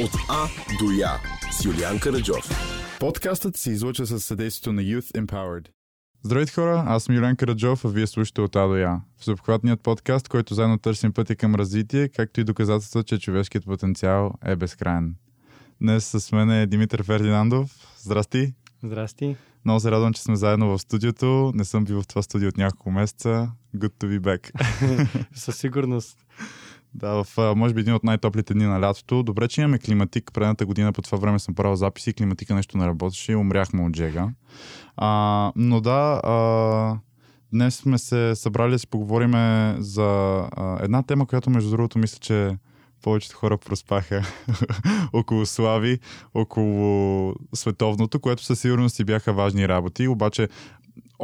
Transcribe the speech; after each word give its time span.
От 0.00 0.10
А 0.28 0.48
до 0.78 0.90
Я 0.90 1.10
с 1.50 1.64
Юлиан 1.64 2.00
Караджов. 2.00 2.50
Подкастът 3.00 3.56
се 3.56 3.70
излуча 3.70 4.06
със 4.06 4.24
съдействието 4.24 4.72
на 4.72 4.82
Youth 4.82 5.24
Empowered. 5.24 5.68
Здравейте 6.22 6.52
хора, 6.52 6.84
аз 6.86 7.04
съм 7.04 7.14
Юлиан 7.14 7.36
Караджов, 7.36 7.84
а 7.84 7.88
вие 7.88 8.06
слушате 8.06 8.40
от 8.40 8.56
А 8.56 8.66
до 8.66 8.76
Я. 8.76 9.00
Всеобхватният 9.18 9.80
подкаст, 9.80 10.28
който 10.28 10.54
заедно 10.54 10.78
търсим 10.78 11.12
пътя 11.12 11.36
към 11.36 11.54
развитие, 11.54 12.08
както 12.08 12.40
и 12.40 12.44
доказателства, 12.44 13.02
че 13.02 13.18
човешкият 13.18 13.64
потенциал 13.64 14.32
е 14.44 14.56
безкрайен. 14.56 15.14
Днес 15.80 16.06
с 16.06 16.32
мен 16.32 16.50
е 16.50 16.66
Димитър 16.66 17.02
Фердинандов. 17.02 17.70
Здрасти! 17.98 18.54
Здрасти! 18.82 19.36
Много 19.64 19.80
се 19.80 19.90
радвам, 19.90 20.12
че 20.12 20.22
сме 20.22 20.36
заедно 20.36 20.68
в 20.68 20.78
студиото. 20.78 21.52
Не 21.54 21.64
съм 21.64 21.84
бил 21.84 22.02
в 22.02 22.06
това 22.06 22.22
студио 22.22 22.48
от 22.48 22.56
няколко 22.56 22.90
месеца. 22.90 23.50
Good 23.76 23.92
to 23.92 24.18
be 24.18 24.20
back. 24.20 24.50
Със 25.34 25.56
сигурност. 25.58 26.18
Да, 26.94 27.24
в 27.24 27.54
може 27.56 27.74
би 27.74 27.80
един 27.80 27.94
от 27.94 28.04
най-топлите 28.04 28.54
дни 28.54 28.64
на 28.64 28.80
лятото. 28.80 29.22
Добре, 29.22 29.48
че 29.48 29.60
имаме 29.60 29.78
климатик. 29.78 30.30
Предната 30.34 30.66
година 30.66 30.92
по 30.92 31.02
това 31.02 31.18
време 31.18 31.38
съм 31.38 31.54
правил 31.54 31.76
записи. 31.76 32.12
Климатика 32.12 32.54
нещо 32.54 32.78
не 32.78 32.86
работеше 32.86 33.32
и 33.32 33.36
умряхме 33.36 33.82
от 33.82 33.92
джега. 33.92 34.28
А, 34.96 35.52
но 35.56 35.80
да, 35.80 36.20
а, 36.24 36.98
днес 37.52 37.76
сме 37.76 37.98
се 37.98 38.34
събрали 38.34 38.70
да 38.70 38.78
си 38.78 38.86
поговорим 38.86 39.32
за 39.78 40.38
а, 40.52 40.78
една 40.84 41.02
тема, 41.02 41.26
която 41.26 41.50
между 41.50 41.70
другото 41.70 41.98
мисля, 41.98 42.18
че 42.20 42.56
повечето 43.02 43.36
хора 43.36 43.58
проспаха 43.58 44.22
около 45.12 45.46
слави, 45.46 45.98
около 46.34 47.34
световното, 47.54 48.20
което 48.20 48.42
със 48.42 48.60
сигурност 48.60 48.96
си 48.96 49.04
бяха 49.04 49.32
важни 49.32 49.68
работи. 49.68 50.08
Обаче 50.08 50.48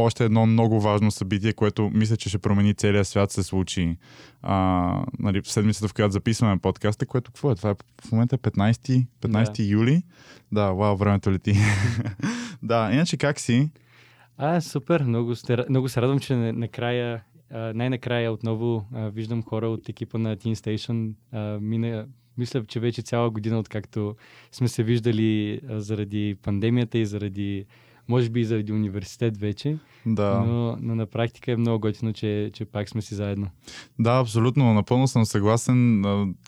още 0.02 0.24
едно 0.24 0.46
много 0.46 0.80
важно 0.80 1.10
събитие, 1.10 1.52
което 1.52 1.90
мисля, 1.94 2.16
че 2.16 2.28
ще 2.28 2.38
промени 2.38 2.74
целия 2.74 3.04
свят, 3.04 3.30
се 3.30 3.42
случи 3.42 3.96
а, 4.42 5.04
нали, 5.18 5.42
в 5.42 5.52
седмицата, 5.52 5.88
в 5.88 5.94
която 5.94 6.12
записваме 6.12 6.58
подкаста, 6.58 7.06
което 7.06 7.30
какво 7.30 7.50
е? 7.50 7.54
Това 7.54 7.70
е 7.70 7.74
в 8.04 8.12
момента 8.12 8.38
15, 8.38 9.06
15 9.22 9.56
да. 9.56 9.62
юли. 9.62 10.02
Да, 10.52 10.72
вау, 10.72 10.96
времето 10.96 11.32
лети. 11.32 11.54
да, 12.62 12.90
иначе 12.92 13.16
как 13.16 13.40
си? 13.40 13.70
А, 14.36 14.60
супер, 14.60 15.02
много, 15.02 15.34
много 15.68 15.88
се 15.88 16.02
радвам, 16.02 16.18
че 16.18 16.34
накрая 16.36 17.22
най-накрая 17.50 18.32
отново 18.32 18.86
а, 18.94 19.08
виждам 19.08 19.42
хора 19.42 19.68
от 19.68 19.88
екипа 19.88 20.18
на 20.18 20.36
Teen 20.36 20.54
Station. 20.54 21.12
А, 21.32 21.58
мина, 21.60 22.06
мисля, 22.38 22.64
че 22.64 22.80
вече 22.80 23.02
цяла 23.02 23.30
година, 23.30 23.58
откакто 23.58 24.16
сме 24.52 24.68
се 24.68 24.82
виждали 24.82 25.60
а, 25.68 25.80
заради 25.80 26.36
пандемията 26.42 26.98
и 26.98 27.06
заради 27.06 27.66
може 28.10 28.30
би 28.30 28.40
и 28.40 28.44
заради 28.44 28.72
университет 28.72 29.36
вече, 29.38 29.78
да. 30.06 30.44
но, 30.46 30.76
но 30.80 30.94
на 30.94 31.06
практика 31.06 31.52
е 31.52 31.56
много 31.56 31.80
готино, 31.80 32.12
че, 32.12 32.50
че 32.52 32.64
пак 32.64 32.88
сме 32.88 33.02
си 33.02 33.14
заедно. 33.14 33.50
Да, 33.98 34.18
абсолютно, 34.18 34.74
напълно 34.74 35.08
съм 35.08 35.24
съгласен. 35.24 36.02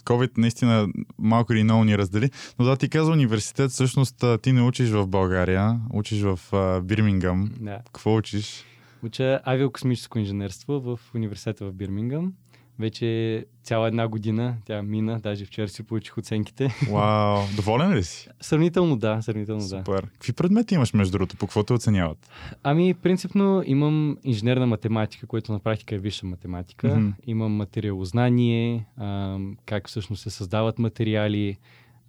COVID 0.04 0.38
наистина 0.38 0.88
малко 1.18 1.52
или 1.52 1.64
много 1.64 1.84
ни 1.84 1.98
раздели, 1.98 2.30
но 2.58 2.64
да, 2.64 2.76
ти 2.76 2.88
каза 2.88 3.12
университет, 3.12 3.70
всъщност 3.70 4.24
ти 4.42 4.52
не 4.52 4.62
учиш 4.62 4.90
в 4.90 5.06
България, 5.06 5.80
учиш 5.92 6.22
в 6.22 6.40
Бирмингъм. 6.84 7.50
Да. 7.60 7.78
Какво 7.92 8.16
учиш? 8.16 8.64
Уча 9.02 9.40
авиокосмическо 9.44 10.18
инженерство 10.18 10.80
в 10.80 11.00
университета 11.14 11.66
в 11.66 11.72
Бирмингъм. 11.72 12.32
Вече 12.78 13.44
цяла 13.62 13.88
една 13.88 14.08
година 14.08 14.56
тя 14.64 14.82
мина, 14.82 15.20
даже 15.20 15.44
вчера 15.44 15.68
си 15.68 15.82
получих 15.82 16.18
оценките. 16.18 16.74
Вау, 16.90 17.40
доволен 17.56 17.94
ли 17.94 18.04
си? 18.04 18.28
Сравнително 18.40 18.96
да, 18.96 19.22
сравнително 19.22 19.60
Супер. 19.60 19.76
да. 19.76 19.84
Супер. 19.84 20.06
Какви 20.12 20.32
предмети 20.32 20.74
имаш 20.74 20.92
между 20.92 21.12
другото? 21.12 21.36
По 21.36 21.46
какво 21.46 21.62
те 21.62 21.72
оценяват? 21.72 22.30
Ами, 22.62 22.94
принципно 22.94 23.62
имам 23.66 24.16
инженерна 24.24 24.66
математика, 24.66 25.26
което 25.26 25.52
на 25.52 25.58
практика 25.58 25.94
е 25.94 25.98
висша 25.98 26.26
математика. 26.26 26.86
Mm-hmm. 26.86 27.12
Имам 27.26 27.52
материалознание, 27.52 28.86
а, 28.96 29.38
как 29.66 29.88
всъщност 29.88 30.22
се 30.22 30.30
създават 30.30 30.78
материали. 30.78 31.56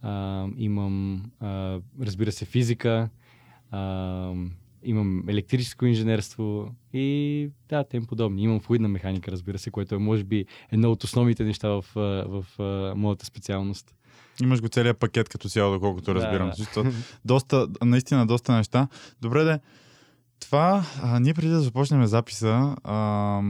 А, 0.02 0.48
имам, 0.58 1.24
а, 1.40 1.80
разбира 2.02 2.32
се, 2.32 2.46
физика. 2.46 3.10
Имам 4.84 5.30
електрическо 5.30 5.86
инженерство 5.86 6.76
и 6.94 7.50
да, 7.70 7.84
тем 7.84 8.06
подобни. 8.06 8.44
Имам 8.44 8.60
флуидна 8.60 8.88
механика, 8.88 9.32
разбира 9.32 9.58
се, 9.58 9.72
което 9.72 9.96
е 9.96 9.98
може 9.98 10.24
би 10.24 10.46
едно 10.72 10.92
от 10.92 11.04
основните 11.04 11.44
неща 11.44 11.70
в, 11.70 11.86
в, 11.96 12.46
в 12.58 12.94
моята 12.96 13.26
специалност. 13.26 13.96
Имаш 14.42 14.62
го 14.62 14.68
целият 14.68 14.98
пакет 14.98 15.30
като 15.30 15.50
цяло, 15.50 15.74
доколкото 15.74 16.16
разбирам. 16.16 16.52
Да, 16.76 16.84
да. 16.84 16.92
Доста, 17.26 17.68
наистина 17.82 18.26
доста 18.28 18.54
неща. 18.54 18.88
Добре, 19.22 19.44
де. 19.44 19.60
Това, 20.40 20.86
а, 21.02 21.20
ние 21.20 21.34
преди 21.34 21.48
да 21.48 21.62
започнем 21.62 22.06
записа, 22.06 22.76
а, 22.84 23.42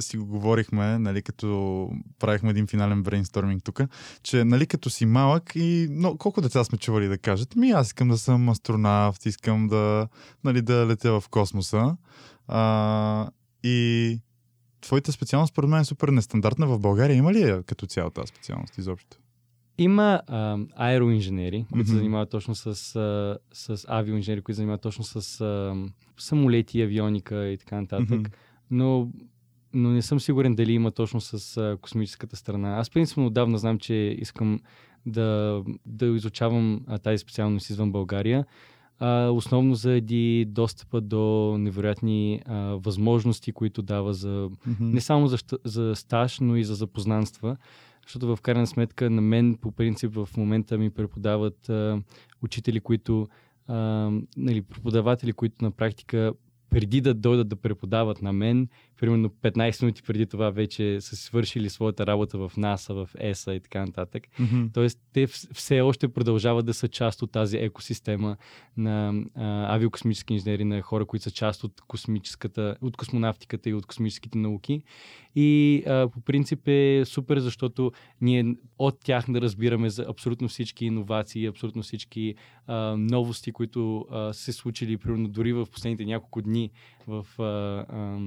си 0.00 0.16
го 0.16 0.26
говорихме, 0.26 0.98
нали, 0.98 1.22
като 1.22 1.90
правихме 2.18 2.50
един 2.50 2.66
финален 2.66 3.02
брейнсторминг 3.02 3.64
тук, 3.64 3.80
че 4.22 4.44
нали, 4.44 4.66
като 4.66 4.90
си 4.90 5.06
малък 5.06 5.52
и 5.54 5.88
но, 5.90 6.16
колко 6.16 6.40
деца 6.40 6.64
сме 6.64 6.78
чували 6.78 7.08
да 7.08 7.18
кажат, 7.18 7.56
ми 7.56 7.70
аз 7.70 7.86
искам 7.86 8.08
да 8.08 8.18
съм 8.18 8.48
астронавт, 8.48 9.26
искам 9.26 9.68
да, 9.68 10.08
нали, 10.44 10.62
да 10.62 10.86
летя 10.86 11.20
в 11.20 11.28
космоса. 11.28 11.96
А, 12.48 13.30
и 13.62 14.20
твоята 14.80 15.12
специалност, 15.12 15.52
според 15.52 15.70
мен, 15.70 15.80
е 15.80 15.84
супер 15.84 16.08
нестандартна. 16.08 16.66
В 16.66 16.78
България 16.78 17.16
има 17.16 17.32
ли 17.32 17.42
е 17.42 17.62
като 17.62 17.86
цяло 17.86 18.10
тази 18.10 18.26
специалност 18.26 18.78
изобщо? 18.78 19.16
Има 19.78 20.22
а, 20.26 20.58
аероинженери, 20.76 21.66
които 21.72 21.88
mm-hmm. 21.88 21.92
се 21.92 21.96
занимават 21.96 22.30
точно 22.30 22.54
с, 22.54 22.66
а, 22.66 23.38
с 23.52 23.84
авиоинженери, 23.88 24.42
които 24.42 24.54
се 24.54 24.56
занимават 24.56 24.80
точно 24.80 25.04
с 25.04 25.40
а, 25.40 25.74
самолети, 26.18 26.82
авионика 26.82 27.48
и 27.48 27.58
така 27.58 27.80
нататък. 27.80 28.08
Mm-hmm. 28.08 28.32
Но 28.70 29.08
но 29.74 29.90
не 29.90 30.02
съм 30.02 30.20
сигурен 30.20 30.54
дали 30.54 30.72
има 30.72 30.90
точно 30.90 31.20
с 31.20 31.56
а, 31.56 31.76
космическата 31.80 32.36
страна. 32.36 32.76
Аз 32.78 32.90
принципно 32.90 33.26
отдавна 33.26 33.58
знам, 33.58 33.78
че 33.78 33.94
искам 33.94 34.60
да, 35.06 35.62
да 35.86 36.06
изучавам 36.06 36.80
а, 36.86 36.98
тази 36.98 37.18
специалност 37.18 37.70
извън 37.70 37.92
България. 37.92 38.44
А, 38.98 39.28
основно 39.28 39.74
заради 39.74 40.44
достъпа 40.44 41.00
до 41.00 41.56
невероятни 41.58 42.40
а, 42.46 42.56
възможности, 42.58 43.52
които 43.52 43.82
дава 43.82 44.14
за 44.14 44.28
mm-hmm. 44.28 44.80
не 44.80 45.00
само 45.00 45.26
за, 45.26 45.38
за 45.64 45.92
стаж, 45.96 46.40
но 46.40 46.56
и 46.56 46.64
за 46.64 46.74
запознанства. 46.74 47.56
Защото 48.06 48.36
в 48.36 48.40
крайна 48.40 48.66
сметка 48.66 49.10
на 49.10 49.20
мен 49.20 49.56
по 49.60 49.72
принцип 49.72 50.14
в 50.14 50.28
момента 50.36 50.78
ми 50.78 50.90
преподават 50.90 51.68
а, 51.68 52.02
учители, 52.42 52.80
които 52.80 53.26
а, 53.66 53.74
нали, 54.36 54.62
преподаватели, 54.62 55.32
които 55.32 55.64
на 55.64 55.70
практика 55.70 56.32
преди 56.70 57.00
да 57.00 57.14
дойдат 57.14 57.48
да 57.48 57.56
преподават 57.56 58.22
на 58.22 58.32
мен, 58.32 58.68
примерно 59.04 59.28
15 59.28 59.82
минути 59.82 60.02
преди 60.02 60.26
това 60.26 60.50
вече 60.50 61.00
са 61.00 61.16
свършили 61.16 61.70
своята 61.70 62.06
работа 62.06 62.38
в 62.38 62.52
НАСА, 62.56 62.94
в 62.94 63.08
ЕСА 63.18 63.54
и 63.54 63.60
така 63.60 63.80
нататък. 63.80 64.22
Mm-hmm. 64.40 64.74
Тоест, 64.74 64.98
те 65.12 65.26
все 65.26 65.80
още 65.80 66.08
продължават 66.08 66.66
да 66.66 66.74
са 66.74 66.88
част 66.88 67.22
от 67.22 67.32
тази 67.32 67.56
екосистема 67.56 68.36
на 68.76 69.24
а, 69.34 69.74
авиокосмически 69.74 70.32
инженери, 70.32 70.64
на 70.64 70.82
хора, 70.82 71.06
които 71.06 71.22
са 71.22 71.30
част 71.30 71.64
от 71.64 71.80
космическата, 71.80 72.76
от 72.80 72.96
космонавтиката 72.96 73.70
и 73.70 73.74
от 73.74 73.86
космическите 73.86 74.38
науки. 74.38 74.82
И 75.36 75.82
а, 75.86 76.08
по 76.08 76.20
принцип 76.20 76.68
е 76.68 77.02
супер, 77.04 77.38
защото 77.38 77.92
ние 78.20 78.54
от 78.78 79.00
тях 79.00 79.24
да 79.28 79.40
разбираме 79.40 79.90
за 79.90 80.06
абсолютно 80.08 80.48
всички 80.48 80.84
иновации, 80.84 81.46
абсолютно 81.46 81.82
всички 81.82 82.34
а, 82.66 82.96
новости, 82.98 83.52
които 83.52 84.06
а, 84.10 84.32
се 84.32 84.52
случили, 84.52 84.96
примерно 84.96 85.28
дори 85.28 85.52
в 85.52 85.66
последните 85.72 86.04
няколко 86.04 86.42
дни 86.42 86.70
в 87.06 87.26
а, 87.38 87.42
а, 87.42 88.18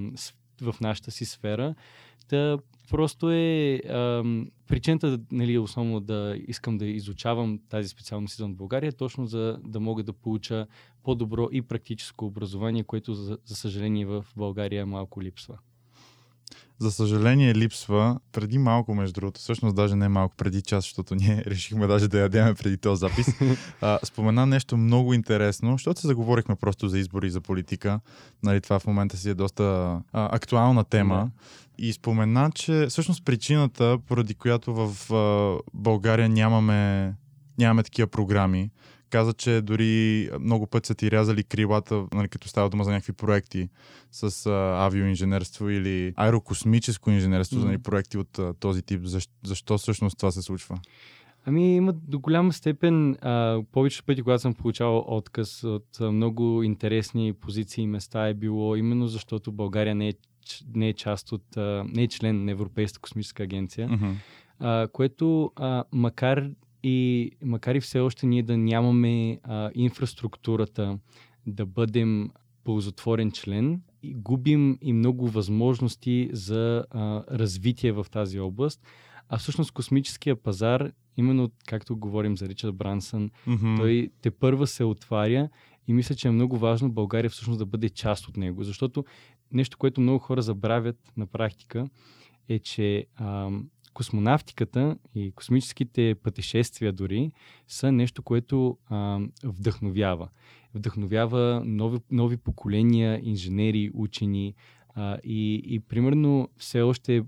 в 0.61 0.75
нашата 0.81 1.11
си 1.11 1.25
сфера. 1.25 1.75
Та 2.27 2.57
просто 2.89 3.31
е 3.31 3.81
ам, 3.89 4.47
причината, 4.67 5.19
нали, 5.31 5.57
основно 5.57 5.99
да 5.99 6.37
искам 6.47 6.77
да 6.77 6.85
изучавам 6.85 7.59
тази 7.69 7.89
специалност 7.89 8.33
извън 8.33 8.55
България, 8.55 8.91
точно 8.93 9.25
за 9.25 9.59
да 9.63 9.79
мога 9.79 10.03
да 10.03 10.13
получа 10.13 10.67
по-добро 11.03 11.47
и 11.51 11.61
практическо 11.61 12.25
образование, 12.25 12.83
което 12.83 13.13
за, 13.13 13.37
за 13.45 13.55
съжаление 13.55 14.05
в 14.05 14.25
България 14.35 14.85
малко 14.85 15.21
липсва 15.21 15.57
за 16.79 16.91
съжаление 16.91 17.55
липсва 17.55 18.19
преди 18.31 18.57
малко, 18.57 18.95
между 18.95 19.13
другото, 19.13 19.39
всъщност 19.39 19.75
даже 19.75 19.95
не 19.95 20.09
малко 20.09 20.35
преди 20.35 20.61
час, 20.61 20.83
защото 20.83 21.15
ние 21.15 21.43
решихме 21.47 21.87
даже 21.87 22.07
да 22.07 22.19
ядеме 22.19 22.53
преди 22.53 22.77
този 22.77 22.99
запис. 22.99 23.27
А, 23.81 23.99
спомена 24.03 24.45
нещо 24.45 24.77
много 24.77 25.13
интересно, 25.13 25.71
защото 25.71 26.01
се 26.01 26.07
заговорихме 26.07 26.55
просто 26.55 26.89
за 26.89 26.99
избори 26.99 27.27
и 27.27 27.31
за 27.31 27.41
политика. 27.41 27.99
Нали, 28.43 28.61
това 28.61 28.79
в 28.79 28.87
момента 28.87 29.17
си 29.17 29.29
е 29.29 29.33
доста 29.33 29.63
а, 29.63 30.35
актуална 30.35 30.83
тема. 30.83 31.31
И 31.77 31.93
спомена, 31.93 32.51
че 32.55 32.85
всъщност 32.89 33.25
причината, 33.25 33.97
поради 34.07 34.35
която 34.35 34.73
в 34.73 35.13
а, 35.13 35.57
България 35.73 36.29
нямаме, 36.29 37.13
нямаме 37.57 37.83
такива 37.83 38.07
програми, 38.07 38.69
каза, 39.09 39.33
че 39.33 39.61
дори 39.61 40.29
много 40.39 40.67
пъти 40.67 40.87
са 40.87 40.95
ти 40.95 41.11
рязали 41.11 41.43
крилата, 41.43 42.05
нали, 42.13 42.27
като 42.27 42.47
става 42.47 42.69
дума 42.69 42.83
за 42.83 42.91
някакви 42.91 43.13
проекти 43.13 43.69
с 44.11 44.45
а, 44.45 44.85
авиоинженерство 44.85 45.69
или 45.69 46.13
аерокосмическо 46.15 47.11
инженерство, 47.11 47.59
mm. 47.59 47.65
нали, 47.65 47.77
проекти 47.77 48.17
от 48.17 48.39
а, 48.39 48.53
този 48.53 48.81
тип. 48.81 49.01
Защо, 49.03 49.33
защо 49.45 49.77
всъщност 49.77 50.17
това 50.17 50.31
се 50.31 50.41
случва? 50.41 50.79
Ами 51.45 51.75
има 51.75 51.93
до 51.93 52.19
голяма 52.19 52.53
степен 52.53 53.11
а, 53.21 53.61
повече 53.71 54.03
пъти, 54.03 54.21
когато 54.21 54.41
съм 54.41 54.53
получавал 54.53 55.05
отказ 55.07 55.63
от 55.63 55.97
а, 56.01 56.11
много 56.11 56.63
интересни 56.63 57.33
позиции 57.33 57.83
и 57.83 57.87
места 57.87 58.27
е 58.27 58.33
било 58.33 58.75
именно 58.75 59.07
защото 59.07 59.51
България 59.51 59.95
не 59.95 60.09
е, 60.09 60.13
не 60.75 60.89
е 60.89 60.93
част 60.93 61.31
от, 61.31 61.57
а, 61.57 61.85
не 61.87 62.03
е 62.03 62.07
член 62.07 62.45
на 62.45 62.51
Европейската 62.51 63.01
космическа 63.01 63.43
агенция, 63.43 63.89
mm-hmm. 63.89 64.13
а, 64.59 64.87
което 64.87 65.51
а, 65.55 65.83
макар 65.91 66.49
и 66.83 67.31
макар 67.43 67.75
и 67.75 67.79
все 67.81 67.99
още 67.99 68.25
ние 68.25 68.43
да 68.43 68.57
нямаме 68.57 69.39
а, 69.43 69.71
инфраструктурата 69.75 70.99
да 71.47 71.65
бъдем 71.65 72.29
ползотворен 72.63 73.31
член, 73.31 73.81
и 74.03 74.13
губим 74.13 74.77
и 74.81 74.93
много 74.93 75.27
възможности 75.27 76.29
за 76.33 76.85
а, 76.91 77.23
развитие 77.31 77.91
в 77.91 78.05
тази 78.11 78.39
област. 78.39 78.81
А 79.29 79.37
всъщност 79.37 79.71
космическия 79.71 80.35
пазар, 80.35 80.91
именно 81.17 81.51
както 81.67 81.97
говорим 81.97 82.37
за 82.37 82.49
Ричард 82.49 82.75
Брансън, 82.75 83.31
Мгм. 83.47 83.75
той 83.77 84.09
те 84.21 84.31
първа 84.31 84.67
се 84.67 84.83
отваря 84.83 85.49
и 85.87 85.93
мисля, 85.93 86.15
че 86.15 86.27
е 86.27 86.31
много 86.31 86.57
важно 86.57 86.91
България 86.91 87.29
всъщност 87.29 87.59
да 87.59 87.65
бъде 87.65 87.89
част 87.89 88.27
от 88.27 88.37
него. 88.37 88.63
Защото 88.63 89.05
нещо, 89.51 89.77
което 89.77 90.01
много 90.01 90.19
хора 90.19 90.41
забравят 90.41 90.97
на 91.17 91.27
практика, 91.27 91.89
е, 92.49 92.59
че 92.59 93.05
ам, 93.15 93.69
космонавтиката 93.97 94.97
и 95.15 95.31
космическите 95.31 96.15
пътешествия 96.23 96.93
дори 96.93 97.31
са 97.67 97.91
нещо, 97.91 98.23
което 98.23 98.77
ам, 98.91 99.31
вдъхновява. 99.43 100.29
Вдъхновява 100.73 101.61
нови, 101.65 101.99
нови 102.11 102.37
поколения 102.37 103.19
инженери, 103.23 103.91
учени 103.93 104.55
а, 104.95 105.17
и, 105.23 105.61
и 105.65 105.79
примерно 105.79 106.49
все 106.57 106.81
още 106.81 107.23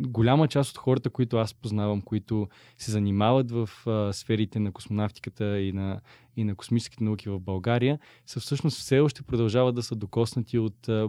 голяма 0.00 0.48
част 0.48 0.70
от 0.70 0.78
хората, 0.78 1.10
които 1.10 1.36
аз 1.36 1.54
познавам, 1.54 2.00
които 2.02 2.48
се 2.78 2.90
занимават 2.90 3.50
в 3.50 3.70
а, 3.86 4.12
сферите 4.12 4.58
на 4.58 4.72
космонавтиката 4.72 5.60
и 5.60 5.72
на, 5.72 6.00
и 6.36 6.44
на 6.44 6.54
космическите 6.54 7.04
науки 7.04 7.28
в 7.28 7.40
България, 7.40 7.98
са 8.26 8.40
всъщност 8.40 8.78
все 8.78 9.00
още 9.00 9.22
продължават 9.22 9.74
да 9.74 9.82
са 9.82 9.96
докоснати 9.96 10.58
от 10.58 10.88
а, 10.88 11.08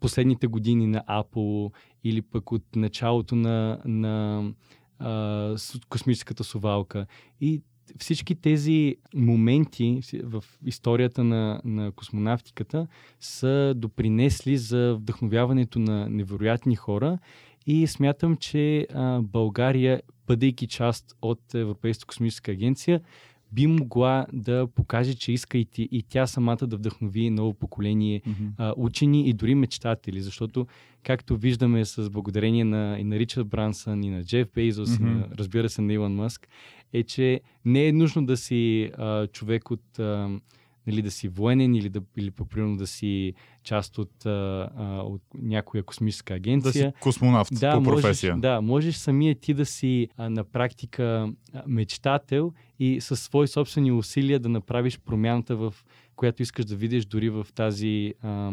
последните 0.00 0.46
години 0.46 0.86
на 0.86 1.04
Apple 1.08 1.72
или 2.04 2.22
пък 2.22 2.52
от 2.52 2.76
началото 2.76 3.36
на, 3.36 3.80
на 3.84 4.44
а, 4.98 5.56
космическата 5.88 6.44
совалка. 6.44 7.06
И 7.40 7.62
всички 7.98 8.34
тези 8.34 8.96
моменти 9.14 10.00
в 10.24 10.44
историята 10.66 11.24
на, 11.24 11.60
на 11.64 11.92
космонавтиката 11.92 12.86
са 13.20 13.74
допринесли 13.76 14.56
за 14.56 14.94
вдъхновяването 14.98 15.78
на 15.78 16.08
невероятни 16.08 16.76
хора 16.76 17.18
и 17.66 17.86
смятам, 17.86 18.36
че 18.36 18.86
а, 18.94 19.20
България, 19.22 20.02
бъдейки 20.26 20.66
част 20.66 21.16
от 21.22 21.54
Европейската 21.54 22.06
космическа 22.06 22.52
агенция, 22.52 23.00
би 23.52 23.66
могла 23.66 24.26
да 24.32 24.66
покаже, 24.74 25.14
че 25.14 25.32
иска 25.32 25.58
и, 25.58 25.64
ти, 25.64 25.88
и 25.92 26.02
тя 26.02 26.26
самата 26.26 26.56
да 26.56 26.76
вдъхнови 26.76 27.30
ново 27.30 27.54
поколение 27.54 28.22
Мгм. 28.26 28.46
а, 28.58 28.74
учени 28.76 29.28
и 29.28 29.32
дори 29.32 29.54
мечтатели, 29.54 30.20
защото 30.20 30.66
както 31.02 31.36
виждаме 31.36 31.84
с 31.84 32.10
благодарение 32.10 32.64
на, 32.64 32.96
и 32.98 33.04
на 33.04 33.18
Ричард 33.18 33.46
Брансън, 33.46 34.04
и 34.04 34.10
на 34.10 34.24
Джеф 34.24 34.48
Бейзос, 34.54 34.96
и 34.96 35.02
Мгм. 35.02 35.12
на, 35.12 35.28
разбира 35.38 35.68
се 35.68 35.82
на 35.82 35.92
Илон 35.92 36.14
Мъск, 36.14 36.48
е, 36.92 37.02
че 37.02 37.40
не 37.64 37.86
е 37.86 37.92
нужно 37.92 38.26
да 38.26 38.36
си 38.36 38.90
а, 38.98 39.26
човек 39.26 39.70
от, 39.70 39.98
а, 39.98 40.38
нали, 40.86 41.02
да 41.02 41.10
си 41.10 41.28
военен 41.28 41.74
или, 41.74 41.88
да, 41.88 42.00
или 42.16 42.30
пък 42.30 42.48
примерно 42.50 42.76
да 42.76 42.86
си 42.86 43.34
част 43.64 43.98
от, 43.98 44.26
а, 44.26 44.70
от 45.04 45.22
някоя 45.34 45.82
космическа 45.82 46.34
Да 46.34 46.36
агенция. 46.36 46.72
си 46.72 47.00
космонавт 47.00 47.48
по 47.48 47.82
професия. 47.82 48.32
Можеш, 48.32 48.40
да, 48.40 48.60
можеш 48.60 48.94
самия 48.94 49.34
ти 49.34 49.54
да 49.54 49.66
си 49.66 50.08
а, 50.16 50.30
на 50.30 50.44
практика 50.44 51.32
мечтател 51.66 52.52
и 52.78 53.00
със 53.00 53.20
свои 53.20 53.48
собствени 53.48 53.92
усилия 53.92 54.40
да 54.40 54.48
направиш 54.48 54.98
промяната, 54.98 55.56
в 55.56 55.74
която 56.16 56.42
искаш 56.42 56.64
да 56.64 56.76
видиш 56.76 57.04
дори 57.04 57.30
в 57.30 57.46
тази 57.54 58.14
а, 58.22 58.52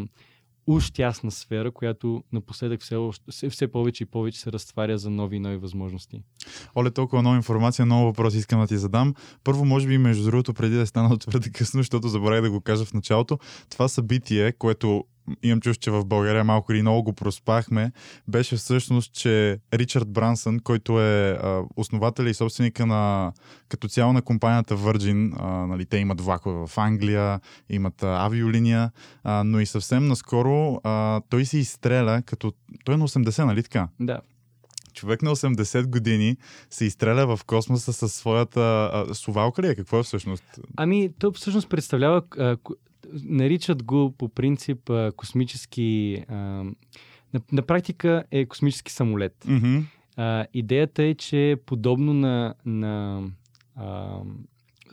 уж 0.68 0.92
тясна 0.92 1.32
сфера, 1.32 1.72
която 1.72 2.24
напоследък 2.34 2.82
все, 2.82 2.96
още- 2.96 3.50
все, 3.50 3.68
повече 3.68 4.04
и 4.04 4.06
повече 4.06 4.40
се 4.40 4.52
разтваря 4.52 4.98
за 4.98 5.10
нови 5.10 5.36
и 5.36 5.40
нови 5.40 5.58
възможности. 5.58 6.22
Оле, 6.76 6.92
толкова 6.92 7.22
много 7.22 7.36
информация, 7.36 7.86
много 7.86 8.06
въпроси 8.06 8.38
искам 8.38 8.62
да 8.62 8.68
ти 8.68 8.78
задам. 8.78 9.14
Първо, 9.44 9.66
може 9.66 9.88
би, 9.88 9.98
между 9.98 10.24
другото, 10.24 10.54
преди 10.54 10.76
да 10.76 10.88
станало 10.88 11.18
твърде 11.18 11.50
късно, 11.50 11.80
защото 11.80 12.08
забравих 12.08 12.42
да 12.42 12.52
го 12.52 12.62
кажа 12.62 12.86
в 12.86 12.94
началото, 12.94 13.40
това 13.70 13.88
събитие, 13.88 14.52
което 14.52 15.04
имам 15.44 15.62
чувство, 15.62 15.82
че 15.82 15.92
в 15.92 16.06
България 16.06 16.44
малко 16.44 16.74
или 16.74 16.82
много 16.82 17.04
го 17.04 17.14
проспахме, 17.14 17.92
беше 18.28 18.56
всъщност, 18.56 19.14
че 19.14 19.60
Ричард 19.74 20.10
Брансън, 20.10 20.60
който 20.60 21.02
е 21.02 21.40
основател 21.76 22.24
и 22.24 22.34
собственика 22.34 22.86
на 22.86 23.34
като 23.70 23.88
цяло 23.88 24.14
на 24.14 24.22
компанията 24.22 24.78
Virgin, 24.78 25.34
а, 25.40 25.68
нали, 25.68 25.86
те 25.86 25.98
имат 25.98 26.22
влакове 26.22 26.68
в 26.68 26.78
Англия, 26.78 27.40
имат 27.70 28.04
а, 28.04 28.26
авиолиния, 28.26 28.92
а, 29.24 29.44
но 29.44 29.60
и 29.60 29.66
съвсем 29.66 30.08
наскоро 30.08 30.82
а, 30.84 31.22
той 31.30 31.46
се 31.46 31.58
изстреля, 31.58 32.22
като 32.26 32.54
той 32.86 32.96
е 32.96 32.98
на 32.98 33.08
80, 33.08 33.46
нали 33.46 33.64
така? 33.64 33.88
Да, 34.00 34.20
човек 34.96 35.22
на 35.22 35.36
80 35.36 35.86
години 35.88 36.38
се 36.70 36.86
изстреля 36.86 37.38
в 37.38 37.44
космоса 37.46 37.94
със 37.94 38.14
своята 38.14 38.90
а, 38.94 39.14
сувалка 39.14 39.62
ли 39.62 39.68
е? 39.68 39.76
Какво 39.76 40.00
е 40.00 40.04
всъщност? 40.04 40.44
Ами, 40.78 41.10
то 41.20 41.32
всъщност 41.32 41.70
представлява, 41.70 42.22
а, 42.38 42.58
наричат 43.14 43.84
го 43.84 44.12
по 44.12 44.30
принцип 44.30 44.90
а, 44.90 45.12
космически, 45.16 46.24
а, 46.28 46.36
на, 46.36 47.42
на 47.52 47.62
практика 47.62 48.24
е 48.32 48.46
космически 48.46 48.92
самолет. 48.92 49.46
Мгм. 49.48 49.78
А, 50.18 50.46
идеята 50.54 51.04
е, 51.04 51.16
че 51.16 51.58
подобно 51.66 52.14
на, 52.14 52.54
на 52.66 53.24
а, 53.76 54.20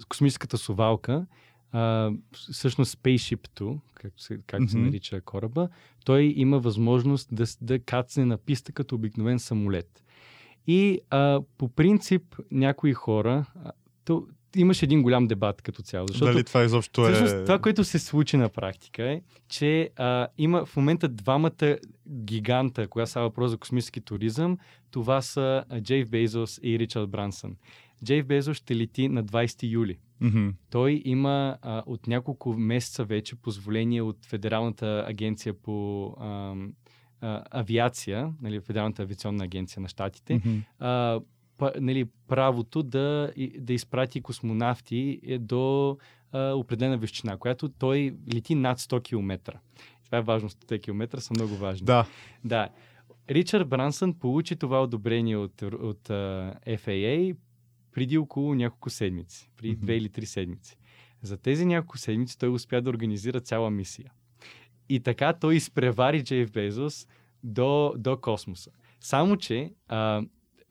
космическата 0.09 0.59
совалка, 0.59 1.26
а, 1.73 2.11
всъщност 2.32 2.99
Spaceship 2.99 3.49
2, 3.49 3.79
както 3.94 4.23
се, 4.23 4.38
както 4.47 4.69
се 4.69 4.76
Мгм. 4.76 4.87
нарича 4.87 5.20
кораба, 5.20 5.69
той 6.05 6.32
има 6.37 6.59
възможност 6.59 7.29
да, 7.32 7.44
да 7.61 7.79
кацне 7.79 8.25
на 8.25 8.38
писта 8.38 8.73
като 8.73 8.94
обикновен 8.94 9.38
самолет. 9.38 10.03
И 10.67 11.00
а, 11.11 11.41
по 11.59 11.69
принцип 11.69 12.23
някои 12.50 12.93
хора, 12.93 13.44
то, 14.05 14.26
имаше 14.56 14.84
един 14.84 15.02
голям 15.02 15.26
дебат 15.26 15.62
като 15.62 15.82
цяло, 15.82 16.06
защото 16.08 16.32
Дали 16.32 16.44
това 16.44 16.64
изобщо 16.64 17.08
е... 17.08 17.12
Всъщност, 17.12 17.44
това, 17.44 17.58
което 17.58 17.84
се 17.84 17.99
случи 17.99 18.37
на 18.37 18.49
практика 18.49 19.04
е, 19.04 19.20
че 19.49 19.90
а, 19.96 20.28
има 20.38 20.66
в 20.66 20.76
момента 20.76 21.08
двамата 21.08 21.76
гиганта, 22.08 22.88
когато 22.88 23.10
става 23.10 23.26
въпрос 23.26 23.50
за 23.50 23.56
космически 23.56 24.00
туризъм, 24.00 24.58
това 24.90 25.22
са 25.22 25.64
а, 25.69 25.81
Джейф 25.81 26.10
Бейзос 26.10 26.60
и 26.62 26.78
Ричард 26.78 27.10
Брансън. 27.10 27.56
Джейф 28.04 28.26
Бейзос 28.26 28.56
ще 28.56 28.76
лети 28.76 29.08
на 29.08 29.25
20 29.25 29.70
юли. 29.70 29.99
Мгм. 30.20 30.49
Той 30.70 31.02
има 31.04 31.56
а, 31.62 31.82
от 31.87 32.06
няколко 32.06 32.52
месеца 32.52 33.04
вече 33.04 33.37
позволение 33.37 34.02
от 34.02 34.25
Федералната 34.26 35.04
агенция 35.08 35.54
по 35.54 36.06
ам, 36.20 36.72
а, 37.20 37.43
авиация, 37.50 38.32
нали, 38.43 38.60
Федералната 38.60 39.02
авиационна 39.02 39.44
агенция 39.44 39.82
на 39.82 39.88
щатите, 39.88 40.40
а, 40.78 41.20
па, 41.20 41.20
нали, 41.81 42.04
правото 42.28 42.82
да, 42.82 43.32
да 43.58 43.72
изпрати 43.72 44.20
космонавти 44.20 45.21
е 45.26 45.38
до 45.38 45.97
а, 46.32 46.52
определена 46.52 46.99
височина, 46.99 47.37
която 47.37 47.68
той 47.68 48.16
лети 48.35 48.54
над 48.54 48.78
100 48.78 49.02
км. 49.02 49.59
Това 50.04 50.18
е 50.18 50.23
важно, 50.23 50.50
100 50.50 50.82
км 50.82 51.21
са 51.21 51.35
много 51.35 51.54
важни. 51.54 51.85
Да. 51.85 52.06
Да. 52.44 52.68
Ричард 53.30 53.68
Брансън 53.68 54.14
получи 54.14 54.56
това 54.56 54.82
одобрение 54.82 55.37
от, 55.37 55.62
от 55.62 56.11
а, 56.11 56.54
FAA 56.66 57.37
преди 57.92 58.18
около 58.18 58.54
няколко 58.54 58.90
седмици, 58.90 59.50
преди 59.56 59.73
Мгм. 59.73 59.80
две 59.85 59.97
или 59.97 60.09
три 60.09 60.26
седмици. 60.26 60.76
За 61.23 61.37
тези 61.37 61.66
няколко 61.66 61.99
седмици 61.99 62.38
той 62.38 62.49
успя 62.49 62.82
да 62.82 62.90
организира 62.90 63.40
цяла 63.40 63.71
мисия. 63.71 64.12
И 64.88 65.00
така 65.00 65.32
той 65.32 65.54
изпревари 65.54 66.25
Джейф 66.25 66.52
Безос 66.52 67.06
до, 67.44 67.94
до 67.97 68.21
космоса. 68.21 68.71
Само, 69.00 69.37
че 69.37 69.73
а, 69.88 70.23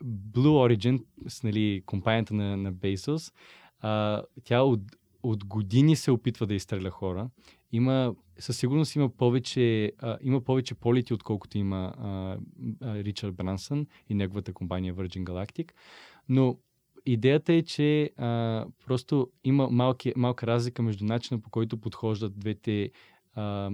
Blue 0.04 0.78
Origin, 0.78 1.04
с, 1.28 1.44
нали, 1.44 1.84
компанията 1.86 2.34
на, 2.34 2.58
на 2.58 2.74
Bezos, 2.74 3.34
а, 3.80 4.24
тя 4.44 4.62
от, 4.62 4.82
от 5.24 5.46
години 5.46 5.96
се 5.96 6.12
опитва 6.12 6.48
да 6.48 6.54
изстреля 6.54 6.90
хора. 6.90 7.30
Има, 7.72 8.16
със 8.40 8.58
сигурност 8.58 8.96
има 8.96 9.10
повече, 9.10 9.92
а, 10.00 10.18
има 10.22 10.42
повече 10.42 10.76
полети, 10.76 11.14
отколкото 11.14 11.58
има 11.58 11.94
Ричард 12.84 13.36
Брансън 13.36 13.88
и 14.10 14.14
неговата 14.14 14.54
компания 14.54 14.96
Virgin 14.96 15.24
Galactic. 15.24 15.72
Но 16.30 16.58
идеята 17.06 17.54
е, 17.54 17.62
че 17.62 18.12
а, 18.18 18.66
просто 18.86 19.30
има 19.44 19.70
малки, 19.70 20.14
малка 20.16 20.48
разлика 20.48 20.82
между 20.82 21.06
начина 21.06 21.40
по 21.40 21.50
който 21.50 21.78
подхождат 21.78 22.40
двете 22.40 22.92
а, 23.36 23.72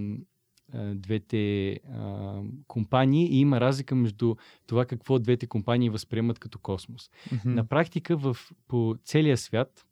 двете 0.73 1.71
а, 1.71 2.41
компании 2.67 3.27
и 3.27 3.39
има 3.39 3.61
разлика 3.61 3.95
между 3.95 4.35
това 4.67 4.85
какво 4.85 5.19
двете 5.19 5.47
компании 5.47 5.89
възприемат 5.89 6.39
като 6.39 6.59
космос. 6.59 7.09
Мгм. 7.31 7.53
На 7.53 7.67
практика 7.67 8.17
в, 8.17 8.37
по 8.67 8.95
целия 9.03 9.37
свят 9.37 9.85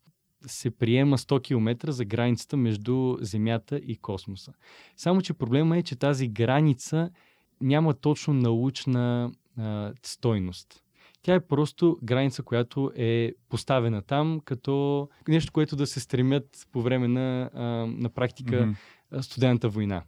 се 0.46 0.70
приема 0.70 1.18
100 1.18 1.42
км 1.42 1.92
за 1.92 2.04
границата 2.04 2.56
между 2.56 3.16
Земята 3.20 3.76
и 3.76 3.96
космоса. 3.96 4.52
Само, 4.96 5.22
че 5.22 5.34
проблема 5.34 5.78
е, 5.78 5.82
че 5.82 5.96
тази 5.96 6.28
граница 6.28 7.10
няма 7.60 7.94
точно 7.94 8.34
научна 8.34 9.32
а, 9.58 9.92
стойност. 10.02 10.82
Тя 11.22 11.34
е 11.34 11.46
просто 11.46 11.98
граница, 12.02 12.42
която 12.42 12.92
е 12.96 13.32
поставена 13.48 14.02
там 14.02 14.40
като 14.44 15.08
нещо, 15.28 15.52
което 15.52 15.76
да 15.76 15.86
се 15.86 16.00
стремят 16.00 16.68
по 16.72 16.82
време 16.82 17.08
на, 17.08 17.50
а, 17.54 17.62
на 17.86 18.08
практика 18.08 18.74
а, 19.10 19.22
студената 19.22 19.68
война. 19.68 20.02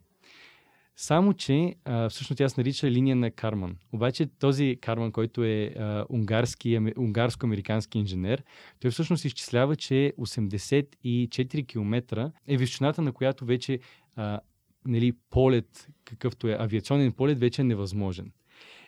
Само, 1.00 1.34
че 1.34 1.74
а, 1.84 2.08
всъщност 2.08 2.38
тя 2.38 2.48
се 2.48 2.60
нарича 2.60 2.90
линия 2.90 3.16
на 3.16 3.30
Карман. 3.30 3.76
Обаче 3.92 4.26
този 4.26 4.78
Карман, 4.80 5.12
който 5.12 5.44
е 5.44 5.74
а, 5.78 6.04
унгарски, 6.10 6.74
ами, 6.74 6.92
унгарско-американски 6.96 7.98
инженер, 7.98 8.44
той 8.80 8.90
всъщност 8.90 9.24
изчислява, 9.24 9.76
че 9.76 10.12
84 10.18 11.66
км 11.66 12.32
е 12.46 12.56
височината, 12.56 13.02
на 13.02 13.12
която 13.12 13.44
вече 13.44 13.78
а, 14.16 14.40
нали, 14.86 15.12
полет, 15.30 15.88
какъвто 16.04 16.48
е 16.48 16.56
авиационен 16.60 17.12
полет, 17.12 17.38
вече 17.38 17.62
е 17.62 17.64
невъзможен. 17.64 18.32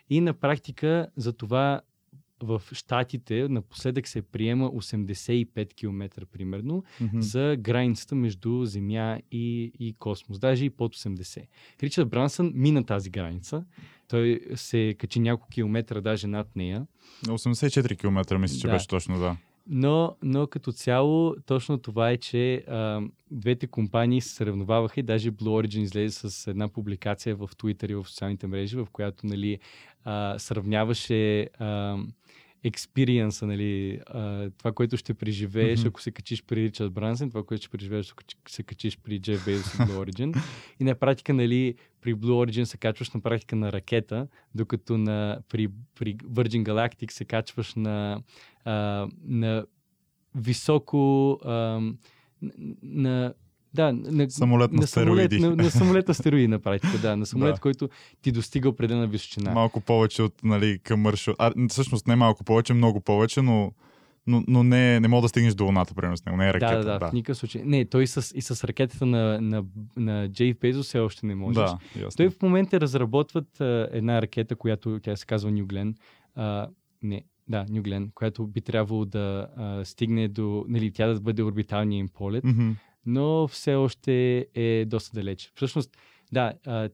И 0.09 0.21
на 0.21 0.35
практика 0.35 1.09
за 1.17 1.33
това 1.33 1.81
в 2.43 2.63
Штатите 2.73 3.49
напоследък 3.49 4.09
се 4.09 4.23
приема 4.23 4.71
85 4.71 5.75
км 5.75 6.27
примерно 6.27 6.85
Мгм. 7.01 7.21
за 7.21 7.57
границата 7.61 8.15
между 8.15 8.65
Земя 8.65 9.19
и, 9.33 9.73
и 9.81 9.95
космос, 9.99 10.39
даже 10.39 10.65
и 10.65 10.71
под 10.71 10.97
80. 10.97 11.43
Ричард 11.83 12.09
Брансън 12.09 12.53
мина 12.55 12.85
тази 12.85 13.11
граница. 13.11 13.65
Той 14.09 14.41
се 14.55 14.95
качи 14.99 15.21
няколко 15.21 15.49
километра 15.49 16.01
даже 16.01 16.27
над 16.27 16.57
нея. 16.57 16.87
84 17.27 17.99
км 17.99 18.39
мисля, 18.39 18.59
че 18.61 18.67
Да. 18.67 18.73
беше 18.73 18.89
точно, 18.89 19.19
да. 19.19 19.37
Но, 19.73 20.17
но 20.23 20.47
като 20.47 20.73
цяло, 20.73 21.37
точно 21.47 21.79
това 21.79 22.11
е, 22.11 22.17
че 22.17 22.55
а, 22.57 23.03
двете 23.31 23.67
компании 23.67 24.21
се 24.21 24.29
съревноваваха 24.35 25.01
и 25.01 25.03
даже 25.03 25.31
Blue 25.33 25.67
Origin 25.67 25.79
излезе 25.81 26.31
с 26.31 26.51
една 26.51 26.69
публикация 26.69 27.37
в 27.37 27.49
Twitter 27.49 27.91
и 27.91 27.95
в 27.95 28.05
социалните 28.09 28.47
мрежи, 28.47 28.77
в 28.77 28.89
която 28.93 29.27
нали, 29.27 29.59
а, 30.05 30.39
сравняваше 30.39 31.49
а, 31.59 31.99
експириенса, 32.65 33.47
нали, 33.47 34.01
а, 34.07 34.51
това, 34.51 34.73
което 34.73 34.97
ще 34.97 35.15
преживееш, 35.15 35.81
Мгм. 35.81 35.89
ако 35.89 36.03
се 36.03 36.11
качиш 36.11 36.45
при 36.45 36.63
Ричард 36.63 36.93
Брансен, 36.93 37.31
това, 37.31 37.43
което 37.43 37.63
ще 37.63 37.71
преживееш, 37.71 38.13
ако 38.13 38.23
се 38.49 38.63
качиш 38.63 38.99
при 38.99 39.21
Джеф 39.21 39.45
Безос 39.45 39.75
и 39.75 39.77
Blue 39.77 40.07
Origin. 40.07 40.43
И 40.81 40.85
на 40.85 40.95
практика, 40.95 41.35
нали, 41.35 41.75
при 42.01 42.15
Blue 42.15 42.47
Origin 42.47 42.65
се 42.65 42.77
качваш 42.77 43.11
на 43.11 43.21
практика 43.21 43.57
на 43.57 43.73
ракета, 43.73 44.29
докато 44.55 44.99
на, 44.99 45.41
при, 45.49 45.69
при 45.99 46.17
Virgin 46.17 46.63
Galactic 46.63 47.11
се 47.13 47.25
качваш 47.25 47.75
на, 47.75 48.23
а, 48.65 49.09
на 49.25 49.65
високо 50.35 51.33
а, 51.45 51.81
на 52.83 53.35
да, 53.75 53.93
на, 53.93 54.31
Самолет 54.31 54.73
на 54.73 54.87
самолет, 54.87 55.31
стероиди. 55.31 55.47
на, 55.47 55.57
на 55.57 55.71
самолет 55.71 56.09
на 56.09 56.15
стероиди 56.15 56.49
на 56.49 56.59
практика, 56.59 56.99
да. 57.03 57.17
На 57.17 57.27
самолет, 57.27 57.55
Да. 57.55 57.61
който 57.61 57.89
ти 58.23 58.33
достига 58.33 58.69
определена 58.69 59.07
височина. 59.07 59.51
Малко 59.51 59.81
повече 59.81 60.23
от 60.23 60.35
нали, 60.45 60.79
commercial. 60.79 61.35
А, 61.39 61.53
всъщност 61.69 62.07
не 62.07 62.17
малко 62.17 62.45
повече, 62.45 62.75
много 62.75 63.01
повече, 63.01 63.43
но, 63.43 63.73
но, 64.27 64.45
но 64.49 64.63
не, 64.63 65.01
не 65.01 65.09
мога 65.09 65.23
да 65.23 65.29
стигнеш 65.29 65.55
до 65.55 65.65
луната, 65.65 65.95
примерно 65.95 66.17
с 66.17 66.25
него. 66.25 66.39
Не 66.39 66.49
е 66.49 66.55
ракета. 66.55 66.77
да, 66.79 66.85
да, 66.85 66.99
да, 66.99 67.09
в 67.09 67.13
никакъв 67.13 67.37
случай. 67.39 67.63
Не, 67.65 67.85
той 67.85 68.03
и 68.03 68.07
с, 68.07 68.33
и 68.37 68.43
с 68.43 68.65
ракетата 68.65 69.07
на, 69.07 69.41
на, 69.41 69.65
на 69.97 70.29
Джейф 70.29 70.57
Безос 70.61 70.87
все 70.87 70.99
още 70.99 71.27
не 71.27 71.35
можеш. 71.35 71.55
да, 71.57 71.79
ясно. 71.97 72.17
Той 72.17 72.31
в 72.31 72.43
момента 72.43 72.81
разработват 72.81 73.61
а, 73.61 73.89
една 73.93 74.23
ракета, 74.23 74.57
която 74.57 75.01
тя 75.03 75.17
се 75.17 75.27
казва 75.27 75.51
New 75.51 75.65
Glenn. 75.65 75.95
А, 76.35 76.69
не, 77.03 77.25
да, 77.49 77.67
New 77.67 77.83
Glenn, 77.83 78.11
която 78.15 78.47
би 78.47 78.61
трябвало 78.61 79.05
да 79.05 79.47
а, 79.57 79.85
стигне 79.85 80.29
до, 80.29 80.65
нали, 80.69 80.91
тя 80.93 81.07
да 81.07 81.21
бъде 81.21 81.43
орбиталния 81.43 81.99
им 81.99 82.09
полет, 82.09 82.45
Мгм. 82.45 82.71
Но 83.07 83.49
все 83.49 83.75
още 83.75 84.47
е 84.55 84.85
доста 84.85 85.15
далеч. 85.15 85.53
Всъщност, 85.55 85.97
да, 86.33 86.53
а, 86.67 86.89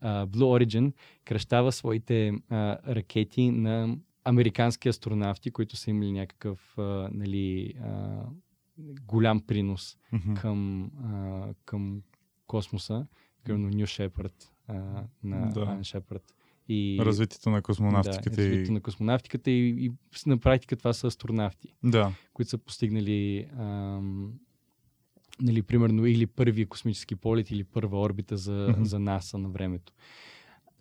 а, 0.00 0.26
Blue 0.26 0.64
Origin 0.66 0.92
кръщава 1.24 1.72
своите 1.72 2.32
а, 2.48 2.78
ракети 2.94 3.50
на 3.50 3.96
американски 4.24 4.88
астронавти, 4.88 5.50
които 5.50 5.76
са 5.76 5.90
имали 5.90 6.12
някакъв 6.12 6.78
а, 6.78 7.08
нали, 7.12 7.74
а, 7.82 8.22
голям 9.06 9.40
принос 9.40 9.98
Мгм. 10.12 10.34
към, 10.34 10.90
а, 11.04 11.54
към 11.64 12.02
космоса, 12.46 13.06
примерно 13.44 13.68
Ню 13.68 13.86
Шепард 13.86 14.52
а, 14.68 14.74
на 15.24 15.52
Да. 15.52 15.60
Ан 15.60 15.84
Шепард. 15.84 16.32
И, 16.68 16.98
Развитието 17.00 17.50
на 17.50 17.62
космонавтиката. 17.62 18.30
да, 18.30 18.36
развитието 18.36 18.70
и... 18.70 18.74
на 18.74 18.80
космонавтиката 18.80 19.50
и, 19.50 19.68
и 19.86 19.90
на 20.26 20.38
практика 20.38 20.76
това 20.76 20.92
са 20.92 21.06
астронавти, 21.06 21.74
Да. 21.84 22.12
които 22.32 22.48
са 22.50 22.58
постигнали 22.58 23.46
ам, 23.58 24.32
нали, 25.42 25.62
примерно 25.62 26.06
или 26.06 26.26
първия 26.26 26.66
космически 26.66 27.16
полет 27.16 27.50
или 27.50 27.64
първа 27.64 28.00
орбита 28.00 28.36
за, 28.36 28.68
Мгм. 28.70 28.84
за 28.84 28.98
НАСА 28.98 29.38
на 29.38 29.48
времето. 29.48 29.92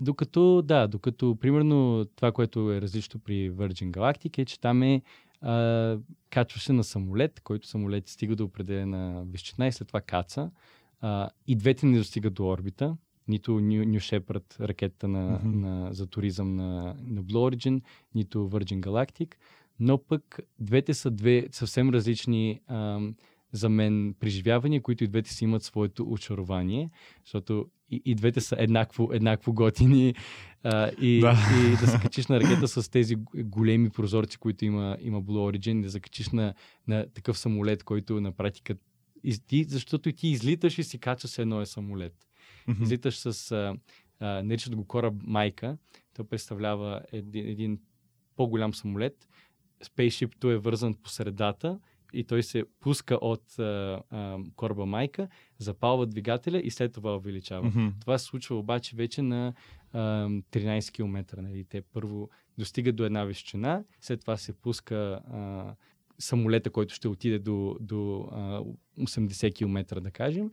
Докато, 0.01 0.61
да, 0.61 0.87
докато 0.87 1.35
примерно 1.41 2.05
това, 2.15 2.31
което 2.31 2.71
е 2.71 2.81
различно 2.81 3.19
при 3.19 3.51
Virgin 3.51 3.91
Galactic 3.91 4.37
е, 4.37 4.45
че 4.45 4.59
там 4.59 4.83
е 4.83 5.01
а, 5.41 5.97
качваше 6.29 6.73
на 6.73 6.83
самолет, 6.83 7.39
който 7.43 7.67
самолет 7.67 8.07
стига 8.09 8.35
до 8.35 8.43
определена 8.43 9.23
височина 9.31 9.67
и 9.67 9.71
след 9.71 9.87
това 9.87 10.01
каца. 10.01 10.51
А, 11.01 11.29
и 11.47 11.55
двете 11.55 11.85
не 11.85 11.97
достигат 11.97 12.33
до 12.33 12.47
орбита. 12.47 12.97
Нито 13.27 13.51
New, 13.51 13.85
New 13.85 14.19
Shepard, 14.19 14.59
ракетата 14.59 15.07
на, 15.07 15.39
Мгм. 15.43 15.59
на, 15.59 15.93
за 15.93 16.07
туризъм 16.07 16.55
на, 16.55 16.95
на 17.03 17.23
Blue 17.23 17.55
Origin, 17.55 17.81
нито 18.15 18.37
Virgin 18.37 18.79
Galactic. 18.79 19.35
Но 19.79 19.97
пък 19.97 20.39
двете 20.59 20.93
са 20.93 21.11
две 21.11 21.47
съвсем 21.51 21.89
различни 21.89 22.61
ам, 22.67 23.15
за 23.55 23.69
мен 23.69 24.15
преживявания, 24.19 24.81
които 24.81 25.03
и 25.03 25.07
двете 25.07 25.33
си 25.33 25.43
имат 25.43 25.63
своето 25.63 26.03
очарование, 26.11 26.89
защото 27.25 27.65
и, 27.89 28.01
и 28.05 28.15
двете 28.15 28.41
са 28.41 28.55
еднакво, 28.59 29.09
еднакво 29.13 29.53
готини 29.53 30.15
а, 30.63 30.91
и, 31.01 31.19
Да. 31.19 31.37
и 31.57 31.77
да 31.77 31.87
се 31.87 31.99
качиш 32.01 32.27
на 32.27 32.39
ракета 32.39 32.67
с 32.67 32.91
тези 32.91 33.15
големи 33.35 33.89
прозорци, 33.89 34.37
които 34.37 34.65
има, 34.65 34.97
има 35.01 35.23
Blue 35.23 35.57
Origin, 35.57 35.81
да 35.81 35.91
се 35.91 35.99
качиш 35.99 36.29
на, 36.29 36.53
на 36.87 37.05
такъв 37.13 37.37
самолет, 37.37 37.83
който 37.83 38.21
на 38.21 38.31
практика 38.31 38.75
из, 39.23 39.39
ти, 39.39 39.63
защото 39.63 40.09
и 40.09 40.13
ти 40.13 40.27
излиташ 40.27 40.77
и 40.77 40.83
си 40.83 40.97
качваш 40.97 41.31
с 41.31 41.39
едно 41.39 41.61
е 41.61 41.65
самолет. 41.65 42.13
Мгм. 42.67 42.83
Излиташ 42.83 43.17
с, 43.17 43.51
а, 43.51 43.75
а, 44.19 44.43
наричат 44.43 44.75
го 44.75 44.87
кораб 44.87 45.13
майка, 45.23 45.77
той 46.13 46.25
представлява 46.25 47.01
един, 47.11 47.47
един 47.47 47.79
по-голям 48.35 48.73
самолет, 48.73 49.27
спейшипто 49.83 50.51
е 50.51 50.57
вързан 50.57 50.93
по 50.93 51.09
средата 51.09 51.79
и 52.13 52.23
той 52.23 52.43
се 52.43 52.63
пуска 52.79 53.15
от 53.15 53.59
а, 53.59 54.01
а, 54.09 54.37
кораба 54.55 54.85
майка, 54.85 55.27
запалва 55.57 56.05
двигателя 56.05 56.59
и 56.59 56.71
след 56.71 56.93
това 56.93 57.15
увеличава. 57.15 57.67
Мгм. 57.67 57.87
Това 58.01 58.17
се 58.17 58.25
случва 58.25 58.55
обаче 58.55 58.95
вече 58.95 59.21
на 59.21 59.53
а, 59.93 59.99
13 59.99 60.91
км. 60.91 61.41
Нали. 61.41 61.63
Те 61.69 61.81
първо 61.81 62.29
достигат 62.57 62.95
до 62.95 63.05
една 63.05 63.25
височина, 63.25 63.83
след 64.01 64.21
това 64.21 64.37
се 64.37 64.53
пуска 64.53 64.95
а, 64.95 65.73
самолета, 66.19 66.69
който 66.69 66.93
ще 66.93 67.07
отиде 67.07 67.39
до, 67.39 67.77
до 67.79 68.29
а, 68.31 68.61
80 68.99 69.55
км, 69.55 70.01
да 70.01 70.11
кажем, 70.11 70.51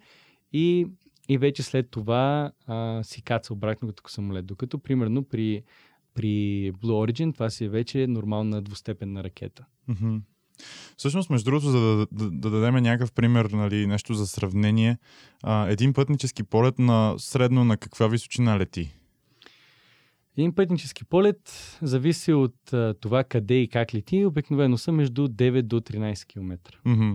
и, 0.53 0.87
и 1.29 1.39
вече 1.39 1.63
след 1.63 1.91
това 1.91 2.53
а, 2.67 3.03
си 3.03 3.23
каца 3.23 3.53
обратно 3.53 3.89
като 3.89 4.11
самолет. 4.11 4.47
Докато, 4.47 4.79
примерно, 4.79 5.25
при, 5.25 5.63
при 6.15 6.27
Blue 6.73 7.13
Origin 7.13 7.35
това 7.35 7.51
си 7.51 7.65
е 7.65 7.69
вече 7.69 8.07
нормална 8.07 8.63
двустепенна 8.63 9.25
ракета. 9.25 9.65
Мгм. 9.89 10.17
Всъщност, 10.97 11.31
между 11.31 11.51
другото, 11.51 11.71
за 11.71 11.81
да, 11.81 12.07
да, 12.13 12.31
да 12.31 12.51
дадем 12.51 12.75
някакъв 12.75 13.13
пример, 13.13 13.45
нали, 13.45 13.87
нещо 13.87 14.15
за 14.15 14.27
сравнение, 14.27 14.99
а, 15.43 15.69
един 15.69 15.93
пътнически 15.93 16.43
полет 16.43 16.79
на 16.79 17.15
средно 17.19 17.65
на 17.65 17.77
каква 17.77 18.07
височина 18.07 18.59
лети? 18.59 18.95
Един 20.37 20.55
пътнически 20.55 21.05
полет 21.05 21.79
зависи 21.83 22.33
от 22.33 22.73
а, 22.73 22.95
това 23.01 23.25
къде 23.25 23.55
и 23.55 23.69
как 23.69 23.95
лети. 23.95 24.25
Обикновено 24.25 24.79
са 24.79 24.93
между 24.93 25.29
9 25.29 25.63
до 25.63 25.81
13 25.81 26.27
км. 26.27 26.59
Мгм. 26.85 27.13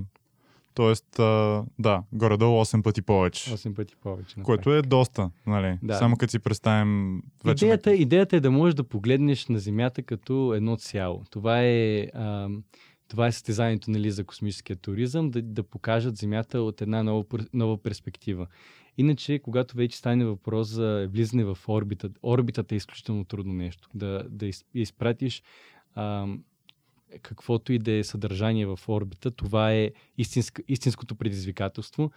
Тоест, 0.74 1.20
а, 1.20 1.64
да, 1.80 2.04
горе-долу 2.14 2.66
8 2.66 2.84
пъти 2.84 3.02
повече. 3.02 3.52
8 3.52 3.76
пъти 3.76 3.96
повече. 3.96 4.40
на 4.40 4.44
Което 4.44 4.74
е 4.74 4.82
доста, 4.82 5.32
нали? 5.48 5.78
Да. 5.84 5.94
Само 5.94 6.18
като 6.18 6.32
си 6.32 6.40
представим 6.40 7.22
вече... 7.46 7.66
Идеята, 7.66 7.94
идеята 7.94 8.36
е 8.36 8.40
да 8.40 8.52
можеш 8.52 8.76
да 8.76 8.84
погледнеш 8.84 9.48
на 9.48 9.60
Земята 9.60 10.04
като 10.04 10.54
едно 10.54 10.76
цяло. 10.78 11.24
Това 11.30 11.62
е, 11.62 12.08
а, 12.14 12.50
това 13.08 13.28
е 13.28 13.32
състезанието 13.32 13.92
нали, 13.92 14.12
за 14.12 14.24
космическия 14.24 14.76
туризъм, 14.76 15.32
да, 15.32 15.42
да 15.42 15.64
покажат 15.64 16.18
Земята 16.18 16.62
от 16.62 16.82
една 16.82 17.04
нова, 17.04 17.26
нова 17.54 17.84
перспектива. 17.84 18.48
Иначе, 18.98 19.40
когато 19.40 19.78
вече 19.78 19.98
стане 19.98 20.26
въпрос 20.26 20.68
за 20.68 21.08
влизане 21.12 21.44
в 21.44 21.58
орбита, 21.68 22.10
орбитата 22.24 22.76
е 22.76 22.78
изключително 22.78 23.26
трудно 23.26 23.54
нещо. 23.54 23.90
Да, 23.94 24.24
да 24.30 24.46
из, 24.46 24.66
изпратиш 24.74 25.44
а, 25.96 26.28
каквото 27.22 27.74
и 27.74 27.80
да 27.80 27.92
е 27.92 28.04
съдържание 28.04 28.66
в 28.66 28.80
орбита, 28.88 29.32
това 29.32 29.74
е 29.74 29.92
истинск, 30.18 30.62
истинското 30.68 31.16
предизвикателство, 31.16 32.12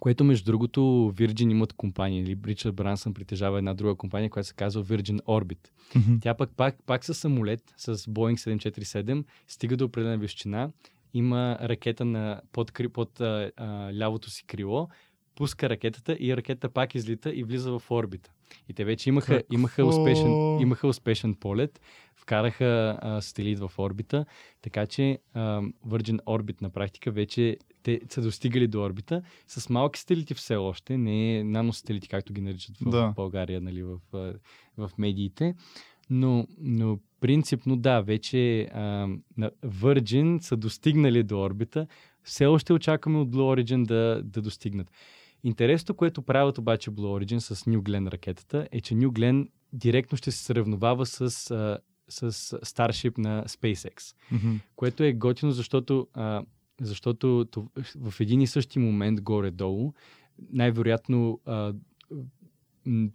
което 0.00 0.24
между 0.24 0.44
другото 0.44 0.80
Virgin 1.14 1.50
имат 1.50 1.72
компания, 1.72 2.22
или 2.22 2.38
Ричард 2.46 2.74
Брансън 2.74 3.14
притежава 3.14 3.58
една 3.58 3.74
друга 3.74 3.94
компания, 3.94 4.30
която 4.30 4.48
се 4.48 4.54
казва 4.54 4.84
Virgin 4.84 5.20
Orbit. 5.20 5.68
Мгм. 5.96 6.18
Тя 6.20 6.34
пък 6.34 6.50
пак, 6.56 6.76
пак 6.86 7.04
със 7.04 7.18
самолет, 7.18 7.74
с 7.76 7.96
Boeing 7.96 8.34
747, 8.34 9.24
стига 9.48 9.76
до 9.76 9.84
определена 9.84 10.18
височина, 10.18 10.70
има 11.14 11.58
ракета 11.62 12.04
на, 12.04 12.40
под, 12.52 12.72
под 12.92 13.20
а, 13.20 13.50
а, 13.56 13.94
лявото 13.94 14.30
си 14.30 14.44
крило, 14.46 14.88
пуска 15.34 15.70
ракетата 15.70 16.16
и 16.20 16.36
ракета 16.36 16.68
пак 16.68 16.94
излита 16.94 17.34
и 17.34 17.44
влиза 17.44 17.78
в 17.78 17.90
орбита. 17.90 18.30
И 18.68 18.74
те 18.74 18.84
вече 18.84 19.08
имаха, 19.08 19.42
имаха, 19.52 19.86
успешен, 19.86 20.60
имаха 20.60 20.88
успешен 20.88 21.34
полет, 21.34 21.80
вкараха 22.24 22.98
а, 23.02 23.20
сателит 23.20 23.58
в 23.58 23.70
орбита, 23.78 24.26
така 24.62 24.86
че 24.86 25.18
а, 25.34 25.40
Virgin 25.86 26.18
Orbit 26.24 26.62
на 26.62 26.70
практика 26.70 27.10
вече 27.10 27.56
те 27.82 28.00
са 28.08 28.22
достигали 28.22 28.68
до 28.68 28.82
орбита 28.82 29.22
с 29.48 29.70
малки 29.70 30.00
сателити 30.00 30.34
все 30.34 30.56
още, 30.56 30.98
не 30.98 31.44
наносателити, 31.44 32.08
както 32.08 32.32
ги 32.32 32.40
наричат 32.40 32.78
в, 32.78 32.90
Да. 32.90 33.12
България, 33.16 33.60
нали, 33.60 33.82
в, 33.82 33.98
в 34.76 34.90
медиите. 34.98 35.54
Но, 36.10 36.46
но 36.58 36.98
принципно 37.20 37.76
да, 37.76 38.00
вече 38.00 38.62
а, 38.62 39.08
Virgin 39.66 40.38
са 40.38 40.56
достигнали 40.56 41.22
до 41.22 41.40
орбита. 41.40 41.86
Все 42.22 42.46
още 42.46 42.72
очакваме 42.72 43.18
от 43.18 43.28
Blue 43.30 43.62
Origin 43.62 43.86
да, 43.86 44.22
да 44.24 44.42
достигнат. 44.42 44.90
Интересното, 45.44 45.94
което 45.94 46.22
правят 46.22 46.58
обаче 46.58 46.90
Blue 46.90 47.24
Origin 47.24 47.38
с 47.38 47.56
New 47.56 47.78
Glenn 47.78 48.12
ракетата, 48.12 48.68
е, 48.72 48.80
че 48.80 48.94
New 48.94 49.08
Glenn 49.08 49.48
директно 49.72 50.18
ще 50.18 50.30
се 50.30 50.44
сравновава 50.44 51.06
с, 51.06 51.50
а, 51.50 51.78
с 52.08 52.32
Starship 52.58 53.18
на 53.18 53.44
SpaceX. 53.44 54.14
Мгм. 54.32 54.56
Което 54.76 55.02
е 55.02 55.12
готино, 55.12 55.52
защото, 55.52 56.08
а, 56.14 56.42
защото 56.80 57.44
то- 57.50 57.68
в 57.96 58.20
един 58.20 58.40
и 58.40 58.46
същи 58.46 58.78
момент 58.78 59.20
горе-долу, 59.20 59.92
най-вероятно 60.52 61.40
а, 61.44 61.74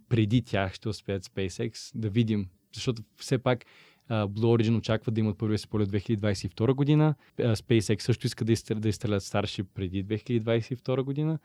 преди 0.08 0.42
тях 0.42 0.74
ще 0.74 0.88
успеят 0.88 1.24
SpaceX 1.24 1.90
да 1.94 2.10
видим. 2.10 2.48
Защото 2.74 3.02
все 3.16 3.38
пак 3.38 3.64
а, 4.08 4.28
Blue 4.28 4.62
Origin 4.62 4.78
очаква 4.78 5.12
да 5.12 5.20
имат 5.20 5.38
първия 5.38 5.58
си 5.58 5.68
полет 5.68 5.88
2022 5.88 6.72
година. 6.72 7.14
А, 7.38 7.42
SpaceX 7.42 8.00
също 8.00 8.26
иска 8.26 8.44
да, 8.44 8.52
изстрелят, 8.52 8.82
да 8.82 8.88
изстрелят 8.88 9.22
Starship 9.22 9.66
преди 9.74 10.04
2022 10.04 11.02
година. 11.02 11.38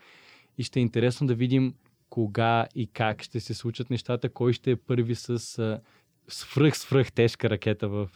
И 0.57 0.63
ще 0.63 0.79
е 0.79 0.81
интересно 0.81 1.27
да 1.27 1.35
видим 1.35 1.73
кога 2.09 2.67
и 2.75 2.87
как 2.87 3.23
ще 3.23 3.39
се 3.39 3.53
случат 3.53 3.89
нещата, 3.89 4.29
кой 4.29 4.53
ще 4.53 4.71
е 4.71 4.75
първи 4.75 5.15
с 5.15 5.59
а, 5.59 5.79
свръх, 6.27 6.77
свръх 6.77 7.12
тежка 7.12 7.50
ракета 7.50 7.88
в, 7.88 8.10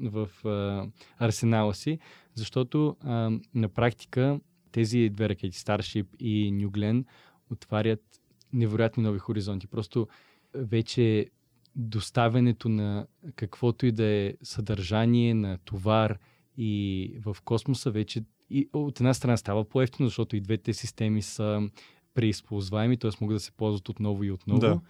в 0.00 0.28
а, 0.44 0.86
арсенала 1.18 1.74
си, 1.74 1.98
защото 2.34 2.96
а, 3.00 3.30
на 3.54 3.68
практика 3.68 4.40
тези 4.72 5.08
две 5.08 5.28
ракети, 5.28 5.58
Starship 5.58 6.06
и 6.18 6.52
New 6.52 6.68
Glenn, 6.68 7.04
отварят 7.50 8.00
невероятни 8.52 9.02
нови 9.02 9.18
хоризонти. 9.18 9.66
Просто 9.66 10.08
вече 10.54 11.26
доставянето 11.76 12.68
на 12.68 13.06
каквото 13.36 13.86
и 13.86 13.92
да 13.92 14.04
е 14.04 14.34
съдържание 14.42 15.34
на 15.34 15.58
товар 15.58 16.18
и 16.56 17.12
в 17.24 17.36
космоса 17.44 17.90
вече 17.90 18.24
и 18.50 18.68
от 18.72 19.00
една 19.00 19.14
страна 19.14 19.36
става 19.36 19.64
по-ефтино, 19.64 20.08
защото 20.08 20.36
и 20.36 20.40
двете 20.40 20.72
системи 20.72 21.22
са 21.22 21.68
преизползваеми, 22.14 22.96
т.е. 22.96 23.10
могат 23.20 23.36
да 23.36 23.40
се 23.40 23.52
ползват 23.52 23.88
отново 23.88 24.24
и 24.24 24.30
отново. 24.30 24.60
Да. 24.60 24.80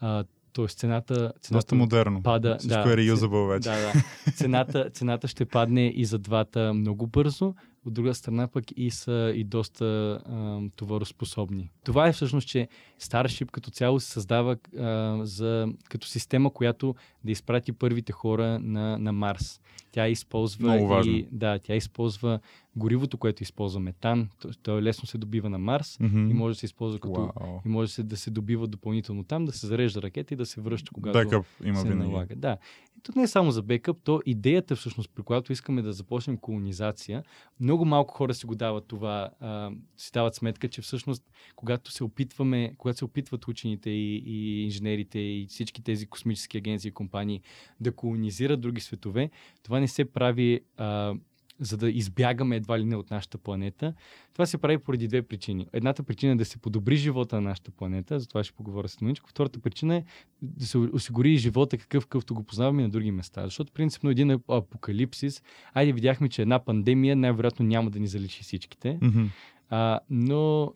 А, 0.00 0.24
т.е. 0.56 0.66
цената, 0.66 1.32
цената 1.40 1.74
модерно. 1.74 2.22
пада. 2.22 2.56
Всичко 2.58 2.82
да, 2.82 2.92
е 2.92 2.96
reusable 2.96 3.48
вече. 3.48 3.68
Да, 3.68 3.76
да. 3.76 4.32
Цената, 4.32 4.90
цената 4.90 5.28
ще 5.28 5.44
падне 5.44 5.92
и 5.96 6.04
за 6.04 6.18
двата 6.18 6.74
много 6.74 7.06
бързо, 7.06 7.54
от 7.86 7.94
друга 7.94 8.14
страна 8.14 8.48
пък 8.48 8.64
и 8.76 8.90
са 8.90 9.32
и 9.34 9.44
доста 9.44 9.84
а, 9.84 10.60
товароспособни. 10.76 11.70
Това 11.84 12.08
е 12.08 12.12
всъщност, 12.12 12.48
че 12.48 12.68
Starship 13.00 13.50
като 13.50 13.70
цяло 13.70 14.00
се 14.00 14.10
създава 14.10 14.56
а, 14.78 15.18
за, 15.22 15.68
като 15.88 16.06
система, 16.06 16.50
която 16.50 16.94
да 17.24 17.32
изпрати 17.32 17.72
първите 17.72 18.12
хора 18.12 18.58
на, 18.62 18.98
на 18.98 19.12
Марс. 19.12 19.60
Тя 19.92 20.08
използва 20.08 21.02
и 21.06 21.26
да, 21.32 21.58
тя 21.58 21.74
използва 21.74 22.40
горивото, 22.76 23.18
което 23.18 23.42
използва 23.42 23.80
метан. 23.80 24.28
То, 24.62 24.82
лесно 24.82 25.06
се 25.06 25.18
добива 25.18 25.50
на 25.50 25.58
Марс 25.58 26.00
Мгм. 26.00 26.30
и 26.30 26.34
може 26.34 26.54
да 26.54 26.58
се 26.58 26.66
използва 26.66 27.00
като 27.00 27.20
Вау. 27.20 27.60
и 27.66 27.68
може 27.68 27.88
да 27.88 27.92
се, 27.92 28.02
да 28.02 28.16
се 28.16 28.30
добива 28.30 28.66
допълнително 28.66 29.24
там, 29.24 29.44
да 29.44 29.52
се 29.52 29.66
зарежда 29.66 30.02
ракета 30.02 30.34
и 30.34 30.36
да 30.36 30.46
се 30.46 30.60
връща, 30.60 30.90
когато 30.94 31.18
Бекъп 31.18 31.46
има 31.64 31.76
се 31.76 31.88
винаги. 31.88 32.10
налага. 32.10 32.36
Да. 32.36 32.56
И 32.98 33.00
тук 33.02 33.16
не 33.16 33.22
е 33.22 33.26
само 33.26 33.50
за 33.50 33.62
бекъп, 33.62 33.96
то 34.04 34.20
идеята 34.26 34.76
всъщност, 34.76 35.10
при 35.14 35.22
която 35.22 35.52
искаме 35.52 35.82
да 35.82 35.92
започнем 35.92 36.36
колонизация, 36.36 37.22
много 37.60 37.84
малко 37.84 38.14
хора 38.14 38.34
си 38.34 38.46
го 38.46 38.54
дават 38.54 38.84
това, 38.86 39.30
а, 39.40 39.70
си 39.96 40.10
дават 40.14 40.34
сметка, 40.34 40.68
че 40.68 40.82
всъщност, 40.82 41.24
когато 41.56 41.92
се 41.92 42.04
опитваме, 42.04 42.74
когато 42.78 42.98
се 42.98 43.04
опитват 43.04 43.48
учените 43.48 43.90
и, 43.90 44.22
и 44.26 44.64
инженерите 44.64 45.18
и 45.18 45.46
всички 45.48 45.82
тези 45.82 46.06
космически 46.06 46.58
агенции 46.58 46.88
и 46.88 46.92
компании 46.92 47.40
да 47.80 47.92
колонизират 47.92 48.60
други 48.60 48.80
светове, 48.80 49.30
това 49.62 49.80
не 49.80 49.88
се 49.88 50.04
прави 50.04 50.60
а, 50.76 51.14
за 51.60 51.76
да 51.76 51.90
избягаме 51.90 52.56
едва 52.56 52.78
ли 52.78 52.84
не 52.84 52.96
от 52.96 53.10
нашата 53.10 53.38
планета. 53.38 53.94
Това 54.32 54.46
се 54.46 54.58
прави 54.58 54.78
поради 54.78 55.08
две 55.08 55.22
причини. 55.22 55.66
Едната 55.72 56.02
причина 56.02 56.32
е 56.32 56.36
да 56.36 56.44
се 56.44 56.58
подобри 56.58 56.96
живота 56.96 57.36
на 57.36 57.42
нашата 57.42 57.70
планета, 57.70 58.20
за 58.20 58.28
това 58.28 58.44
ще 58.44 58.52
поговоря 58.54 58.88
с 58.88 59.00
Ноничко. 59.00 59.30
Втората 59.30 59.58
причина 59.60 59.96
е 59.96 60.04
да 60.42 60.66
се 60.66 60.78
осигури 60.78 61.36
живота 61.36 61.78
какъв, 61.78 62.04
какъвто 62.04 62.34
го 62.34 62.42
познаваме 62.42 62.82
на 62.82 62.88
други 62.88 63.10
места. 63.10 63.44
Защото 63.44 63.72
принципно 63.72 64.10
един 64.10 64.30
апокалипсис, 64.48 65.42
айде 65.74 65.92
видяхме, 65.92 66.28
че 66.28 66.42
една 66.42 66.58
пандемия 66.58 67.16
най-вероятно 67.16 67.66
няма 67.66 67.90
да 67.90 68.00
ни 68.00 68.06
заличи 68.06 68.42
всичките, 68.42 68.98
Мгм. 69.02 69.24
а, 69.70 70.00
но 70.10 70.72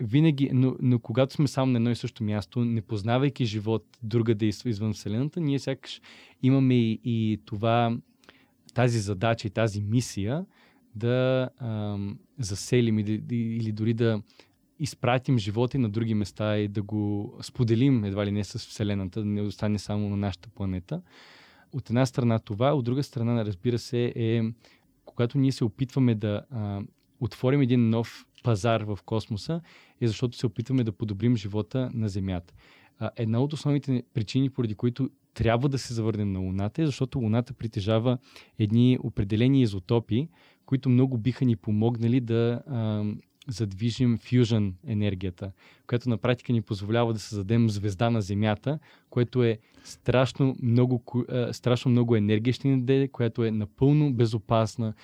винаги, 0.00 0.50
но, 0.52 0.76
но 0.80 0.98
когато 0.98 1.34
сме 1.34 1.48
само 1.48 1.72
на 1.72 1.78
едно 1.78 1.90
и 1.90 1.96
също 1.96 2.24
място, 2.24 2.64
не 2.64 2.82
познавайки 2.82 3.44
живот 3.44 3.86
другаде 4.02 4.46
из- 4.46 4.64
извън 4.64 4.92
Вселената, 4.92 5.40
ние 5.40 5.58
сякаш 5.58 6.00
имаме 6.42 6.74
и, 6.74 7.00
и 7.04 7.40
това, 7.44 7.96
тази 8.74 8.98
задача 8.98 9.46
и 9.48 9.50
тази 9.50 9.80
мисия 9.80 10.46
да 10.94 11.48
ам, 11.58 12.18
заселим 12.38 12.98
или, 12.98 13.72
дори 13.72 13.94
да 13.94 14.22
изпратим 14.78 15.38
живота 15.38 15.76
и 15.76 15.80
на 15.80 15.88
други 15.88 16.14
места 16.14 16.58
и 16.58 16.68
да 16.68 16.82
го 16.82 17.34
споделим 17.42 18.04
едва 18.04 18.26
ли 18.26 18.32
не 18.32 18.44
с 18.44 18.58
Вселената, 18.58 19.20
да 19.20 19.26
не 19.26 19.42
остане 19.42 19.78
само 19.78 20.08
на 20.08 20.16
нашата 20.16 20.48
планета. 20.48 21.02
От 21.72 21.90
една 21.90 22.06
страна 22.06 22.38
това, 22.38 22.74
от 22.74 22.84
друга 22.84 23.02
страна, 23.02 23.44
разбира 23.44 23.78
се, 23.78 24.12
е 24.16 24.42
когато 25.04 25.38
ние 25.38 25.52
се 25.52 25.64
опитваме 25.64 26.14
да 26.14 26.42
а, 26.50 26.82
отворим 27.20 27.60
един 27.60 27.90
нов 27.90 28.26
пазар 28.42 28.80
в 28.80 28.98
космоса, 29.04 29.60
е 30.00 30.06
защото 30.06 30.36
се 30.36 30.46
опитваме 30.46 30.84
да 30.84 30.92
подобрим 30.92 31.36
живота 31.36 31.90
на 31.94 32.08
Земята. 32.08 32.54
А, 32.98 33.10
една 33.16 33.40
от 33.40 33.52
основните 33.52 34.02
причини, 34.14 34.50
поради 34.50 34.74
които 34.74 35.10
трябва 35.34 35.68
да 35.68 35.78
се 35.78 35.94
завърнем 35.94 36.32
на 36.32 36.38
Луната, 36.38 36.82
е 36.82 36.86
защото 36.86 37.18
Луната 37.18 37.54
притежава 37.54 38.18
едни 38.58 38.98
определени 39.02 39.62
изотопи, 39.62 40.28
които 40.66 40.88
много 40.88 41.18
биха 41.18 41.44
ни 41.44 41.56
помогнали 41.56 42.20
да 42.20 42.62
а, 42.66 43.04
задвижим 43.48 44.18
фюжън 44.18 44.74
енергията, 44.86 45.52
която 45.86 46.08
на 46.08 46.18
практика 46.18 46.52
ни 46.52 46.62
позволява 46.62 47.12
да 47.12 47.18
създадем 47.18 47.70
звезда 47.70 48.10
на 48.10 48.22
Земята, 48.22 48.78
което 49.10 49.42
е 49.42 49.58
страшно 49.84 50.56
много, 50.62 51.02
страшно 51.52 51.90
много 51.90 52.16
енергия 52.16 52.54
ще 52.54 52.68
ни 52.68 52.80
даде, 52.80 53.08
която 53.08 53.44
е 53.44 53.50
напълно 53.50 54.12
безопасна, 54.12 54.94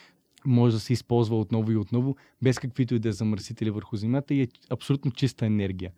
може 0.46 0.74
да 0.74 0.80
се 0.80 0.92
използва 0.92 1.40
отново 1.40 1.72
и 1.72 1.76
отново, 1.76 2.16
без 2.42 2.58
каквито 2.58 2.94
и 2.94 2.98
да 2.98 3.08
е 3.08 3.12
замърсители 3.12 3.70
върху 3.70 3.96
Земята 3.96 4.34
и 4.34 4.42
е 4.42 4.48
абсолютно 4.70 5.10
чиста 5.10 5.46
енергия. 5.46 5.90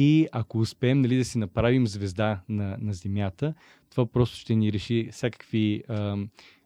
И 0.00 0.28
ако 0.32 0.58
успеем 0.58 1.00
нали, 1.00 1.16
да 1.16 1.24
си 1.24 1.38
направим 1.38 1.86
звезда 1.86 2.40
на, 2.48 2.76
на 2.80 2.92
Земята, 2.92 3.54
това 3.90 4.06
просто 4.06 4.36
ще 4.36 4.54
ни 4.54 4.72
реши 4.72 5.08
всякакви 5.12 5.82
а, 5.88 6.16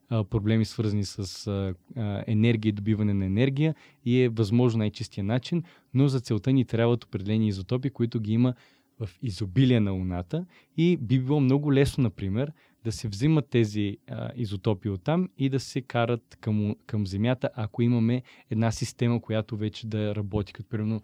а, 0.09 0.25
проблеми, 0.25 0.65
свързани 0.65 1.05
с 1.05 1.47
а, 1.47 1.75
а, 1.97 2.25
енергия 2.27 2.71
и 2.71 2.73
добиване 2.73 3.15
на 3.15 3.25
енергия 3.25 3.75
и 4.05 4.21
е 4.21 4.29
възможно 4.29 4.79
най-чистия 4.79 5.25
начин, 5.25 5.63
но 5.95 6.09
за 6.09 6.21
целта 6.21 6.53
ни 6.53 6.65
трябват 6.65 7.05
определени 7.05 7.49
изотопи, 7.49 7.91
които 7.91 8.21
ги 8.21 8.33
има 8.33 8.55
в 9.01 9.09
изобилие 9.23 9.81
на 9.81 9.91
Луната. 9.91 10.47
И 10.77 10.97
би 10.97 11.19
било 11.19 11.41
много 11.41 11.73
лесно, 11.73 12.03
например, 12.03 12.53
да 12.85 12.93
се 12.93 13.09
взимат 13.09 13.49
тези 13.51 13.97
а, 14.11 14.31
изотопи 14.37 14.89
оттам 14.89 15.29
и 15.39 15.49
да 15.49 15.61
се 15.61 15.81
карат 15.81 16.39
към, 16.41 16.77
към 16.87 17.07
Земята, 17.07 17.51
ако 17.55 17.83
имаме 17.83 18.23
една 18.51 18.73
система, 18.73 19.21
която 19.21 19.57
вече 19.57 19.87
да 19.87 20.15
работи, 20.15 20.53
като 20.53 20.69
примерно, 20.69 21.01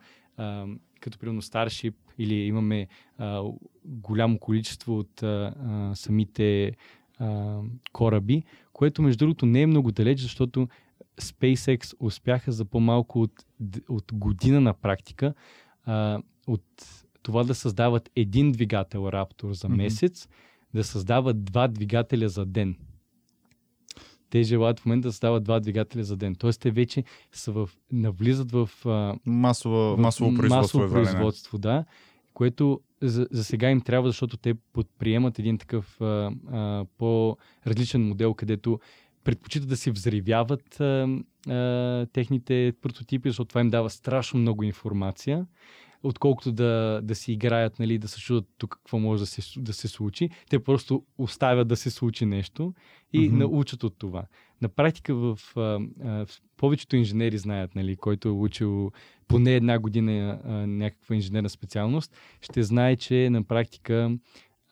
като 1.00 1.18
примерно 1.18 1.42
Starship 1.42 1.94
или 2.18 2.34
имаме 2.34 2.88
а, 3.18 3.42
голямо 3.84 4.38
количество 4.38 4.98
от 4.98 5.22
а, 5.22 5.54
а, 5.66 5.94
самите 5.94 6.72
а, 7.18 7.60
кораби, 7.92 8.42
което 8.72 9.02
между 9.02 9.18
другото 9.18 9.46
не 9.46 9.62
е 9.62 9.66
много 9.66 9.92
далеч, 9.92 10.20
защото 10.20 10.68
SpaceX 11.20 11.94
успяха 12.00 12.52
за 12.52 12.64
по-малко 12.64 13.20
от, 13.20 13.32
от 13.88 14.12
година 14.12 14.60
на 14.60 14.74
практика 14.74 15.34
а, 15.84 16.22
от 16.46 16.64
това 17.22 17.44
да 17.44 17.54
създават 17.54 18.10
един 18.16 18.52
двигател 18.52 18.98
Raptor 18.98 19.50
за 19.50 19.68
месец, 19.68 20.28
да 20.74 20.84
създават 20.84 21.44
два 21.44 21.68
двигателя 21.68 22.28
за 22.28 22.46
ден. 22.46 22.76
Те 24.30 24.42
желаят 24.42 24.80
в 24.80 24.86
момента 24.86 25.08
да 25.08 25.12
създават 25.12 25.44
два 25.44 25.60
двигателя 25.60 26.04
за 26.04 26.16
ден. 26.16 26.34
Тоест 26.34 26.60
те 26.60 26.70
вече 26.70 27.04
са 27.32 27.52
в, 27.52 27.70
навлизат 27.92 28.52
в, 28.52 28.70
Масово, 29.26 29.76
в 29.76 29.98
масово 29.98 30.34
производство. 30.34 30.78
масово 30.78 30.82
ли 30.82 30.88
не. 30.88 30.92
производство, 30.92 31.58
да, 31.58 31.84
което 32.34 32.80
за, 33.02 33.28
за 33.30 33.44
сега 33.44 33.70
им 33.70 33.80
трябва, 33.80 34.08
защото 34.08 34.36
те 34.36 34.54
подприемат 34.72 35.38
един 35.38 35.58
такъв 35.58 36.00
а, 36.00 36.32
а, 36.52 36.84
по-различен 36.98 38.08
модел, 38.08 38.34
където 38.34 38.80
предпочитат 39.24 39.68
да 39.68 39.76
си 39.76 39.90
взривяват 39.90 40.80
а, 40.80 41.08
а, 41.48 42.06
техните 42.12 42.72
прототипи, 42.82 43.28
защото 43.28 43.48
това 43.48 43.60
им 43.60 43.70
дава 43.70 43.90
страшно 43.90 44.40
много 44.40 44.62
информация. 44.62 45.46
Отколкото 46.02 46.52
да, 46.52 47.00
да 47.02 47.14
си 47.14 47.32
играят, 47.32 47.78
нали, 47.78 47.98
да 47.98 48.08
се 48.08 48.20
чудат 48.20 48.44
тук 48.58 48.70
какво 48.70 48.98
може 48.98 49.22
да 49.22 49.26
се, 49.26 49.60
да 49.60 49.72
се 49.72 49.88
случи. 49.88 50.30
Те 50.50 50.58
просто 50.58 51.02
оставят 51.18 51.68
да 51.68 51.76
се 51.76 51.90
случи 51.90 52.26
нещо 52.26 52.74
и 53.12 53.28
Мгм. 53.28 53.38
научат 53.38 53.84
от 53.84 53.98
това. 53.98 54.24
На 54.62 54.68
практика 54.68 55.14
в, 55.14 55.38
а, 55.56 55.60
а, 55.60 56.26
в 56.26 56.40
повечето 56.56 56.96
инженери 56.96 57.38
знаят, 57.38 57.74
нали, 57.74 57.96
който 57.96 58.28
е 58.28 58.32
учил 58.32 58.90
поне 59.28 59.54
една 59.54 59.78
година 59.78 60.40
а, 60.44 60.52
някаква 60.52 61.14
инженерна 61.14 61.48
специалност, 61.48 62.16
ще 62.40 62.62
знае, 62.62 62.96
че 62.96 63.30
на 63.30 63.42
практика 63.42 64.18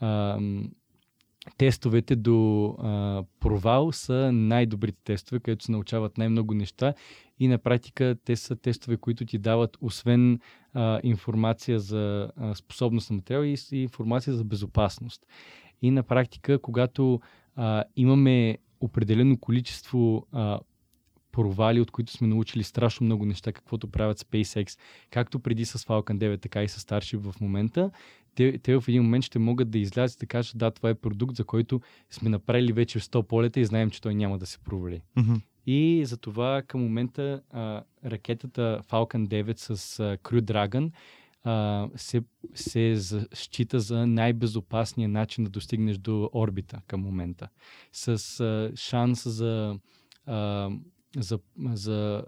а, 0.00 0.38
тестовете 1.58 2.16
до 2.16 2.66
а, 2.78 3.22
провал 3.40 3.92
са 3.92 4.32
най-добрите 4.32 4.98
тестове, 5.04 5.40
където 5.40 5.64
се 5.64 5.72
научават 5.72 6.18
най-много 6.18 6.54
неща 6.54 6.94
и 7.38 7.48
на 7.48 7.58
практика 7.58 8.16
те 8.24 8.36
са 8.36 8.56
тестове, 8.56 8.96
които 8.96 9.24
ти 9.24 9.38
дават 9.38 9.76
освен 9.80 10.40
а, 10.74 11.00
информация 11.02 11.80
за 11.80 12.32
а, 12.36 12.54
способност 12.54 13.10
на 13.10 13.16
материал 13.16 13.42
и, 13.42 13.56
и 13.72 13.82
информация 13.82 14.34
за 14.34 14.44
безопасност. 14.44 15.26
И 15.82 15.90
на 15.90 16.02
практика, 16.02 16.58
когато 16.58 17.20
а, 17.56 17.84
имаме 17.96 18.58
определено 18.80 19.38
количество 19.38 20.26
а, 20.32 20.58
провали, 21.36 21.80
от 21.80 21.90
които 21.90 22.12
сме 22.12 22.28
научили 22.28 22.62
страшно 22.62 23.04
много 23.04 23.26
неща, 23.26 23.52
каквото 23.52 23.88
правят 23.88 24.18
SpaceX, 24.18 24.78
както 25.10 25.38
преди 25.38 25.64
с 25.64 25.78
Falcon 25.78 26.18
9, 26.18 26.42
така 26.42 26.62
и 26.62 26.68
с 26.68 26.80
Starship 26.80 27.18
в 27.18 27.40
момента, 27.40 27.90
те, 28.34 28.58
те 28.58 28.80
в 28.80 28.84
един 28.88 29.02
момент 29.02 29.24
ще 29.24 29.38
могат 29.38 29.70
да 29.70 29.78
излязат 29.78 30.16
и 30.16 30.20
да 30.20 30.26
кажат, 30.26 30.58
да, 30.58 30.70
това 30.70 30.90
е 30.90 30.94
продукт, 30.94 31.36
за 31.36 31.44
който 31.44 31.80
сме 32.10 32.30
направили 32.30 32.72
вече 32.72 33.00
100 33.00 33.22
полета 33.22 33.60
и 33.60 33.64
знаем, 33.64 33.90
че 33.90 34.00
той 34.00 34.14
няма 34.14 34.38
да 34.38 34.46
се 34.46 34.58
провали. 34.58 35.02
Мгм. 35.16 35.34
И 35.66 36.02
затова 36.06 36.62
към 36.66 36.80
момента 36.80 37.40
а, 37.50 37.82
ракетата 38.04 38.80
Falcon 38.90 39.28
9 39.28 39.58
с 39.58 40.00
а, 40.00 40.16
Crew 40.16 40.40
Dragon 40.40 40.90
а, 41.44 41.88
се, 41.96 42.22
се 42.54 42.96
за- 42.96 43.28
счита 43.34 43.80
за 43.80 44.06
най-безопасния 44.06 45.08
начин 45.08 45.44
да 45.44 45.50
достигнеш 45.50 45.98
до 45.98 46.30
орбита 46.34 46.80
към 46.86 47.00
момента. 47.00 47.48
С 47.92 48.40
а, 48.40 48.72
шанс 48.76 49.28
за, 49.28 49.78
а, 50.26 50.70
за, 51.16 51.38
за 51.72 52.24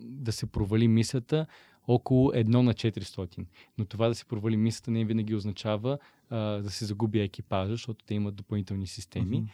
да 0.00 0.32
се 0.32 0.46
провали 0.46 0.88
мисията 0.88 1.46
около 1.88 2.30
1 2.32 2.46
на 2.48 2.74
400. 2.74 3.44
Но 3.78 3.84
това 3.84 4.08
да 4.08 4.14
се 4.14 4.24
провали 4.24 4.56
мисията 4.56 4.90
не 4.90 5.04
винаги 5.04 5.34
означава 5.34 5.98
а, 6.30 6.36
да 6.38 6.70
се 6.70 6.84
загуби 6.84 7.20
екипажа, 7.20 7.72
защото 7.72 8.04
те 8.04 8.14
имат 8.14 8.34
допълнителни 8.34 8.86
системи. 8.86 9.36
Мгм. 9.36 9.46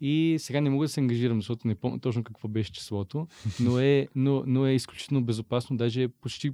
И 0.00 0.36
сега 0.38 0.60
не 0.60 0.70
мога 0.70 0.84
да 0.84 0.88
се 0.88 1.00
ангажирам, 1.00 1.38
защото 1.38 1.68
не 1.68 1.74
помня 1.74 2.00
точно 2.00 2.24
какво 2.24 2.48
беше 2.48 2.72
числото, 2.72 3.26
но 3.60 3.78
е, 3.78 4.08
но, 4.14 4.42
но 4.46 4.66
е 4.66 4.72
изключително 4.72 5.24
безопасно, 5.24 5.76
даже 5.76 6.08
почти, 6.08 6.52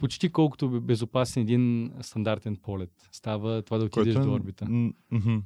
почти 0.00 0.28
колкото 0.28 0.70
бе- 0.70 0.80
безопасен 0.80 1.42
един 1.42 1.92
стандартен 2.00 2.56
полет. 2.56 3.08
Става 3.12 3.62
това 3.62 3.78
да 3.78 3.84
отидеш 3.84 4.14
Който 4.14 4.20
е- 4.20 4.30
до 4.30 4.32
орбита. 4.34 4.66
Мгм. 5.10 5.38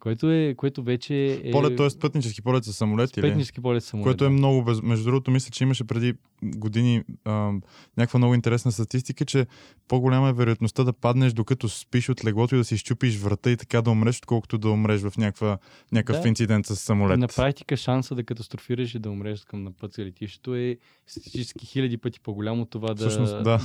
Което, 0.00 0.30
е, 0.30 0.54
което 0.56 0.82
вече 0.82 1.40
е... 1.44 1.50
Полет, 1.50 1.76
т.е. 1.76 1.88
пътнически 2.00 2.42
полет 2.42 2.64
с 2.64 2.72
самолет? 2.72 3.10
Пътнически 3.14 3.60
полет 3.60 3.84
самолет. 3.84 4.04
Което 4.04 4.24
е 4.24 4.28
да. 4.28 4.30
много 4.30 4.64
без... 4.64 4.82
Между 4.82 5.04
другото, 5.04 5.30
мисля, 5.30 5.50
че 5.50 5.64
имаше 5.64 5.84
преди 5.84 6.14
години 6.44 7.02
а, 7.24 7.52
някаква 7.96 8.18
много 8.18 8.34
интересна 8.34 8.72
статистика, 8.72 9.24
че 9.24 9.46
по-голяма 9.88 10.28
е 10.28 10.32
вероятността 10.32 10.84
да 10.84 10.92
паднеш 10.92 11.32
докато 11.32 11.68
спиш 11.68 12.08
от 12.08 12.24
леглото 12.24 12.54
и 12.54 12.58
да 12.58 12.64
си 12.64 12.74
изчупиш 12.74 13.18
врата 13.18 13.50
и 13.50 13.56
така 13.56 13.82
да 13.82 13.90
умреш, 13.90 14.18
отколкото 14.18 14.58
да 14.58 14.70
умреш 14.70 15.00
в 15.00 15.12
някаква, 15.16 15.58
някакъв 15.92 16.22
Да. 16.22 16.28
инцидент 16.28 16.66
с 16.66 16.76
самолет. 16.76 17.18
На 17.18 17.28
практика 17.28 17.76
шанса 17.76 18.14
да 18.14 18.24
катастрофираш 18.24 18.94
и 18.94 18.98
да 18.98 19.10
умреш 19.10 19.44
към 19.44 19.64
на 19.64 19.72
път 19.72 19.92
за 19.92 20.04
летището 20.04 20.54
е 20.54 20.76
статистически 21.06 21.66
хиляди 21.66 21.96
пъти 21.98 22.20
по-голямо 22.20 22.66
това 22.66 22.88
да, 22.88 22.94
Всъщност, 22.94 23.32
да. 23.32 23.42
да, 23.42 23.58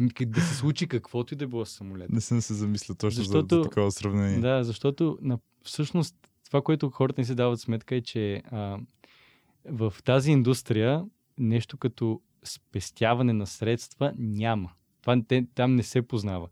да, 0.00 0.26
да 0.26 0.40
се 0.40 0.54
случи 0.54 0.86
каквото 0.86 1.34
и 1.34 1.36
да 1.36 1.46
било 1.46 1.64
с 1.64 1.70
самолет. 1.70 2.10
Не 2.10 2.20
съм 2.20 2.40
се 2.42 2.54
замисля 2.54 2.94
точно 2.94 3.16
за, 3.16 3.22
Защото- 3.22 3.56
за 3.56 3.62
такова 3.62 3.92
сравнение. 3.92 4.40
Да, 4.40 4.64
защото 4.64 5.18
на, 5.22 5.38
всъщност 5.62 6.16
това, 6.46 6.62
което 6.62 6.90
хората 6.90 7.20
не 7.20 7.24
си 7.24 7.34
дават 7.34 7.60
сметка 7.60 7.94
е, 7.96 8.00
че 8.00 8.42
а, 8.50 8.78
в 9.64 9.94
тази 10.04 10.30
индустрия 10.30 11.04
нещо 11.38 11.76
като 11.76 12.20
спестяване 12.44 13.32
на 13.32 13.46
средства 13.46 14.12
няма. 14.18 14.70
Това 15.02 15.22
там 15.54 15.74
не 15.74 15.82
се 15.82 16.02
познава. 16.02 16.48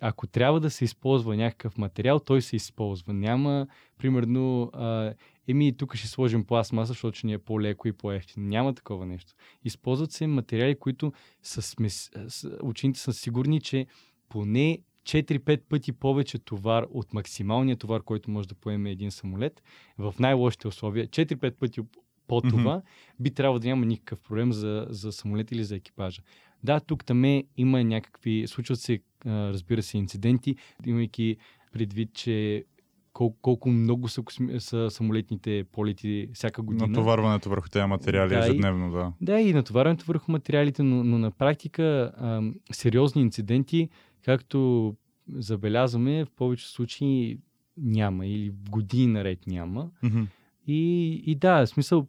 Ако 0.00 0.26
трябва 0.26 0.60
да 0.60 0.70
се 0.70 0.84
използва 0.84 1.36
някакъв 1.36 1.78
материал, 1.78 2.20
той 2.20 2.42
се 2.42 2.56
използва. 2.56 3.12
Няма, 3.14 3.66
примерно, 3.98 4.70
а, 4.74 5.14
еми 5.48 5.76
тук 5.76 5.94
ще 5.96 6.08
сложим 6.08 6.44
пластмаса, 6.44 6.88
защото 6.88 7.18
ще 7.18 7.26
ни 7.26 7.32
е 7.32 7.38
по-леко 7.38 7.88
и 7.88 7.92
по-ефтино. 7.92 8.46
Няма 8.48 8.74
такова 8.74 9.06
нещо. 9.06 9.32
Използват 9.64 10.12
се 10.12 10.26
материали, 10.26 10.78
които 10.78 11.12
са, 11.42 11.62
сме, 11.62 11.90
с- 11.90 12.10
с- 12.28 12.58
учените 12.62 13.00
са 13.00 13.12
сигурни, 13.12 13.60
че 13.60 13.86
поне 14.28 14.78
4-5 15.04 15.60
пъти 15.68 15.92
повече 15.92 16.38
товар 16.38 16.86
от 16.90 17.12
максималния 17.12 17.76
товар, 17.76 18.02
който 18.02 18.30
може 18.30 18.48
да 18.48 18.54
поеме 18.54 18.90
един 18.90 19.10
самолет, 19.10 19.62
в 19.98 20.14
най-лошите 20.18 20.68
условия, 20.68 21.08
4-5 21.08 21.50
пъти 21.50 21.80
по 22.26 22.40
това, 22.40 22.82
би 23.20 23.30
трябвало 23.30 23.58
да 23.58 23.68
няма 23.68 23.86
никакъв 23.86 24.20
проблем 24.20 24.52
за, 24.52 24.86
за 24.90 25.12
самолет 25.12 25.52
или 25.52 25.64
за 25.64 25.76
екипажа. 25.76 26.22
Да, 26.64 26.80
тук 26.80 27.04
таме 27.04 27.44
има 27.56 27.84
някакви, 27.84 28.44
случват 28.46 28.80
се, 28.80 29.00
а, 29.24 29.30
разбира 29.30 29.82
се, 29.82 29.98
инциденти, 29.98 30.56
имайки 30.86 31.36
предвид, 31.72 32.12
че 32.12 32.64
колко, 33.12 33.38
колко 33.42 33.68
много 33.70 34.08
са, 34.08 34.22
са 34.58 34.90
самолетните 34.90 35.64
полети 35.72 36.28
всяка 36.34 36.62
година. 36.62 36.86
Натоварването 36.86 37.50
върху 37.50 37.68
тези 37.68 37.86
материали 37.86 38.28
Да, 38.28 38.36
и- 38.36 38.38
ежедневно, 38.38 38.90
да. 38.90 39.12
Да, 39.20 39.40
и 39.40 39.52
натоварването 39.52 40.04
върху 40.04 40.32
материалите, 40.32 40.82
но, 40.82 41.04
но 41.04 41.18
на 41.18 41.30
практика 41.30 42.12
ам, 42.18 42.54
сериозни 42.72 43.22
инциденти, 43.22 43.88
както 44.24 44.94
забелязваме, 45.28 46.24
в 46.24 46.30
повечето 46.30 46.70
случаи 46.70 47.38
няма 47.76 48.26
или 48.26 48.52
години 48.70 49.06
наред 49.06 49.46
няма. 49.46 49.90
Мгм. 50.02 50.22
И, 50.66 51.12
и 51.26 51.34
да, 51.34 51.66
в 51.66 51.68
смисъл, 51.68 52.06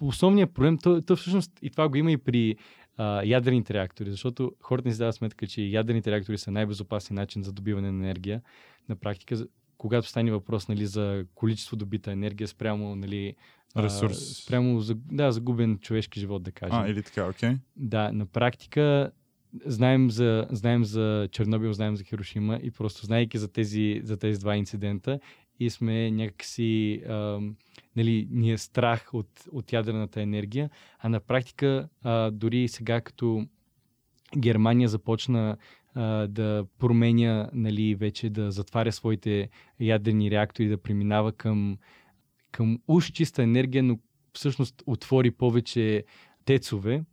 основният 0.00 0.54
проблем, 0.54 0.78
то, 0.78 1.02
то 1.02 1.16
всъщност 1.16 1.52
и 1.62 1.70
това 1.70 1.88
го 1.88 1.96
има 1.96 2.12
и 2.12 2.16
при 2.16 2.56
а, 2.96 3.22
ядрените 3.22 3.74
реактори, 3.74 4.10
защото 4.10 4.52
хората 4.60 4.88
не 4.88 4.94
си 4.94 4.98
дават 4.98 5.14
сметка, 5.14 5.46
че 5.46 5.62
ядрените 5.62 6.10
реактори 6.10 6.38
са 6.38 6.50
най-безопасен 6.50 7.14
начин 7.14 7.42
за 7.42 7.52
добиване 7.52 7.92
на 7.92 8.04
енергия. 8.04 8.42
На 8.88 8.96
практика, 8.96 9.46
когато 9.78 10.08
стане 10.08 10.30
въпрос 10.32 10.68
нали, 10.68 10.86
за 10.86 11.24
количество 11.34 11.76
добита 11.76 12.12
енергия 12.12 12.48
спрямо 12.48 12.96
нали, 12.96 13.34
а, 13.74 13.82
Ресурс. 13.82 14.18
спрямо 14.18 14.80
за, 14.80 14.94
да, 14.94 15.32
загубен 15.32 15.78
човешки 15.78 16.20
живот, 16.20 16.42
да 16.42 16.52
кажем. 16.52 16.78
А, 16.78 16.88
или 16.88 17.02
така, 17.02 17.28
окей. 17.28 17.50
Да, 17.76 18.12
на 18.12 18.26
практика 18.26 19.10
знаем 19.66 20.10
за, 20.10 20.46
знаем 20.50 20.84
за 20.84 21.28
Чернобил, 21.32 21.72
знаем 21.72 21.96
за 21.96 22.04
Хирошима 22.04 22.60
и 22.62 22.70
просто 22.70 23.06
знаейки 23.06 23.38
за 23.38 23.48
тези, 23.48 24.00
за 24.04 24.16
тези 24.16 24.40
два 24.40 24.56
инцидента 24.56 25.20
и 25.60 25.70
сме 25.70 26.10
някакси, 26.10 27.02
ам, 27.08 27.56
нали, 27.96 28.28
ни 28.30 28.52
е 28.52 28.58
страх 28.58 29.14
от, 29.14 29.44
от 29.52 29.72
ядрената 29.72 30.22
енергия, 30.22 30.70
а 30.98 31.08
на 31.08 31.20
практика 31.20 31.88
а, 32.02 32.30
дори 32.30 32.68
сега 32.68 33.00
като 33.00 33.46
Германия 34.38 34.88
започна 34.88 35.56
а, 35.94 36.26
да 36.26 36.66
променя, 36.78 37.50
нали, 37.52 37.94
вече 37.94 38.30
да 38.30 38.50
затваря 38.50 38.92
своите 38.92 39.48
ядрени 39.80 40.30
реактори, 40.30 40.68
да 40.68 40.78
преминава 40.78 41.32
към, 41.32 41.78
към 42.52 42.80
уж 42.88 43.12
чиста 43.12 43.42
енергия, 43.42 43.82
но 43.82 43.98
всъщност 44.32 44.82
отвори 44.86 45.30
повече 45.30 46.04
тецове, 46.44 47.04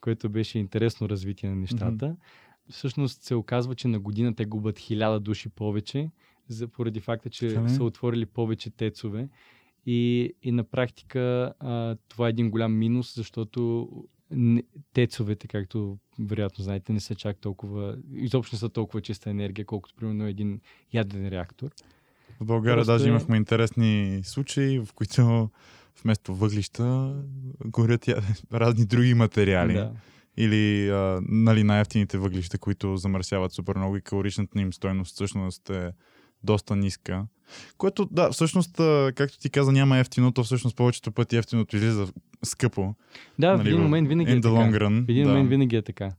което 0.00 0.28
беше 0.28 0.58
интересно 0.58 1.08
развитие 1.08 1.50
на 1.50 1.56
нещата. 1.56 2.06
Mm-hmm. 2.06 2.16
Всъщност 2.70 3.22
се 3.22 3.34
оказва, 3.34 3.74
че 3.74 3.88
на 3.88 4.00
година 4.00 4.34
те 4.34 4.44
губят 4.44 4.78
хиляда 4.78 5.20
души 5.20 5.48
повече, 5.48 6.10
за, 6.48 6.68
поради 6.68 7.00
факта, 7.00 7.30
че 7.30 7.48
Така 7.48 7.64
ли? 7.64 7.70
са 7.70 7.84
отворили 7.84 8.26
повече 8.26 8.70
тецове. 8.70 9.28
И, 9.86 10.32
и 10.42 10.52
на 10.52 10.64
практика 10.64 11.20
а, 11.60 11.96
това 12.08 12.26
е 12.26 12.30
един 12.30 12.50
голям 12.50 12.78
минус, 12.78 13.14
защото 13.14 13.88
не- 14.30 14.62
тецовете, 14.92 15.48
както 15.48 15.98
вероятно 16.20 16.64
знаете, 16.64 16.92
не 16.92 17.00
са 17.00 17.14
чак 17.14 17.36
толкова, 17.36 17.96
изобщо 18.14 18.56
не 18.56 18.58
са 18.58 18.68
толкова 18.68 19.00
чиста 19.00 19.30
енергия, 19.30 19.64
колкото 19.64 19.94
примерно 19.94 20.26
един 20.26 20.60
ядрен 20.92 21.28
реактор. 21.28 21.70
В 22.40 22.44
България 22.44 22.76
Просто 22.76 22.92
даже 22.92 23.08
имахме 23.08 23.36
интересни 23.36 24.20
случаи, 24.24 24.78
в 24.78 24.88
които 24.94 25.50
вместо 26.04 26.34
въглища 26.34 27.14
горят 27.64 28.08
я- 28.08 28.22
разни 28.52 28.86
други 28.86 29.14
материали. 29.14 29.72
Да. 29.74 29.92
Или 30.36 30.88
а, 30.88 31.20
нали, 31.28 31.64
най-ефтините 31.64 32.18
въглища, 32.18 32.58
които 32.58 32.96
замърсяват 32.96 33.52
супер 33.52 33.76
много 33.76 33.96
и 33.96 34.00
калоричната 34.00 34.60
им 34.60 34.72
стойност 34.72 35.14
всъщност 35.14 35.70
е 35.70 35.92
доста 36.44 36.76
ниска. 36.76 37.24
Което, 37.78 38.08
да, 38.10 38.30
всъщност, 38.30 38.76
както 39.14 39.38
ти 39.38 39.50
каза, 39.50 39.72
няма 39.72 39.98
ефтино, 39.98 40.32
то 40.32 40.44
всъщност 40.44 40.76
повечето 40.76 41.12
пъти 41.12 41.36
ефтиното 41.36 41.76
излиза 41.76 42.06
скъпо. 42.44 42.94
Да, 43.38 43.54
в 43.54 43.58
нали, 43.58 43.68
един 43.68 43.82
момент 43.82 44.08
винаги 44.08 44.32
е 44.32 44.40
така. 44.40 44.48
run. 44.48 45.06
В 45.06 45.08
един 45.08 45.24
да. 45.24 45.28
момент 45.30 45.48
винаги 45.48 45.76
е 45.76 45.82
така. 45.82 46.10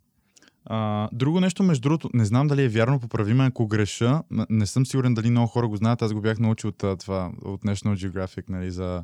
А, 0.66 1.10
друго 1.14 1.40
нещо, 1.40 1.64
между 1.64 1.82
другото, 1.82 2.10
не 2.14 2.26
знам 2.26 2.48
дали 2.48 2.64
е 2.64 2.70
вярно, 2.70 3.00
поправиме 3.00 3.46
ако 3.46 3.68
греша. 3.68 4.22
Не 4.50 4.66
съм 4.66 4.86
сигурен 4.86 5.14
дали 5.14 5.30
много 5.30 5.48
хора 5.48 5.68
го 5.68 5.76
знаят. 5.76 6.02
Аз 6.02 6.14
го 6.14 6.22
бях 6.22 6.40
научил 6.40 6.68
от 6.68 7.00
това, 7.00 7.32
от 7.42 7.62
National 7.62 8.10
Geographic, 8.10 8.50
нали, 8.50 8.72
за 8.72 9.04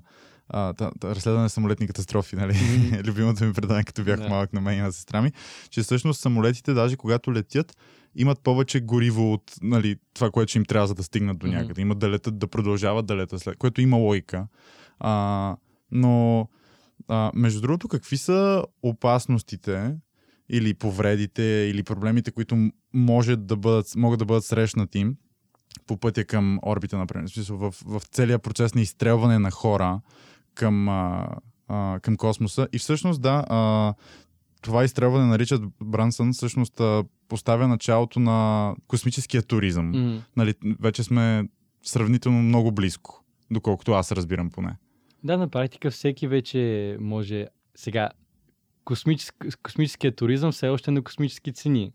а, 0.49 0.73
та, 0.73 0.91
та, 0.99 1.15
разследване 1.15 1.43
на 1.43 1.49
самолетни 1.49 1.88
катастрофи, 1.88 2.36
нали? 2.36 2.54
Любимото 3.08 3.43
ми 3.43 3.54
предание, 3.54 3.84
като 3.84 4.04
бях 4.04 4.19
Да. 4.19 4.30
малък 4.30 4.54
на 4.54 4.62
мен 4.62 4.78
и 4.78 4.82
на 4.82 4.91
сестра 4.91 5.21
ми, 5.21 5.32
че 5.69 5.82
всъщност 5.82 6.21
самолетите, 6.21 6.73
даже 6.73 6.95
когато 6.95 7.34
летят, 7.34 7.78
имат 8.15 8.39
повече 8.39 8.80
гориво 8.80 9.34
от 9.34 9.54
нали, 9.62 9.95
това, 10.13 10.32
което 10.32 10.49
ще 10.49 10.58
им 10.58 10.65
трябва 10.65 10.88
за 10.88 10.95
да 10.95 11.04
стигнат 11.04 11.38
до 11.38 11.47
някъде. 11.47 11.82
Имат 11.82 11.99
да 11.99 12.10
летат, 12.10 12.39
да 12.39 12.47
продължават 12.47 13.06
да 13.06 13.17
летат 13.17 13.41
след, 13.41 13.58
което 13.58 13.82
има 13.82 13.97
логика. 13.97 14.47
А, 14.99 15.56
но, 15.91 16.47
а, 17.08 17.32
между 17.36 17.62
другото, 17.62 17.88
какви 17.88 18.17
са 18.17 18.63
опасностите 18.84 19.95
или 20.49 20.73
повредите, 20.73 21.43
или 21.43 21.84
проблемите, 21.84 22.32
които 22.32 22.69
може 22.93 23.36
да 23.36 23.56
бъдат, 23.56 23.95
могат 23.95 24.19
да 24.19 24.25
бъдат 24.25 24.45
срещнати 24.45 25.08
по 25.88 25.97
пътя 25.97 26.25
към 26.25 26.60
орбита, 26.65 26.97
например. 26.97 27.30
В, 27.49 27.75
в 27.86 28.01
целия 28.12 28.39
процес 28.39 28.75
на 28.75 28.82
изстрелване 28.82 29.39
на 29.39 29.51
хора 29.51 30.01
към, 30.56 30.89
а, 30.89 31.28
а, 31.67 31.99
към 32.01 32.15
космоса. 32.15 32.67
И 32.73 32.80
всъщност, 32.80 33.21
да, 33.21 33.45
а, 33.49 33.93
това 34.65 34.84
изстрелване 34.84 35.25
на 35.25 35.39
Ричард 35.39 35.62
Брансън 35.84 36.34
всъщност 36.34 36.82
поставя 37.28 37.67
началото 37.67 38.19
на 38.19 38.75
космическия 38.88 39.43
туризъм. 39.43 39.89
Мгм. 39.89 40.17
Нали, 40.38 40.54
вече 40.80 41.04
сме 41.04 41.43
сравнително 41.84 42.41
много 42.41 42.71
близко, 42.71 43.23
доколкото 43.51 43.91
аз 43.91 44.12
разбирам 44.12 44.49
поне. 44.49 44.75
Да, 45.23 45.38
на 45.38 45.47
практика 45.47 45.91
всеки 45.91 46.28
вече 46.28 46.97
може. 46.99 47.47
Сега, 47.75 48.10
космическ, 48.86 49.36
космическия 49.63 50.15
туризъм 50.15 50.51
все 50.51 50.69
още 50.69 50.91
е 50.91 50.93
на 50.93 51.04
космически 51.04 51.54
цени. 51.54 51.91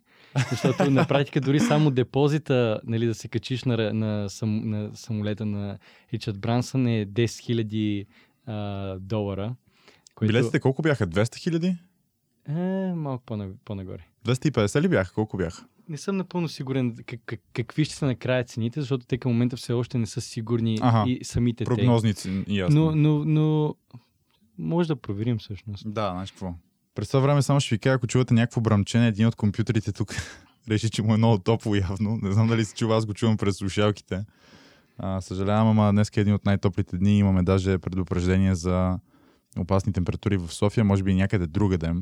Защото 0.50 0.90
на 0.90 1.06
практика 1.06 1.40
дори 1.40 1.60
само 1.60 1.90
депозита, 1.90 2.80
нали, 2.84 3.06
да 3.06 3.14
се 3.14 3.28
качиш 3.28 3.64
на, 3.64 3.94
на, 3.94 4.30
сам, 4.30 4.70
на 4.70 4.90
самолета 4.94 5.46
на 5.46 5.78
Ричард 6.12 6.40
Брансън 6.40 6.86
е 6.86 7.06
10 7.06 7.24
000 7.24 8.06
а, 8.46 8.98
долара. 8.98 9.54
Което 10.14 10.32
Билетите 10.32 10.60
колко 10.60 10.82
бяха? 10.82 11.06
200 11.06 11.36
хиляди? 11.36 11.76
Е 12.58 12.94
малко 12.94 13.24
по- 13.24 13.48
по-нагоре. 13.64 14.06
250 14.26 14.80
ли 14.80 14.88
бяха? 14.88 15.14
Колко 15.14 15.36
бяха? 15.36 15.64
Не 15.88 15.96
съм 15.96 16.16
напълно 16.16 16.48
сигурен 16.48 16.96
как, 17.06 17.20
как, 17.26 17.40
какви 17.52 17.84
ще 17.84 17.94
са 17.94 18.06
накрая 18.06 18.44
цените, 18.44 18.80
защото 18.80 19.06
те 19.06 19.18
към 19.18 19.32
момента 19.32 19.56
все 19.56 19.72
още 19.72 19.98
не 19.98 20.06
са 20.06 20.20
сигурни 20.20 20.78
Аха. 20.82 21.04
и 21.10 21.24
самите 21.24 21.64
те. 21.64 21.68
Прогнозници, 21.68 22.44
ясно. 22.48 22.84
Но, 22.84 22.94
но, 22.96 23.24
но 23.24 23.74
може 24.58 24.88
да 24.88 24.96
проверим 24.96 25.38
всъщност. 25.38 25.84
Да, 25.92 26.10
знаеш 26.10 26.30
какво? 26.30 26.54
През 26.94 27.08
това 27.08 27.20
време 27.20 27.42
само 27.42 27.60
ще 27.60 27.74
ви 27.74 27.78
кажа, 27.78 27.94
ако 27.94 28.06
чувате 28.06 28.34
някакво 28.34 28.60
бръмчене, 28.60 29.08
един 29.08 29.26
от 29.26 29.36
компютрите 29.36 29.92
тук 29.92 30.14
реши, 30.68 30.90
че 30.90 31.02
му 31.02 31.14
е 31.14 31.16
много 31.16 31.38
топло 31.38 31.74
явно. 31.74 32.18
Не 32.22 32.32
знам 32.32 32.48
дали 32.48 32.64
се 32.64 32.74
чува, 32.74 32.96
аз 32.96 33.06
го 33.06 33.14
чувам 33.14 33.36
през 33.36 33.56
слушалките. 33.56 34.24
А, 34.98 35.20
съжалявам, 35.20 35.68
ама 35.68 35.92
днес 35.92 36.10
е 36.16 36.20
един 36.20 36.34
от 36.34 36.44
най-топлите 36.44 36.96
дни. 36.96 37.18
Имаме 37.18 37.42
даже 37.42 37.78
предупреждение 37.78 38.54
за 38.54 38.98
опасни 39.58 39.92
температури 39.92 40.36
в 40.36 40.48
София, 40.52 40.84
може 40.84 41.02
би 41.02 41.14
някъде 41.14 41.46
другаде. 41.46 41.92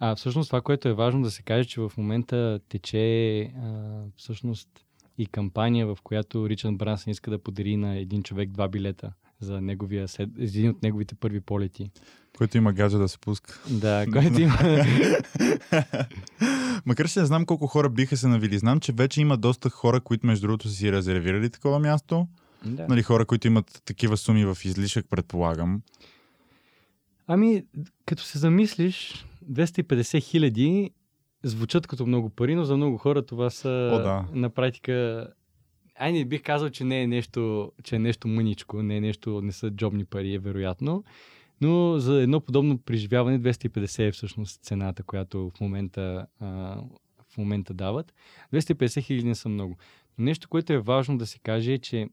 А 0.00 0.14
всъщност 0.14 0.48
това, 0.48 0.60
което 0.60 0.88
е 0.88 0.92
важно 0.94 1.22
да 1.22 1.30
се 1.30 1.42
каже, 1.42 1.68
че 1.68 1.80
в 1.80 1.92
момента 1.96 2.60
тече 2.68 3.40
а, 3.40 3.72
всъщност 4.16 4.68
и 5.18 5.26
кампания, 5.26 5.86
в 5.86 5.98
която 6.04 6.48
Ричард 6.48 6.76
Брансън 6.76 7.10
иска 7.10 7.30
да 7.30 7.38
подари 7.38 7.76
на 7.76 7.98
един 7.98 8.22
човек 8.22 8.50
два 8.50 8.68
билета 8.68 9.12
за 9.40 9.60
неговия, 9.60 10.08
след- 10.08 10.30
един 10.38 10.70
от 10.70 10.82
неговите 10.82 11.14
първи 11.14 11.40
полети. 11.40 11.90
Който 12.38 12.56
има 12.56 12.72
гадже 12.72 12.96
да 12.98 13.08
се 13.08 13.18
пуска. 13.18 13.60
Да, 13.70 14.06
който 14.12 14.40
има... 14.40 14.58
Макар 16.86 17.08
че 17.08 17.20
не 17.20 17.26
знам 17.26 17.46
колко 17.46 17.66
хора 17.66 17.88
биха 17.88 18.16
се 18.16 18.28
навили. 18.28 18.58
Знам, 18.58 18.80
че 18.80 18.92
вече 18.92 19.20
има 19.20 19.36
доста 19.36 19.70
хора, 19.70 20.00
които 20.00 20.26
между 20.26 20.46
другото 20.46 20.68
са 20.68 20.74
си 20.74 20.92
резервирали 20.92 21.50
такова 21.50 21.78
място. 21.78 22.28
да. 22.64 22.86
Нали, 22.88 23.02
хора, 23.02 23.26
които 23.26 23.46
имат 23.46 23.82
такива 23.84 24.16
суми 24.16 24.44
в 24.44 24.58
излишък, 24.64 25.06
предполагам. 25.10 25.82
Ами, 27.30 27.64
като 28.06 28.22
се 28.22 28.38
замислиш, 28.38 29.26
250 29.50 30.22
хиляди 30.22 30.90
звучат 31.42 31.86
като 31.86 32.06
много 32.06 32.30
пари, 32.30 32.54
но 32.54 32.64
за 32.64 32.76
много 32.76 32.96
хора 32.96 33.26
това 33.26 33.50
са 33.50 33.90
О, 33.92 34.02
да. 34.02 34.26
на 34.32 34.50
практика... 34.50 35.26
Ай, 35.98 36.12
не 36.12 36.24
бих 36.24 36.42
казал, 36.42 36.70
че 36.70 36.84
не 36.84 37.02
е 37.02 37.06
нещо, 37.06 37.72
че 37.84 37.96
е 37.96 37.98
нещо 37.98 38.28
мъничко, 38.28 38.82
не 38.82 38.96
е 38.96 39.00
нещо, 39.00 39.40
не 39.42 39.52
са 39.52 39.70
джобни 39.70 40.04
пари, 40.04 40.34
е 40.34 40.38
вероятно. 40.38 41.04
Но 41.60 41.98
за 41.98 42.22
едно 42.22 42.40
подобно 42.40 42.78
преживяване 42.78 43.40
250 43.40 44.08
е 44.08 44.12
всъщност 44.12 44.62
цената, 44.62 45.02
която 45.02 45.50
в 45.56 45.60
момента, 45.60 46.26
а, 46.40 46.46
в 47.32 47.38
момента 47.38 47.74
дават. 47.74 48.14
250 48.52 49.02
хиляди 49.02 49.26
не 49.26 49.34
са 49.34 49.48
много. 49.48 49.76
Но 50.18 50.24
нещо, 50.24 50.48
което 50.48 50.72
е 50.72 50.78
важно 50.78 51.18
да 51.18 51.26
се 51.26 51.38
каже 51.38 51.72
е, 51.72 51.78
че 51.78 52.08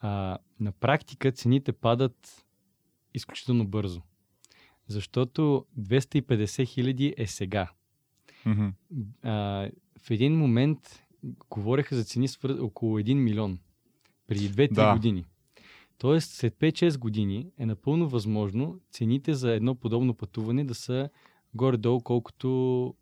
а, 0.00 0.38
на 0.60 0.72
практика 0.72 1.32
цените 1.32 1.72
падат 1.72 2.44
изключително 3.14 3.66
бързо. 3.66 4.02
Защото 4.88 5.66
250 5.80 6.66
хиляди 6.66 7.14
е 7.16 7.26
сега. 7.26 7.70
Мгм. 8.46 8.68
А, 9.22 9.32
в 9.98 10.10
един 10.10 10.38
момент 10.38 11.02
говореха 11.50 11.96
за 11.96 12.04
цени 12.04 12.28
свър... 12.28 12.58
около 12.60 12.98
1 12.98 13.14
милион. 13.14 13.58
Преди 14.26 14.50
2-3 14.50 14.72
Да. 14.72 14.92
години. 14.92 15.24
Тоест, 15.98 16.30
след 16.32 16.54
5-6 16.54 16.98
години 16.98 17.46
е 17.58 17.66
напълно 17.66 18.08
възможно 18.08 18.80
цените 18.92 19.34
за 19.34 19.52
едно 19.52 19.74
подобно 19.74 20.14
пътуване 20.14 20.64
да 20.64 20.74
са 20.74 21.08
горе-долу 21.54 22.00
колкото 22.00 22.94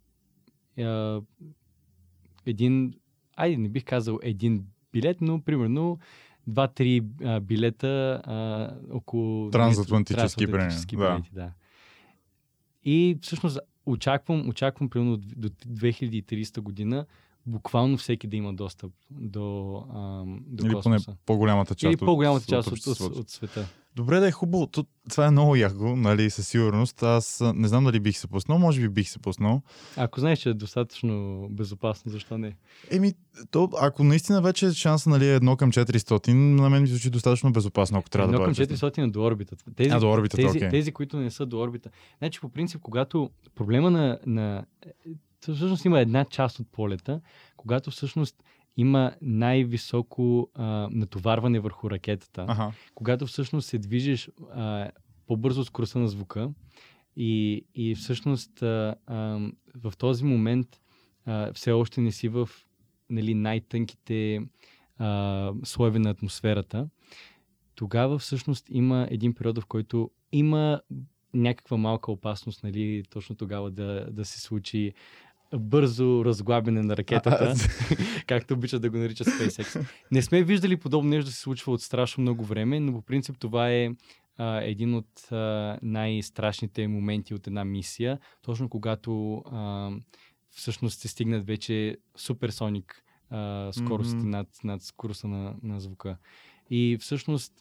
а, 0.78 1.20
един, 2.46 2.94
айде 3.36 3.56
не 3.56 3.68
бих 3.68 3.84
казал 3.84 4.18
един 4.22 4.66
билет, 4.92 5.20
но 5.20 5.40
примерно 5.40 5.98
2-3 6.48 7.04
а, 7.24 7.40
билета 7.40 8.22
а, 8.24 8.70
около... 8.92 9.50
Трансатлантически, 9.50 10.20
трансатлантически 10.20 10.96
примерно, 10.96 11.10
да. 11.10 11.16
билети, 11.16 11.34
да. 11.34 11.52
И 12.84 13.18
всъщност 13.22 13.58
очаквам, 13.86 14.48
очаквам 14.48 14.90
примерно 14.90 15.16
до 15.16 15.48
2030 15.48 16.60
година 16.60 17.06
буквално 17.46 17.96
всеки 17.96 18.26
да 18.26 18.36
има 18.36 18.54
достъп 18.54 18.92
до, 19.10 19.76
ам, 19.90 20.40
до 20.46 20.66
Или 20.66 20.72
поне 20.72 20.96
космоса. 20.96 21.16
по-голямата 21.26 21.74
част 21.74 21.90
Или 21.90 21.96
по-голямата 21.96 22.42
от, 22.44 22.48
част 22.48 22.68
от, 22.68 23.00
от, 23.00 23.16
от, 23.16 23.30
света. 23.30 23.68
Добре 23.96 24.20
да 24.20 24.28
е 24.28 24.32
хубаво. 24.32 24.66
То- 24.66 24.86
Това 25.10 25.26
е 25.26 25.30
много 25.30 25.56
яко, 25.56 25.96
нали, 25.96 26.30
със 26.30 26.48
сигурност. 26.48 27.02
Аз 27.02 27.40
а, 27.40 27.52
не 27.52 27.68
знам 27.68 27.84
дали 27.84 28.00
бих 28.00 28.18
се 28.18 28.28
пуснал, 28.28 28.58
може 28.58 28.80
би 28.80 28.88
бих 28.88 29.08
се 29.08 29.18
пуснал. 29.18 29.62
Ако 29.96 30.20
знаеш, 30.20 30.38
че 30.38 30.48
е 30.48 30.54
достатъчно 30.54 31.12
безопасно, 31.50 32.10
защо 32.10 32.38
не? 32.38 32.56
Еми, 32.90 33.12
то, 33.50 33.68
ако 33.80 34.04
наистина 34.04 34.42
вече 34.42 34.72
шанса 34.72 35.10
нали, 35.10 35.26
е 35.26 35.34
едно 35.34 35.56
към 35.56 35.72
400, 35.72 36.32
на 36.32 36.70
мен 36.70 36.82
ми 36.82 36.88
звучи 36.88 37.10
достатъчно 37.10 37.52
безопасно, 37.52 37.98
ако 37.98 38.10
трябва 38.10 38.24
Едно 38.26 38.38
да 38.38 38.44
към 38.44 38.52
бъде. 38.54 38.66
честен. 38.66 38.90
400 38.90 38.98
е 38.98 39.10
до 39.10 39.22
орбитата. 39.22 39.64
Тези, 39.76 39.90
А, 39.90 40.00
до 40.00 40.10
орбитата, 40.10 40.42
тези, 40.42 40.58
окей. 40.58 40.68
тези, 40.68 40.92
които 40.92 41.16
не 41.16 41.30
са 41.30 41.46
до 41.46 41.60
орбита. 41.60 41.90
Значи, 42.18 42.40
по 42.40 42.48
принцип, 42.48 42.80
когато 42.80 43.30
проблема 43.54 43.90
на, 43.90 44.18
на... 44.26 44.64
Всъщност 45.52 45.84
има 45.84 46.00
една 46.00 46.24
част 46.24 46.58
от 46.58 46.68
полета, 46.72 47.20
когато 47.56 47.90
всъщност 47.90 48.44
има 48.76 49.12
най-високо 49.22 50.50
а, 50.54 50.88
натоварване 50.90 51.60
върху 51.60 51.90
ракетата. 51.90 52.44
Аха. 52.48 52.72
когато 52.94 53.26
всъщност 53.26 53.68
се 53.68 53.78
движиш 53.78 54.30
а, 54.54 54.90
по-бързо 55.26 55.60
от 55.60 55.66
скоростта 55.66 55.98
на 55.98 56.08
звука 56.08 56.50
и, 57.16 57.64
и 57.74 57.94
всъщност 57.94 58.62
а, 58.62 58.94
а, 59.06 59.38
в 59.74 59.92
този 59.98 60.24
момент 60.24 60.80
а, 61.26 61.52
все 61.52 61.72
още 61.72 62.00
не 62.00 62.12
си 62.12 62.28
в 62.28 62.48
нали, 63.10 63.34
най-тънките 63.34 64.40
а, 64.98 65.52
слоеве 65.64 65.98
на 65.98 66.10
атмосферата, 66.10 66.88
тогава 67.74 68.18
всъщност 68.18 68.66
има 68.70 69.08
един 69.10 69.34
период, 69.34 69.58
в 69.58 69.66
който 69.66 70.10
има 70.32 70.80
някаква 71.34 71.76
малка 71.76 72.12
опасност, 72.12 72.64
нали, 72.64 73.02
точно 73.10 73.36
тогава 73.36 73.70
да, 73.70 74.06
да 74.10 74.24
се 74.24 74.40
случи 74.40 74.92
бързо 75.58 76.24
разглабяне 76.24 76.82
на 76.82 76.96
ракетата, 76.96 77.54
както 78.26 78.54
обичат 78.54 78.82
да 78.82 78.90
го 78.90 78.96
наричат 78.96 79.26
SpaceX. 79.26 79.86
Не 80.12 80.22
сме 80.22 80.42
виждали 80.42 80.76
подобно 80.76 81.10
нещо 81.10 81.24
да 81.24 81.32
се 81.32 81.40
случва 81.40 81.72
от 81.72 81.82
страшно 81.82 82.22
много 82.22 82.44
време, 82.44 82.80
но 82.80 82.92
по 82.92 83.02
принцип 83.02 83.36
това 83.38 83.70
е 83.70 83.90
а, 84.36 84.60
един 84.62 84.94
от 84.94 85.32
а, 85.32 85.78
най-страшните 85.82 86.88
моменти 86.88 87.34
от 87.34 87.46
една 87.46 87.64
мисия, 87.64 88.18
точно 88.42 88.68
когато 88.68 89.36
а, 89.36 89.90
всъщност 90.50 91.00
се 91.00 91.08
стигнат 91.08 91.46
вече 91.46 91.96
суперсоник 92.16 93.02
а, 93.30 93.72
скорости 93.72 94.16
Мгм. 94.16 94.30
над, 94.30 94.48
над 94.64 94.82
скоростта 94.82 95.28
на, 95.28 95.54
на 95.62 95.80
звука. 95.80 96.16
И 96.70 96.96
всъщност, 97.00 97.52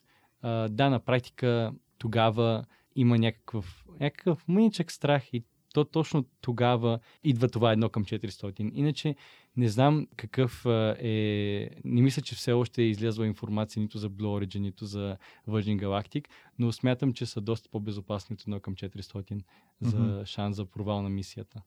а, 0.41 0.69
да, 0.69 0.89
на 0.89 0.99
практика 0.99 1.73
тогава 1.97 2.65
има 2.95 3.17
някакъв, 3.17 3.85
някакъв 3.99 4.47
мъничък 4.47 4.91
страх 4.91 5.33
и 5.33 5.43
то 5.73 5.85
точно 5.85 6.25
тогава 6.41 6.99
идва 7.23 7.49
това 7.49 7.71
едно 7.71 7.89
към 7.89 8.05
400. 8.05 8.71
Иначе 8.73 9.15
не 9.57 9.69
знам 9.69 10.07
какъв 10.15 10.65
е... 10.65 11.69
Не 11.85 12.01
мисля, 12.01 12.21
че 12.21 12.35
все 12.35 12.51
още 12.51 12.81
е 12.81 12.85
излязла 12.85 13.27
информация 13.27 13.81
нито 13.81 13.97
за 13.97 14.09
Blue 14.09 14.45
Origin, 14.45 14.59
нито 14.59 14.85
за 14.85 15.17
Virgin 15.49 15.83
Galactic, 15.83 16.25
но 16.59 16.71
смятам, 16.71 17.13
че 17.13 17.25
са 17.25 17.41
доста 17.41 17.69
по-безопасни 17.69 18.33
от 18.33 18.41
едно 18.41 18.59
към 18.59 18.75
400 18.75 19.41
за 19.81 19.99
Мгм. 19.99 20.25
шанс 20.25 20.55
за 20.55 20.65
провал 20.65 21.01
на 21.01 21.09
мисията. 21.09 21.61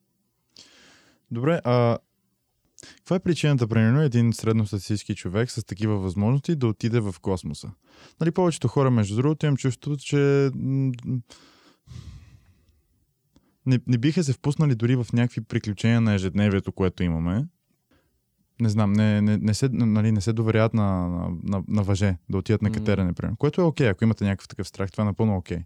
Добре, 1.30 1.60
а, 1.64 1.98
Каква 2.96 3.16
е 3.16 3.20
причината, 3.20 3.68
примерно, 3.68 4.02
един 4.02 4.32
средностатистически 4.32 5.14
човек 5.14 5.50
с 5.50 5.64
такива 5.64 5.98
възможности 5.98 6.56
да 6.56 6.66
отиде 6.66 7.00
в 7.00 7.14
космоса? 7.20 7.70
Нали, 8.20 8.30
повечето 8.30 8.68
хора, 8.68 8.90
между 8.90 9.16
другото, 9.16 9.46
имам 9.46 9.56
чувството, 9.56 9.96
че 9.96 10.50
не, 13.66 13.80
не 13.86 13.98
биха 13.98 14.24
се 14.24 14.32
впуснали 14.32 14.74
дори 14.74 14.96
в 14.96 15.06
някакви 15.12 15.40
приключения 15.40 16.00
на 16.00 16.14
ежедневието, 16.14 16.72
което 16.72 17.02
имаме. 17.02 17.46
Не 18.60 18.68
знам, 18.68 18.92
не, 18.92 19.20
не, 19.22 19.36
не, 19.36 19.54
се, 19.54 19.68
нали, 19.72 20.12
не 20.12 20.20
се 20.20 20.32
доверяват 20.32 20.74
на, 20.74 21.08
на, 21.08 21.28
на, 21.42 21.62
на 21.68 21.82
въже 21.82 22.16
да 22.28 22.38
отидат 22.38 22.62
на 22.62 22.72
катерене, 22.72 23.12
примерно. 23.12 23.36
Което 23.36 23.60
е 23.60 23.64
окей, 23.64 23.86
okay, 23.86 23.90
ако 23.90 24.04
имате 24.04 24.24
някакъв 24.24 24.48
такъв 24.48 24.68
страх, 24.68 24.90
това 24.90 25.02
е 25.02 25.04
напълно 25.04 25.36
окей. 25.36 25.56
Okay. 25.56 25.64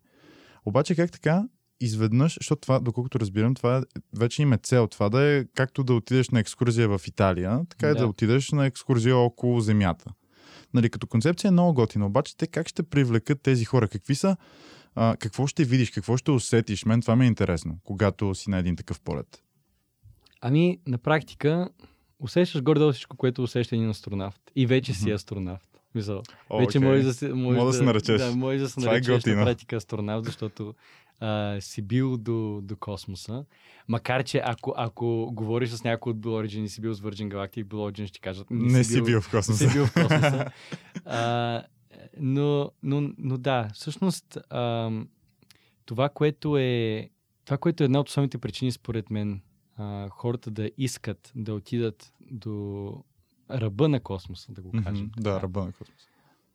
Обаче 0.65 0.95
как 0.95 1.13
така 1.13 1.45
изведнъж, 1.81 2.35
защото 2.35 2.61
това, 2.61 2.81
доколкото 2.81 3.21
разбирам, 3.21 3.55
това 3.55 3.85
вече 4.19 4.43
има 4.43 4.59
цел. 4.59 4.87
Това 4.87 5.09
да 5.09 5.23
е 5.23 5.45
както 5.45 5.85
да 5.85 5.95
отидеш 5.95 6.31
на 6.31 6.41
екскурзия 6.41 6.89
в 6.89 7.01
Италия, 7.07 7.61
така 7.69 7.87
да. 7.87 7.93
е 7.93 7.95
да 7.95 8.07
отидеш 8.07 8.51
на 8.51 8.67
екскурзия 8.67 9.17
около 9.17 9.61
Земята. 9.61 10.13
Нали, 10.75 10.91
като 10.91 11.07
концепция 11.07 11.49
е 11.49 11.53
много 11.53 11.75
готина, 11.75 12.07
обаче 12.07 12.37
те 12.37 12.47
как 12.47 12.69
ще 12.69 12.83
привлекат 12.83 13.43
тези 13.43 13.65
хора? 13.65 13.89
Какви 13.89 14.15
са 14.15 14.37
а, 14.95 15.17
какво 15.17 15.47
ще 15.47 15.65
видиш, 15.65 15.91
какво 15.91 16.17
ще 16.17 16.31
усетиш? 16.31 16.85
Мен 16.85 17.01
това 17.01 17.17
ми 17.17 17.25
е 17.25 17.29
интересно, 17.29 17.79
когато 17.85 18.35
си 18.35 18.51
на 18.51 18.59
един 18.59 18.77
такъв 18.77 19.01
полет. 19.01 19.43
Ами, 20.41 20.79
на 20.87 20.99
практика, 20.99 21.69
усещаш 22.21 22.63
горе 22.63 22.93
всичко, 22.93 23.17
което 23.17 23.43
усеща 23.43 23.77
един 23.77 23.91
астронавт. 23.91 24.41
И 24.57 24.67
вече 24.67 24.95
си 24.95 25.11
астронавт. 25.11 25.71
Мисъл, 25.95 26.23
okay. 26.51 26.59
вече 26.59 26.79
може 26.79 27.03
да 27.03 27.15
се, 27.15 27.29
може 27.29 27.59
да, 27.59 27.67
да 27.67 27.73
се 27.73 27.83
наречеш. 27.83 28.21
Да, 28.21 28.37
може 28.37 28.59
да 28.59 28.69
се 28.69 28.75
това 28.75 28.91
е 28.91 28.93
наречеш 28.93 29.27
е 29.27 29.35
на 29.35 29.45
практика 29.45 29.77
астронавт, 29.77 30.25
защото 30.25 30.75
а, 31.21 31.61
си 31.61 31.83
бил 31.83 32.17
до, 32.17 32.61
до 32.63 32.77
космоса. 32.77 33.45
Макар, 33.89 34.23
че 34.25 34.43
ако, 34.45 34.75
ако 34.77 35.31
говориш 35.33 35.71
с 35.71 35.85
някой 35.85 36.11
от 36.11 36.19
Blue 36.19 36.47
Origin 36.47 36.63
и 36.63 36.69
си 36.69 36.81
бил 36.81 36.95
с 36.95 37.01
Virgin 37.01 37.29
Galactic, 37.29 37.65
Blue 37.65 37.91
Origin 37.91 38.07
ще 38.07 38.21
кажат 38.21 38.51
не, 38.51 38.73
не 38.73 38.85
си, 38.85 38.95
бил, 38.95 39.05
бил 39.05 39.21
в 39.21 39.31
космоса. 39.31 39.65
Не 39.65 39.71
си 39.71 39.77
бил 39.77 39.87
в 39.87 39.95
космоса. 39.95 40.51
а, 41.05 41.63
но, 42.21 42.71
но, 42.83 43.13
но 43.19 43.39
да, 43.39 43.69
всъщност 43.75 44.39
а, 44.51 44.91
това, 45.87 46.09
което 46.09 46.59
е 46.59 47.11
това, 47.45 47.59
което 47.59 47.83
е 47.83 47.85
една 47.85 48.01
от 48.01 48.09
основните 48.09 48.39
причини, 48.39 48.73
според 48.73 49.11
мен, 49.11 49.41
а, 49.77 50.09
хората 50.09 50.51
да 50.51 50.71
искат 50.79 51.33
да 51.37 51.55
отидат 51.55 52.15
до 52.31 52.95
ръба 53.51 53.89
на 53.89 54.01
космоса, 54.01 54.53
да 54.53 54.63
го 54.63 54.71
кажем. 54.85 55.11
Mm-hmm, 55.11 55.21
да, 55.21 55.41
ръба 55.41 55.65
на 55.65 55.73
космоса. 55.73 56.07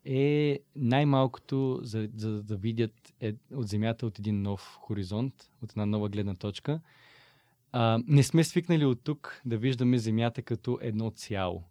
Е 0.04 0.58
най-малкото 0.76 1.80
за, 1.82 2.08
за 2.16 2.42
да 2.42 2.56
видят 2.56 3.14
е, 3.20 3.34
от 3.54 3.68
Земята 3.68 4.06
от 4.06 4.18
един 4.18 4.42
нов 4.42 4.78
хоризонт, 4.80 5.50
от 5.62 5.70
една 5.70 5.86
нова 5.86 6.08
гледна 6.08 6.34
точка. 6.34 6.80
А, 7.72 8.00
не 8.06 8.22
сме 8.22 8.44
свикнали 8.44 8.84
от 8.84 9.00
тук 9.04 9.40
да 9.44 9.58
виждаме 9.58 9.98
Земята 9.98 10.42
като 10.42 10.78
едно 10.82 11.10
цяло 11.10 11.64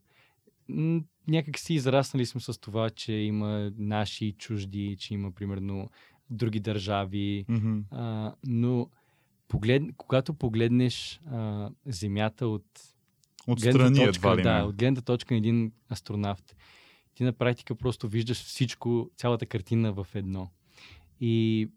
някак 1.28 1.60
си 1.60 1.74
израснали 1.74 2.26
сме 2.26 2.42
с 2.42 2.60
това, 2.62 2.90
че 2.90 3.14
има 3.14 3.72
наши 3.78 4.32
чужди, 4.38 4.98
че 5.00 5.14
има 5.14 5.32
примерно 5.32 5.90
други 6.30 6.60
държави, 6.60 7.46
mm-hmm. 7.50 7.84
а, 7.92 8.36
но 8.44 8.90
поглед, 9.48 9.84
когато 9.98 10.34
погледнеш 10.34 11.22
а, 11.32 11.70
Земята 11.86 12.48
от 12.48 12.66
Отстрани 13.48 14.04
едва 14.04 14.38
ли 14.38 14.42
Да, 14.42 14.64
от 14.64 14.76
гледната 14.76 15.02
точка 15.02 15.34
на 15.34 15.38
един 15.38 15.72
астронавт, 15.92 16.56
ти 17.16 17.24
на 17.24 17.34
практика 17.34 17.76
просто 17.76 18.08
виждаш 18.08 18.44
всичко, 18.44 19.10
цялата 19.18 19.46
картина 19.46 19.94
в 19.94 20.08
едно. 20.16 20.50
И 21.20 21.70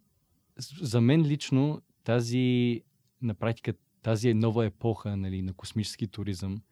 за 0.81 1.01
мен 1.01 1.22
лично 1.22 1.83
тази, 2.05 2.83
на 3.22 3.35
практика, 3.35 3.72
тази 4.03 4.29
е 4.29 4.35
нова 4.35 4.66
епоха 4.66 5.16
нали, 5.16 5.42
на 5.42 5.53
космически 5.53 6.07
туризъм 6.07 6.62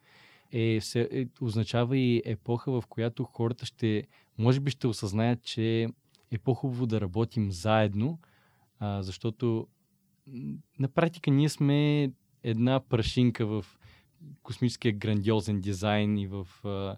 е, 0.51 0.81
се, 0.81 1.09
е, 1.11 1.27
означава 1.41 1.97
и 1.97 2.21
епоха, 2.25 2.71
в 2.71 2.83
която 2.89 3.23
хората 3.23 3.65
ще, 3.65 4.03
може 4.37 4.59
би 4.59 4.71
ще 4.71 4.87
осъзнаят, 4.87 5.43
че 5.43 5.87
е 6.31 6.37
по-хубаво 6.37 6.85
да 6.85 7.01
работим 7.01 7.51
заедно, 7.51 8.19
а, 8.79 9.03
защото 9.03 9.67
на 10.79 10.87
практика 10.87 11.31
ние 11.31 11.49
сме 11.49 12.11
една 12.43 12.79
прашинка 12.79 13.45
в 13.45 13.65
космическия 14.43 14.93
грандиозен 14.93 15.61
дизайн 15.61 16.17
и 16.17 16.27
в, 16.27 16.47
а, 16.63 16.97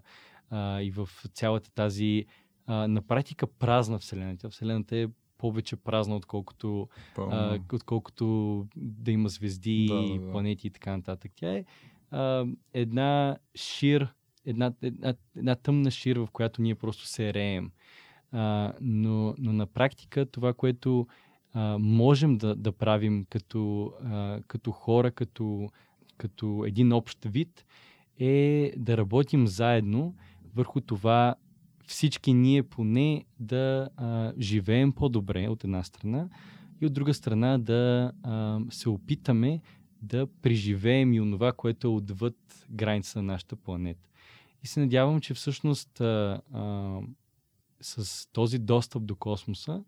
а, 0.50 0.82
и 0.82 0.90
в 0.90 1.08
цялата 1.34 1.70
тази 1.70 2.26
а, 2.66 2.88
на 2.88 3.02
практика 3.02 3.46
празна 3.46 3.98
Вселена. 3.98 4.36
Тя 4.38 4.48
Вселената 4.48 4.96
е 4.96 5.08
повече 5.38 5.76
празна, 5.76 6.16
отколкото, 6.16 6.88
а, 7.18 7.58
отколкото 7.72 8.66
да 8.76 9.10
има 9.10 9.28
звезди, 9.28 9.86
да, 9.88 10.02
да, 10.02 10.18
да. 10.18 10.30
планети 10.30 10.66
и 10.66 10.70
така 10.70 10.96
нататък. 10.96 11.32
Тя 11.36 11.52
е 11.52 11.64
а, 12.10 12.46
една 12.74 13.36
шир, 13.54 14.14
една, 14.46 14.72
една, 14.82 15.14
една 15.36 15.54
тъмна 15.54 15.90
шир, 15.90 16.16
в 16.16 16.28
която 16.32 16.62
ние 16.62 16.74
просто 16.74 17.06
се 17.06 17.34
реем. 17.34 17.70
А, 18.32 18.72
но, 18.80 19.34
но 19.38 19.52
на 19.52 19.66
практика 19.66 20.26
това, 20.26 20.52
което 20.52 21.06
а, 21.52 21.78
можем 21.78 22.38
да, 22.38 22.54
да 22.54 22.72
правим 22.72 23.26
като, 23.30 23.92
а, 24.04 24.40
като 24.46 24.72
хора, 24.72 25.10
като, 25.10 25.68
като 26.16 26.64
един 26.66 26.92
общ 26.92 27.18
вид, 27.24 27.64
е 28.18 28.72
да 28.76 28.96
работим 28.96 29.46
заедно 29.46 30.14
върху 30.54 30.80
това 30.80 31.34
всички 31.86 32.32
ние 32.32 32.62
поне 32.62 33.24
да 33.40 33.88
а, 33.96 34.32
живеем 34.40 34.92
по-добре 34.92 35.48
от 35.48 35.64
една 35.64 35.82
страна 35.82 36.28
и 36.80 36.86
от 36.86 36.92
друга 36.92 37.14
страна 37.14 37.58
да 37.58 38.12
а, 38.22 38.60
се 38.70 38.88
опитаме 38.88 39.60
да 40.02 40.26
преживеем 40.42 41.12
и 41.12 41.20
онова, 41.20 41.52
което 41.52 41.86
е 41.86 41.90
отвъд 41.90 42.66
граница 42.70 43.18
на 43.18 43.32
нашата 43.32 43.56
планета. 43.56 44.08
И 44.62 44.66
се 44.66 44.80
надявам, 44.80 45.20
че 45.20 45.34
всъщност 45.34 46.00
а, 46.00 46.40
а, 46.52 47.00
с 47.80 48.26
този 48.32 48.58
достъп 48.58 49.04
до 49.04 49.16
космоса, 49.16 49.84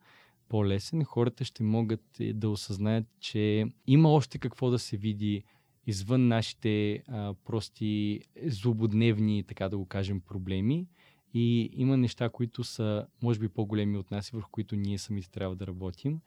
по-лесен, 0.48 1.04
хората 1.04 1.44
ще 1.44 1.62
могат 1.62 2.04
да 2.34 2.50
осъзнаят, 2.50 3.06
че 3.20 3.66
има 3.86 4.12
още 4.12 4.38
какво 4.38 4.70
да 4.70 4.78
се 4.78 4.96
види 4.96 5.44
извън 5.86 6.28
нашите 6.28 7.02
а, 7.08 7.34
прости 7.44 8.20
злободневни, 8.46 9.44
така 9.44 9.68
да 9.68 9.78
го 9.78 9.86
кажем, 9.86 10.20
проблеми. 10.20 10.86
И 11.34 11.70
има 11.72 11.96
неща, 11.96 12.28
които 12.28 12.64
са, 12.64 13.06
може 13.22 13.40
би, 13.40 13.48
по-големи 13.48 13.96
от 13.96 14.10
нас 14.10 14.28
и 14.28 14.36
върху 14.36 14.50
които 14.50 14.76
ние 14.76 14.98
самите 14.98 15.30
трябва 15.30 15.56
да 15.56 15.66
работим. 15.66 16.20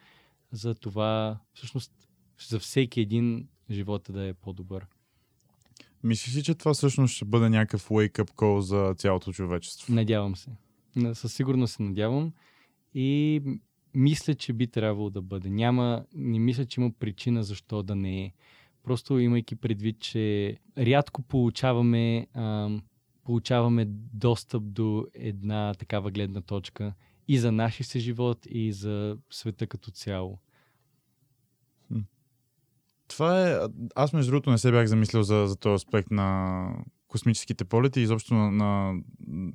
За 0.51 0.75
това, 0.75 1.39
всъщност, 1.53 1.91
за 2.47 2.59
всеки 2.59 3.01
един 3.01 3.47
живота 3.71 4.13
да 4.13 4.27
е 4.27 4.33
по-добър. 4.33 4.87
Мислиш 6.03 6.35
ли, 6.35 6.43
че 6.43 6.55
това 6.55 6.73
всъщност 6.73 7.15
ще 7.15 7.25
бъде 7.25 7.49
някакъв 7.49 7.89
wake-up 7.89 8.31
call 8.31 8.59
за 8.59 8.95
цялото 8.97 9.33
човечество? 9.33 9.93
Надявам 9.93 10.35
се. 10.35 10.49
Със 11.13 11.33
сигурност 11.33 11.73
се 11.73 11.83
надявам 11.83 12.33
и 12.93 13.41
мисля, 13.93 14.35
че 14.35 14.53
би 14.53 14.67
трябвало 14.67 15.09
да 15.09 15.21
бъде. 15.21 15.49
Няма, 15.49 16.05
не 16.13 16.39
мисля, 16.39 16.65
че 16.65 16.81
има 16.81 16.91
причина 16.99 17.43
защо 17.43 17.83
да 17.83 17.95
не 17.95 18.23
е. 18.23 18.33
Просто 18.83 19.19
имайки 19.19 19.55
предвид, 19.55 19.99
че 19.99 20.57
рядко 20.77 21.21
получаваме, 21.21 22.27
а, 22.33 22.69
получаваме 23.23 23.85
достъп 24.13 24.63
до 24.65 25.07
една 25.13 25.73
такава 25.73 26.11
гледна 26.11 26.41
точка 26.41 26.93
и 27.27 27.37
за 27.37 27.51
нашия 27.51 27.85
си 27.85 27.99
живот, 27.99 28.45
и 28.49 28.71
за 28.71 29.17
света 29.29 29.67
като 29.67 29.91
цяло. 29.91 30.39
Това 33.15 33.49
е... 33.49 33.59
Аз 33.95 34.13
между 34.13 34.31
другото 34.31 34.51
не 34.51 34.57
се 34.57 34.71
бях 34.71 34.87
замислил 34.87 35.23
за, 35.23 35.47
за 35.47 35.55
този 35.55 35.73
аспект 35.73 36.11
на 36.11 36.69
космическите 37.07 37.65
полети 37.65 37.99
и 37.99 38.03
изобщо 38.03 38.33
на, 38.33 38.51
на 38.51 38.99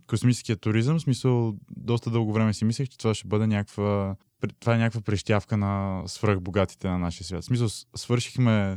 космическия 0.07 0.57
туризъм. 0.57 0.99
В 0.99 1.03
смисъл, 1.03 1.55
доста 1.77 2.11
дълго 2.11 2.33
време 2.33 2.55
си 2.55 2.64
мислех, 2.64 2.88
че 2.88 2.99
това 2.99 3.14
ще 3.14 3.29
бъде 3.29 3.46
някаква... 3.46 4.16
Това 4.61 4.75
е 4.75 4.79
някаква 4.79 5.01
прищявка 5.01 5.57
на 5.57 6.03
свръхбогатите 6.07 6.88
на 6.88 6.99
нашия 6.99 7.27
свят. 7.27 7.42
В 7.42 7.44
смисъл, 7.44 7.68
свършихме 7.96 8.77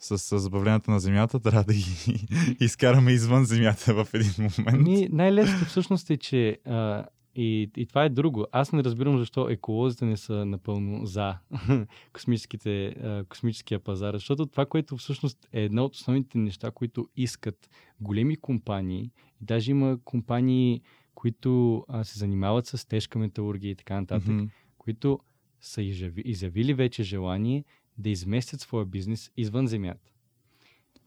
с, 0.00 0.18
с 0.18 0.38
забавленията 0.38 0.90
на 0.90 1.00
Земята, 1.00 1.40
трябва 1.40 1.64
да 1.64 1.74
ги 1.74 2.26
изкараме 2.60 3.12
извън 3.12 3.44
Земята 3.44 3.94
в 3.94 4.08
един 4.14 4.48
момент. 4.58 4.82
Ми, 4.82 5.08
най-лесното 5.12 5.64
всъщност 5.64 6.10
е, 6.10 6.16
че 6.16 6.58
а, 6.66 7.04
и, 7.40 7.70
и 7.76 7.86
това 7.86 8.04
е 8.04 8.08
друго. 8.08 8.46
Аз 8.52 8.72
не 8.72 8.84
разбирам 8.84 9.18
защо 9.18 9.48
еколозите 9.48 10.04
не 10.04 10.16
са 10.16 10.44
напълно 10.44 11.06
за 11.06 11.34
космическите, 12.12 12.94
космическия 13.28 13.80
пазар, 13.80 14.14
защото 14.14 14.46
това, 14.46 14.66
което 14.66 14.96
всъщност 14.96 15.48
е 15.52 15.62
едно 15.62 15.84
от 15.84 15.94
основните 15.94 16.38
неща, 16.38 16.70
които 16.70 17.08
искат 17.16 17.70
големи 18.00 18.36
компании, 18.36 19.10
и 19.42 19.44
даже 19.44 19.70
има 19.70 19.98
компании, 20.04 20.80
които 21.14 21.84
а, 21.88 22.04
се 22.04 22.18
занимават 22.18 22.66
с 22.66 22.88
тежка 22.88 23.18
металургия 23.18 23.70
и 23.70 23.76
така 23.76 24.00
нататък, 24.00 24.28
mm-hmm. 24.28 24.50
които 24.78 25.20
са 25.60 25.82
изявили 26.24 26.74
вече 26.74 27.02
желание 27.02 27.64
да 27.98 28.10
изместят 28.10 28.60
своя 28.60 28.86
бизнес 28.86 29.30
извън 29.36 29.66
Земята. 29.66 30.12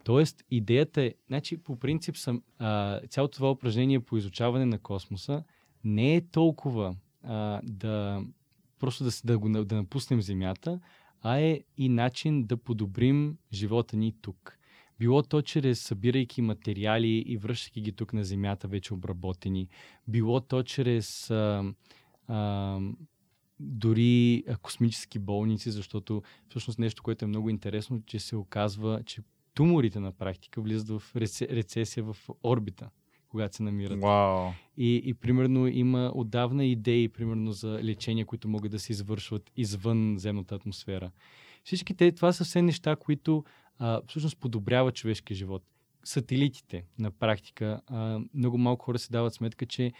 Тоест, 0.03 0.43
идеята 0.51 1.01
е, 1.01 1.13
значи 1.27 1.57
по 1.57 1.79
принцип 1.79 2.17
съм, 2.17 2.43
а, 2.59 2.99
цялото 3.09 3.35
това 3.35 3.51
упражнение 3.51 3.99
по 3.99 4.17
изучаване 4.17 4.65
на 4.65 4.79
космоса 4.79 5.43
не 5.83 6.15
е 6.15 6.21
толкова 6.21 6.95
а, 7.23 7.61
да 7.63 8.23
просто 8.79 9.03
да, 9.03 9.11
да, 9.23 9.37
го, 9.37 9.49
да 9.49 9.75
напуснем 9.75 10.21
Земята, 10.21 10.79
а 11.21 11.39
е 11.39 11.61
и 11.77 11.89
начин 11.89 12.43
да 12.43 12.57
подобрим 12.57 13.37
живота 13.53 13.97
ни 13.97 14.15
тук. 14.21 14.57
Било 14.99 15.23
то 15.23 15.41
чрез 15.41 15.81
събирайки 15.81 16.41
материали 16.41 17.23
и 17.27 17.37
връщайки 17.37 17.81
ги 17.81 17.91
тук 17.91 18.13
на 18.13 18.23
Земята, 18.23 18.67
вече 18.67 18.93
обработени. 18.93 19.67
Било 20.07 20.41
то 20.41 20.63
чрез 20.63 21.29
а, 21.29 21.73
а, 22.27 22.79
дори 23.59 24.43
космически 24.61 25.19
болници, 25.19 25.71
защото 25.71 26.23
всъщност 26.49 26.79
нещо, 26.79 27.03
което 27.03 27.25
е 27.25 27.27
много 27.27 27.49
интересно, 27.49 28.01
че 28.05 28.19
се 28.19 28.35
оказва, 28.35 29.03
че 29.05 29.21
туморите 29.53 29.99
на 29.99 30.11
практика 30.11 30.61
влизат 30.61 31.01
в 31.01 31.15
рецесия 31.15 32.03
в 32.03 32.17
орбита 32.43 32.89
когато 33.31 33.55
се 33.55 33.63
намират. 33.63 33.99
Wow. 33.99 34.51
И, 34.77 35.01
и 35.05 35.13
примерно 35.13 35.67
има 35.67 36.11
отдавна 36.15 36.65
идеи, 36.65 37.09
примерно 37.09 37.51
за 37.51 37.79
лечения, 37.83 38.25
които 38.25 38.49
могат 38.49 38.71
да 38.71 38.79
се 38.79 38.91
извършват 38.91 39.51
извън 39.57 40.15
земната 40.17 40.55
атмосфера. 40.55 41.11
Всички 41.63 41.93
те, 41.93 42.11
това 42.11 42.33
са 42.33 42.43
все 42.43 42.61
неща, 42.61 42.95
които 42.95 43.43
а, 43.79 44.01
всъщност 44.07 44.37
подобряват 44.37 44.95
човешкия 44.95 45.37
живот. 45.37 45.63
Сателитите, 46.03 46.83
на 46.99 47.11
практика, 47.11 47.81
а, 47.87 48.19
много 48.33 48.57
малко 48.57 48.85
хора 48.85 48.99
се 48.99 49.11
дават 49.11 49.33
сметка, 49.33 49.65
че 49.65 49.91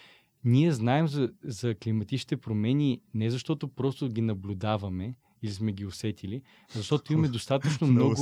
ние 0.44 0.72
знаем 0.72 1.08
за, 1.08 1.30
за 1.44 1.76
климатичните 1.76 2.38
промени 2.38 3.02
не 3.14 3.30
защото 3.30 3.68
просто 3.68 4.10
ги 4.10 4.22
наблюдаваме 4.22 5.16
или 5.44 5.52
сме 5.52 5.72
ги 5.72 5.86
усетили, 5.86 6.42
а 6.76 6.78
защото 6.78 7.14
имаме 7.14 7.28
достатъчно 7.38 7.88
много, 7.88 8.16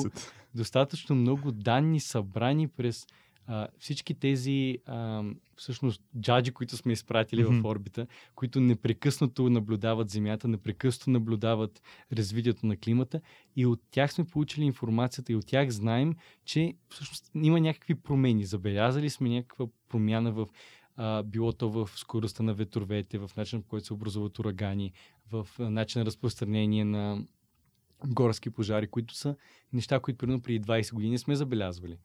достатъчно 0.56 1.16
много 1.16 1.52
данни 1.52 2.00
събрани 2.00 2.68
през 2.68 3.08
а, 3.52 3.68
всички 3.80 4.14
тези 4.14 4.78
а, 4.86 5.24
всъщност 5.56 6.02
джаджи, 6.20 6.52
които 6.52 6.78
сме 6.78 6.94
изпратили 6.94 7.46
mm-hmm. 7.46 7.62
в 7.62 7.66
орбита, 7.66 8.08
които 8.36 8.60
непрекъснато 8.60 9.50
наблюдават 9.50 10.10
Земята, 10.10 10.48
непрекъснато 10.48 11.10
наблюдават 11.10 11.82
развитието 12.14 12.66
на 12.66 12.78
климата 12.78 13.22
и 13.56 13.66
от 13.66 13.82
тях 13.92 14.14
сме 14.14 14.26
получили 14.26 14.66
информацията 14.66 15.32
и 15.32 15.36
от 15.36 15.48
тях 15.48 15.70
знаем, 15.70 16.16
че 16.46 16.74
всъщност 16.90 17.32
има 17.36 17.60
някакви 17.60 17.96
промени. 17.96 18.46
Забелязали 18.46 19.10
сме 19.10 19.30
някаква 19.30 19.66
промяна 19.90 20.32
в 20.32 20.48
а, 20.96 21.24
било 21.24 21.54
то 21.54 21.70
в 21.70 21.90
скоростта 21.96 22.44
на 22.44 22.54
ветровете, 22.54 23.18
в 23.18 23.32
начина 23.38 23.62
по 23.62 23.68
който 23.68 23.86
се 23.86 23.94
образуват 23.94 24.40
урагани, 24.40 24.94
в 25.32 25.48
начин 25.60 26.00
на 26.00 26.06
разпространение 26.06 26.86
на 26.86 27.24
горски 28.08 28.50
пожари, 28.50 28.88
които 28.88 29.16
са 29.16 29.36
неща, 29.74 30.00
които 30.00 30.18
примерно 30.18 30.42
преди 30.42 30.62
20 30.62 30.94
години 30.94 31.18
сме 31.18 31.36
забелязвали. 31.36 31.98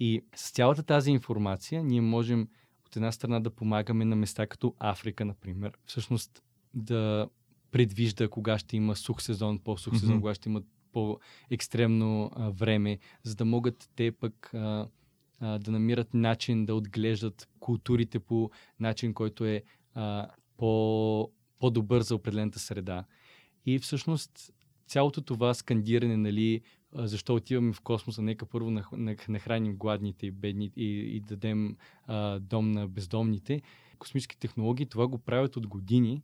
И 0.00 0.24
с 0.34 0.50
цялата 0.50 0.82
тази 0.82 1.10
информация 1.10 1.84
ние 1.84 2.00
можем 2.00 2.48
от 2.86 2.96
една 2.96 3.12
страна 3.12 3.40
да 3.40 3.50
помагаме 3.50 4.04
на 4.04 4.16
места 4.16 4.46
като 4.46 4.74
Африка, 4.78 5.24
например, 5.24 5.72
всъщност 5.86 6.42
да 6.74 7.28
предвижда 7.70 8.28
кога 8.28 8.58
ще 8.58 8.76
има 8.76 8.96
сух 8.96 9.22
сезон, 9.22 9.58
по-сух 9.58 9.98
сезон, 9.98 10.16
mm-hmm. 10.16 10.20
кога 10.20 10.34
ще 10.34 10.48
има 10.48 10.62
по-екстремно 10.92 12.30
а, 12.34 12.50
време, 12.50 12.98
за 13.22 13.34
да 13.34 13.44
могат 13.44 13.90
те 13.96 14.12
пък 14.12 14.54
а, 14.54 14.88
а, 15.40 15.58
да 15.58 15.70
намират 15.70 16.14
начин 16.14 16.66
да 16.66 16.74
отглеждат 16.74 17.48
културите 17.60 18.18
по 18.18 18.50
начин, 18.80 19.14
който 19.14 19.44
е 19.44 19.62
а, 19.94 20.28
по, 20.56 21.30
по-добър 21.58 22.00
за 22.00 22.14
определената 22.14 22.58
среда. 22.58 23.04
И 23.66 23.78
всъщност 23.78 24.52
цялото 24.86 25.22
това 25.22 25.54
скандиране, 25.54 26.16
нали, 26.16 26.60
защо 26.94 27.34
отиваме 27.34 27.72
в 27.72 27.80
космоса, 27.80 28.22
нека 28.22 28.46
първо 28.46 28.70
нахраним 29.28 29.76
гладните 29.76 30.26
и 30.26 30.30
бедните 30.30 30.80
и, 30.80 31.16
и 31.16 31.20
дадем 31.20 31.76
а, 32.06 32.38
дом 32.38 32.72
на 32.72 32.88
бездомните. 32.88 33.62
Космически 33.98 34.38
технологии 34.38 34.86
това 34.86 35.06
го 35.06 35.18
правят 35.18 35.56
от 35.56 35.66
години 35.66 36.22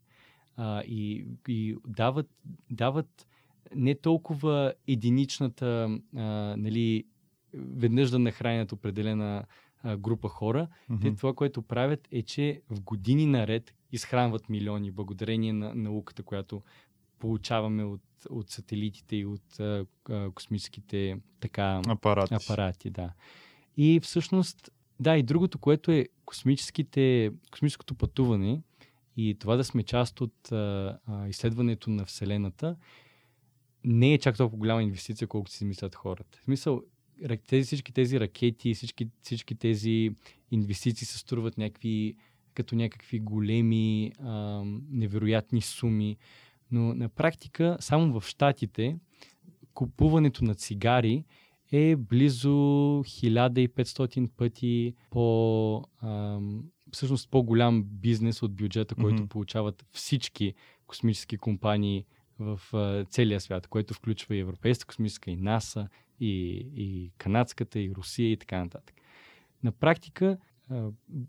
а, 0.56 0.82
и, 0.82 1.26
и 1.48 1.76
дават, 1.86 2.30
дават 2.70 3.26
не 3.74 3.94
толкова 3.94 4.74
единичната, 4.86 5.98
а, 6.16 6.22
нали, 6.58 7.04
веднъж 7.54 8.10
да 8.10 8.18
нахранят 8.18 8.72
определена 8.72 9.44
а, 9.82 9.96
група 9.96 10.28
хора. 10.28 10.68
Mm-hmm. 10.90 11.02
Те 11.02 11.16
това, 11.16 11.34
което 11.34 11.62
правят 11.62 12.08
е, 12.12 12.22
че 12.22 12.62
в 12.70 12.80
години 12.80 13.26
наред 13.26 13.74
изхранват 13.92 14.48
милиони 14.48 14.90
благодарение 14.90 15.52
на 15.52 15.74
науката, 15.74 16.22
която 16.22 16.62
получаваме 17.18 17.84
от, 17.84 18.02
от 18.30 18.50
сателитите 18.50 19.16
и 19.16 19.26
от 19.26 19.60
а, 19.60 19.86
космическите 20.34 21.16
така, 21.40 21.82
апарати. 21.88 22.34
апарати 22.34 22.90
да. 22.90 23.12
И 23.76 24.00
всъщност, 24.00 24.70
да, 25.00 25.16
и 25.16 25.22
другото, 25.22 25.58
което 25.58 25.90
е 25.90 26.06
космическите, 26.24 27.32
космическото 27.50 27.94
пътуване 27.94 28.62
и 29.16 29.36
това 29.40 29.56
да 29.56 29.64
сме 29.64 29.82
част 29.82 30.20
от 30.20 30.52
а, 30.52 30.98
а, 31.06 31.28
изследването 31.28 31.90
на 31.90 32.04
Вселената, 32.04 32.76
не 33.84 34.14
е 34.14 34.18
чак 34.18 34.36
толкова 34.36 34.58
голяма 34.58 34.82
инвестиция, 34.82 35.28
колкото 35.28 35.52
си 35.52 35.64
мислят 35.64 35.94
хората. 35.94 36.38
В 36.38 36.44
смисъл, 36.44 36.82
тези, 37.46 37.66
всички 37.66 37.92
тези 37.92 38.20
ракети, 38.20 38.74
всички, 38.74 39.08
всички 39.22 39.54
тези 39.54 40.10
инвестиции 40.50 41.06
се 41.06 41.18
струват 41.18 41.58
някакви, 41.58 42.16
като 42.54 42.74
някакви 42.74 43.18
големи, 43.18 44.12
а, 44.18 44.62
невероятни 44.90 45.60
суми. 45.60 46.16
Но 46.70 46.94
на 46.94 47.08
практика, 47.08 47.76
само 47.80 48.20
в 48.20 48.26
Штатите, 48.26 48.98
купуването 49.74 50.44
на 50.44 50.54
цигари 50.54 51.24
е 51.72 51.96
близо 51.96 52.48
1500 52.48 54.30
пъти 54.36 54.94
по 55.10 55.84
ам, 56.02 56.64
всъщност 56.92 57.30
по-голям 57.30 57.84
бизнес 57.84 58.42
от 58.42 58.54
бюджета, 58.54 58.94
който 58.94 59.22
mm-hmm. 59.22 59.28
получават 59.28 59.86
всички 59.92 60.54
космически 60.86 61.38
компании 61.38 62.04
в 62.38 62.60
а, 62.72 63.04
целия 63.04 63.40
свят, 63.40 63.66
който 63.66 63.94
включва 63.94 64.36
и 64.36 64.40
Европейска 64.40 64.86
космическа, 64.86 65.30
и 65.30 65.36
НАСА, 65.36 65.88
и, 66.20 66.66
и 66.76 67.12
канадската, 67.18 67.80
и 67.80 67.92
Русия, 67.94 68.32
и 68.32 68.36
така 68.36 68.58
нататък. 68.58 68.96
На 69.62 69.72
практика, 69.72 70.38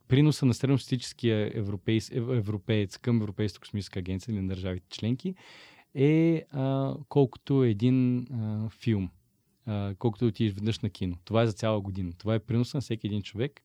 приноса 0.08 0.46
на 0.46 0.54
средностатическия 0.54 1.52
европеец, 1.54 2.12
европеец 2.12 2.98
към 2.98 3.22
Европейската 3.22 3.60
космическа 3.60 4.00
агенция 4.00 4.34
или 4.34 4.42
на 4.42 4.48
държавите 4.48 4.88
членки 4.90 5.36
е 5.96 6.46
а, 6.52 6.96
колкото 7.10 7.64
един 7.64 8.28
а, 8.34 8.70
филм, 8.70 9.10
а, 9.66 9.96
колкото 10.00 10.26
отидеш 10.26 10.54
веднъж 10.54 10.80
на 10.80 10.90
кино. 10.90 11.18
Това 11.26 11.42
е 11.42 11.48
за 11.48 11.54
цяла 11.54 11.82
година. 11.82 12.14
Това 12.18 12.36
е 12.36 12.40
приноса 12.40 12.78
на 12.78 12.82
всеки 12.82 13.08
един 13.08 13.22
човек, 13.22 13.62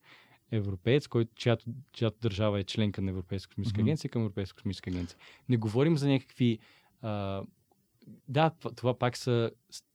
европеец, 0.51 1.07
който, 1.07 1.35
чиято, 1.35 1.67
чиято 1.93 2.19
държава 2.23 2.61
е 2.61 2.65
членка 2.65 3.03
на 3.03 3.11
Европейска 3.11 3.49
космическа 3.49 3.79
mm-hmm. 3.79 3.83
агенция 3.83 4.11
към 4.11 4.23
Европейска 4.23 4.57
космическа 4.57 4.91
агенция. 4.91 5.19
Не 5.49 5.57
говорим 5.57 5.97
за 5.97 6.09
някакви. 6.09 6.59
А, 7.03 7.43
да, 8.29 8.51
това, 8.51 8.75
това 8.75 8.99
пак 8.99 9.17
са 9.17 9.51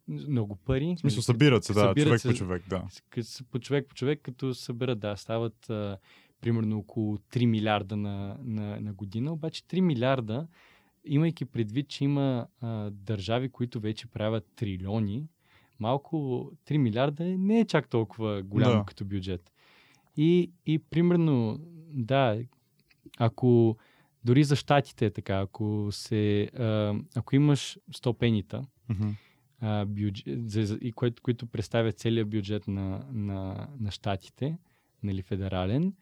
много 0.10 0.56
пари. 0.56 0.96
В 0.98 1.00
смисъл, 1.00 1.22
събират 1.22 1.64
се, 1.64 1.74
да, 1.74 1.80
събират 1.80 2.08
човек 2.08 2.22
се, 2.22 2.30
по 2.30 2.34
човек, 2.34 2.64
да. 2.70 2.84
По 3.52 3.60
човек 3.60 3.88
по 3.88 3.96
човек, 3.96 4.20
като 4.24 4.54
събират, 4.54 5.00
да, 5.00 5.16
стават 5.16 5.70
а, 5.70 5.98
примерно 6.42 6.78
около 6.78 7.18
3 7.18 7.46
милиарда 7.46 7.98
на, 7.98 8.38
на, 8.44 8.82
на 8.82 8.94
година, 8.94 9.34
обаче 9.34 9.64
3 9.64 9.80
милиарда, 9.80 10.48
имайки 11.06 11.46
предвид, 11.46 11.88
че 11.88 12.04
има 12.04 12.48
а, 12.62 12.90
държави, 12.90 13.50
които 13.50 13.80
вече 13.80 14.08
правят 14.08 14.48
трилиони, 14.56 15.28
малко 15.80 16.16
3 16.68 16.78
милиарда 16.78 17.24
не 17.24 17.60
е 17.60 17.66
чак 17.66 17.90
толкова 17.90 18.44
голямо 18.44 18.80
да. 18.80 18.86
като 18.86 19.06
бюджет. 19.06 19.52
И, 20.18 20.52
и 20.66 20.80
примерно, 20.80 21.60
да, 21.94 22.40
ако 23.18 23.78
дори 24.26 24.44
за 24.44 24.56
щатите 24.56 25.06
е 25.06 25.12
така, 25.12 25.40
ако, 25.40 25.88
се, 25.92 26.44
а, 26.44 26.96
ако 27.16 27.36
имаш 27.36 27.78
100 27.92 28.18
пенита, 28.18 28.66
mm-hmm 28.90 29.14
а, 29.62 29.86
бюджет, 29.86 30.50
за, 30.50 30.78
и 30.82 30.92
което, 30.92 31.22
които 31.22 31.46
представят 31.46 31.98
целият 31.98 32.30
бюджет 32.30 32.68
на, 32.68 33.06
на, 33.12 33.68
на 33.80 33.92
щатите, 33.92 34.58
нали, 35.04 35.22
федерален, 35.22 35.94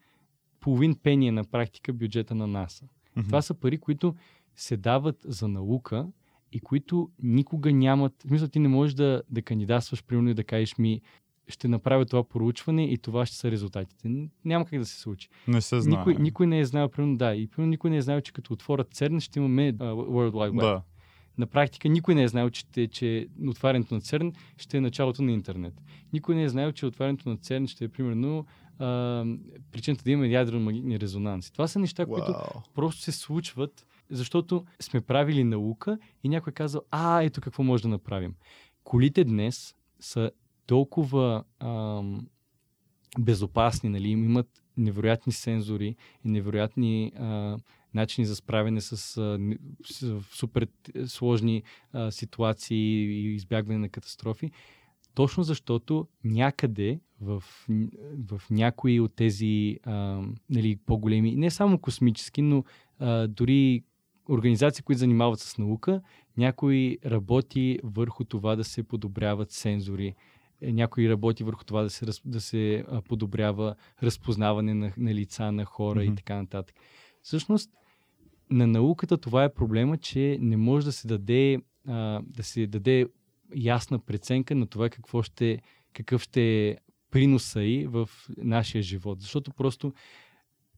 половин 0.60 0.96
пени 1.02 1.28
е 1.28 1.32
на 1.32 1.44
практика 1.44 1.92
бюджета 1.92 2.34
на 2.34 2.46
НАСА. 2.46 2.84
Mm-hmm. 2.84 3.24
Това 3.24 3.42
са 3.42 3.54
пари, 3.54 3.78
които 3.78 4.14
се 4.56 4.76
дават 4.76 5.16
за 5.24 5.48
наука 5.48 6.06
и 6.52 6.60
които 6.60 7.10
никога 7.22 7.72
нямат... 7.72 8.12
В 8.24 8.28
смисъл, 8.28 8.48
ти 8.48 8.58
не 8.58 8.68
можеш 8.68 8.94
да, 8.94 9.22
да 9.30 9.42
кандидатстваш, 9.42 10.04
примерно, 10.04 10.30
и 10.30 10.34
да 10.34 10.44
кажеш 10.44 10.78
ми, 10.78 11.00
ще 11.48 11.68
направя 11.68 12.06
това 12.06 12.28
проучване 12.28 12.84
и 12.84 12.98
това 12.98 13.26
ще 13.26 13.36
са 13.36 13.50
резултатите. 13.50 14.28
Няма 14.44 14.64
как 14.64 14.78
да 14.78 14.84
се 14.84 15.00
случи. 15.00 15.28
Не 15.48 15.60
се 15.60 15.80
знае. 15.80 15.98
Никой, 15.98 16.14
никой 16.14 16.46
не 16.46 16.60
е 16.60 16.64
знаел, 16.64 16.88
примерно, 16.88 17.16
да, 17.16 17.34
и 17.34 17.46
примерно 17.46 17.70
никой 17.70 17.90
не 17.90 17.96
е 17.96 18.02
знаел, 18.02 18.20
че 18.20 18.32
като 18.32 18.52
отворят 18.52 18.94
ЦЕРН 18.94 19.20
ще 19.20 19.38
имаме 19.38 19.74
uh, 19.74 19.78
World 19.92 20.32
Wide 20.32 20.50
Web. 20.50 20.60
Да 20.60 20.82
на 21.38 21.46
практика 21.46 21.88
никой 21.88 22.14
не 22.14 22.22
е 22.22 22.28
знаел, 22.28 22.50
че, 22.50 22.88
че 22.88 23.28
отварянето 23.48 23.94
на 23.94 24.00
ЦЕРН 24.00 24.32
ще 24.56 24.76
е 24.76 24.80
началото 24.80 25.22
на 25.22 25.32
интернет. 25.32 25.74
Никой 26.12 26.34
не 26.34 26.42
е 26.42 26.48
знаел, 26.48 26.72
че 26.72 26.86
отварянето 26.86 27.28
на 27.28 27.36
ЦЕРН 27.36 27.66
ще 27.66 27.84
е 27.84 27.88
примерно 27.88 28.46
а, 28.78 29.24
причината 29.72 30.04
да 30.04 30.10
има 30.10 30.24
ядрено-магнитни 30.24 31.00
резонанси. 31.00 31.52
Това 31.52 31.68
са 31.68 31.78
неща, 31.78 32.06
wow. 32.06 32.08
които 32.08 32.34
просто 32.74 33.02
се 33.02 33.12
случват, 33.12 33.86
защото 34.10 34.64
сме 34.80 35.00
правили 35.00 35.44
наука 35.44 35.98
и 36.24 36.28
някой 36.28 36.52
казал, 36.52 36.82
а, 36.90 37.22
ето 37.22 37.40
какво 37.40 37.62
може 37.62 37.82
да 37.82 37.88
направим. 37.88 38.34
Колите 38.84 39.24
днес 39.24 39.74
са 40.00 40.30
толкова 40.66 41.44
ам, 41.60 42.26
безопасни, 43.18 43.88
нали, 43.88 44.08
имат 44.08 44.62
невероятни 44.76 45.32
сензори 45.32 45.96
и 46.24 46.28
невероятни 46.28 47.12
а, 47.18 47.56
начини 47.94 48.26
за 48.26 48.36
справяне 48.36 48.80
с, 48.80 48.96
с, 48.96 49.38
с 49.84 50.20
супер 50.30 50.68
сложни 51.06 51.62
а, 51.92 52.10
ситуации 52.10 52.76
и 52.76 53.34
избягване 53.34 53.78
на 53.78 53.88
катастрофи, 53.88 54.50
точно 55.14 55.42
защото 55.42 56.08
някъде 56.24 57.00
в, 57.20 57.44
в 58.28 58.42
някои 58.50 59.00
от 59.00 59.14
тези 59.14 59.78
а, 59.84 60.22
нали, 60.50 60.76
по-големи, 60.86 61.36
не 61.36 61.50
само 61.50 61.78
космически, 61.78 62.42
но 62.42 62.64
а, 62.98 63.26
дори 63.26 63.82
организации, 64.28 64.84
които 64.84 64.98
занимават 64.98 65.40
с 65.40 65.58
наука, 65.58 66.00
някой 66.36 66.98
работи 67.06 67.78
върху 67.84 68.24
това 68.24 68.56
да 68.56 68.64
се 68.64 68.82
подобряват 68.82 69.50
сензори, 69.50 70.14
е, 70.62 70.72
някой 70.72 71.08
работи 71.08 71.44
върху 71.44 71.64
това 71.64 71.82
да 71.82 71.90
се, 71.90 72.06
да 72.24 72.40
се 72.40 72.84
подобрява 73.08 73.74
разпознаване 74.02 74.74
на, 74.74 74.92
на 74.96 75.14
лица 75.14 75.52
на 75.52 75.64
хора 75.64 76.00
mm-hmm. 76.00 76.12
и 76.12 76.16
така 76.16 76.36
нататък. 76.36 76.76
Всъщност, 77.28 77.70
на 78.50 78.66
науката 78.66 79.18
това 79.18 79.44
е 79.44 79.54
проблема, 79.54 79.98
че 79.98 80.38
не 80.40 80.56
може 80.56 80.86
да 80.86 80.92
се 80.92 81.08
даде, 81.08 81.58
а, 81.86 82.20
да 82.26 82.42
се 82.42 82.66
даде 82.66 83.06
ясна 83.56 83.98
преценка 83.98 84.54
на 84.54 84.66
това 84.66 84.90
какво 84.90 85.22
ще, 85.22 85.60
какъв 85.92 86.22
ще 86.22 86.68
е 86.68 86.76
приноса 87.10 87.62
и 87.62 87.86
в 87.86 88.08
нашия 88.36 88.82
живот. 88.82 89.20
Защото 89.20 89.52
просто 89.52 89.92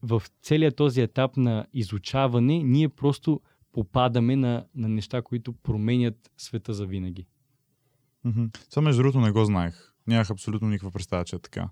в 0.02 0.22
целият 0.42 0.76
този 0.76 1.00
етап 1.00 1.36
на 1.36 1.66
изучаване 1.72 2.62
ние 2.62 2.88
просто 2.88 3.40
попадаме 3.72 4.36
на, 4.36 4.66
на 4.74 4.88
неща, 4.88 5.22
които 5.22 5.52
променят 5.52 6.30
света 6.36 6.74
за 6.74 6.86
винаги. 6.86 7.26
Mm-hmm. 8.26 8.70
Това 8.70 8.82
между 8.82 9.02
другото 9.02 9.20
не 9.20 9.30
го 9.30 9.44
знаех. 9.44 9.92
Нямах 10.06 10.30
абсолютно 10.30 10.68
никаква 10.68 10.90
представа, 10.90 11.24
че 11.24 11.36
е 11.36 11.38
така. 11.38 11.68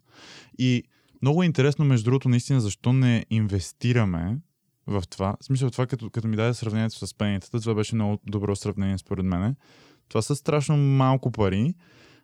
И 0.58 0.82
много 1.22 1.42
е 1.42 1.46
интересно, 1.46 1.84
между 1.84 2.04
другото, 2.04 2.28
наистина, 2.28 2.60
защо 2.60 2.92
не 2.92 3.26
инвестираме 3.30 4.38
в 4.88 5.02
това. 5.10 5.36
В 5.40 5.44
смисъл 5.44 5.70
това, 5.70 5.86
като, 5.86 6.10
като 6.10 6.28
ми 6.28 6.36
даде 6.36 6.54
сравнението 6.54 7.06
с 7.06 7.14
пенитата, 7.14 7.60
това 7.60 7.74
беше 7.74 7.94
много 7.94 8.18
добро 8.26 8.56
сравнение 8.56 8.98
според 8.98 9.24
мен. 9.24 9.56
Това 10.08 10.22
са 10.22 10.36
страшно 10.36 10.76
малко 10.76 11.30
пари 11.30 11.74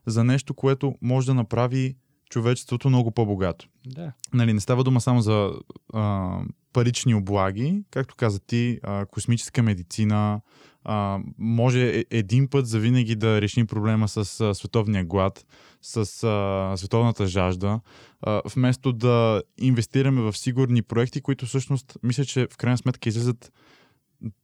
за 0.07 0.25
нещо, 0.25 0.55
което 0.55 0.95
може 1.03 1.27
да 1.27 1.35
направи 1.35 1.97
човечеството 2.35 2.89
много 2.89 3.11
по-богато. 3.11 3.69
Да. 3.87 4.13
Нали, 4.33 4.53
не 4.53 4.61
става 4.61 4.85
дума 4.85 5.01
само 5.01 5.21
за 5.21 5.53
а, 5.93 6.39
парични 6.73 7.15
облаги, 7.15 7.83
както 7.91 8.15
каза 8.17 8.41
ти, 8.41 8.81
а, 8.83 9.07
космическа 9.07 9.63
медицина, 9.63 10.41
а, 10.85 11.19
може 11.39 11.99
е, 11.99 12.05
един 12.11 12.49
път 12.49 12.67
за 12.67 12.79
винаги 12.79 13.15
да 13.15 13.41
решим 13.41 13.67
проблема 13.67 14.09
с 14.09 14.41
а, 14.41 14.55
световния 14.55 15.05
глад, 15.05 15.47
с 15.83 15.97
а, 16.25 16.77
световната 16.77 17.27
жажда, 17.27 17.81
а, 18.21 18.43
вместо 18.55 18.93
да 18.93 19.43
инвестираме 19.59 20.21
в 20.21 20.37
сигурни 20.37 20.83
проекти, 20.83 21.21
които 21.21 21.47
всъщност 21.47 21.99
мисля, 22.03 22.25
че 22.25 22.49
в 22.53 22.57
крайна 22.57 22.79
сметка 22.79 23.09
излизат 23.09 23.53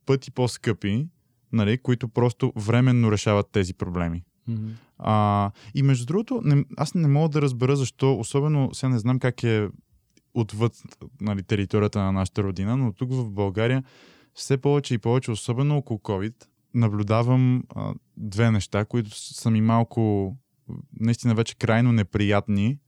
пъти 0.07 0.31
по-скъпи, 0.31 1.09
нали, 1.53 1.79
които 1.79 2.09
просто 2.09 2.53
временно 2.57 3.13
решават 3.13 3.47
тези 3.53 3.75
проблеми. 3.75 4.23
Mm-hmm. 4.51 4.73
А, 4.99 5.51
и 5.75 5.83
между 5.83 6.07
другото, 6.07 6.41
не, 6.45 6.65
аз 6.77 6.95
не 6.95 7.09
мога 7.09 7.29
да 7.29 7.43
разбера 7.43 7.77
защо, 7.77 8.19
особено 8.19 8.71
сега 8.73 8.91
не 8.91 8.99
знам 8.99 9.19
как 9.19 9.43
е 9.43 9.69
отвъд 10.35 10.73
нали, 11.21 11.43
територията 11.43 11.99
на 11.99 12.13
нашата 12.13 12.43
родина, 12.43 12.77
но 12.77 12.93
тук 12.93 13.13
в 13.13 13.31
България 13.31 13.85
все 14.35 14.59
повече 14.59 14.95
и 14.95 14.99
повече, 14.99 15.31
особено 15.31 15.77
около 15.77 15.99
COVID, 15.99 16.35
наблюдавам 16.75 17.65
а, 17.75 17.95
две 18.17 18.51
неща, 18.51 18.85
които 18.85 19.11
са 19.11 19.51
ми 19.51 19.61
малко, 19.61 20.37
наистина 21.01 21.35
вече 21.35 21.55
крайно 21.55 21.93
неприятни 21.93 22.79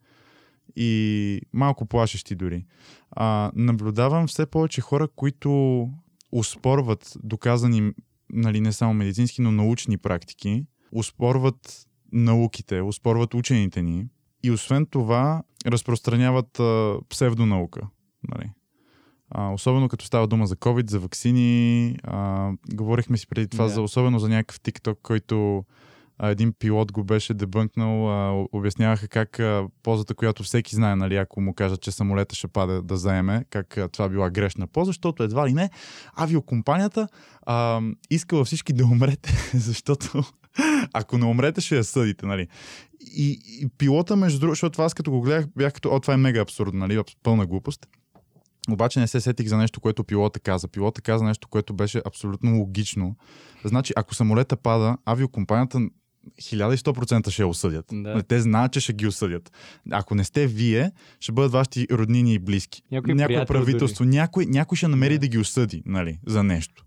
и 0.77 1.41
малко 1.53 1.87
плашещи 1.87 2.35
дори. 2.35 2.67
А, 3.11 3.51
наблюдавам 3.55 4.27
все 4.27 4.47
повече 4.47 4.81
хора, 4.81 5.09
които 5.17 5.89
успорват 6.33 7.13
доказани, 7.23 7.93
нали, 8.33 8.61
не 8.61 8.73
само 8.73 8.95
медицински, 8.95 9.43
но 9.43 9.53
научни 9.53 9.99
практики, 9.99 10.65
успорват 10.93 11.87
науките, 12.13 12.81
успорват 12.81 13.35
учените 13.35 13.83
ни 13.83 14.07
и 14.43 14.51
освен 14.51 14.87
това 14.87 15.43
разпространяват 15.67 16.61
а, 16.61 16.97
псевдонаука. 17.09 17.81
Нали. 18.29 18.51
А, 19.31 19.53
особено 19.53 19.89
като 19.89 20.05
става 20.05 20.27
дума 20.27 20.47
за 20.47 20.57
COVID, 20.57 20.91
за 20.91 21.01
вакцини. 21.01 21.97
А, 22.05 22.51
говорихме 22.75 23.17
си 23.17 23.27
преди 23.27 23.49
това, 23.49 23.65
yeah. 23.65 23.73
за, 23.73 23.83
особено 23.83 24.19
за 24.19 24.29
някакъв 24.29 24.61
TikTok, 24.61 24.97
който 25.03 25.65
а, 26.19 26.29
един 26.29 26.53
пилот 26.59 26.93
го 26.93 27.05
беше 27.05 27.35
дебънкнал. 27.35 28.11
А, 28.11 28.47
обясняваха 28.53 29.09
как 29.09 29.41
а, 29.41 29.69
позата, 29.83 30.15
която 30.15 30.43
всеки 30.43 30.75
знае, 30.75 30.97
нали, 30.97 31.17
ако 31.17 31.41
му 31.41 31.55
кажат, 31.55 31.81
че 31.81 31.91
самолета 31.91 32.35
ще 32.35 32.49
паде 32.49 32.81
да 32.83 32.97
заеме, 32.97 33.45
как 33.51 33.77
а, 33.79 33.89
това 33.89 34.09
била 34.09 34.31
грешна 34.31 34.67
поза, 34.67 34.89
защото 34.89 35.23
едва 35.23 35.49
ли 35.49 35.53
не 35.53 35.71
авиокомпанията 36.15 37.09
а, 37.47 37.81
искала 38.11 38.45
всички 38.45 38.73
да 38.73 38.85
умрете, 38.85 39.51
защото 39.55 40.23
ако 40.93 41.19
не 41.19 41.25
умрете, 41.25 41.61
ще 41.61 41.77
я 41.77 41.85
съдите, 41.85 42.27
нали? 42.27 42.49
И, 43.01 43.41
и 43.61 43.69
пилота, 43.79 44.17
между 44.17 44.39
другото, 44.39 44.55
защото 44.55 44.83
аз 44.83 44.95
като 44.95 45.11
го 45.11 45.21
гледах, 45.21 45.47
бях 45.57 45.73
като, 45.73 45.95
о, 45.95 46.01
това 46.01 46.15
е 46.15 46.17
мега 46.17 46.41
абсурдно, 46.41 46.81
нали? 46.81 47.03
Пълна 47.23 47.47
глупост. 47.47 47.87
Обаче 48.71 49.01
не 49.01 49.07
се 49.07 49.21
сетих 49.21 49.49
за 49.49 49.57
нещо, 49.57 49.81
което 49.81 50.05
пилота 50.05 50.41
каза. 50.41 50.69
Пилота 50.69 51.01
каза 51.01 51.25
нещо, 51.25 51.49
което 51.49 51.75
беше 51.75 52.03
абсолютно 52.07 52.59
логично. 52.59 53.17
Значи, 53.65 53.93
ако 53.97 54.15
самолета 54.15 54.57
пада, 54.57 54.97
авиокомпанията 55.05 55.81
1100% 56.43 57.31
ще 57.31 57.43
я 57.43 57.49
осъдят. 57.49 57.85
Да. 57.93 58.23
Те 58.23 58.41
знаят, 58.41 58.73
че 58.73 58.81
ще 58.81 58.93
ги 58.93 59.07
осъдят. 59.07 59.53
Ако 59.91 60.15
не 60.15 60.25
сте 60.25 60.47
вие, 60.47 60.93
ще 61.21 61.33
бъдат 61.33 61.53
вашите 61.53 61.87
роднини 61.91 62.35
и 62.35 62.39
близки. 62.39 62.83
Някой, 62.91 63.15
някой 63.15 63.45
правителство, 63.47 64.05
някой, 64.05 64.47
някой 64.47 64.77
ще 64.77 64.89
намери 64.89 65.15
да. 65.15 65.19
да 65.19 65.29
ги 65.29 65.39
осъди 65.39 65.83
нали, 65.87 66.19
за 66.27 66.43
нещо 66.43 66.85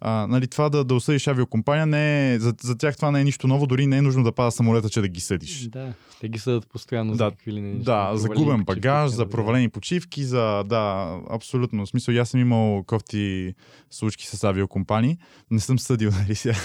а, 0.00 0.26
нали, 0.26 0.46
това 0.46 0.68
да, 0.68 0.84
да 0.84 0.94
осъдиш 0.94 1.26
авиокомпания, 1.26 1.86
не 1.86 2.34
е, 2.34 2.38
за, 2.38 2.54
за 2.62 2.78
тях 2.78 2.96
това 2.96 3.10
не 3.10 3.20
е 3.20 3.24
нищо 3.24 3.46
ново, 3.46 3.66
дори 3.66 3.86
не 3.86 3.96
е 3.96 4.02
нужно 4.02 4.24
да 4.24 4.32
пада 4.32 4.50
самолета, 4.50 4.90
че 4.90 5.00
да 5.00 5.08
ги 5.08 5.20
съдиш. 5.20 5.68
Да, 5.68 5.92
те 6.20 6.28
ги 6.28 6.38
съдат 6.38 6.68
постоянно 6.68 7.12
да, 7.12 7.24
за 7.24 7.30
какви 7.30 7.52
ли 7.52 7.60
не 7.60 7.74
Да, 7.74 8.12
за 8.14 8.28
губен 8.28 8.64
багаж, 8.64 9.10
за 9.10 9.28
провалени 9.28 9.68
почивки, 9.68 10.24
за... 10.24 10.64
Да, 10.66 11.14
абсолютно. 11.30 11.86
В 11.86 11.88
смисъл, 11.88 12.20
аз 12.20 12.28
съм 12.28 12.40
имал 12.40 12.84
кофти 12.86 13.54
случки 13.90 14.26
с 14.26 14.44
авиокомпании. 14.44 15.18
Не 15.50 15.60
съм 15.60 15.78
съдил, 15.78 16.10
нали 16.20 16.34
сега. 16.34 16.56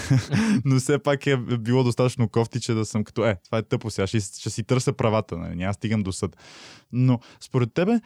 Но 0.64 0.80
все 0.80 0.98
пак 0.98 1.26
е 1.26 1.36
било 1.36 1.84
достатъчно 1.84 2.28
кофти, 2.28 2.60
че 2.60 2.74
да 2.74 2.84
съм 2.84 3.04
като, 3.04 3.26
е, 3.26 3.36
това 3.44 3.58
е 3.58 3.62
тъпо 3.62 3.90
сега, 3.90 4.06
ще, 4.06 4.20
ще 4.20 4.50
си 4.50 4.62
търся 4.62 4.92
правата, 4.92 5.36
нали? 5.36 5.56
Няма 5.56 5.74
стигам 5.74 6.02
до 6.02 6.12
съд. 6.12 6.36
Но 6.92 7.18
според 7.40 7.74
тебе, 7.74 8.00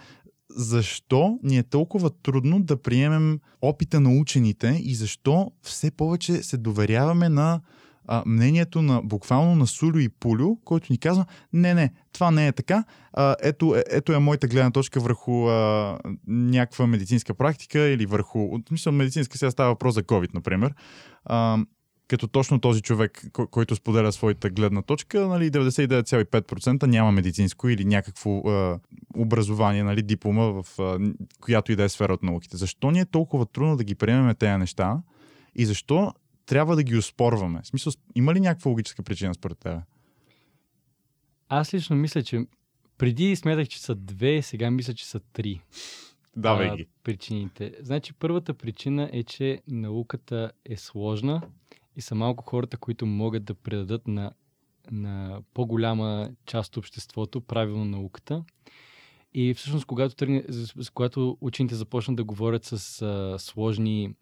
защо 0.51 1.39
ни 1.43 1.59
е 1.59 1.63
толкова 1.63 2.11
трудно 2.11 2.63
да 2.63 2.83
приемем 2.83 3.41
опита 3.63 4.01
на 4.01 4.11
учените 4.11 4.81
и 4.85 4.95
защо 4.95 5.53
все 5.63 5.91
повече 5.91 6.43
се 6.43 6.57
доверяваме 6.57 7.29
на 7.29 7.61
а, 8.09 8.23
мнението 8.27 8.83
на 8.83 9.03
буквално 9.03 9.57
на 9.57 9.67
Сулю 9.67 9.99
и 9.99 10.09
Пулю, 10.09 10.57
който 10.65 10.93
ни 10.93 10.99
казва, 10.99 11.27
не, 11.53 11.75
не, 11.75 11.93
това 12.13 12.31
не 12.31 12.47
е 12.47 12.53
така. 12.53 12.85
А, 13.13 13.37
ето, 13.43 13.75
е, 13.77 13.85
ето 13.91 14.13
е 14.13 14.19
моята 14.19 14.49
гледна 14.49 14.71
точка 14.71 15.01
върху 15.01 15.49
а, 15.49 15.99
някаква 16.27 16.87
медицинска 16.87 17.35
практика 17.35 17.81
или 17.81 18.07
върху... 18.07 18.59
Мисля, 18.71 18.93
медицинска 18.93 19.39
сега 19.39 19.51
става 19.51 19.71
въпрос 19.71 19.95
за 19.95 20.03
COVID, 20.03 20.35
например. 20.35 20.75
А, 21.25 21.59
като 22.09 22.29
точно 22.29 22.61
този 22.61 22.83
човек, 22.83 23.31
който 23.51 23.77
споделя 23.77 24.13
своята 24.13 24.51
гледна 24.51 24.83
точка, 24.83 25.27
нали, 25.27 25.51
99,5% 25.51 26.87
няма 26.87 27.13
медицинско 27.13 27.69
или 27.69 27.85
някакво 27.85 28.31
е, 28.31 28.79
образование, 29.17 29.83
нали, 29.83 30.03
диплома 30.03 30.45
в 30.45 30.67
е, 30.79 31.13
която 31.41 31.73
и 31.73 31.77
да 31.77 31.85
е 31.85 31.89
сфера 31.89 32.13
от 32.13 32.23
науките. 32.23 32.57
Защо 32.57 32.91
ни 32.91 33.01
е 33.01 33.05
толкова 33.05 33.47
трудно 33.47 33.77
да 33.77 33.85
ги 33.85 33.95
приемем 33.95 34.35
тези 34.35 34.57
неща 34.57 35.03
и 35.55 35.67
защо 35.67 36.13
трябва 36.47 36.77
да 36.77 36.83
ги 36.83 36.97
успорваме? 36.97 37.61
В 37.63 37.67
смисъл, 37.67 37.93
има 38.15 38.35
ли 38.35 38.41
някаква 38.41 38.69
логическа 38.69 39.03
причина 39.03 39.35
според 39.35 39.59
теб? 39.59 39.79
Аз 41.49 41.75
лично 41.75 41.97
мисля, 41.97 42.23
че 42.23 42.47
преди 42.99 43.37
смятах, 43.37 43.69
че 43.69 43.81
са 43.81 43.95
две, 43.95 44.43
сега 44.43 44.71
мисля, 44.71 44.95
че 44.95 45.07
са 45.07 45.21
три. 45.33 45.61
Давай 46.37 46.77
ги. 46.77 46.87
Причините. 47.05 47.75
Значи, 47.81 48.13
първата 48.13 48.55
причина 48.55 49.11
е, 49.13 49.23
че 49.23 49.63
науката 49.69 50.53
е 50.65 50.77
сложна 50.77 51.43
и 51.99 52.03
са 52.03 52.15
малко 52.15 52.45
хората, 52.45 52.77
които 52.77 53.07
могат 53.07 53.45
да 53.45 53.55
предадат 53.55 54.09
на, 54.09 54.33
на 54.91 55.41
по-голяма 55.55 56.31
част 56.47 56.73
от 56.73 56.77
обществото 56.77 57.41
правилно 57.41 57.85
науката. 57.85 58.45
И 59.35 59.55
всъщност, 59.55 59.87
когато, 59.87 60.15
тръгне, 60.15 60.45
когато 60.95 61.39
учените 61.41 61.75
започнат 61.75 62.17
да 62.17 62.25
говорят 62.25 62.65
с 62.65 63.03
а, 63.03 63.39
сложни 63.39 64.15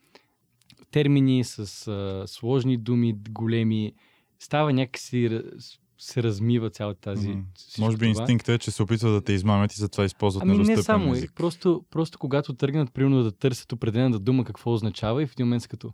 термини, 0.91 1.45
с 1.45 1.89
а, 1.89 2.25
сложни 2.27 2.77
думи, 2.77 3.15
големи, 3.31 3.93
става 4.39 4.73
някакси 4.73 5.41
се 5.99 6.23
размива 6.23 6.71
цялата 6.71 7.01
тази. 7.01 7.29
Mm-hmm. 7.29 7.79
Може 7.79 7.97
би 7.97 8.07
инстинктът 8.07 8.49
е, 8.49 8.59
че 8.59 8.71
се 8.71 8.83
опитват 8.83 9.13
да 9.13 9.21
те 9.21 9.33
измамят 9.33 9.73
и 9.73 9.77
затова 9.77 10.05
използват 10.05 10.43
ами 10.43 10.53
недостъпен 10.53 10.79
не 10.79 10.83
само. 10.83 11.13
език. 11.13 11.33
Просто, 11.35 11.85
просто 11.91 12.19
когато 12.19 12.55
тръгнат, 12.55 12.93
примерно, 12.93 13.23
да 13.23 13.33
търсят 13.33 13.73
определена 13.73 14.19
дума 14.19 14.45
какво 14.45 14.73
означава 14.73 15.23
и 15.23 15.27
в 15.27 15.33
един 15.33 15.47
момент 15.47 15.63
са 15.63 15.69
като 15.69 15.93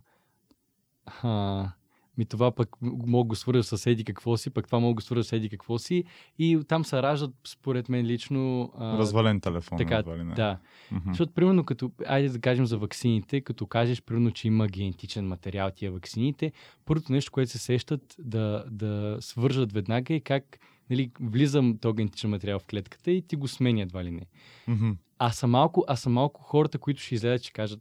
а, 1.05 1.69
ми 2.17 2.25
това 2.25 2.51
пък 2.51 2.69
мога 2.81 3.27
го 3.27 3.35
свърза 3.35 3.77
с 3.77 3.85
еди 3.85 4.03
какво 4.03 4.37
си, 4.37 4.49
пък 4.49 4.65
това 4.65 4.79
мога 4.79 4.93
го 4.93 5.01
свърза 5.01 5.23
с 5.23 5.33
еди 5.33 5.49
какво 5.49 5.77
си. 5.77 6.03
И 6.39 6.59
там 6.67 6.85
се 6.85 7.01
раждат, 7.01 7.31
според 7.47 7.89
мен 7.89 8.05
лично... 8.05 8.71
А, 8.77 8.97
Развален 8.97 9.41
телефон. 9.41 9.77
Така, 9.77 10.03
не. 10.15 10.33
да. 10.33 10.59
Mm-hmm. 10.93 11.07
Защото, 11.07 11.33
примерно, 11.33 11.63
като, 11.63 11.91
айде 12.07 12.29
да 12.29 12.39
кажем 12.39 12.65
за 12.65 12.77
ваксините, 12.77 13.41
като 13.41 13.67
кажеш, 13.67 14.01
примерно, 14.01 14.31
че 14.31 14.47
има 14.47 14.67
генетичен 14.67 15.27
материал 15.27 15.71
тия 15.75 15.91
ваксините, 15.91 16.51
първото 16.85 17.11
нещо, 17.11 17.31
което 17.31 17.51
се 17.51 17.57
сещат 17.57 18.15
да, 18.19 18.65
да 18.71 19.17
свържат 19.19 19.73
веднага 19.73 20.13
е 20.13 20.19
как 20.19 20.59
нали, 20.89 21.11
влизам 21.19 21.77
този 21.77 21.95
генетичен 21.95 22.29
материал 22.29 22.59
в 22.59 22.65
клетката 22.65 23.11
и 23.11 23.21
ти 23.21 23.35
го 23.35 23.47
сменя 23.47 23.81
едва 23.81 24.03
ли 24.03 24.11
не. 24.11 24.25
Мгм. 24.67 24.91
А 25.19 25.31
са 25.31 25.47
малко, 25.47 25.85
а 25.87 25.95
са 25.95 26.09
малко 26.09 26.41
хората, 26.41 26.77
които 26.77 27.01
ще 27.01 27.15
излезат, 27.15 27.43
ще 27.43 27.51
кажат, 27.51 27.79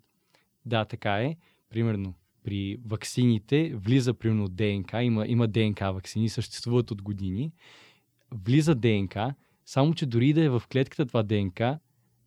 да, 0.66 0.85
така 0.85 1.14
е. 1.23 1.37
Примерно, 1.70 2.14
при 2.45 2.76
ваксините 2.86 3.74
влиза 3.74 4.14
примерно 4.14 4.49
ДНК, 4.49 5.03
има, 5.03 5.26
има 5.26 5.49
ДНК 5.49 5.93
ваксини, 5.93 6.28
съществуват 6.28 6.90
от 6.90 7.03
години. 7.03 7.53
Влиза 8.30 8.74
ДНК, 8.74 9.34
само 9.66 9.95
че 9.95 10.07
дори 10.07 10.32
да 10.32 10.45
е 10.45 10.49
в 10.49 10.62
клетката 10.72 11.07
това 11.07 11.22
ДНК 11.22 11.78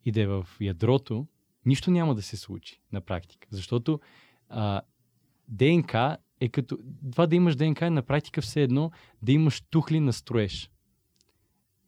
и 0.04 0.12
да 0.12 0.20
е 0.20 0.26
в 0.26 0.46
ядрото, 0.60 1.26
нищо 1.66 1.90
няма 1.90 2.14
да 2.14 2.22
се 2.22 2.36
случи 2.36 2.80
на 2.92 3.00
практика. 3.00 3.48
Защото 3.50 4.00
а, 4.48 4.80
ДНК 5.48 6.16
е 6.40 6.48
като... 6.48 6.78
Това 7.12 7.26
да 7.26 7.36
имаш 7.36 7.56
ДНК 7.56 7.86
е 7.86 7.90
на 7.90 8.02
практика 8.02 8.42
все 8.42 8.62
едно 8.62 8.90
да 9.22 9.32
имаш 9.32 9.60
тухли 9.60 10.00
на 10.00 10.12
строеж. 10.12 10.70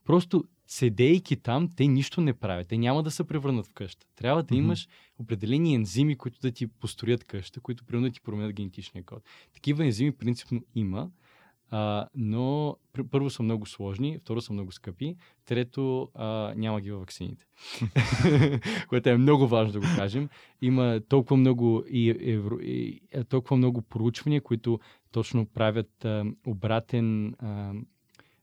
Просто 0.04 0.44
седейки 0.68 1.36
там, 1.36 1.68
те 1.76 1.86
нищо 1.86 2.20
не 2.20 2.34
правят. 2.34 2.68
Те 2.68 2.78
няма 2.78 3.02
да 3.02 3.10
се 3.10 3.24
превърнат 3.24 3.66
в 3.66 3.72
къща. 3.72 4.06
Трябва 4.16 4.42
да 4.42 4.54
Мгм. 4.54 4.64
имаш 4.64 4.88
определени 5.18 5.74
ензими, 5.74 6.16
които 6.16 6.40
да 6.40 6.52
ти 6.52 6.66
построят 6.66 7.24
къща, 7.24 7.60
които 7.60 7.84
примерно 7.84 8.08
да 8.08 8.12
ти 8.12 8.20
променят 8.20 8.52
генетичния 8.52 9.04
код. 9.04 9.22
Такива 9.54 9.84
ензими 9.84 10.12
принципно 10.12 10.62
има, 10.74 11.10
а, 11.70 12.08
но 12.14 12.76
първо 13.10 13.30
са 13.30 13.42
много 13.42 13.66
сложни, 13.66 14.18
второ 14.18 14.40
са 14.40 14.52
много 14.52 14.72
скъпи, 14.72 15.16
трето 15.44 16.10
а, 16.14 16.54
няма 16.56 16.80
ги 16.80 16.90
във 16.90 17.00
ваксините. 17.00 17.46
Което 18.88 19.08
е 19.08 19.16
много 19.16 19.48
важно 19.48 19.72
да 19.72 19.80
го 19.80 19.86
кажем. 19.96 20.28
Има 20.62 21.00
толкова 21.08 21.36
много, 21.36 21.84
и, 21.90 22.32
евро, 22.32 22.58
и, 22.60 23.00
толкова 23.28 23.56
много 23.56 23.82
проучвания, 23.82 24.40
които 24.40 24.80
точно 25.12 25.46
правят 25.46 26.04
а, 26.04 26.24
обратен, 26.46 27.34
а, 27.38 27.72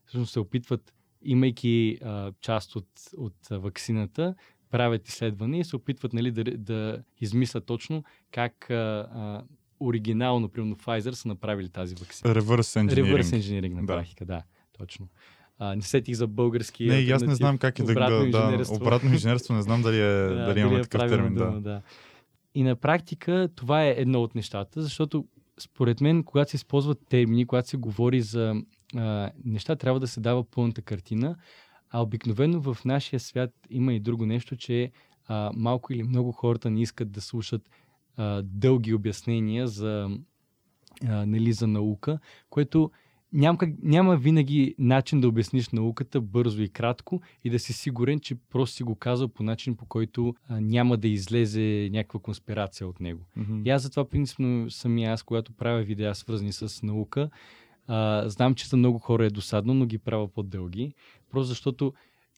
всъщност 0.06 0.32
се 0.32 0.40
опитват, 0.40 0.92
имайки 1.22 1.98
а, 2.04 2.32
част 2.40 2.76
от, 2.76 2.88
от 3.16 3.34
ваксината, 3.50 4.34
правят 4.70 5.08
изследвания 5.08 5.60
и 5.60 5.64
се 5.64 5.76
опитват 5.76 6.12
нали, 6.12 6.30
да, 6.30 6.44
да 6.44 6.98
измислят 7.20 7.66
точно 7.66 8.04
как 8.30 8.70
а, 8.70 8.74
а, 8.74 9.42
оригинално, 9.80 10.48
примерно 10.48 10.76
Pfizer, 10.76 11.10
са 11.10 11.28
направили 11.28 11.68
тази 11.68 11.94
вакцина. 11.94 12.34
Reverse 12.34 12.80
engineering. 12.80 12.96
Реверс 12.96 13.32
инженеринг 13.32 13.74
на 13.74 13.80
Да. 13.80 13.86
практика, 13.86 14.24
да, 14.24 14.42
точно. 14.78 15.08
А, 15.58 15.74
не 15.76 15.82
сетих 15.82 16.14
за 16.14 16.26
български. 16.26 16.86
Не, 16.86 17.12
аз 17.12 17.22
не 17.22 17.34
знам 17.34 17.58
как 17.58 17.78
е 17.78 17.82
да 17.82 17.92
Обратно 17.92 18.18
да, 18.18 18.30
да, 18.30 18.44
инженерство. 18.44 18.76
обратно 18.76 19.12
инженерство, 19.12 19.54
не 19.54 19.62
знам 19.62 19.82
дали, 19.82 20.00
е, 20.00 20.26
дали 20.46 20.60
имаме 20.60 20.78
е 20.78 20.82
такъв 20.82 21.10
термин. 21.10 21.34
дума, 21.34 21.52
Да. 21.52 21.60
да. 21.60 21.82
И 22.54 22.62
на 22.62 22.76
практика 22.76 23.48
това 23.56 23.84
е 23.84 23.94
едно 23.98 24.22
от 24.22 24.34
нещата, 24.34 24.82
защото 24.82 25.26
според 25.60 26.00
мен, 26.00 26.24
когато 26.24 26.50
се 26.50 26.56
използват 26.56 26.98
термини, 27.08 27.46
когато 27.46 27.68
се 27.68 27.76
говори 27.76 28.20
за 28.20 28.54
а, 28.94 29.30
неща, 29.44 29.76
трябва 29.76 30.00
да 30.00 30.06
се 30.06 30.20
дава 30.20 30.44
пълната 30.44 30.82
картина, 30.82 31.36
а 31.90 32.02
обикновено 32.02 32.60
в 32.60 32.84
нашия 32.84 33.20
свят 33.20 33.50
има 33.70 33.94
и 33.94 34.00
друго 34.00 34.26
нещо, 34.26 34.56
че 34.56 34.90
а, 35.28 35.50
малко 35.54 35.92
или 35.92 36.02
много 36.02 36.32
хората 36.32 36.70
не 36.70 36.82
искат 36.82 37.10
да 37.10 37.20
слушат 37.20 37.70
а, 38.16 38.42
дълги 38.44 38.94
обяснения 38.94 39.68
за, 39.68 40.10
а, 41.08 41.26
нали, 41.26 41.52
за 41.52 41.66
наука, 41.66 42.18
което 42.50 42.90
няма, 43.32 43.58
как, 43.58 43.70
няма 43.82 44.16
винаги 44.16 44.74
начин 44.78 45.20
да 45.20 45.28
обясниш 45.28 45.68
науката 45.68 46.20
бързо 46.20 46.62
и 46.62 46.68
кратко 46.68 47.20
и 47.44 47.50
да 47.50 47.58
си 47.58 47.72
сигурен, 47.72 48.20
че 48.20 48.34
просто 48.34 48.76
си 48.76 48.82
го 48.82 48.94
казал 48.94 49.28
по 49.28 49.42
начин, 49.42 49.76
по 49.76 49.86
който 49.86 50.34
а, 50.48 50.60
няма 50.60 50.96
да 50.96 51.08
излезе 51.08 51.88
някаква 51.92 52.20
конспирация 52.20 52.88
от 52.88 53.00
него. 53.00 53.26
Мгм. 53.36 53.62
И 53.64 53.70
аз 53.70 53.82
затова 53.82 54.08
принципно 54.08 54.70
самия 54.70 55.12
аз, 55.12 55.22
когато 55.22 55.52
правя 55.52 55.82
видеа 55.82 56.14
свързани 56.14 56.52
с 56.52 56.82
наука, 56.82 57.30
а, 57.86 58.28
знам, 58.28 58.54
че 58.54 58.66
за 58.66 58.76
много 58.76 58.98
хора 58.98 59.26
е 59.26 59.30
досадно, 59.30 59.74
но 59.74 59.86
ги 59.86 59.98
правя 59.98 60.28
по-дълги. 60.28 60.92
Просто 61.30 61.48
защото 61.48 61.92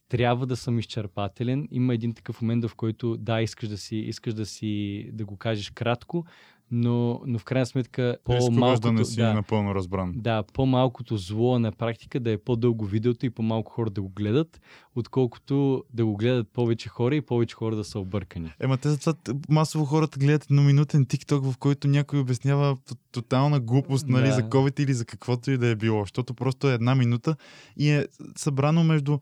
трябва 0.08 0.46
да 0.46 0.56
съм 0.56 0.78
изчерпателен. 0.78 1.68
Има 1.70 1.94
един 1.94 2.14
такъв 2.14 2.42
момент, 2.42 2.64
в 2.64 2.74
който 2.74 3.16
да, 3.16 3.40
искаш 3.42 3.68
да 3.68 3.78
си, 3.78 3.96
искаш 3.96 4.34
да 4.34 4.46
си 4.46 5.04
да 5.12 5.24
го 5.24 5.36
кажеш 5.36 5.70
кратко, 5.70 6.24
но, 6.70 7.20
но 7.26 7.38
в 7.38 7.44
крайна 7.44 7.66
сметка 7.66 8.16
по-малкото, 8.24 8.80
да 8.88 8.92
не 8.92 9.04
си 9.04 9.16
да, 9.16 9.34
напълно 9.34 9.74
разбран. 9.74 10.12
да, 10.16 10.42
по-малкото 10.52 11.16
зло 11.16 11.58
на 11.58 11.72
практика 11.72 12.20
да 12.20 12.30
е 12.30 12.38
по-дълго 12.38 12.84
видеото 12.84 13.26
и 13.26 13.30
по-малко 13.30 13.72
хора 13.72 13.90
да 13.90 14.02
го 14.02 14.08
гледат, 14.08 14.60
отколкото 14.96 15.84
да 15.94 16.06
го 16.06 16.16
гледат 16.16 16.48
повече 16.48 16.88
хора 16.88 17.16
и 17.16 17.20
повече 17.20 17.54
хора 17.54 17.76
да 17.76 17.84
са 17.84 17.98
объркани. 17.98 18.52
Ема 18.60 18.76
те 18.76 18.88
затова 18.88 19.14
масово 19.48 19.84
хората 19.84 20.18
гледат 20.18 20.44
едноминутен 20.44 21.06
TikTok, 21.06 21.52
в 21.52 21.58
който 21.58 21.88
някой 21.88 22.18
обяснява 22.18 22.76
тотална 23.12 23.60
глупост 23.60 24.06
нали, 24.08 24.26
Да. 24.26 24.34
за 24.34 24.42
COVID 24.42 24.80
или 24.80 24.94
за 24.94 25.04
каквото 25.04 25.50
и 25.50 25.58
да 25.58 25.66
е 25.68 25.74
било. 25.76 26.00
Защото 26.02 26.34
просто 26.34 26.70
е 26.70 26.74
една 26.74 26.94
минута 26.94 27.36
и 27.76 27.90
е 27.90 28.06
събрано 28.36 28.84
между 28.84 29.18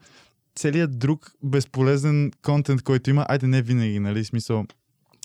целият 0.54 0.98
друг 0.98 1.32
безполезен 1.42 2.32
контент, 2.42 2.82
който 2.82 3.10
има. 3.10 3.26
Айде 3.28 3.46
не 3.46 3.62
винаги, 3.62 4.00
нали? 4.00 4.24
Смисъл. 4.24 4.64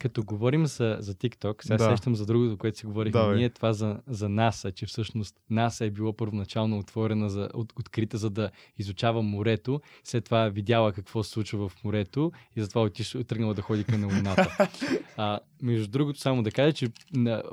Като 0.01 0.23
говорим 0.23 0.65
за, 0.65 0.97
за 0.99 1.13
TikTok, 1.13 1.63
сега 1.63 1.77
Да. 1.77 1.83
сещам 1.83 2.15
за 2.15 2.25
другото, 2.25 2.57
което 2.57 2.77
си 2.77 2.85
говорихме 2.85 3.19
Давай. 3.21 3.37
ние, 3.37 3.49
това 3.49 3.73
за, 3.73 3.99
за 4.07 4.29
НАСА, 4.29 4.71
че 4.71 4.85
всъщност 4.85 5.35
НАСА 5.49 5.85
е 5.85 5.89
било 5.89 6.13
първоначално 6.13 6.77
отворена, 6.77 7.29
за, 7.29 7.49
от, 7.53 7.73
открита 7.79 8.17
за 8.17 8.29
да 8.29 8.51
изучава 8.77 9.21
морето, 9.21 9.81
след 10.03 10.25
това 10.25 10.49
видяла 10.49 10.93
какво 10.93 11.23
се 11.23 11.31
случва 11.31 11.69
в 11.69 11.83
морето 11.83 12.31
и 12.55 12.61
затова 12.61 12.81
отишла, 12.81 13.23
тръгнала 13.23 13.53
да 13.53 13.61
ходи 13.61 13.83
към 13.83 14.03
Луната. 14.03 14.57
а, 15.17 15.39
между 15.61 15.87
другото, 15.87 16.19
само 16.19 16.43
да 16.43 16.51
кажа, 16.51 16.73
че 16.73 16.87
на, 17.13 17.43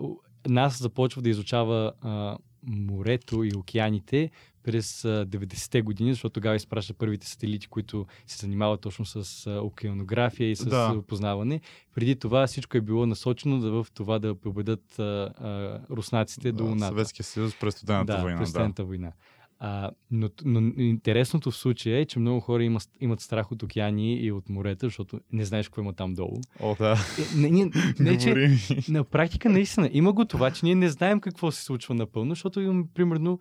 НАСА 0.49 0.82
започва 0.82 1.22
да 1.22 1.28
изучава 1.28 1.92
а, 2.01 2.36
морето 2.66 3.44
и 3.44 3.53
океаните 3.57 4.30
през 4.69 5.05
а, 5.05 5.27
90-те 5.27 5.83
години, 5.83 6.12
защото 6.12 6.33
тогава 6.33 6.57
изпраща 6.57 6.95
първите 6.95 7.27
сателити, 7.27 7.66
които 7.66 8.07
се 8.27 8.37
занимават 8.39 8.81
точно 8.81 9.05
с 9.05 9.47
океанография 9.62 10.51
и 10.51 10.57
с 10.57 10.64
Да. 10.64 10.93
да. 10.93 10.99
опознаване. 10.99 11.61
Преди 11.95 12.16
това 12.16 12.47
всичко 12.47 12.77
е 12.77 12.81
било 12.81 13.07
насочено 13.07 13.61
да, 13.61 13.71
в 13.71 13.87
това 13.95 14.19
да 14.19 14.35
победат 14.35 14.99
а, 14.99 15.03
а, 15.03 15.81
руснаците 15.91 16.53
до 16.53 16.64
да, 16.64 16.71
Луната. 16.71 16.87
Съветския 16.87 17.25
съюз 17.25 17.55
през 17.61 17.75
студената 17.75 18.16
да, 18.16 18.23
война. 18.23 18.39
през 18.39 18.49
Да. 18.49 18.51
Студената 18.51 18.85
война. 18.85 19.12
А, 19.61 19.91
но, 20.11 20.31
но 20.45 20.73
интересното 20.77 21.51
в 21.51 21.57
случая 21.57 22.01
е, 22.01 22.05
че 22.05 22.19
много 22.19 22.41
хора 22.41 22.64
има, 22.64 22.81
имат 23.01 23.21
страх 23.21 23.53
от 23.53 23.62
океани 23.62 24.14
и 24.14 24.33
от 24.33 24.49
морета, 24.49 24.87
защото 24.87 25.21
не 25.33 25.45
знаеш 25.45 25.69
какво 25.69 25.81
има 25.81 25.93
там 25.93 26.14
долу. 26.14 26.37
О, 26.61 26.77
да. 26.79 26.97
Е, 27.19 27.37
не, 27.39 27.51
не, 27.51 27.71
не, 28.01 28.19
че, 28.19 28.59
на 28.89 29.05
практика 29.05 29.49
наистина 29.49 29.91
има 29.93 30.12
го 30.12 30.25
това, 30.25 30.51
че 30.51 30.66
ние 30.66 30.75
не 30.75 30.89
знаем 30.89 31.21
какво 31.21 31.51
се 31.51 31.62
случва 31.64 31.95
напълно, 31.95 32.31
защото 32.31 32.61
имаме 32.61 32.85
примерно 32.95 33.39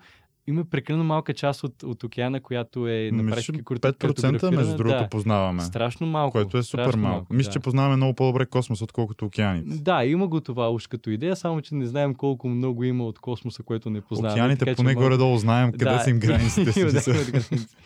има 0.47 0.65
прекалено 0.65 1.03
малка 1.03 1.33
част 1.33 1.63
от, 1.63 1.83
от 1.83 2.03
океана, 2.03 2.39
която 2.39 2.87
е 2.87 3.09
на 3.13 3.31
практика 3.31 3.53
че 3.53 3.61
карто- 3.61 3.93
5% 3.93 4.55
между 4.55 4.77
другото 4.77 4.97
да, 4.97 5.09
познаваме. 5.09 5.61
страшно 5.61 6.07
малко. 6.07 6.31
Което 6.31 6.57
е 6.57 6.63
супер 6.63 6.83
страшно 6.83 7.01
малко. 7.01 7.33
Мисля, 7.33 7.49
да. 7.49 7.53
че 7.53 7.59
познаваме 7.59 7.95
много 7.95 8.13
по-добре 8.13 8.45
космос, 8.45 8.81
отколкото 8.81 9.25
океаните. 9.25 9.77
Да, 9.77 10.05
има 10.05 10.27
го 10.27 10.41
това 10.41 10.71
уж 10.71 10.87
като 10.87 11.09
идея, 11.09 11.35
само 11.35 11.61
че 11.61 11.75
не 11.75 11.85
знаем 11.85 12.15
колко 12.15 12.49
много 12.49 12.83
има 12.83 13.05
от 13.05 13.19
космоса, 13.19 13.63
което 13.63 13.89
не 13.89 14.01
познаваме. 14.01 14.33
Океаните 14.33 14.59
така 14.59 14.75
поне 14.75 14.85
малко- 14.85 15.01
горе-долу 15.01 15.37
знаем 15.37 15.71
къде 15.71 15.85
Да, 15.85 15.99
са 15.99 16.09
им 16.09 16.19
границите. 16.19 16.71
си. 17.01 17.67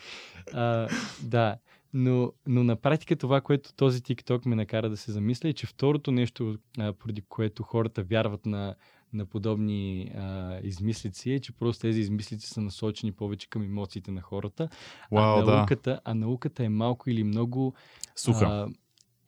А, 0.54 0.88
да, 1.22 1.56
но, 1.94 2.32
но 2.46 2.64
на 2.64 2.76
практика 2.76 3.16
това, 3.16 3.40
което 3.40 3.72
този 3.74 4.00
TikTok 4.00 4.46
ме 4.46 4.54
накара 4.54 4.90
да 4.90 4.96
се 4.96 5.12
замисля 5.12 5.48
е, 5.48 5.52
че 5.52 5.66
второто 5.66 6.10
нещо, 6.12 6.56
а, 6.78 6.92
поради 6.92 7.22
което 7.28 7.62
хората 7.62 8.02
вярват 8.02 8.46
на, 8.46 8.74
на 9.12 9.26
подобни 9.26 10.10
а, 10.16 10.58
измислици 10.62 11.32
е, 11.32 11.40
че 11.40 11.52
просто 11.52 11.80
тези 11.80 12.00
измислици 12.00 12.46
са 12.46 12.60
насочени 12.60 13.12
повече 13.12 13.48
към 13.48 13.62
емоциите 13.62 14.10
на 14.10 14.20
хората. 14.20 14.68
Вау, 15.12 15.38
а, 15.38 15.42
да. 15.42 15.56
науката, 15.56 16.00
а 16.04 16.14
науката 16.14 16.64
е 16.64 16.68
малко 16.68 17.10
или 17.10 17.24
много 17.24 17.74
Суха. 18.16 18.44
а, 18.44 18.68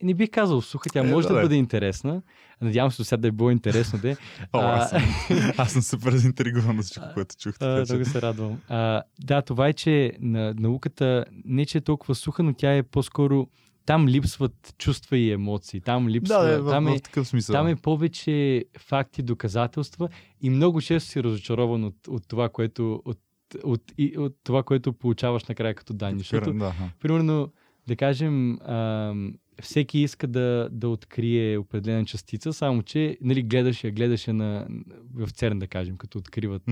не 0.03 0.15
бих 0.15 0.31
казал 0.31 0.63
суха, 0.63 0.91
тя 0.91 1.01
Е, 1.01 1.03
може 1.05 1.23
да, 1.23 1.29
да, 1.29 1.39
да. 1.39 1.45
бъде 1.45 1.55
интересна. 1.55 2.23
Надявам 2.61 2.91
се 2.91 2.97
до 2.97 3.05
сега 3.05 3.17
да 3.17 3.29
е 3.29 3.33
било 3.33 3.51
интересно. 3.51 3.99
Де. 3.99 4.17
О, 4.53 4.59
А, 4.59 4.77
аз, 4.77 4.91
съм, 4.91 5.03
аз 5.59 5.73
съм 5.73 5.83
супер 5.83 6.13
заинтригован 6.13 6.79
от 6.79 6.85
всичко, 6.85 7.05
което 7.15 7.35
чух. 7.37 7.59
така 7.59 7.87
че- 7.87 7.93
много 7.93 8.05
се 8.07 8.23
радвам. 8.23 8.61
А, 8.69 9.03
да, 9.21 9.43
това 9.43 9.69
е, 9.69 9.73
че 9.73 10.13
на 10.21 10.55
науката 10.55 11.25
не 11.45 11.67
че 11.67 11.79
е 11.79 11.83
толкова 11.83 12.15
суха, 12.15 12.43
но 12.43 12.53
тя 12.53 12.77
е 12.77 12.83
по-скоро 12.83 13.47
там 13.87 14.09
липсват 14.09 14.75
чувства 14.79 15.17
и 15.19 15.31
емоции. 15.31 15.81
Там 15.81 16.09
липсва. 16.09 16.45
Да, 16.45 16.63
в, 16.63 16.71
там, 16.71 16.89
е, 16.89 16.99
в 16.99 17.03
такъв 17.03 17.29
смисъл. 17.29 17.53
там 17.53 17.67
е 17.67 17.77
повече 17.77 18.65
факти, 18.79 19.23
доказателства 19.23 20.09
и 20.41 20.51
много 20.51 20.81
често 20.81 21.11
си 21.11 21.23
разочарован 21.23 21.85
от, 21.85 22.09
от 22.09 22.29
това, 22.29 22.49
което 22.49 23.03
от, 23.05 23.19
от, 23.65 23.83
и, 23.99 24.19
от 24.19 24.37
това, 24.45 24.63
което 24.63 24.93
получаваш 24.93 25.45
накрая 25.45 25.75
като 25.75 25.93
данни. 25.93 26.19
Защото 26.19 26.53
Да, 26.53 26.75
примерно, 27.01 27.53
да 27.87 27.97
кажем, 27.97 28.59
ам, 28.61 29.35
всеки 29.63 29.99
иска 29.99 30.27
да, 30.27 30.69
да 30.73 30.89
открие 30.89 31.59
определена 31.59 32.05
частица, 32.05 32.53
само 32.53 32.83
че 32.83 33.19
нали, 33.21 33.43
гледаш 33.43 33.85
я, 33.85 33.93
гледаш 33.93 34.29
я 34.29 34.35
на, 34.35 34.67
в 35.15 35.31
ЦЕРН, 35.31 35.59
да 35.59 35.67
кажем, 35.67 35.97
като 35.97 36.19
откриват 36.19 36.63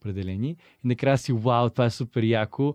определени. 0.00 0.50
И 0.84 0.88
накрая 0.88 1.18
си, 1.18 1.32
вау, 1.32 1.70
това 1.70 1.84
е 1.84 1.90
супер 1.90 2.22
яко. 2.22 2.74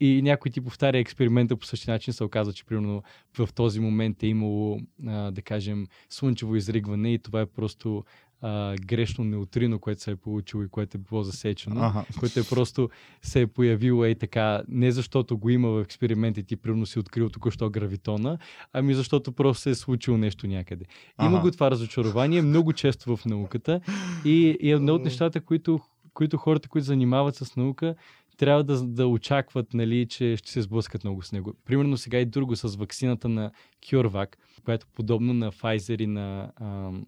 И 0.00 0.22
някой 0.22 0.50
ти 0.50 0.60
повтаря 0.60 0.98
експеримента 0.98 1.56
по 1.56 1.66
същия 1.66 1.92
начин, 1.92 2.14
се 2.14 2.24
оказва, 2.24 2.52
че 2.52 2.64
примерно 2.64 3.02
в 3.38 3.48
този 3.54 3.80
момент 3.80 4.22
е 4.22 4.26
имало, 4.26 4.80
а, 5.06 5.30
да 5.30 5.42
кажем, 5.42 5.86
слънчево 6.10 6.56
изригване 6.56 7.14
и 7.14 7.18
това 7.18 7.40
е 7.40 7.46
просто 7.46 8.04
а, 8.40 8.76
грешно 8.76 9.24
неутрино, 9.24 9.78
което 9.78 10.02
се 10.02 10.10
е 10.10 10.16
получило 10.16 10.62
и 10.62 10.68
което 10.68 10.96
е 10.96 11.00
било 11.10 11.22
засечено, 11.22 11.80
Ага. 11.80 12.04
което 12.18 12.40
е 12.40 12.42
просто 12.50 12.90
се 13.22 13.40
е 13.40 13.46
появило 13.46 14.04
ей 14.04 14.14
така, 14.14 14.62
не 14.68 14.92
защото 14.92 15.38
го 15.38 15.50
има 15.50 15.68
в 15.68 15.82
експериментите 15.82 16.54
и 16.54 16.56
примерно 16.56 16.86
си 16.86 16.98
открил 16.98 17.28
току-що 17.28 17.70
гравитона, 17.70 18.38
ами 18.72 18.94
защото 18.94 19.32
просто 19.32 19.62
се 19.62 19.70
е 19.70 19.74
случило 19.74 20.16
нещо 20.16 20.46
някъде. 20.46 20.84
Има 21.20 21.30
Ага. 21.30 21.40
го 21.40 21.50
това 21.50 21.70
разочарование 21.70 22.42
много 22.42 22.72
често 22.72 23.16
в 23.16 23.24
науката 23.24 23.80
и, 24.24 24.56
и 24.60 24.70
едно 24.70 24.94
от 24.94 25.04
нещата, 25.04 25.40
които, 25.40 25.80
които 26.14 26.36
хората, 26.36 26.68
които 26.68 26.84
занимават 26.84 27.36
с 27.36 27.56
наука, 27.56 27.94
трябва 28.36 28.64
да, 28.64 28.86
да 28.86 29.06
очакват, 29.06 29.74
нали, 29.74 30.06
че 30.08 30.36
ще 30.36 30.50
се 30.50 30.62
сблъскат 30.62 31.04
много 31.04 31.22
с 31.22 31.32
него. 31.32 31.54
Примерно 31.64 31.96
сега 31.96 32.18
и 32.18 32.26
друго 32.26 32.56
с 32.56 32.76
ваксината 32.76 33.28
на 33.28 33.50
CureVac, 33.86 34.36
която 34.64 34.86
подобно 34.94 35.34
на 35.34 35.52
Pfizer 35.52 36.02
и 36.02 36.06
на, 36.06 36.52
ам, 36.60 37.06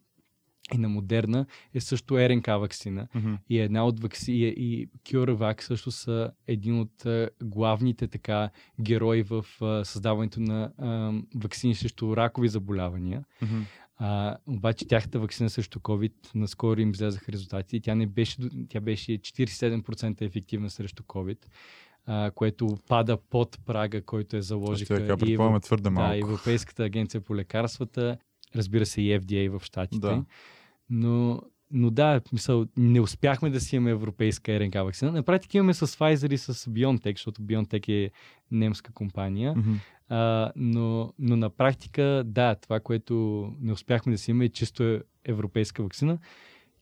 и 0.74 0.78
на 0.78 0.88
Moderna 0.88 1.46
е 1.74 1.80
също 1.80 2.18
РНК 2.18 2.46
вакцина. 2.46 3.08
Мгм. 3.14 3.34
И 3.48 3.58
една 3.58 3.86
от 3.86 4.00
вакци... 4.00 4.32
и, 4.32 4.46
и 4.46 4.88
CureVac 5.04 5.62
също 5.62 5.90
са 5.90 6.30
един 6.46 6.80
от 6.80 7.06
а, 7.06 7.30
главните 7.42 8.08
така 8.08 8.50
герои 8.80 9.22
в 9.22 9.46
а, 9.60 9.84
създаването 9.84 10.40
на 10.40 10.72
а, 10.78 11.12
вакцини 11.34 11.74
срещу 11.74 12.16
ракови 12.16 12.48
заболявания. 12.48 13.24
Мгм. 13.42 13.60
А, 13.98 14.36
обаче 14.46 14.86
тяхната 14.86 15.18
вакцина 15.18 15.50
срещу 15.50 15.78
COVID 15.78 16.12
наскоро 16.34 16.80
им 16.80 16.90
излязаха 16.90 17.32
резултати 17.32 17.80
тя 17.80 17.94
не 17.94 18.06
беше, 18.06 18.36
тя 18.68 18.80
беше 18.80 19.12
47% 19.12 20.22
ефективна 20.22 20.70
срещу 20.70 21.02
COVID, 21.02 21.38
а, 22.06 22.30
което 22.30 22.78
пада 22.88 23.16
под 23.16 23.58
прага, 23.66 24.02
който 24.02 24.36
е 24.36 24.42
заложиха 24.42 24.94
Аз 24.94 25.00
Така 25.00 25.26
и, 25.26 25.60
твърде 25.60 25.90
малко. 25.90 26.10
да, 26.10 26.18
Европейската 26.18 26.84
агенция 26.84 27.20
по 27.20 27.36
лекарствата, 27.36 28.16
разбира 28.56 28.86
се 28.86 29.02
и 29.02 29.20
FDA 29.20 29.58
в 29.58 29.64
Штатите. 29.64 30.06
Да. 30.06 30.24
Но, 30.90 31.42
но 31.70 31.90
да, 31.90 32.20
мисъл, 32.32 32.66
не 32.76 33.00
успяхме 33.00 33.50
да 33.50 33.60
си 33.60 33.76
имаме 33.76 33.90
европейска 33.90 34.60
РНК 34.60 34.74
вакцина. 34.74 35.12
На 35.12 35.22
практика 35.22 35.58
имаме 35.58 35.74
с 35.74 35.86
Pfizer 35.86 36.32
и 36.32 36.38
с 36.38 36.54
BioNTech, 36.54 37.16
защото 37.16 37.42
BioNTech 37.42 37.88
е 37.88 38.10
немска 38.50 38.92
компания. 38.92 39.54
Мгм. 39.56 39.72
А, 40.08 40.52
но, 40.56 41.12
но 41.18 41.36
на 41.36 41.50
практика, 41.50 42.22
да, 42.26 42.54
това, 42.54 42.80
което 42.80 43.46
не 43.60 43.72
успяхме 43.72 44.12
да 44.12 44.18
си 44.18 44.30
имаме 44.30 44.44
е 44.44 44.48
чисто 44.48 45.00
европейска 45.24 45.82
вакцина. 45.82 46.18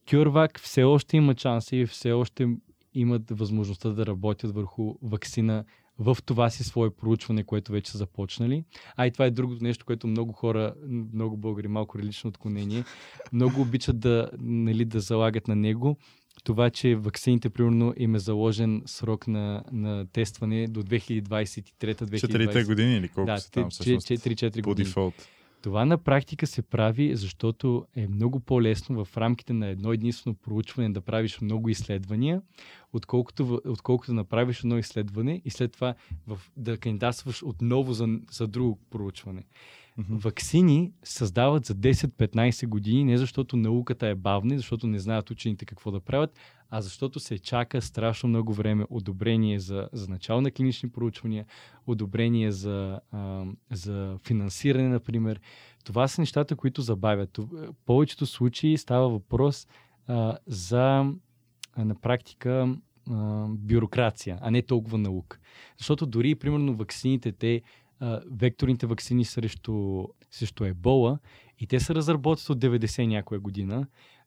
CureVac 0.07 0.59
все 0.59 0.83
още 0.83 1.16
има 1.16 1.35
шанси 1.39 1.77
и 1.77 1.87
все 1.87 2.12
още 2.12 2.49
имат 2.95 3.31
възможността 3.31 3.89
да 3.91 4.07
работят 4.07 4.55
върху 4.55 4.95
вакцина 5.03 5.64
в 5.99 6.16
това 6.27 6.51
си 6.51 6.64
свое 6.64 6.91
проучване, 6.91 7.45
което 7.45 7.72
вече 7.72 7.91
са 7.91 7.99
започнали. 7.99 8.64
А 8.97 9.07
и 9.07 9.11
това 9.11 9.25
е 9.25 9.31
другото 9.31 9.64
нещо, 9.64 9.87
което 9.87 10.07
много 10.07 10.33
хора, 10.33 10.75
много 11.12 11.37
българи, 11.37 11.68
малко 11.68 11.99
релично 11.99 12.29
отклонение, 12.29 12.85
много 13.33 13.61
обичат 13.61 14.01
да, 14.01 14.31
нали, 14.39 14.85
да 14.85 15.01
залагат 15.01 15.49
на 15.49 15.57
него. 15.57 15.97
Това, 16.45 16.70
че 16.70 16.97
вакцините, 16.97 17.51
примерно, 17.51 17.95
им 17.97 18.14
е 18.14 18.18
заложен 18.18 18.82
срок 18.87 19.28
на, 19.28 19.64
на 19.72 20.07
тестване 20.07 20.66
до 20.66 20.82
2023-2020. 20.82 22.20
Четирите 22.20 22.64
години 22.64 22.97
или 22.97 23.09
колко 23.09 23.26
Да, 23.26 23.39
са 23.39 23.51
там 23.51 23.70
всъщност? 23.70 24.09
4-4 24.09 24.62
По 24.62 24.68
години. 24.68 24.87
дефолт. 24.87 25.14
Това 25.64 25.85
на 25.85 25.99
практика 25.99 26.47
се 26.47 26.62
прави, 26.62 27.16
защото 27.16 27.87
е 27.97 28.09
много 28.09 28.41
по-лесно 28.41 29.05
в 29.05 29.16
рамките 29.16 29.53
на 29.53 29.66
едно 29.66 29.93
единствено 29.93 30.37
проучване 30.37 30.91
да 30.91 31.01
правиш 31.01 31.41
много 31.41 31.68
изследвания, 31.68 32.43
отколкото, 32.93 33.61
отколкото 33.66 34.11
да 34.11 34.14
направиш 34.14 34.59
едно 34.59 34.78
изследване 34.78 35.43
и 35.45 35.51
след 35.51 35.72
това 35.72 35.95
в, 36.26 36.41
да 36.57 36.76
кандидатстваш 36.76 37.43
отново 37.43 37.93
за, 37.93 38.09
за 38.30 38.47
друго 38.47 38.78
проучване. 38.91 39.45
Мгм. 39.97 40.16
Ваксини 40.16 40.92
създават 41.05 41.64
за 41.64 41.74
10-15 41.74 42.66
години, 42.66 43.05
не 43.05 43.18
защото 43.18 43.57
науката 43.57 44.07
е 44.07 44.14
бавна, 44.14 44.57
защото 44.57 44.86
не 44.86 44.99
знаят 44.99 45.30
учените 45.30 45.64
какво 45.64 45.90
да 45.90 46.01
правят, 46.01 46.34
а 46.70 46.80
защото 46.80 47.20
се 47.20 47.38
чака 47.38 47.82
страшно 47.82 48.28
много 48.28 48.53
време 48.53 48.86
одобрение 48.90 49.59
за, 49.59 49.88
за 49.92 50.09
начало 50.09 50.40
на 50.40 50.51
клинични 50.51 50.90
проучвания, 50.90 51.47
одобрение 51.86 52.53
за, 52.53 53.01
а, 53.12 53.45
за 53.70 54.18
финансиране, 54.26 54.88
например. 54.88 55.40
Това 55.84 56.09
са 56.09 56.20
нещата, 56.20 56.57
които 56.57 56.82
забавят. 56.82 57.36
В 57.36 57.68
повечето 57.86 58.26
случаи 58.26 58.78
става 58.78 59.09
въпрос 59.09 59.66
а, 60.07 60.38
за 60.47 61.12
а, 61.74 61.84
на 61.84 61.95
практика 61.95 62.76
а, 63.11 63.47
бюрокрация, 63.49 64.38
а 64.40 64.51
не 64.51 64.62
толкова 64.62 64.99
наука. 64.99 65.38
Защото 65.78 66.07
дори, 66.07 66.34
примерно, 66.34 66.74
ваксините, 66.74 67.32
те, 67.32 67.62
а, 68.01 68.20
векторните 68.32 68.86
ваксини 68.86 69.24
срещу, 69.24 70.05
срещу 70.30 70.64
ебола, 70.64 71.18
и 71.59 71.66
те 71.66 71.80
се 71.80 71.95
разработват 71.95 72.51
от 72.51 72.59
90 72.61 73.07
някоя 73.07 73.40
година, 73.40 73.86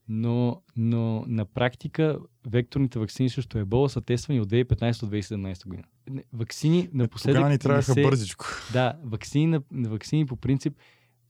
но, 0.09 0.61
но 0.78 1.24
на 1.28 1.45
практика 1.45 2.20
векторните 2.47 2.99
ваксини 2.99 3.30
срещу 3.30 3.57
ебола 3.57 3.89
са 3.89 4.01
тествани 4.01 4.41
от 4.41 4.49
2015-2017 4.49 5.68
година. 5.68 5.84
Не, 6.09 6.24
Ваксини 6.34 6.89
напоследък 6.93 7.36
Тогава 7.36 7.49
ни 7.49 7.53
не 7.53 7.57
трябваха 7.57 7.93
се- 7.93 8.01
бързичко. 8.03 8.45
да, 8.74 8.97
на 9.72 9.89
ваксини 9.89 10.26
по 10.26 10.36
принцип 10.36 10.74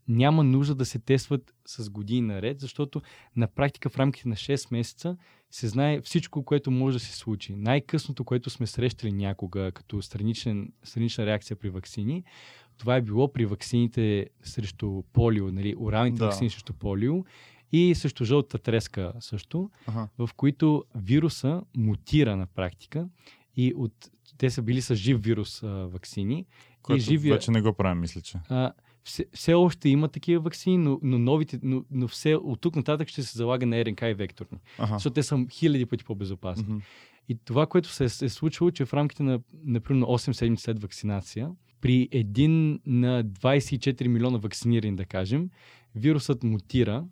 няма 0.07 0.43
нужда 0.43 0.75
да 0.75 0.85
се 0.85 0.99
тестват 0.99 1.53
с 1.65 1.89
години 1.89 2.21
наред, 2.23 2.59
защото 2.59 3.01
на 3.35 3.47
практика 3.47 3.89
в 3.89 3.97
рамките 3.97 4.29
на 4.29 4.35
6 4.35 4.71
месеца 4.71 5.17
се 5.51 5.67
знае 5.67 6.01
всичко, 6.01 6.43
което 6.43 6.71
може 6.71 6.97
да 6.97 7.03
се 7.03 7.13
случи. 7.13 7.55
Най-късното, 7.55 8.23
което 8.23 8.49
сме 8.49 8.67
срещали 8.67 9.11
някога 9.11 9.71
като 9.71 10.01
страничен, 10.01 10.71
странична 10.83 11.25
реакция 11.25 11.57
при 11.57 11.69
ваксини, 11.69 12.23
това 12.77 12.95
е 12.95 13.01
било 13.01 13.33
при 13.33 13.45
ваксините 13.45 14.29
срещу 14.43 15.03
полио, 15.03 15.51
нали, 15.51 15.75
оралните 15.77 16.17
Да. 16.17 16.25
ваксини 16.25 16.49
срещу 16.49 16.73
полио 16.73 17.25
и 17.71 17.95
срещу 17.95 18.25
жълтата 18.25 18.59
треска 18.59 19.13
също, 19.19 19.69
Ага. 19.87 20.07
в 20.17 20.29
които 20.35 20.83
вируса 20.95 21.61
мутира 21.77 22.35
на 22.35 22.45
практика 22.47 23.07
и 23.55 23.73
от, 23.75 23.93
те 24.37 24.49
са 24.49 24.61
били 24.61 24.81
с 24.81 24.95
жив 24.95 25.21
вирус 25.21 25.63
а, 25.63 25.67
ваксини. 25.67 26.45
Което 26.81 27.03
живия- 27.03 27.33
вече 27.33 27.51
не 27.51 27.61
го 27.61 27.73
правим, 27.73 27.99
мисля, 27.99 28.21
че. 28.21 28.37
а, 28.49 28.71
все, 29.07 29.25
все 29.33 29.53
още 29.53 29.89
има 29.89 30.07
такива 30.07 30.41
вакцини, 30.41 30.77
но, 30.77 30.99
но 31.03 31.19
новите, 31.19 31.59
но, 31.63 31.83
но 31.91 32.07
все 32.07 32.35
от 32.35 32.61
тук 32.61 32.75
нататък 32.75 33.07
ще 33.07 33.23
се 33.23 33.37
залага 33.37 33.65
на 33.65 33.85
РНК 33.85 34.01
и 34.01 34.13
векторни, 34.13 34.59
Ага. 34.77 34.93
защото 34.93 35.13
те 35.13 35.23
са 35.23 35.45
хиляди 35.51 35.85
пъти 35.85 36.03
по-безопасни. 36.03 36.65
Мгм. 36.69 36.77
И 37.29 37.37
това, 37.45 37.65
което 37.65 37.89
се 37.89 38.03
е, 38.03 38.25
е 38.25 38.29
случило, 38.29 38.71
че 38.71 38.85
в 38.85 38.93
рамките 38.93 39.23
на, 39.23 39.39
например, 39.63 40.05
8 40.05 40.31
седмици 40.31 40.63
след 40.63 40.81
вакцинация, 40.81 41.51
при 41.81 42.09
един 42.11 42.79
на 42.85 43.23
24 43.25 44.07
милиона 44.07 44.37
вакцинирани, 44.37 44.95
да 44.95 45.05
кажем, 45.05 45.49
вирусът 45.95 46.43
мутира 46.43 47.05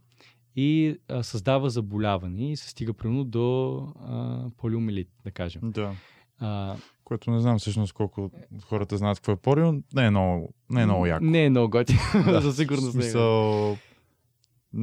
и 0.56 0.98
а, 1.08 1.24
създава 1.24 1.70
заболяване 1.70 2.52
и 2.52 2.58
се 2.58 2.70
стига 2.70 2.94
примерно 2.94 3.24
до 3.24 3.78
а, 4.00 4.46
полиомелит, 4.58 5.10
да 5.24 5.32
кажем. 5.32 5.62
Да. 5.64 5.96
А, 6.40 6.76
Което 7.06 7.32
не 7.32 7.40
знам 7.40 7.60
всъщност 7.60 7.94
колко 7.94 8.32
хората 8.64 8.98
знаят 8.98 9.18
какво 9.18 9.32
е 9.32 9.36
порио. 9.36 9.74
Не 9.94 10.06
е 10.06 10.10
много, 10.10 10.54
не 10.70 10.82
е 10.82 10.86
много 10.86 11.06
яко. 11.06 11.26
Не 11.26 11.46
е 11.46 11.50
много 11.50 11.70
готино, 11.70 12.00
Да, 12.26 12.42
със 12.42 12.58
сигурност 12.58 12.88
е. 12.88 12.92
смисъл, 12.92 13.78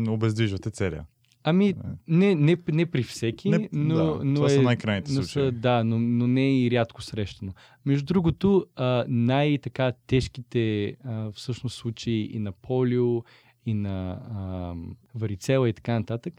обездвижвате 0.09 0.71
целия. 0.71 1.05
Ами, 1.45 1.75
не, 2.09 2.35
не, 2.35 2.57
не 2.69 2.87
при 2.87 3.03
всеки, 3.03 3.51
Не, 3.51 3.69
но, 3.73 3.95
да, 3.95 4.25
но 4.25 4.35
това 4.35 4.47
е, 4.47 4.51
са 4.51 4.63
най-крайните 4.63 5.13
но 5.13 5.23
случаи. 5.23 5.43
Са, 5.43 5.53
да, 5.53 5.85
но, 5.85 5.99
но 5.99 6.27
не 6.27 6.47
е 6.47 6.59
и 6.59 6.71
рядко 6.71 7.03
срещано. 7.03 7.53
Между 7.87 8.05
другото, 8.05 8.67
а, 8.77 9.05
най-така 9.09 9.93
тежките 10.07 10.97
а, 11.05 11.33
всъщност 11.33 11.77
случаи 11.77 12.31
и 12.33 12.39
на 12.39 12.53
полио, 12.53 13.23
и 13.67 13.75
на 13.75 14.11
а, 14.35 14.75
варицела 15.15 15.69
и 15.69 15.73
така 15.73 15.93
нататък, 15.93 16.35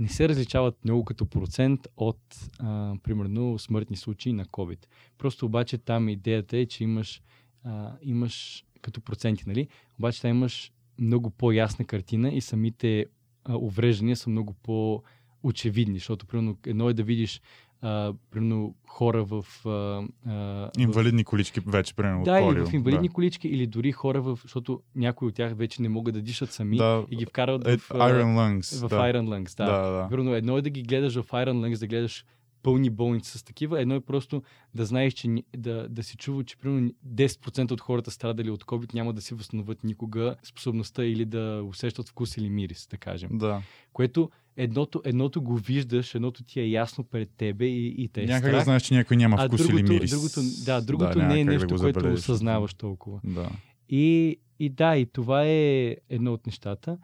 не 0.00 0.08
се 0.08 0.28
различават 0.28 0.84
много 0.84 1.04
като 1.04 1.26
процент 1.26 1.80
от, 1.96 2.50
а, 2.58 2.94
примерно, 3.02 3.58
смъртни 3.58 3.96
случаи 3.96 4.32
на 4.32 4.44
COVID. 4.44 4.86
Просто 5.18 5.46
обаче 5.46 5.78
там 5.78 6.08
идеята 6.08 6.56
е, 6.56 6.66
че 6.66 6.84
имаш, 6.84 7.22
а, 7.64 7.92
имаш 8.02 8.64
като 8.80 9.00
проценти, 9.00 9.44
нали? 9.46 9.68
Обаче 9.98 10.20
там 10.20 10.30
имаш 10.30 10.72
много 10.98 11.30
по-ясна 11.30 11.84
картина 11.84 12.28
и 12.28 12.40
самите 12.40 13.06
а, 13.44 13.56
увреждания 13.56 14.16
са 14.16 14.30
много 14.30 14.52
по-очевидни, 14.52 15.98
защото 15.98 16.26
примерно 16.26 16.56
едно 16.66 16.88
е 16.88 16.94
да 16.94 17.02
видиш 17.02 17.40
а, 17.82 18.12
примерно 18.30 18.74
хора 18.88 19.24
в... 19.24 19.44
А, 19.66 19.70
а, 19.70 20.32
в 20.32 20.70
Инвалидни 20.78 21.24
колички 21.24 21.60
вече, 21.66 21.94
примерно, 21.94 22.24
да, 22.24 22.40
или 22.40 22.66
в 22.66 22.72
инвалидни 22.72 23.08
колички, 23.08 23.48
или 23.48 23.66
дори 23.66 23.92
хора, 23.92 24.20
в, 24.20 24.38
защото 24.42 24.80
някои 24.96 25.28
от 25.28 25.34
тях 25.34 25.54
вече 25.56 25.82
не 25.82 25.88
могат 25.88 26.14
да 26.14 26.22
дишат 26.22 26.52
сами 26.52 26.76
Да, 26.76 27.04
и 27.10 27.16
ги 27.16 27.26
вкарват 27.26 27.66
Е, 27.68 27.76
в, 27.78 27.88
Iron 27.88 28.36
Lungs. 28.36 28.86
в 28.86 28.88
да. 28.88 28.96
Iron 28.96 29.28
Lungs. 29.28 29.56
Да. 29.56 29.64
Да, 29.66 29.90
да. 29.90 30.08
Примерно, 30.08 30.34
едно 30.34 30.58
е 30.58 30.62
да 30.62 30.70
ги 30.70 30.82
гледаш 30.82 31.14
в 31.14 31.24
Iron 31.24 31.60
Lungs, 31.60 31.78
да 31.80 31.86
гледаш 31.86 32.24
пълни 32.62 32.90
болници 32.90 33.38
с 33.38 33.42
такива, 33.44 33.80
едно 33.80 33.94
е 33.94 34.00
просто 34.00 34.42
да 34.74 34.84
знаеш, 34.84 35.12
че 35.12 35.28
да, 35.56 35.88
да 35.88 36.02
си 36.02 36.16
чува, 36.16 36.44
че 36.44 36.56
примерно 36.56 36.90
10% 37.08 37.70
от 37.70 37.80
хората 37.80 38.10
страдали 38.10 38.50
от 38.50 38.64
COVID 38.64 38.94
няма 38.94 39.12
да 39.12 39.20
си 39.20 39.34
възстановят 39.34 39.84
никога 39.84 40.36
способността 40.42 41.04
или 41.04 41.24
да 41.24 41.62
усещат 41.68 42.08
вкус 42.08 42.36
или 42.36 42.50
мирис, 42.50 42.86
да 42.90 42.96
кажем. 42.96 43.30
Да. 43.32 43.62
Което 43.92 44.30
едното, 44.56 45.02
едното 45.04 45.42
го 45.42 45.56
виждаш, 45.56 46.14
едното 46.14 46.42
ти 46.44 46.60
е 46.60 46.66
ясно 46.68 47.04
пред 47.04 47.30
тебе 47.36 47.66
и, 47.66 48.04
и 48.04 48.08
те 48.08 48.22
е 48.22 48.26
Някак 48.26 48.42
да 48.42 48.48
страх. 48.48 48.64
знаеш, 48.64 48.82
че 48.82 48.94
някой 48.94 49.16
няма 49.16 49.36
а 49.40 49.46
вкус 49.46 49.60
другото, 49.60 49.82
или 49.82 49.92
мирис. 49.92 50.10
другото, 50.10 50.40
да, 50.64 50.80
другото 50.80 51.18
няма 51.18 51.34
не 51.34 51.40
е 51.40 51.44
да 51.44 51.50
нещо, 51.50 51.68
го 51.68 51.80
което 51.80 52.00
забележиш. 52.00 52.24
осъзнаваш 52.24 52.74
толкова. 52.74 53.20
Да. 53.24 53.50
И, 53.88 54.36
и 54.58 54.68
да, 54.68 54.96
и 54.96 55.06
това 55.06 55.44
е 55.46 55.96
едно 56.08 56.32
от 56.32 56.46
нещата. 56.46 56.98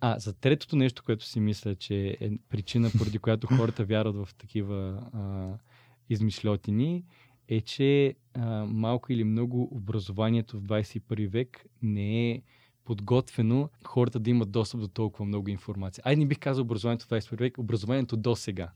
А, 0.00 0.18
за 0.18 0.32
третото 0.32 0.76
нещо, 0.76 1.02
което 1.06 1.24
си 1.24 1.40
мисля, 1.40 1.74
че 1.74 2.16
е 2.20 2.30
причина, 2.48 2.90
поради 2.98 3.18
която 3.18 3.46
хората 3.46 3.84
вярват 3.84 4.16
в 4.16 4.34
такива 4.34 5.02
а, 5.12 5.52
измишлетини, 6.10 7.04
е, 7.48 7.60
че 7.60 8.14
а, 8.34 8.64
малко 8.64 9.12
или 9.12 9.24
много 9.24 9.68
образованието 9.70 10.60
в 10.60 10.62
21 10.62 11.28
век 11.28 11.64
не 11.82 12.30
е 12.30 12.42
подготвено 12.84 13.68
хората 13.84 14.20
да 14.20 14.30
имат 14.30 14.50
достъп 14.50 14.80
до 14.80 14.88
толкова 14.88 15.24
много 15.24 15.50
информация. 15.50 16.02
Айде 16.04 16.20
не 16.20 16.26
бих 16.26 16.38
казал 16.38 16.62
образованието 16.62 17.06
в 17.06 17.08
21 17.08 17.38
век, 17.38 17.58
образованието 17.58 18.16
до 18.16 18.36
сега. 18.36 18.70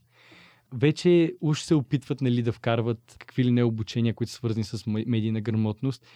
Вече 0.72 1.34
уж 1.40 1.60
се 1.60 1.74
опитват 1.74 2.20
нали, 2.20 2.42
да 2.42 2.52
вкарват 2.52 3.16
какви 3.18 3.44
ли 3.44 3.50
не 3.50 3.64
обучения, 3.64 4.14
които 4.14 4.32
са 4.32 4.36
свързани 4.36 4.64
с 4.64 4.86
медийна 4.86 5.40
грамотност. 5.40 6.06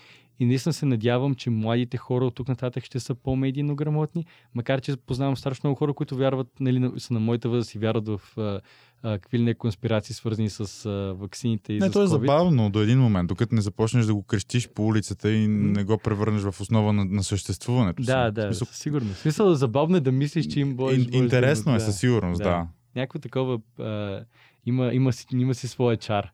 И 0.42 0.46
наистина 0.46 0.72
се 0.72 0.86
надявам, 0.86 1.34
че 1.34 1.50
младите 1.50 1.96
хора 1.96 2.26
от 2.26 2.34
тук 2.34 2.48
нататък 2.48 2.84
ще 2.84 3.00
са 3.00 3.14
по-медийно 3.14 3.76
грамотни, 3.76 4.24
макар 4.54 4.80
че 4.80 4.96
познавам 4.96 5.36
страшно 5.36 5.68
много 5.68 5.78
хора, 5.78 5.94
които 5.94 6.16
вярват, 6.16 6.48
нали, 6.60 6.90
са 6.98 7.14
на 7.14 7.20
моята 7.20 7.48
възраст 7.48 7.74
и 7.74 7.78
вярват 7.78 8.08
в 8.08 8.20
а, 8.38 8.60
а, 9.02 9.18
какви 9.18 9.38
ли 9.38 9.42
не 9.42 9.54
конспирации, 9.54 10.14
свързани 10.14 10.50
с 10.50 10.86
а, 10.86 11.14
ваксините 11.18 11.72
и 11.72 11.78
Не, 11.78 11.88
с 11.88 11.92
то 11.92 12.02
е 12.02 12.06
COVID. 12.06 12.08
забавно 12.08 12.70
до 12.70 12.80
един 12.80 12.98
момент, 12.98 13.28
докато 13.28 13.54
не 13.54 13.60
започнеш 13.60 14.06
да 14.06 14.14
го 14.14 14.22
крещиш 14.22 14.68
по 14.68 14.86
улицата 14.86 15.32
и 15.32 15.48
не 15.48 15.84
го 15.84 15.98
превърнеш 15.98 16.42
в 16.42 16.60
основа 16.60 16.92
на, 16.92 17.04
на 17.04 17.22
съществуването 17.22 18.02
си. 18.02 18.06
Да, 18.06 18.28
В 18.28 18.32
да, 18.32 18.42
смисъл, 18.42 18.66
със 18.66 18.78
сигурност. 18.78 19.18
Смисъл, 19.18 19.54
забавно 19.54 19.96
е 19.96 20.00
да 20.00 20.12
мислиш, 20.12 20.46
че 20.46 20.60
им 20.60 20.76
ин- 20.76 21.14
интересно 21.14 21.74
е 21.74 21.80
със 21.80 21.98
сигурност, 21.98 22.38
да. 22.38 22.44
да. 22.44 22.66
Някакво 22.96 23.18
такова 23.18 23.60
а, 23.78 24.20
има, 24.66 24.94
има, 24.94 25.12
си, 25.12 25.26
има 25.32 25.54
си 25.54 25.68
своя 25.68 25.96
чар. 25.96 26.32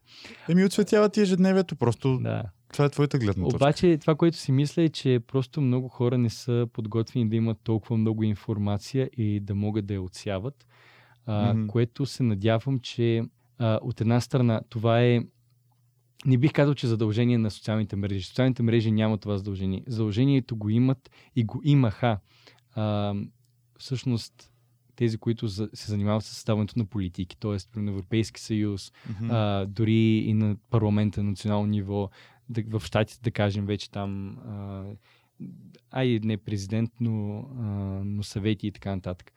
Еми, 0.48 0.64
отсветява 0.64 1.08
ти 1.08 1.20
ежедневието, 1.20 1.76
просто 1.76 2.18
Да. 2.18 2.42
Това 2.72 2.84
е 2.84 2.88
твоята 2.88 3.18
гледна 3.18 3.44
точка. 3.44 3.56
Обаче 3.56 3.98
това, 4.00 4.14
което 4.14 4.36
си 4.36 4.52
мисля 4.52 4.82
е, 4.82 4.88
че 4.88 5.20
просто 5.26 5.60
много 5.60 5.88
хора 5.88 6.18
не 6.18 6.30
са 6.30 6.66
подготвени 6.72 7.28
да 7.28 7.36
имат 7.36 7.58
толкова 7.64 7.96
много 7.96 8.22
информация 8.22 9.10
и 9.16 9.40
да 9.40 9.54
могат 9.54 9.86
да 9.86 9.94
я 9.94 10.02
отсяват, 10.02 10.66
а, 11.26 11.54
Мгм. 11.54 11.66
което 11.66 12.06
се 12.06 12.22
надявам, 12.22 12.80
че 12.80 13.22
а, 13.58 13.78
от 13.82 14.00
една 14.00 14.20
страна 14.20 14.60
това 14.68 15.02
е 15.02 15.20
не 16.26 16.38
бих 16.38 16.52
казал, 16.52 16.74
че 16.74 16.86
задължение 16.86 17.38
на 17.38 17.50
социалните 17.50 17.96
мрежи. 17.96 18.22
Социалните 18.22 18.62
мрежи 18.62 18.90
нямат 18.90 19.20
това 19.20 19.38
задължение. 19.38 19.82
Задължението 19.86 20.56
го 20.56 20.68
имат 20.70 21.10
и 21.36 21.44
го 21.44 21.60
имаха. 21.64 22.18
А, 22.74 23.14
всъщност, 23.78 24.52
тези, 24.96 25.18
които 25.18 25.48
се 25.48 25.68
занимават 25.74 26.24
с 26.24 26.28
съставането 26.28 26.78
на 26.78 26.84
политики, 26.84 27.36
т.е. 27.36 27.80
на 27.80 27.90
Европейски 27.90 28.40
съюз, 28.40 28.92
Мгм. 29.10 29.30
а, 29.30 29.66
дори 29.66 30.18
и 30.18 30.34
на 30.34 30.56
парламента 30.70 31.22
на 31.22 31.30
национално 31.30 31.66
ниво, 31.66 32.10
да, 32.48 32.78
в 32.78 32.86
щатите, 32.86 33.20
да 33.22 33.30
кажем, 33.30 33.66
вече 33.66 33.90
там, 33.90 34.38
а, 34.38 34.84
а 35.90 36.04
и 36.04 36.20
не 36.20 36.36
президент, 36.36 36.90
но, 37.00 37.38
а, 37.38 37.64
но 38.04 38.22
съвети 38.22 38.66
и 38.66 38.72
така 38.72 38.96
нататък. 38.96 39.32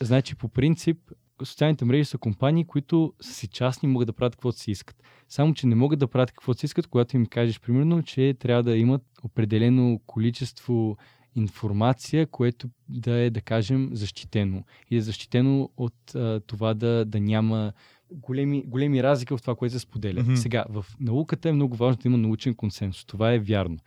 Значи, 0.00 0.34
по 0.34 0.48
принцип, 0.48 0.98
социалните 1.44 1.84
мрежи 1.84 2.04
са 2.04 2.18
компании, 2.18 2.64
които 2.64 3.14
са 3.20 3.34
си 3.34 3.48
частни, 3.48 3.88
могат 3.88 4.06
да 4.06 4.12
правят 4.12 4.36
каквото 4.36 4.58
си 4.58 4.70
искат. 4.70 5.02
Само, 5.28 5.54
че 5.54 5.66
не 5.66 5.74
могат 5.74 5.98
да 5.98 6.08
правят 6.08 6.32
каквото 6.32 6.60
си 6.60 6.66
искат, 6.66 6.86
когато 6.86 7.16
им 7.16 7.26
кажеш, 7.26 7.60
примерно, 7.60 8.02
че 8.02 8.34
трябва 8.38 8.62
да 8.62 8.76
имат 8.76 9.02
определено 9.22 10.00
количество 10.06 10.96
информация, 11.34 12.26
което 12.26 12.68
да 12.88 13.12
е, 13.12 13.30
да 13.30 13.40
кажем, 13.40 13.90
защитено. 13.92 14.64
И 14.90 14.96
е 14.96 15.00
защитено 15.00 15.70
от 15.76 16.14
а, 16.14 16.40
това 16.46 16.74
да, 16.74 17.04
да 17.04 17.20
няма 17.20 17.72
големи, 18.10 18.64
големи 18.66 19.02
разлики 19.02 19.36
в 19.36 19.40
това, 19.40 19.54
което 19.54 19.72
се 19.72 19.78
споделя. 19.78 20.22
Мгм. 20.22 20.36
Сега, 20.36 20.64
в 20.68 20.86
науката 21.00 21.48
е 21.48 21.52
много 21.52 21.76
важно 21.76 22.02
да 22.02 22.08
има 22.08 22.18
научен 22.18 22.54
консенсус. 22.54 23.04
Това 23.04 23.32
е 23.32 23.38
вярно. 23.38 23.78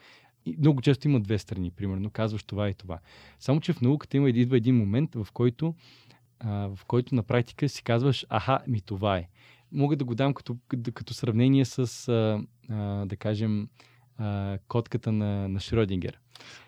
И 0.46 0.56
много 0.60 0.82
често 0.82 1.08
има 1.08 1.20
две 1.20 1.38
страни, 1.38 1.72
примерно, 1.72 2.10
казваш 2.10 2.44
това 2.44 2.70
и 2.70 2.74
това. 2.74 3.00
Само, 3.40 3.62
че 3.62 3.74
в 3.74 3.82
науката 3.82 4.18
има 4.18 4.30
идва 4.30 4.58
един 4.58 4.78
момент, 4.78 5.16
в 5.16 5.28
който, 5.34 5.76
а, 6.40 6.50
в 6.76 6.86
който 6.88 7.16
на 7.16 7.24
практика 7.24 7.70
си 7.70 7.84
казваш, 7.84 8.26
аха, 8.30 8.60
ми 8.68 8.82
това 8.82 9.18
е. 9.18 9.28
Мога 9.72 9.96
да 9.96 10.06
го 10.06 10.16
дам 10.16 10.34
като, 10.34 10.58
като, 10.94 11.14
сравнение 11.14 11.66
с, 11.66 12.08
а, 12.08 12.44
а, 12.70 13.06
да 13.06 13.16
кажем, 13.16 13.70
а, 14.18 14.58
котката 14.68 15.12
на, 15.12 15.48
на 15.48 15.60
Шродингер. 15.60 16.20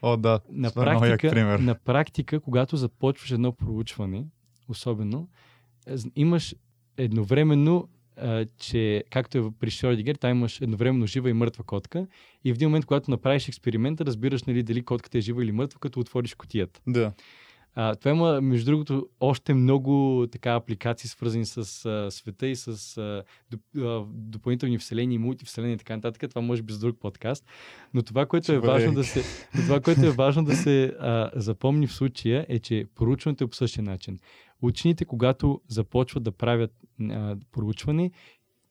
О, 0.01 0.17
да. 0.17 0.39
На 0.49 0.67
е 0.67 0.71
практика, 0.71 1.29
пример. 1.29 1.59
на 1.59 1.75
практика, 1.75 2.39
когато 2.39 2.77
започваш 2.77 3.31
едно 3.31 3.51
проучване, 3.51 4.25
особено, 4.67 5.27
е, 5.87 5.95
имаш 6.15 6.55
едновременно, 6.97 7.89
а, 8.17 8.45
че, 8.57 9.03
както 9.09 9.37
е 9.37 9.51
при 9.59 9.69
Шродингер, 9.69 10.15
там 10.15 10.37
имаш 10.37 10.61
едновременно 10.61 11.07
жива 11.07 11.29
и 11.29 11.33
мъртва 11.33 11.63
котка. 11.63 12.07
И 12.43 12.53
в 12.53 12.55
един 12.55 12.67
момент, 12.67 12.85
когато 12.85 13.11
направиш 13.11 13.47
експеримента, 13.47 14.05
разбираш 14.05 14.43
нали, 14.43 14.63
дали 14.63 14.85
котката 14.85 15.17
е 15.17 15.21
жива 15.21 15.43
или 15.43 15.51
мъртва, 15.51 15.79
като 15.79 15.99
отвориш 15.99 16.35
котията. 16.35 16.79
Да. 16.87 17.13
А, 17.75 17.95
това 17.95 18.11
има, 18.11 18.41
между 18.41 18.71
другото, 18.71 19.07
още 19.19 19.53
много 19.53 20.27
така 20.31 20.53
апликации, 20.55 21.09
свързани 21.09 21.45
с 21.45 21.85
а, 21.85 22.11
света 22.11 22.47
и 22.47 22.55
с 22.55 22.97
а, 22.97 23.23
доп, 23.51 23.61
а, 23.77 24.05
допълнителни 24.13 24.77
вселени 24.77 25.17
мултивселени 25.17 25.73
и 25.73 25.77
така 25.77 25.95
нататък. 25.95 26.29
Това 26.29 26.41
може 26.41 26.61
би 26.61 26.73
за 26.73 26.79
друг 26.79 26.99
подкаст. 26.99 27.45
Но 27.93 28.01
това, 28.01 28.25
което 28.25 28.51
е 28.51 28.59
важно 28.59 28.93
да 28.93 29.03
се, 29.03 29.23
това, 29.51 29.79
което 29.79 30.05
е 30.05 30.11
важно 30.11 30.43
да 30.43 30.55
се 30.55 30.85
а, 30.99 31.31
запомни 31.35 31.87
в 31.87 31.93
случая 31.93 32.45
е, 32.49 32.59
че 32.59 32.85
проучването 32.95 33.43
е 33.43 33.47
по 33.47 33.55
същия 33.55 33.83
начин. 33.83 34.19
Учените, 34.63 35.05
когато 35.05 35.61
започват 35.67 36.23
да 36.23 36.31
правят 36.31 36.71
а, 37.01 37.35
проучване, 37.51 38.11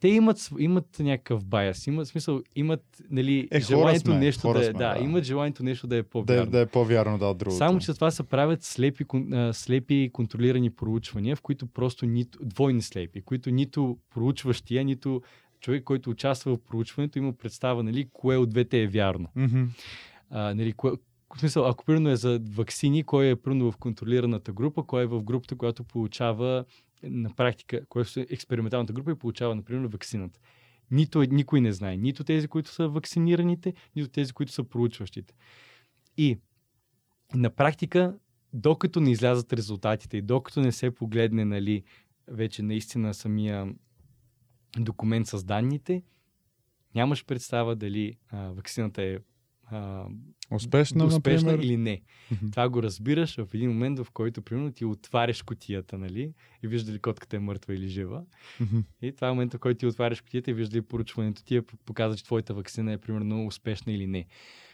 те 0.00 0.08
имат, 0.08 0.50
имат 0.58 0.98
някакъв 0.98 1.44
байас, 1.44 1.86
имат 1.86 2.08
смисъл, 2.08 2.40
имат 2.56 3.02
нали, 3.10 3.48
Е, 3.50 3.60
желанието 3.60 4.10
сме, 4.10 4.18
нещо 4.18 4.52
да 4.52 4.60
е, 4.60 4.64
сме, 4.64 4.72
да, 4.72 4.94
да. 4.94 5.04
имат 5.04 5.24
желанието 5.24 5.62
нещо 5.62 5.86
да 5.86 5.96
е 5.96 6.02
Да, 6.02 6.08
по-вярно. 6.08 6.42
е- 6.42 6.46
да 6.46 6.60
е 6.60 6.66
по-вярно, 6.66 7.18
да, 7.18 7.26
от 7.26 7.38
другото. 7.38 7.56
Само, 7.56 7.78
че 7.78 7.94
това 7.94 8.10
се 8.10 8.22
правят 8.22 8.62
слепи, 8.62 9.04
слепи 9.52 10.10
контролирани 10.12 10.70
проучвания, 10.70 11.36
в 11.36 11.42
които 11.42 11.66
просто 11.66 12.06
нито, 12.06 12.38
двойни 12.42 12.82
слепи, 12.82 13.22
които 13.22 13.50
нито 13.50 13.98
проучващия, 14.14 14.84
нито 14.84 15.22
човек, 15.60 15.84
който 15.84 16.10
участва 16.10 16.56
в 16.56 16.60
проучването, 16.60 17.18
има 17.18 17.32
представа, 17.32 17.82
нали, 17.82 18.08
кое 18.12 18.36
от 18.36 18.50
двете 18.50 18.82
е 18.82 18.86
вярно. 18.86 19.28
Мгм. 19.36 19.62
А, 20.30 20.54
нали, 20.54 20.72
кое, 20.72 20.92
в 21.36 21.40
смисъл, 21.40 21.66
ако 21.66 21.84
примерно 21.84 22.10
е 22.10 22.16
за 22.16 22.40
ваксини, 22.42 23.04
кой 23.04 23.28
е 23.28 23.36
примерно 23.36 23.72
в 23.72 23.76
контролираната 23.76 24.52
група, 24.52 24.84
кой 24.84 25.02
е 25.02 25.06
в 25.06 25.22
групата, 25.22 25.56
която 25.56 25.84
получава 25.84 26.64
на 27.02 27.34
практика, 27.34 27.86
кой 27.88 28.02
е 28.02 28.26
експерименталната 28.30 28.92
група 28.92 29.10
и 29.10 29.14
получава, 29.14 29.54
например, 29.54 29.88
ваксината. 29.88 30.40
Нито, 30.90 31.22
никой 31.22 31.60
не 31.60 31.72
знае. 31.72 31.96
Нито 31.96 32.24
тези, 32.24 32.48
които 32.48 32.70
са 32.70 32.88
вакцинираните, 32.88 33.74
нито 33.96 34.08
тези, 34.08 34.32
които 34.32 34.52
са 34.52 34.64
проучващите. 34.64 35.34
И 36.16 36.38
на 37.34 37.50
практика, 37.50 38.18
докато 38.52 39.00
не 39.00 39.10
излязат 39.10 39.52
резултатите 39.52 40.16
и 40.16 40.22
докато 40.22 40.60
не 40.60 40.72
се 40.72 40.90
погледне, 40.90 41.44
нали, 41.44 41.82
вече 42.28 42.62
наистина 42.62 43.14
самия 43.14 43.74
документ 44.78 45.26
с 45.26 45.44
данните, 45.44 46.02
нямаш 46.94 47.24
представа 47.24 47.76
дали 47.76 48.16
а, 48.30 48.48
вакцината 48.48 49.02
е 49.02 49.18
а, 49.70 50.04
Успешна, 50.50 51.04
успешна 51.04 51.50
например. 51.50 51.64
или 51.64 51.76
не. 51.76 52.00
Това 52.50 52.68
го 52.68 52.82
разбираш 52.82 53.36
в 53.36 53.54
един 53.54 53.70
момент, 53.70 53.98
в 53.98 54.06
който, 54.12 54.42
примерно, 54.42 54.72
ти 54.72 54.84
отваряш 54.84 55.42
котията, 55.42 55.98
нали? 55.98 56.32
И 56.62 56.68
виждаш 56.68 56.86
дали 56.86 56.98
котката 56.98 57.36
е 57.36 57.40
мъртва 57.40 57.74
или 57.74 57.88
жива. 57.88 58.22
И 59.02 59.12
това 59.12 59.28
е 59.28 59.30
момента, 59.30 59.56
в 59.56 59.60
който 59.60 59.78
ти 59.78 59.86
отваряш 59.86 60.20
котията 60.20 60.50
и 60.50 60.54
виждаш 60.54 60.70
дали 60.70 60.82
поручването 60.82 61.44
ти 61.44 61.56
е 61.56 61.62
показва, 61.62 62.16
че 62.16 62.24
твоята 62.24 62.54
вакцина 62.54 62.92
е, 62.92 62.98
примерно, 62.98 63.46
успешна 63.46 63.92
или 63.92 64.06
не. 64.06 64.26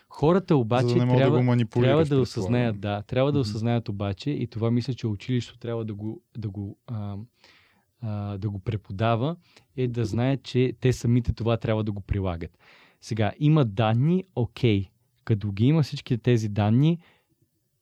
Хората 0.09 0.57
обаче 0.57 0.95
да 0.95 1.07
трябва, 1.07 1.57
да 1.57 1.65
трябва 1.67 2.05
да 2.05 2.21
осъзнаят, 2.21 2.81
да, 2.81 3.03
трябва 3.03 3.33
да 3.33 3.39
осъзнаят 3.39 3.89
обаче 3.89 4.31
и 4.31 4.47
това 4.47 4.71
мисля, 4.71 4.95
че 4.95 5.07
училището 5.07 5.59
трябва 5.59 5.85
да 5.85 5.95
го, 5.95 6.23
да 6.39 6.49
го, 6.49 6.79
а, 6.87 7.17
а, 8.01 8.39
да 8.39 8.51
го 8.51 8.59
преподава, 8.59 9.37
е 9.77 9.89
да 9.89 10.05
знаят, 10.05 10.43
че 10.43 10.73
те 10.81 10.93
самите 10.93 11.33
това 11.33 11.57
трябва 11.57 11.85
да 11.85 11.93
го 11.93 12.01
прилагат. 12.01 12.59
Сега, 13.01 13.33
има 13.39 13.65
данни, 13.65 14.25
окей. 14.37 14.87
Като 15.25 15.53
ги 15.53 15.65
има 15.67 15.83
всички 15.83 16.19
тези 16.19 16.49
данни, 16.49 16.99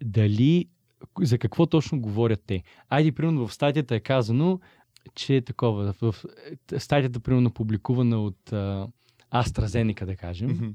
дали, 0.05 0.69
за 1.21 1.39
какво 1.39 1.67
точно 1.67 2.01
говорят 2.01 2.43
те? 2.47 2.63
Айде, 2.89 3.13
примерно 3.13 3.47
в 3.47 3.55
статията 3.55 3.95
е 3.95 4.01
казано, 4.01 4.61
че 5.15 5.37
е 5.37 5.43
такова, 5.43 5.93
в, 5.93 6.13
в 6.13 6.25
статията, 6.79 7.21
примерно, 7.21 7.51
публикувана 7.51 8.23
от 8.23 8.53
а, 8.53 8.89
AstraZeneca, 9.35 10.05
да 10.05 10.17
кажем, 10.17 10.51
Мгм. 10.51 10.69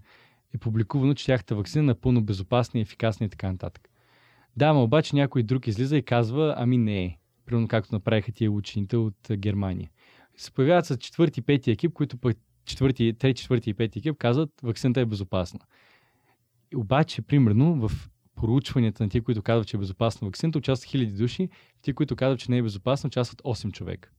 е 0.53 0.57
публикувано, 0.57 1.13
че 1.13 1.25
тяхната 1.25 1.55
вакцина 1.55 1.83
е 1.83 1.85
напълно 1.85 2.21
безопасна, 2.21 2.79
и 2.79 2.81
ефикасна 2.81 3.25
и 3.25 3.29
така 3.29 3.51
нататък. 3.51 3.89
Да, 4.57 4.73
ма 4.73 4.83
обаче 4.83 5.15
някой 5.15 5.43
друг 5.43 5.67
излиза 5.67 5.97
и 5.97 6.03
казва, 6.03 6.55
ами 6.57 6.77
не 6.77 7.03
е. 7.03 7.17
Примерно 7.45 7.67
както 7.67 7.95
направиха 7.95 8.31
тия 8.31 8.51
учените 8.51 8.97
от 8.97 9.15
Германия. 9.31 9.89
Се 10.37 10.51
появяват 10.51 10.85
с 10.85 10.97
четвърти, 10.97 11.41
пети 11.41 11.71
екип, 11.71 11.93
които 11.93 12.17
пък 12.17 12.37
четвърти, 12.65 13.13
трети, 13.13 13.41
четвърти 13.41 13.69
и 13.69 13.73
пети 13.73 13.99
екип 13.99 14.17
казват, 14.17 14.49
вакцината 14.63 15.01
е 15.01 15.05
безопасна. 15.05 15.59
Обаче, 16.75 17.21
примерно, 17.21 17.87
в 17.87 18.09
проучванията 18.35 19.03
на 19.03 19.09
тия, 19.09 19.21
които 19.21 19.41
казват, 19.41 19.67
че 19.67 19.77
е 19.77 19.79
безопасна 19.79 20.27
вакцината, 20.27 20.59
участват 20.59 20.89
хиляди 20.91 21.11
души, 21.11 21.49
в 21.77 21.81
тия, 21.81 21.93
които 21.93 22.15
казват, 22.15 22.39
че 22.39 22.51
не 22.51 22.57
е 22.57 22.63
безопасна, 22.63 23.07
участват 23.07 23.41
8 23.41 23.71
човека. 23.71 24.09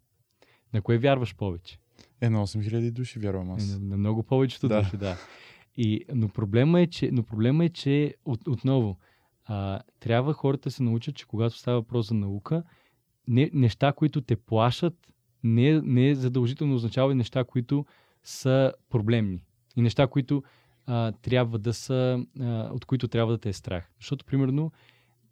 На 0.75 0.83
кое 0.83 0.99
вярваш 0.99 1.35
повече? 1.37 1.79
Е, 2.21 2.31
на 2.31 2.47
8000 2.47 2.91
души 2.91 3.19
вярвам 3.19 3.51
Е, 3.51 3.53
аз. 3.53 3.69
на, 3.71 3.79
на 3.79 3.97
много 3.97 4.23
повечето 4.23 4.69
Да. 4.69 4.83
души, 4.83 4.97
да. 4.97 5.17
И, 5.77 6.05
но, 6.15 6.29
проблема 6.29 6.81
е, 6.81 6.87
че, 6.87 7.11
но 7.13 7.23
проблема 7.23 7.65
е, 7.65 7.69
че 7.69 8.15
от, 8.25 8.49
отново, 8.49 8.99
А, 9.45 9.81
трябва 10.01 10.33
хората 10.33 10.63
да 10.63 10.71
се 10.71 10.83
научат, 10.83 11.15
че 11.17 11.27
когато 11.27 11.59
става 11.59 11.81
въпрос 11.81 12.09
за 12.09 12.15
наука, 12.15 12.63
не, 13.29 13.51
неща, 13.53 13.93
които 13.93 14.21
те 14.21 14.37
плашат, 14.37 14.95
не, 15.45 15.81
не 15.81 16.09
е 16.09 16.15
задължително 16.15 16.75
означава 16.75 17.13
и 17.13 17.15
неща, 17.15 17.45
които 17.45 17.87
са 18.25 18.73
проблемни. 18.91 19.45
И 19.77 19.83
неща, 19.83 20.07
които 20.07 20.43
а, 20.87 21.13
трябва 21.13 21.59
да 21.59 21.75
са, 21.75 22.25
а, 22.41 22.71
от 22.73 22.85
които 22.85 23.09
трябва 23.09 23.33
да 23.33 23.39
те 23.39 23.49
е 23.49 23.53
страх. 23.53 23.91
Защото, 24.01 24.25
примерно, 24.25 24.73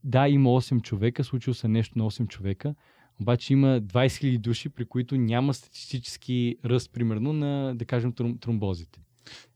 да, 0.05 0.29
има 0.29 0.51
8 0.51 0.83
човека, 0.83 1.25
случило 1.25 1.55
се 1.55 1.69
нещо 1.69 1.99
на 1.99 2.05
8 2.05 2.29
човека, 2.29 2.75
обаче 3.21 3.53
има 3.53 3.81
20 3.81 4.07
000 4.07 4.39
души, 4.39 4.69
при 4.69 4.85
които 4.85 5.17
няма 5.17 5.55
статистически 5.55 6.57
ръст, 6.65 6.93
примерно, 6.93 7.33
на, 7.33 7.75
да 7.75 7.85
кажем, 7.85 8.13
тром, 8.13 8.39
тромбозите. 8.39 9.01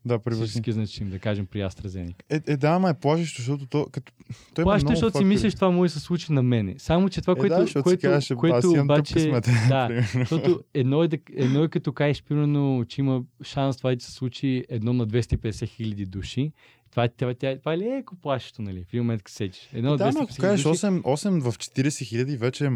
Да, 0.07 0.19
Статистически 0.19 0.73
значим, 0.73 1.11
да 1.11 1.19
кажем, 1.19 1.47
при 1.47 1.59
AstraZeneca. 1.59 2.23
Е, 2.31 2.41
е, 2.47 2.57
да, 2.57 2.69
ама 2.69 2.91
е 2.91 2.95
плашещо, 2.95 3.41
защото 3.43 3.67
то, 3.67 3.87
като... 3.93 4.13
Той 4.55 4.65
много 4.65 4.79
защото 4.79 4.97
си 4.97 5.01
фактори. 5.05 5.25
мислиш, 5.25 5.55
това 5.55 5.71
може 5.71 5.93
да 5.93 6.01
се 6.01 6.05
случи 6.05 6.33
на 6.33 6.43
мене. 6.43 6.75
Само, 6.79 7.09
че 7.09 7.21
това, 7.21 7.33
Е, 7.33 7.37
което, 7.37 7.57
да, 7.57 7.67
си 7.67 7.83
което, 7.83 8.07
«Е, 8.07 8.37
което 8.37 8.71
обаче... 8.71 9.15
късмет, 9.15 9.45
Да, 9.69 9.87
примерно. 9.87 10.09
защото 10.15 10.61
едно 10.75 11.03
е, 11.03 11.09
да, 11.09 11.19
едно 11.33 11.65
е 11.65 11.69
като 11.69 11.93
кажеш, 11.93 12.23
примерно, 12.23 12.85
че 12.89 13.01
има 13.01 13.23
шанс 13.43 13.77
това 13.77 13.95
да 13.95 14.01
се 14.05 14.13
случи 14.13 14.65
едно 14.69 14.93
на 14.93 15.07
250 15.07 15.69
хиляди 15.69 16.07
души. 16.07 16.53
Това, 16.91 17.09
това, 17.09 17.35
това, 17.35 17.59
това 17.59 17.75
е 17.75 17.77
еко 17.77 18.17
плашещо, 18.17 18.63
нали? 18.63 18.85
В 18.85 18.89
един 18.89 19.01
момент, 19.03 19.23
сечеш. 19.29 19.69
Едно 19.73 19.91
на 19.91 19.97
Да, 19.97 20.05
но 20.07 20.13
250 20.13 20.23
ако 20.23 20.37
кажеш 20.41 20.63
души, 20.65 20.81
8, 20.87 21.03
8 21.03 21.41
в 21.41 21.59
40 21.59 22.05
хиляди, 22.05 22.37
вече 22.37 22.67
е 22.67 22.71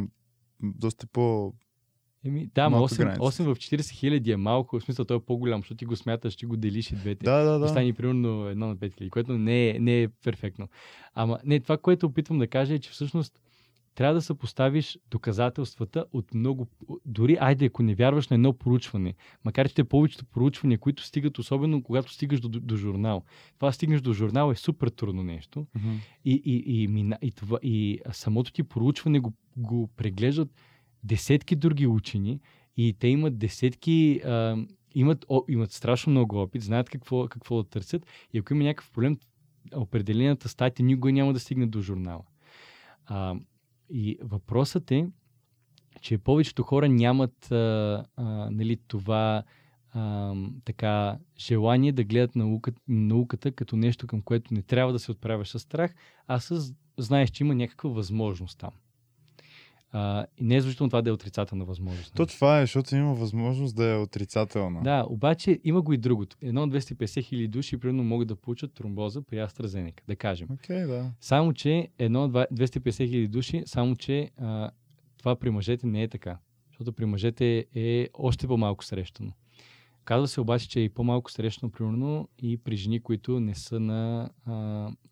доста 0.62 1.06
по... 1.06 1.52
Еми, 2.24 2.50
да, 2.54 2.68
ма 2.68 2.76
малко 2.76 2.94
8, 2.94 2.98
граница. 2.98 3.20
8 3.20 3.54
в 3.54 3.54
40 3.54 3.90
хиляди 3.90 4.30
е 4.30 4.36
малко, 4.36 4.80
в 4.80 4.82
смисъл 4.82 5.04
той 5.04 5.16
е 5.16 5.20
по-голям, 5.20 5.60
защото 5.60 5.76
ти 5.76 5.84
го 5.84 5.96
смяташ, 5.96 6.36
ти 6.36 6.46
го 6.46 6.56
делиш 6.56 6.90
и 6.90 6.94
двете. 6.94 7.24
Да, 7.24 7.44
да, 7.44 7.52
да. 7.52 7.58
да. 7.58 7.68
стане 7.68 7.92
примерно 7.92 8.46
едно 8.46 8.66
на 8.66 8.76
5 8.76 8.94
хиляди, 8.94 9.10
което 9.10 9.38
не 9.38 9.68
е, 9.68 9.78
не 9.78 10.02
е 10.02 10.08
перфектно. 10.08 10.68
Ама 11.14 11.38
не, 11.44 11.60
това, 11.60 11.78
което 11.78 12.06
опитвам 12.06 12.38
да 12.38 12.46
кажа 12.46 12.74
е, 12.74 12.78
че 12.78 12.90
всъщност 12.90 13.40
трябва 13.98 14.14
да 14.14 14.22
съпоставиш 14.22 14.98
доказателствата 15.10 16.04
от 16.12 16.34
много... 16.34 16.68
Дори, 17.06 17.36
айде, 17.40 17.64
ако 17.64 17.82
не 17.82 17.94
вярваш 17.94 18.28
на 18.28 18.34
едно 18.34 18.52
проучване, 18.52 19.14
макар 19.44 19.68
че 19.68 19.84
повечето 19.84 20.24
проучвания, 20.24 20.78
които 20.78 21.02
стигат, 21.02 21.38
особено 21.38 21.82
когато 21.82 22.12
стигаш 22.12 22.40
до, 22.40 22.48
до, 22.48 22.76
журнал. 22.76 23.24
Това 23.58 23.72
стигнеш 23.72 24.00
до 24.00 24.12
журнал 24.12 24.50
е 24.50 24.54
супер 24.54 24.88
трудно 24.88 25.22
нещо. 25.22 25.66
Мгм. 25.76 25.94
И, 26.24 26.42
и, 26.44 26.82
и, 26.82 26.88
мина, 26.88 27.18
и, 27.22 27.32
това, 27.32 27.58
и 27.62 28.00
самото 28.12 28.52
ти 28.52 28.62
проучване 28.62 29.20
го, 29.20 29.32
го 29.56 29.90
преглеждат 29.96 30.48
десетки 31.04 31.56
други 31.56 31.86
учени 31.86 32.40
и 32.76 32.96
те 32.98 33.08
имат 33.08 33.38
десетки, 33.38 34.20
а, 34.24 34.56
имат, 34.94 35.24
о, 35.28 35.42
имат 35.48 35.72
страшно 35.72 36.10
много 36.10 36.42
опит, 36.42 36.62
знаят 36.62 36.90
какво, 36.90 37.28
какво 37.28 37.62
да 37.62 37.68
търсят 37.68 38.06
и 38.32 38.38
ако 38.38 38.54
има 38.54 38.64
някакъв 38.64 38.90
проблем, 38.90 39.18
определената 39.74 40.48
статия 40.48 40.86
никога 40.86 41.12
няма 41.12 41.32
да 41.32 41.40
стигне 41.40 41.66
до 41.66 41.82
журнала. 41.82 42.22
А, 43.06 43.36
и 43.90 44.18
въпросът 44.22 44.90
е, 44.90 45.06
че 46.00 46.18
повечето 46.18 46.62
хора 46.62 46.88
нямат 46.88 47.52
а, 47.52 48.04
а, 48.16 48.24
нали, 48.50 48.76
това 48.88 49.42
а, 49.92 50.34
така 50.64 51.18
желание 51.38 51.92
да 51.92 52.04
гледат 52.04 52.36
науката, 52.36 52.80
науката 52.88 53.52
като 53.52 53.76
нещо, 53.76 54.06
към 54.06 54.22
което 54.22 54.54
не 54.54 54.62
трябва 54.62 54.92
да 54.92 54.98
се 54.98 55.10
отправяш 55.10 55.48
с 55.48 55.58
страх, 55.58 55.94
а 56.26 56.40
с 56.40 56.74
знаеш, 56.98 57.30
че 57.30 57.44
има 57.44 57.54
някаква 57.54 57.90
възможност 57.90 58.58
там. 58.58 58.70
А, 59.92 60.26
и 60.38 60.44
не 60.44 60.56
е 60.56 60.60
задължително 60.60 60.90
това 60.90 61.02
да 61.02 61.10
е 61.10 61.12
отрицателна 61.12 61.64
възможност. 61.64 62.14
То 62.14 62.26
това 62.26 62.58
е, 62.58 62.62
защото 62.62 62.96
има 62.96 63.14
възможност 63.14 63.76
да 63.76 63.84
е 63.84 63.96
отрицателна. 63.96 64.82
Да, 64.82 65.06
обаче 65.08 65.60
има 65.64 65.82
го 65.82 65.92
и 65.92 65.96
другото. 65.96 66.36
Едно 66.42 66.62
от 66.62 66.70
250 66.70 67.22
хиляди 67.22 67.48
души 67.48 67.76
примерно 67.80 68.04
могат 68.04 68.28
да 68.28 68.36
получат 68.36 68.72
тромбоза 68.72 69.22
при 69.22 69.36
AstraZeneca, 69.36 70.00
да 70.08 70.16
кажем. 70.16 70.48
Окей, 70.52 70.86
да. 70.86 71.10
Само, 71.20 71.52
че 71.52 71.88
едно 71.98 72.24
от 72.24 72.30
два- 72.30 72.46
250 72.52 73.08
хиляди 73.08 73.28
души, 73.28 73.62
само, 73.66 73.96
че 73.96 74.30
а, 74.38 74.70
това 75.18 75.36
при 75.36 75.50
мъжете 75.50 75.86
не 75.86 76.02
е 76.02 76.08
така. 76.08 76.38
Защото 76.70 76.92
при 76.92 77.04
мъжете 77.04 77.66
е 77.74 78.08
още 78.14 78.46
по-малко 78.46 78.84
срещано. 78.84 79.32
Казва 80.08 80.28
се 80.28 80.40
обаче, 80.40 80.68
че 80.68 80.80
е 80.80 80.82
и 80.82 80.88
по-малко 80.88 81.30
срещано, 81.30 81.72
примерно, 81.72 82.28
и 82.38 82.56
при 82.56 82.76
жени, 82.76 83.00
които 83.00 83.40
не 83.40 83.54
са 83.54 83.80
на, 83.80 84.30
а, 84.46 84.52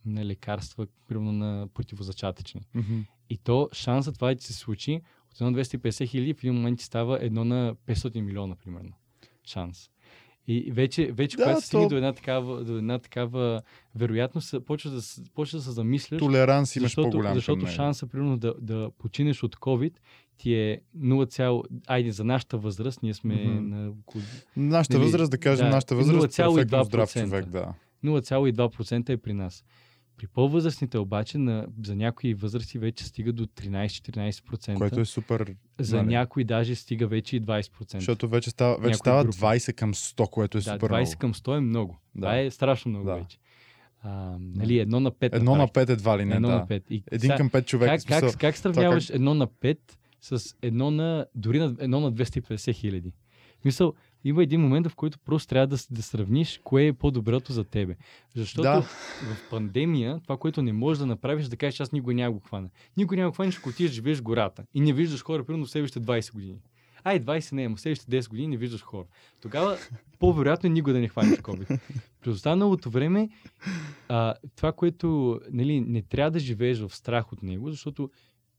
на 0.07 0.25
лекарства, 0.25 0.87
примерно 1.09 1.33
на 1.33 1.69
противозачатъчни. 1.75 2.61
Мгм. 2.75 3.01
И 3.31 3.39
то 3.39 3.69
шансът 3.73 4.15
това 4.15 4.29
да 4.29 4.35
ти 4.35 4.45
се 4.45 4.53
случи 4.53 5.01
от 5.31 5.41
едно 5.41 5.53
250 5.53 6.09
хиляди 6.09 6.35
в 6.35 6.39
един 6.39 6.55
момент 6.55 6.81
става 6.81 7.19
едно 7.25 7.45
на 7.45 7.75
500 7.87 8.21
милиона, 8.21 8.57
примерно. 8.57 8.93
Шанс. 9.47 9.91
И 10.49 10.73
вече, 10.73 11.13
вече 11.13 11.37
Да, 11.37 11.43
когато 11.43 11.61
се 11.61 11.67
стигне 11.67 11.85
то- 11.85 11.89
до 11.89 11.97
една 11.97 12.13
такава, 12.13 12.65
до 12.65 12.77
една 12.77 12.99
такава 12.99 13.63
вероятност, 13.95 14.55
почва 14.67 14.91
да, 14.91 15.01
почва 15.35 15.59
да 15.59 15.65
се 15.65 15.71
замисляш, 15.71 16.19
Толеранс 16.19 16.77
имаш 16.77 16.83
защото, 16.85 17.11
по-голям 17.11 17.35
защото 17.35 17.67
шанса, 17.67 18.07
примерно, 18.07 18.37
да, 18.37 18.55
да 18.61 18.91
починеш 18.99 19.43
от 19.43 19.57
COVID 19.57 19.93
ти 20.39 20.55
е 20.55 20.81
0, 20.95 21.27
цяло- 21.27 21.65
айде 21.87 22.13
за 22.13 22.25
нашата 22.25 22.59
възраст, 22.59 23.03
ние 23.03 23.15
сме 23.15 23.35
Мгм. 23.37 23.69
на 23.69 23.91
около 23.91 24.25
Нашата 24.57 24.95
Нали, 24.95 25.05
възраст, 25.05 25.31
да 25.31 25.39
кажем, 25.39 25.67
да, 25.67 25.71
нашата 25.71 25.95
възраст, 25.97 26.17
0,2%. 26.19 26.67
перфектно 26.67 26.85
здрав 26.85 27.13
човек, 27.25 27.47
да. 27.47 27.73
0,2% 28.03 29.09
е 29.09 29.17
при 29.17 29.33
нас. 29.33 29.65
При 30.17 30.27
по-възрастните 30.27 30.99
обаче, 30.99 31.39
на, 31.39 31.67
за 31.85 31.97
някои 31.97 32.35
възрасти 32.35 32.79
вече 32.79 33.05
стига 33.05 33.33
до 33.33 33.47
13-14%. 33.47 34.75
Което 34.75 35.01
е 35.01 35.05
супер, 35.05 35.55
За 35.79 35.97
нали? 35.97 36.07
някои 36.07 36.45
даже 36.45 36.75
стига 36.75 37.07
вече 37.07 37.37
и 37.37 37.43
20%. 37.43 37.95
защото 37.95 38.29
вече 38.29 38.51
става, 38.51 38.75
вече 38.75 38.83
Някои 38.83 38.95
става 38.95 39.25
групи. 39.25 39.39
20 39.39 39.73
към 39.75 39.95
100, 39.95 40.31
което 40.31 40.59
е 40.59 40.61
да, 40.61 40.73
супер 40.73 40.89
20 40.91 40.91
много. 40.91 41.19
към 41.19 41.35
100 41.35 41.57
е 41.57 41.61
много. 41.61 41.99
Да. 42.15 42.21
Това 42.21 42.39
е 42.39 42.51
страшно 42.51 42.89
много 42.89 43.05
Да. 43.07 43.15
вече. 43.15 43.39
А, 44.03 44.37
нали, 44.41 44.79
едно 44.79 45.01
на 45.01 45.11
5. 45.13 45.37
Едно 45.37 45.57
на 45.57 45.69
5 45.69 45.89
едва 45.89 46.19
ли 46.19 46.25
не, 46.25 46.35
Едно 46.35 46.49
да. 46.49 46.55
на 46.55 46.67
5. 46.67 46.83
И 46.91 47.03
Един 47.11 47.21
сега, 47.21 47.37
към 47.37 47.51
5 47.51 47.65
човека. 47.65 47.93
как, 47.93 48.01
смисъл, 48.01 48.31
как, 48.31 48.41
как 48.41 48.57
сравняваш 48.57 49.11
едно 49.11 49.35
на 49.35 49.47
5 49.47 49.79
с 50.21 50.57
едно 50.63 50.91
на, 50.91 51.27
дори 51.35 51.59
на, 51.59 51.77
едно 51.79 52.01
на 52.01 52.13
250 52.13 52.75
хиляди? 52.75 53.13
Мисъл, 53.65 53.95
има 54.29 54.43
един 54.43 54.61
момент, 54.61 54.89
в 54.89 54.95
който 54.95 55.19
просто 55.19 55.49
трябва 55.49 55.67
да, 55.67 55.77
да 55.91 56.03
сравниш 56.03 56.61
кое 56.65 56.87
е 56.87 56.93
по-доброто 56.93 57.53
за 57.53 57.65
тебе. 57.65 57.97
Защото 58.35 58.63
Да. 58.63 58.83
в 58.83 59.51
пандемия, 59.51 60.21
това, 60.23 60.37
което 60.37 60.63
не 60.63 60.73
можеш 60.73 60.99
да 60.99 61.07
направиш, 61.07 61.47
да 61.47 61.57
кажеш, 61.57 61.81
аз 61.81 61.93
никога 61.93 62.15
няма 62.15 62.33
го 62.33 62.41
хвана. 62.41 62.69
Никога 62.97 63.17
няма 63.17 63.31
го 63.31 63.35
хванеш, 63.35 63.59
ако 63.59 63.69
отидеш, 63.69 63.93
живееш 63.93 64.23
гората 64.23 64.65
и 64.75 64.81
не 64.81 64.93
виждаш 64.93 65.23
хора, 65.23 65.45
примерно 65.45 65.67
в 65.67 65.71
следващите 65.71 66.07
20 66.07 66.33
години. 66.33 66.59
Ай, 67.05 67.21
20 67.25 67.53
не 67.53 67.69
но 67.69 67.77
следващите 67.77 68.23
10 68.23 68.29
години 68.29 68.49
не 68.49 68.57
виждаш 68.57 68.83
хора. 68.83 69.07
Тогава 69.41 69.79
по-вероятно 70.19 70.67
е 70.67 70.71
никога 70.71 70.93
да 70.93 70.99
не 70.99 71.09
хванеш 71.09 71.39
COVID. 71.39 71.81
През 72.21 72.35
останалото 72.35 72.91
време, 72.91 73.29
а, 74.09 74.35
това, 74.57 74.73
което 74.73 75.41
нали, 75.51 75.81
не 75.81 76.03
трябва 76.03 76.31
да 76.31 76.39
живееш 76.39 76.79
в 76.79 76.97
страх 76.97 77.33
от 77.33 77.43
него, 77.43 77.71
защото 77.71 78.11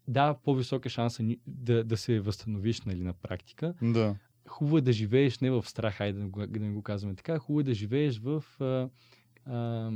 да, 0.08 0.36
по-висок 0.44 0.86
е 0.86 0.90
шанса 0.90 1.24
да, 1.48 1.84
да 1.84 1.98
се 1.98 2.20
възстановиш 2.20 2.82
нали, 2.82 3.02
на 3.02 3.14
практика. 3.14 3.74
Да. 3.82 4.16
Хубаво 4.48 4.78
е 4.78 4.82
да 4.82 4.92
живееш 4.94 5.40
не 5.40 5.52
в 5.52 5.64
страх, 5.68 6.02
айде 6.02 6.18
да, 6.20 6.24
не 6.24 6.30
го- 6.30 6.48
да 6.48 6.60
не 6.60 6.70
го 6.70 6.82
казваме 6.82 7.16
така, 7.16 7.40
хубаво 7.40 7.60
е 7.60 7.64
да 7.64 7.74
живееш 7.74 8.20
в, 8.20 8.44
а, 8.60 8.90
а, 9.46 9.92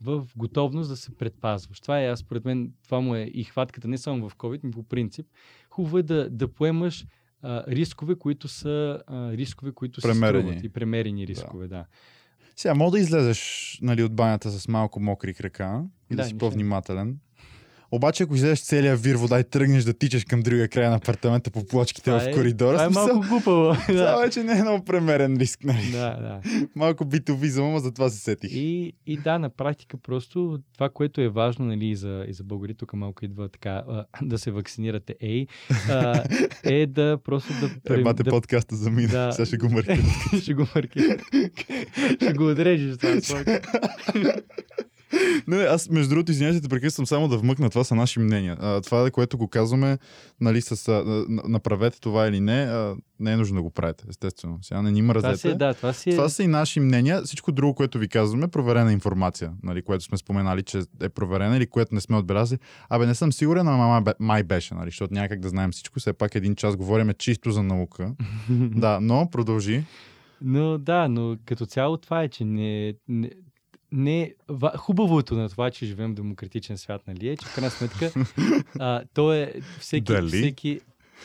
в 0.00 0.26
готовност 0.36 0.88
да 0.90 0.96
се 0.96 1.16
предпазваш. 1.16 1.80
Това 1.80 2.00
е, 2.00 2.06
аз 2.06 2.20
според 2.20 2.44
мен, 2.44 2.72
това 2.84 3.00
му 3.00 3.14
е 3.14 3.30
и 3.34 3.44
хватката 3.44 3.88
не 3.88 3.98
само 3.98 4.28
в 4.28 4.36
COVID, 4.36 4.60
но 4.64 4.70
по 4.70 4.82
принцип. 4.82 5.26
Хубаво 5.70 5.98
е 5.98 6.02
да, 6.02 6.30
да 6.30 6.48
поемаш 6.48 7.06
а, 7.42 7.64
рискове, 7.68 8.14
които 8.14 8.48
са 8.48 9.02
а, 9.06 9.32
рискове, 9.32 9.72
които 9.72 10.00
Премерени. 10.00 10.42
се 10.42 10.48
струват 10.48 10.64
и 10.64 10.68
премерени 10.68 11.26
рискове, 11.26 11.68
да. 11.68 11.84
Сега, 12.56 12.74
мога 12.74 12.90
да 12.90 12.98
излезеш 12.98 13.78
нали, 13.82 14.02
от 14.02 14.14
банята 14.14 14.50
с 14.50 14.68
малко 14.68 15.00
мокри 15.00 15.34
крака 15.34 15.84
и 16.10 16.16
да, 16.16 16.22
Да, 16.22 16.28
си 16.28 16.38
по-внимателен. 16.38 17.18
Обаче, 17.92 18.22
ако 18.22 18.34
излезеш 18.34 18.60
целия 18.60 18.96
вир 18.96 19.14
вода 19.14 19.40
и 19.40 19.44
тръгнеш 19.44 19.84
да 19.84 19.92
тичаш 19.92 20.24
към 20.24 20.40
другия 20.40 20.68
край 20.68 20.88
на 20.88 20.96
апартамента 20.96 21.50
по 21.50 21.66
плочките 21.66 22.10
Това 22.10 22.20
в 22.20 22.26
е- 22.26 22.32
коридора, 22.32 22.72
Това 22.72 22.84
е 22.84 22.88
малко 22.88 23.28
глупаво. 23.28 23.76
това 23.86 24.16
вече 24.16 24.42
не 24.42 24.58
е 24.58 24.62
много 24.62 24.84
премерен 24.84 25.36
риск. 25.36 25.64
Нали? 25.64 25.90
да, 25.92 25.98
да. 25.98 26.40
Малко 26.74 27.04
битовизъм, 27.04 27.66
ама 27.66 27.80
за 27.80 27.94
това 27.94 28.08
се 28.08 28.18
сетих. 28.18 28.50
И, 28.52 28.92
и 29.06 29.16
да, 29.16 29.38
на 29.38 29.50
практика 29.50 29.96
просто 29.96 30.58
това, 30.74 30.88
което 30.88 31.20
е 31.20 31.28
важно 31.28 31.64
нали, 31.64 31.86
и 31.86 31.96
за, 31.96 32.24
и 32.28 32.32
за 32.32 32.44
българи, 32.44 32.74
тук 32.74 32.92
малко 32.92 33.24
идва 33.24 33.48
така 33.48 33.82
а, 33.88 34.04
да 34.22 34.38
се 34.38 34.50
вакцинирате, 34.50 35.14
ей, 35.20 35.46
а, 35.90 36.24
е 36.64 36.86
да 36.86 37.18
просто 37.24 37.52
да... 37.60 37.94
Е, 37.94 38.02
бате 38.02 38.22
да, 38.22 38.30
подкаста 38.30 38.76
за 38.76 38.90
мина. 38.90 39.08
да. 39.08 39.32
Сега 39.32 39.46
ще 39.46 39.56
го 39.56 39.68
мъркам. 39.68 39.98
ще 40.42 40.54
го 40.54 40.66
маркираш. 40.76 41.20
ще 42.22 42.32
го 42.32 42.50
отрежеш 42.50 42.96
това. 42.96 43.60
Не, 45.46 45.56
аз 45.56 45.88
между 45.90 46.10
другото, 46.10 46.32
извинявайте, 46.32 46.62
те 46.62 46.68
прекъсвам 46.68 47.06
само 47.06 47.28
да 47.28 47.38
вмъкна, 47.38 47.70
това 47.70 47.84
са 47.84 47.94
наши 47.94 48.20
мнения. 48.20 48.56
А, 48.60 48.80
това, 48.80 49.10
което 49.10 49.38
го 49.38 49.48
казваме, 49.48 49.98
нали, 50.40 50.60
с 50.60 50.88
а, 50.88 50.92
на- 51.28 51.42
направете 51.48 52.00
това 52.00 52.26
или 52.26 52.40
не, 52.40 52.62
а, 52.62 52.96
не 53.20 53.32
е 53.32 53.36
нужно 53.36 53.56
да 53.56 53.62
го 53.62 53.70
правите, 53.70 54.04
естествено. 54.10 54.58
Сега 54.62 54.82
не 54.82 54.90
ни 54.90 55.00
Това 55.00 55.14
мразете. 55.14 55.36
си 55.36 55.48
е, 55.48 55.54
да, 55.54 55.74
това 55.74 55.92
си 55.92 56.10
е... 56.10 56.12
Това 56.12 56.28
са 56.28 56.42
и 56.42 56.46
наши 56.46 56.80
мнения. 56.80 57.22
Всичко 57.22 57.52
друго, 57.52 57.74
което 57.74 57.98
ви 57.98 58.08
казваме, 58.08 58.44
е 58.44 58.48
проверена 58.48 58.92
информация, 58.92 59.52
нали, 59.62 59.82
което 59.82 60.04
сме 60.04 60.18
споменали, 60.18 60.62
че 60.62 60.82
е 61.02 61.08
проверена 61.08 61.56
или 61.56 61.66
което 61.66 61.94
не 61.94 62.00
сме 62.00 62.16
отбелязали. 62.16 62.58
Абе, 62.88 63.06
не 63.06 63.14
съм 63.14 63.32
сигурен, 63.32 63.68
ама 63.68 64.04
май 64.20 64.42
беше, 64.42 64.74
нали, 64.74 64.88
защото 64.90 65.14
някак 65.14 65.40
да 65.40 65.48
знаем 65.48 65.70
всичко. 65.72 66.00
Все 66.00 66.12
пак 66.12 66.34
един 66.34 66.54
час 66.54 66.76
говориме 66.76 67.14
чисто 67.14 67.50
за 67.50 67.62
наука. 67.62 68.12
да, 68.50 68.98
но 69.02 69.28
продължи. 69.30 69.84
Но 70.40 70.78
да, 70.78 71.08
но 71.08 71.36
като 71.44 71.66
цяло 71.66 71.96
това 71.96 72.22
е, 72.22 72.28
че 72.28 72.44
не, 72.44 72.94
не, 73.08 73.30
не, 73.92 74.34
хубавото 74.76 75.34
на 75.34 75.48
това, 75.48 75.70
че 75.70 75.86
живеем 75.86 76.12
в 76.12 76.14
демократичен 76.14 76.78
свят, 76.78 77.02
нали 77.06 77.28
е, 77.28 77.36
че 77.36 77.46
в 77.46 77.54
крайна 77.54 77.70
сметка 77.70 78.12
а, 78.78 79.04
то 79.14 79.32
е 79.32 79.52
всеки, 79.80 80.12
Дали? 80.12 80.28
всеки... 80.28 80.80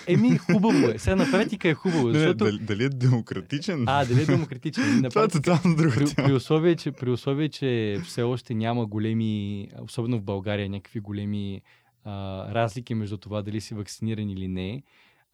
Еми, 0.08 0.38
хубаво 0.38 0.88
е. 0.88 1.00
Сега 1.00 1.16
на 1.16 1.32
практика 1.32 1.70
е 1.70 1.74
хубаво, 1.74 2.08
Не, 2.08 2.14
защото... 2.14 2.46
дали, 2.46 2.60
дали 2.60 2.84
е 2.84 2.90
демократичен? 2.90 3.84
А, 3.88 4.06
дали 4.06 4.22
е 4.22 4.26
демократичен? 4.26 5.02
На 5.02 5.10
Това 5.10 5.22
е 5.22 5.28
практика, 5.28 5.42
тотално 5.42 5.76
друга 5.76 5.96
при, 5.96 6.24
при, 6.26 6.34
условие, 6.34 6.76
че, 6.76 6.92
при 6.92 7.10
условие, 7.10 7.50
че 7.50 7.98
все 8.06 8.22
още 8.22 8.54
няма 8.54 8.86
големи, 8.86 9.68
особено 9.82 10.18
в 10.18 10.24
България, 10.24 10.70
някакви 10.70 11.00
големи 11.00 11.62
а, 12.06 12.46
разлики 12.54 12.96
между 12.96 13.18
това 13.18 13.42
дали 13.42 13.62
си 13.62 13.74
вакциниран 13.74 14.30
или 14.30 14.48
не, 14.48 14.84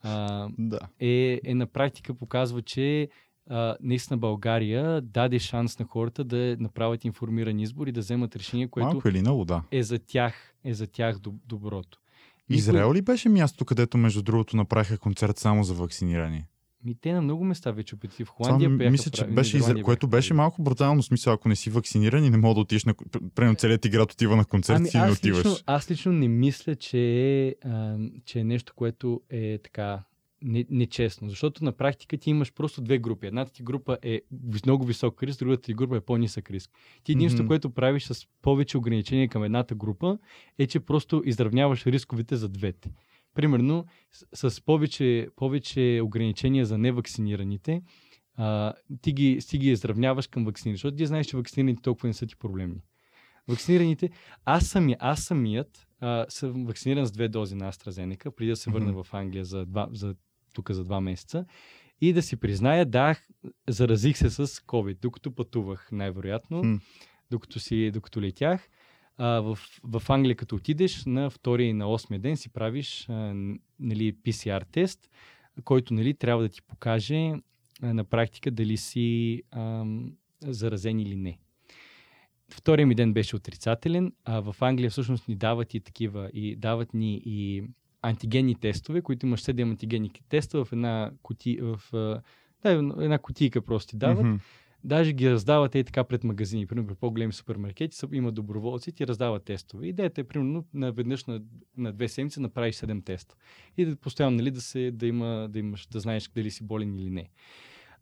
а, 0.04 0.48
Да. 0.58 0.80
е, 1.00 1.40
е 1.46 1.56
на 1.56 1.66
практика 1.68 2.14
показва, 2.14 2.62
че 2.62 3.10
а, 3.50 3.76
наистина 3.82 4.18
България 4.18 5.02
даде 5.02 5.40
шанс 5.40 5.80
на 5.80 5.86
хората 5.86 6.24
да 6.24 6.58
направят 6.60 7.06
информиран 7.06 7.60
избор 7.60 7.88
и 7.88 7.92
да 7.92 8.00
вземат 8.00 8.36
решение, 8.36 8.68
което 8.68 8.88
Малко 8.88 9.08
или 9.10 9.22
много, 9.22 9.46
да. 9.46 9.64
е 9.72 9.84
за 9.84 10.00
тях, 10.00 10.34
е 10.64 10.74
за 10.74 10.88
тях 10.88 11.18
доб- 11.18 11.40
доброто. 11.46 12.00
Никой- 12.50 12.58
Израел 12.58 12.94
ли 12.94 13.02
беше 13.02 13.30
място, 13.30 13.66
където 13.66 13.98
между 13.98 14.22
другото 14.22 14.58
направиха 14.58 14.98
концерт 14.98 15.38
само 15.38 15.64
за 15.64 15.74
вакцинирани? 15.74 16.46
Ми, 16.84 16.96
те 16.96 17.14
на 17.14 17.22
много 17.22 17.44
места 17.44 17.72
вече 17.72 17.96
опитали. 17.96 18.26
В 18.26 18.28
Това 18.28 18.36
Холандия 18.38 18.70
бяха 18.70 18.92
мисля, 18.92 19.12
че 19.12 19.22
прави- 19.22 19.34
беше, 19.34 19.58
Изра... 19.58 19.82
което 19.82 20.08
беше 20.08 20.34
малко 20.34 20.62
брутално 20.62 21.04
смисъл, 21.04 21.34
ако 21.34 21.50
не 21.50 21.56
си 21.56 21.70
вакциниран 21.70 22.26
и 22.26 22.30
не 22.30 22.38
мога 22.38 22.54
да 22.54 22.60
отидеш 22.60 22.86
на... 22.86 22.94
Примерно 23.36 23.56
целият 23.56 23.82
ти 23.82 23.90
град 23.90 24.12
отива 24.14 24.36
на 24.36 24.46
концерт, 24.46 24.78
Ами 24.78 24.90
ти 24.90 24.98
не 24.98 25.12
отиваш. 25.12 25.38
лично, 25.40 25.58
аз 25.66 25.92
лично 25.92 26.12
не 26.12 26.28
мисля, 26.28 26.76
че 26.76 27.00
е, 27.00 27.56
а, 27.66 27.98
че 28.26 28.40
е 28.40 28.44
нещо, 28.44 28.74
което 28.76 29.22
е 29.30 29.58
така 29.58 30.00
не- 30.44 30.66
нечестно. 30.70 31.30
Защото 31.30 31.64
на 31.64 31.72
практика 31.72 32.18
ти 32.18 32.30
имаш 32.30 32.54
просто 32.54 32.82
две 32.82 32.98
групи. 32.98 33.28
Едната 33.28 33.52
ти 33.52 33.64
група 33.64 33.98
е 34.02 34.22
вис- 34.50 34.66
много 34.66 34.86
висок 34.86 35.24
риск, 35.24 35.40
другата 35.40 35.62
ти 35.62 35.74
група 35.74 35.98
е 35.98 36.02
по-нисък 36.02 36.52
риск. 36.52 36.72
Ти 37.04 37.12
единството, 37.12 37.44
Мгм. 37.44 37.48
което 37.48 37.70
правиш 37.70 38.04
с 38.04 38.28
повече 38.42 38.78
ограничения 38.78 39.30
към 39.30 39.44
едната 39.44 39.76
група, 39.76 40.18
е, 40.60 40.68
че 40.68 40.80
просто 40.80 41.22
изравняваш 41.26 41.86
рисковете 41.86 42.36
за 42.36 42.50
двете. 42.50 42.92
Примерно, 43.34 43.86
с, 44.34 44.50
с 44.52 44.62
повече, 44.62 45.28
повече 45.36 46.02
ограничения 46.04 46.66
за 46.66 46.78
невакцинираните, 46.78 47.82
а, 48.36 48.74
ти, 49.02 49.14
ги, 49.14 49.40
ти 49.50 49.58
ги 49.58 49.70
изравняваш 49.72 50.28
към 50.28 50.46
вакцини, 50.46 50.74
защото 50.76 50.98
ти 50.98 51.06
знаеш, 51.06 51.28
че 51.28 51.38
вакцинираните 51.38 51.82
толкова 51.82 52.08
не 52.08 52.14
са 52.14 52.28
ти 52.28 52.36
проблемни. 52.36 52.82
Вакцинираните, 53.48 54.10
аз, 54.46 54.66
сами, 54.68 54.96
аз 55.00 55.24
самият 55.24 55.88
а, 56.00 56.26
съм 56.30 56.66
вакциниран 56.66 57.06
с 57.06 57.12
две 57.12 57.28
дози 57.28 57.56
на 57.56 57.72
AstraZeneca, 57.72 58.30
преди 58.32 58.50
да 58.50 58.56
се 58.56 58.70
върна 58.72 58.92
Мгм. 58.92 59.04
в 59.04 59.14
Англия 59.14 59.46
за, 59.46 59.66
два, 59.66 59.88
за 59.92 60.16
тук 60.58 60.72
за 60.72 60.84
два 60.84 61.02
месеца. 61.02 61.46
И 62.02 62.14
да 62.14 62.22
си 62.22 62.36
призная, 62.36 62.86
да, 62.86 63.16
заразих 63.68 64.18
се 64.18 64.30
с 64.30 64.48
COVID, 64.48 64.98
докато 65.02 65.32
пътувах, 65.32 65.90
най-вероятно, 65.92 66.62
Хм. 66.62 66.76
докато, 67.32 67.60
си, 67.60 67.92
докато 67.92 68.22
летях. 68.22 68.70
А, 69.18 69.28
в, 69.42 69.60
в 69.84 70.10
Англия, 70.10 70.36
като 70.36 70.56
отидеш, 70.56 71.06
на 71.06 71.30
втория 71.30 71.70
и 71.70 71.74
на 71.74 71.88
осмия 71.88 72.20
ден 72.20 72.38
си 72.38 72.50
правиш 72.50 73.10
а, 73.10 73.14
нали, 73.80 74.14
PCR 74.14 74.64
тест, 74.72 75.10
който 75.64 75.94
нали, 75.94 76.14
трябва 76.14 76.44
да 76.44 76.50
ти 76.50 76.62
покаже 76.62 77.34
а, 77.82 77.94
на 77.94 78.04
практика 78.04 78.52
дали 78.52 78.78
си 78.78 79.44
ам, 79.52 80.14
заразен 80.42 81.00
или 81.00 81.16
не. 81.16 81.38
Втория 82.50 82.88
ми 82.88 82.96
ден 82.96 83.14
беше 83.14 83.36
отрицателен, 83.36 84.14
а 84.26 84.40
в 84.40 84.56
Англия 84.62 84.90
всъщност 84.90 85.28
ни 85.28 85.36
дават 85.36 85.74
и 85.74 85.80
такива, 85.80 86.30
и 86.34 86.56
дават 86.56 86.94
ни 86.94 87.22
и 87.26 87.64
антигенни 88.08 88.56
тестове, 88.56 89.02
които 89.02 89.26
имаш 89.26 89.44
7 89.44 89.64
антигенни 89.64 90.12
теста 90.30 90.66
в 90.66 90.74
една 90.74 91.12
кути, 91.24 91.60
в 91.62 91.80
да, 92.64 92.70
една 93.00 93.18
кутийка 93.18 93.62
просто 93.62 93.90
ти 93.90 93.98
дават. 93.98 94.26
Мгм. 94.26 94.36
Даже 94.84 95.14
ги 95.14 95.32
раздават 95.32 95.76
и 95.76 95.84
така 95.84 96.04
пред 96.04 96.24
магазини. 96.24 96.68
Примерно 96.68 96.88
при 96.88 96.96
по-големи 96.96 97.34
супермаркети 97.34 97.98
има 98.12 98.32
доброволци, 98.32 98.92
ти 98.92 99.08
раздават 99.08 99.44
тестове. 99.44 99.88
Идеята 99.88 100.22
е, 100.22 100.24
примерно, 100.24 100.66
наведнъж 100.74 101.26
на, 101.26 101.42
на 101.78 101.94
две 101.94 102.08
седмици 102.08 102.40
направиш 102.40 102.76
7 102.76 103.06
теста. 103.06 103.36
И 103.78 103.86
да 103.86 103.96
постоянно, 103.96 104.38
нали, 104.38 104.52
да, 104.52 104.62
се, 104.62 104.92
да, 104.92 105.08
има, 105.08 105.48
да, 105.50 105.60
имаш, 105.60 105.88
да 105.88 106.00
знаеш 106.00 106.28
дали 106.28 106.52
си 106.52 106.64
болен 106.64 107.00
или 107.00 107.10
не. 107.10 107.30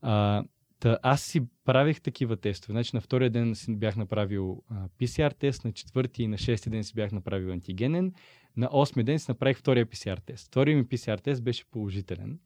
А, 0.02 0.44
та, 0.80 0.98
аз 1.04 1.22
си 1.22 1.42
правих 1.66 2.02
такива 2.02 2.38
тестове. 2.38 2.72
Значи 2.72 2.92
на 2.94 3.02
втория 3.02 3.30
ден 3.30 3.56
си 3.56 3.76
бях 3.76 3.96
направил 3.96 4.64
а, 4.70 4.88
PCR 5.00 5.38
тест, 5.38 5.66
на 5.66 5.72
четвърти 5.72 6.24
и 6.24 6.28
на 6.28 6.38
шести 6.38 6.70
ден 6.70 6.84
си 6.84 6.94
бях 6.94 7.12
направил 7.12 7.52
антигенен, 7.52 8.14
на 8.58 8.70
осми 8.72 9.04
ден 9.04 9.20
си 9.20 9.26
направих 9.28 9.58
втория 9.58 9.86
PCR 9.86 10.26
тест. 10.26 10.48
Втория 10.48 10.78
ми 10.78 10.86
PCR 10.86 11.22
тест 11.22 11.44
беше 11.44 11.66
положителен. 11.72 12.40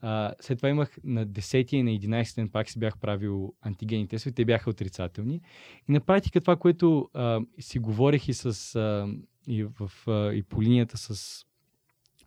А, 0.00 0.32
след 0.40 0.58
това 0.58 0.68
имах 0.68 0.96
на 1.04 1.26
10 1.26 1.74
и 1.74 1.82
на 1.82 1.90
11 1.90 2.34
ден 2.34 2.48
пак 2.48 2.70
си 2.70 2.78
бях 2.78 2.98
правил 2.98 3.54
антигени 3.62 4.08
тестове, 4.08 4.34
те 4.34 4.44
бяха 4.44 4.70
отрицателни. 4.70 5.40
И 5.88 5.92
на 5.92 6.00
практика 6.00 6.40
това, 6.40 6.56
което 6.56 7.10
а, 7.14 7.40
си 7.60 7.78
говорех 7.78 8.28
и, 8.28 8.34
с, 8.34 8.74
а, 8.74 9.08
и, 9.46 9.64
в, 9.64 9.90
а, 10.06 10.32
и 10.32 10.42
по 10.42 10.62
линията 10.62 10.98
с 10.98 11.44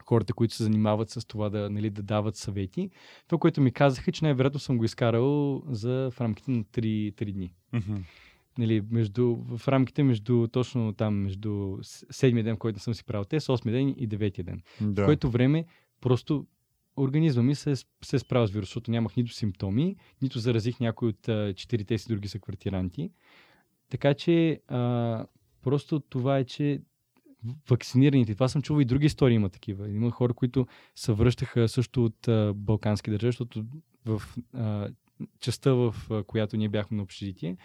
хората, 0.06 0.34
които 0.34 0.54
се 0.54 0.64
занимават 0.64 1.10
с 1.10 1.28
това 1.28 1.50
да, 1.50 1.70
нали, 1.70 1.90
да 1.90 2.04
дават 2.04 2.36
съвети, 2.36 2.90
това, 3.28 3.40
което 3.40 3.62
ми 3.62 3.72
казаха, 3.72 4.12
че 4.12 4.26
най-вероятно 4.26 4.60
съм 4.60 4.78
го 4.78 4.84
изкарал 4.84 5.64
за, 5.70 6.10
в 6.14 6.22
рамките 6.22 6.52
на 6.52 6.64
3, 6.64 7.14
3 7.14 7.34
дни. 7.34 7.54
Мгм. 7.74 7.96
Нали, 8.58 8.82
между, 8.92 9.36
в 9.36 9.68
рамките 9.68 10.04
между 10.04 10.48
точно 10.48 10.94
там, 10.94 11.16
между 11.16 11.78
седмия 11.84 12.44
ден, 12.44 12.56
в 12.56 12.60
който 12.60 12.80
съм 12.80 12.94
си 12.94 13.04
правил 13.04 13.26
тест, 13.26 13.48
8 13.48 13.72
ден 13.72 13.90
и 13.90 14.10
9 14.10 14.44
ден 14.44 14.62
Да. 14.82 15.04
в 15.04 15.06
което 15.06 15.30
време 15.30 15.66
просто 16.02 16.46
организма 16.98 17.44
ми 17.44 17.56
се, 17.56 17.76
се 18.04 18.16
е 18.16 18.20
справил 18.20 18.48
с 18.48 18.52
вирус, 18.52 18.68
защото 18.68 18.92
нямах 18.92 19.16
нито 19.16 19.34
симптоми, 19.34 19.96
нито 20.22 20.40
заразих 20.40 20.80
някой 20.80 21.10
от 21.10 21.56
четирите 21.56 21.98
си 21.98 22.08
други 22.08 22.28
съквартиранти. 22.28 23.12
Така 23.90 24.14
че 24.14 24.62
а, 24.68 25.26
просто 25.64 26.00
това 26.00 26.38
е, 26.38 26.44
че 26.44 26.82
вакцинираните, 27.70 28.34
това 28.34 28.48
съм 28.48 28.62
чувал 28.62 28.82
и 28.82 28.86
други 28.86 29.06
истории 29.06 29.36
има 29.36 29.50
такива. 29.50 29.90
Има 29.90 30.12
хора, 30.12 30.34
които 30.34 30.68
се 30.96 31.14
връщаха 31.14 31.68
също 31.68 32.06
от 32.06 32.28
а, 32.28 32.54
балкански 32.56 33.12
държави, 33.12 33.32
защото 33.32 33.66
в 34.06 34.22
а, 34.54 34.90
частта, 35.40 35.74
в 35.74 35.96
а, 36.12 36.24
която 36.24 36.58
ние 36.58 36.70
бяхме 36.70 36.98
на 36.98 37.04
общежитие, 37.04 37.58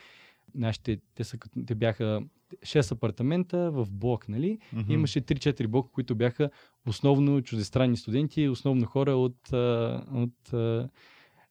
нашите, 0.55 0.99
те, 1.15 1.25
са, 1.25 1.39
те 1.67 1.75
бяха 1.75 2.23
6 2.57 2.93
апартамента 2.93 3.71
в 3.71 3.87
блок, 3.91 4.29
нали? 4.29 4.59
Мгм. 4.73 4.93
Имаше 4.93 5.21
3-4 5.21 5.67
блока, 5.67 5.93
които 5.93 6.15
бяха 6.15 6.51
основно 6.87 7.43
чуждестранни 7.43 7.97
студенти, 7.97 8.49
основно 8.49 8.87
хора 8.87 9.13
от... 9.17 9.53
от. 10.13 10.53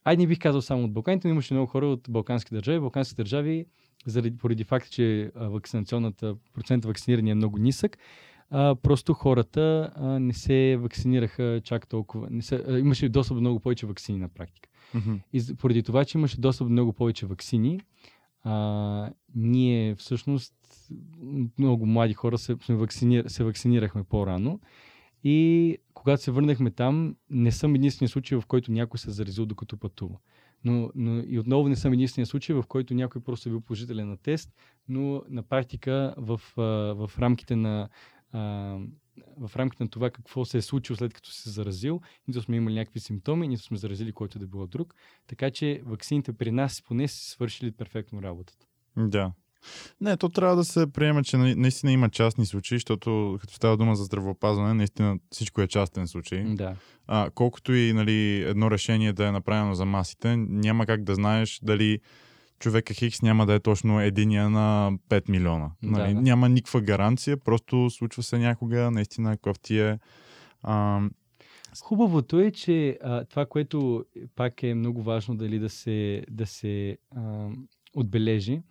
Ай, 0.03 0.17
не 0.17 0.27
бих 0.27 0.39
казал 0.39 0.61
само 0.61 0.83
от 0.83 0.93
Балканите, 0.93 1.27
но 1.27 1.31
имаше 1.31 1.53
много 1.53 1.67
хора 1.67 1.87
от 1.87 2.07
балкански 2.09 2.53
държави. 2.53 2.79
Балкански 2.79 3.15
държави, 3.15 3.65
заради, 4.05 4.37
поради 4.37 4.63
факта, 4.63 4.89
че 4.89 5.31
вакцинационната 5.35 6.35
процент 6.53 6.85
вакцинирани 6.85 7.31
е 7.31 7.35
много 7.35 7.57
нисък, 7.57 7.97
а, 8.49 8.75
просто 8.75 9.13
хората 9.13 9.91
а, 9.95 10.19
не 10.19 10.33
се 10.33 10.77
вакцинираха 10.79 11.61
чак 11.63 11.87
толкова. 11.87 12.27
Не 12.31 12.41
се, 12.41 12.63
а, 12.67 12.79
имаше 12.79 13.09
достъп 13.09 13.37
до 13.37 13.41
много 13.41 13.59
повече 13.59 13.85
вакцини 13.85 14.17
на 14.17 14.29
практика. 14.29 14.69
Мгм. 14.93 15.13
И 15.33 15.41
поради 15.57 15.83
това, 15.83 16.05
че 16.05 16.17
имаше 16.17 16.41
достъп 16.41 16.67
до 16.67 16.71
много 16.71 16.93
повече 16.93 17.25
вакцини, 17.25 17.79
а, 18.43 19.09
ние 19.35 19.95
всъщност 19.95 20.53
много 21.59 21.85
млади 21.85 22.13
хора 22.13 22.37
се, 22.37 22.55
сме 22.61 22.75
вакцинир, 22.75 23.25
се 23.27 23.43
вакцинирахме 23.43 24.03
по-рано. 24.03 24.59
И 25.23 25.77
когато 25.93 26.23
се 26.23 26.31
върнахме 26.31 26.71
там, 26.71 27.15
не 27.29 27.51
съм 27.51 27.75
единствения 27.75 28.09
случай, 28.09 28.37
в 28.37 28.45
който 28.47 28.71
някой 28.71 28.97
се 28.97 29.09
е 29.09 29.13
заразил 29.13 29.45
докато 29.45 29.77
пътува. 29.77 30.17
Но, 30.63 30.91
но 30.95 31.23
и 31.27 31.39
отново 31.39 31.69
не 31.69 31.75
съм 31.75 31.93
единствения 31.93 32.27
случай, 32.27 32.55
в 32.55 32.63
който 32.67 32.93
някой 32.93 33.21
просто 33.21 33.49
е 33.49 33.51
бил 33.51 33.61
положителен 33.61 34.09
на 34.09 34.17
тест, 34.17 34.53
но 34.89 35.23
на 35.29 35.43
практика 35.43 36.13
в, 36.17 36.41
в 36.95 37.11
рамките 37.19 37.55
на 37.55 37.89
в 39.37 39.55
рамките 39.55 39.83
на 39.83 39.89
това 39.89 40.09
какво 40.09 40.45
се 40.45 40.57
е 40.57 40.61
случило 40.61 40.97
след 40.97 41.13
като 41.13 41.31
се 41.31 41.49
заразил, 41.49 42.01
нито 42.27 42.41
сме 42.41 42.55
имали 42.55 42.75
някакви 42.75 42.99
симптоми, 42.99 43.47
нито 43.47 43.63
сме 43.63 43.77
заразили 43.77 44.11
който 44.11 44.39
да 44.39 44.47
било 44.47 44.67
друг. 44.67 44.95
Така 45.27 45.51
че 45.51 45.81
ваксините 45.85 46.33
при 46.33 46.51
нас 46.51 46.81
поне 46.81 47.07
са 47.07 47.15
си 47.17 47.29
свършили 47.29 47.71
перфектно 47.71 48.21
работата. 48.21 48.65
Да. 48.97 49.31
Не, 50.01 50.17
то 50.17 50.29
трябва 50.29 50.55
да 50.55 50.63
се 50.63 50.91
приеме, 50.91 51.23
че 51.23 51.37
на- 51.37 51.55
наистина 51.55 51.91
има 51.91 52.09
частни 52.09 52.45
случаи, 52.45 52.75
защото 52.77 53.37
като 53.41 53.53
става 53.53 53.77
дума 53.77 53.95
за 53.95 54.03
здравеопазване, 54.03 54.73
наистина 54.73 55.17
всичко 55.31 55.61
е 55.61 55.67
частен 55.67 56.07
случай. 56.07 56.43
Да. 56.43 56.75
А, 57.07 57.29
колкото 57.35 57.73
и 57.73 57.93
нали, 57.93 58.41
едно 58.41 58.71
решение 58.71 59.13
да 59.13 59.27
е 59.27 59.31
направено 59.31 59.75
за 59.75 59.85
масите, 59.85 60.35
няма 60.37 60.85
как 60.85 61.03
да 61.03 61.15
знаеш 61.15 61.59
дали 61.63 61.99
човека 62.61 62.93
Хикс 62.93 63.21
няма 63.21 63.45
да 63.45 63.53
е 63.53 63.59
точно 63.59 64.01
единия 64.01 64.49
на 64.49 64.91
5 65.09 65.29
милиона. 65.29 65.71
Нали, 65.83 66.13
да. 66.13 66.21
Няма 66.21 66.49
никаква 66.49 66.81
гаранция, 66.81 67.37
просто 67.37 67.89
случва 67.89 68.23
се 68.23 68.37
някога, 68.37 68.91
наистина 68.91 69.37
кофти 69.37 69.79
е. 69.79 69.99
А, 70.63 71.01
Хубавото 71.83 72.39
е, 72.39 72.51
че 72.51 72.99
а, 73.03 73.25
това, 73.25 73.45
което 73.45 74.05
пак 74.35 74.63
е 74.63 74.73
много 74.73 75.03
важно 75.03 75.35
дали 75.35 75.59
да 75.59 75.69
се, 75.69 76.23
да 76.29 76.45
се 76.45 76.97
а, 77.15 77.47
отбележи, 77.95 78.61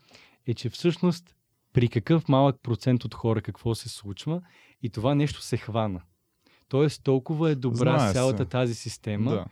е, 0.46 0.54
че 0.54 0.70
всъщност 0.70 1.36
при 1.72 1.88
какъв 1.88 2.28
малък 2.28 2.56
процент 2.62 3.04
от 3.04 3.14
хора 3.14 3.42
какво 3.42 3.74
се 3.74 3.88
случва 3.88 4.42
и 4.82 4.90
това 4.90 5.14
нещо 5.14 5.42
се 5.42 5.56
хвана. 5.56 6.00
Тоест 6.68 7.04
толкова 7.04 7.50
е 7.50 7.54
добра 7.54 7.98
Знае 7.98 8.08
се. 8.08 8.14
цялата 8.14 8.44
тази 8.44 8.74
система, 8.74 9.30
да. 9.30 9.44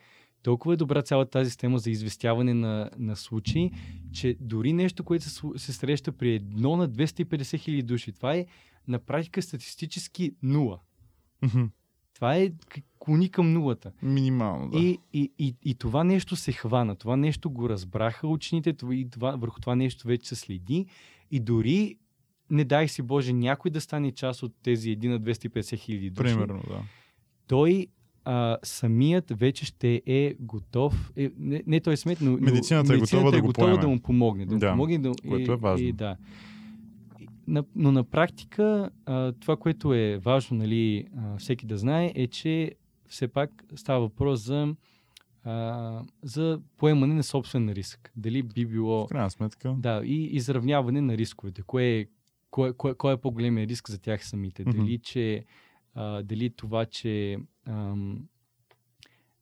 Толкова 0.49 0.75
е 0.75 0.77
добра 0.77 1.03
цялата 1.03 1.31
тази 1.31 1.51
система 1.51 1.79
за 1.79 1.91
известяване 1.91 2.55
на, 2.55 2.91
на 2.99 3.17
случаи, 3.17 3.71
че 4.13 4.37
дори 4.41 4.73
нещо, 4.73 5.05
което 5.05 5.25
се, 5.25 5.41
се 5.57 5.73
среща 5.73 6.13
при 6.13 6.35
едно 6.35 6.77
на 6.77 6.89
250 6.89 7.59
хиляди 7.59 7.83
души, 7.83 8.13
това 8.13 8.35
е 8.35 8.47
на 8.89 8.99
практика 8.99 9.43
статистически 9.43 10.35
нула. 10.43 10.79
Това 12.15 12.37
е 12.37 12.53
клони 12.99 13.31
към 13.31 13.53
нулата. 13.53 13.93
Минимално, 14.03 14.71
да. 14.71 14.79
И, 14.79 14.99
и, 15.13 15.33
и, 15.39 15.55
и 15.65 15.75
това 15.75 16.05
нещо 16.05 16.37
се 16.37 16.53
хвана, 16.53 16.97
това 16.97 17.17
нещо 17.17 17.51
го 17.51 17.69
разбраха 17.69 18.29
учените, 18.29 18.73
това, 18.73 18.95
и 18.95 19.11
това, 19.11 19.37
върху 19.37 19.61
това 19.61 19.77
нещо 19.77 20.09
вече 20.09 20.29
се 20.29 20.35
следи 20.35 20.87
и 21.31 21.41
дори 21.41 21.97
не 22.51 22.65
дай 22.65 22.89
си 22.89 23.03
Боже 23.03 23.33
някой 23.33 23.71
да 23.71 23.81
стане 23.81 24.13
част 24.13 24.43
от 24.43 24.53
тези 24.63 24.99
1 24.99 25.09
на 25.09 25.21
250 25.21 25.79
хиляди 25.79 26.11
души. 26.11 26.35
Примерно, 26.35 26.63
да. 26.69 26.83
Той 27.47 27.87
а, 28.31 28.59
самият 28.63 29.33
вече 29.39 29.65
ще 29.65 30.03
е 30.07 30.35
готов. 30.41 31.13
Е, 31.17 31.31
не, 31.39 31.63
не 31.67 31.81
той 31.81 31.97
смет, 31.97 32.19
но 32.21 32.31
но 32.31 32.39
Медицината 32.39 32.95
е 32.95 32.99
готова 32.99 33.31
да 33.31 33.41
го 33.41 33.47
готова 33.47 33.77
да 33.77 33.89
му 33.89 34.01
помогне. 34.01 34.47
Да, 34.47 34.55
му 34.55 34.59
Да, 34.61 34.71
помогне 34.71 34.99
да, 34.99 35.13
което 35.29 35.51
и, 35.51 35.55
е 35.55 35.57
важно. 35.57 35.87
И, 35.87 35.93
да. 35.93 36.17
На, 37.47 37.65
но 37.77 37.93
на 37.93 38.05
практика 38.05 38.91
а, 39.07 39.33
това, 39.33 39.57
което 39.57 39.95
е 39.95 40.19
важно 40.19 40.57
нали, 40.57 41.07
а, 41.17 41.37
всеки 41.39 41.67
да 41.67 41.79
знае, 41.79 42.13
е, 42.15 42.27
че 42.27 42.73
все 43.09 43.29
пак 43.29 43.65
става 43.77 44.01
въпрос 44.01 44.41
за, 44.41 44.75
а, 45.45 46.03
за 46.23 46.61
поемане 46.77 47.15
на 47.15 47.23
собствен 47.23 47.69
риск. 47.69 48.13
Дали 48.17 48.43
би 48.43 48.67
било 48.67 49.07
В 49.07 49.09
крайна 49.09 49.31
сметка. 49.31 49.75
да, 49.79 50.03
и 50.05 50.25
изравняване 50.25 51.01
на 51.01 51.17
рисковете. 51.17 51.63
Кое 51.63 51.85
е, 51.85 52.07
кое, 52.51 52.73
кое, 52.73 52.95
кой 52.95 53.13
е 53.13 53.17
по-големия 53.17 53.67
риск 53.67 53.91
за 53.91 53.99
тях 53.99 54.27
самите? 54.27 54.65
Дали, 54.65 54.99
че, 54.99 55.45
а, 55.95 56.23
дали 56.23 56.51
това, 56.51 56.85
че 56.85 57.39
ам, 57.69 58.29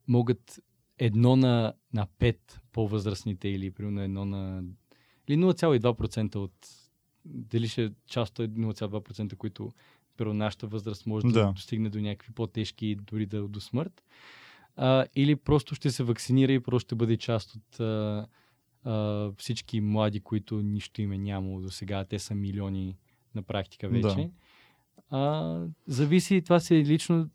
могат 0.09 0.61
едно 0.99 1.37
на, 1.37 1.73
на 1.95 2.07
5 2.19 2.37
по-възрастните 2.73 3.49
или 3.49 3.71
примерно 3.71 4.01
едно 4.01 4.25
на... 4.25 4.63
Или 5.29 5.37
0,2% 5.37 6.37
от... 6.37 6.53
Дали 7.25 7.69
ще 7.69 7.85
е 7.85 7.91
част 8.07 8.39
от 8.39 8.51
0,2%, 8.51 9.37
които 9.37 9.73
при 10.17 10.33
нашата 10.33 10.67
възраст 10.67 11.07
може 11.07 11.27
да. 11.27 11.33
Да. 11.33 11.53
достигне 11.53 11.89
до 11.89 12.01
някакви 12.01 12.33
по-тежки, 12.33 12.97
дори 12.97 13.27
да 13.27 13.49
до 13.49 13.61
смърт. 13.61 14.05
А, 14.77 15.07
или 15.15 15.37
просто 15.37 15.75
ще 15.75 15.91
се 15.91 16.03
вакцинира 16.03 16.53
и 16.53 16.61
просто 16.61 16.87
ще 16.87 16.95
бъде 16.95 17.17
част 17.17 17.55
от 17.55 17.81
а, 17.81 18.27
а, 18.85 19.33
всички 19.37 19.81
млади, 19.81 20.21
които 20.21 20.63
нищо 20.63 21.03
им 21.03 21.13
е 21.13 21.19
нямало 21.19 21.61
до 21.61 21.71
сега. 21.71 22.05
Те 22.05 22.19
са 22.19 22.35
милиони 22.35 22.97
на 23.35 23.43
практика 23.43 23.89
вече. 23.89 24.17
Да. 24.17 24.31
А, 25.11 25.61
зависи, 25.87 26.43
това 26.43 26.61
си 26.61 26.75
е 26.75 26.85
лично, 26.85 27.29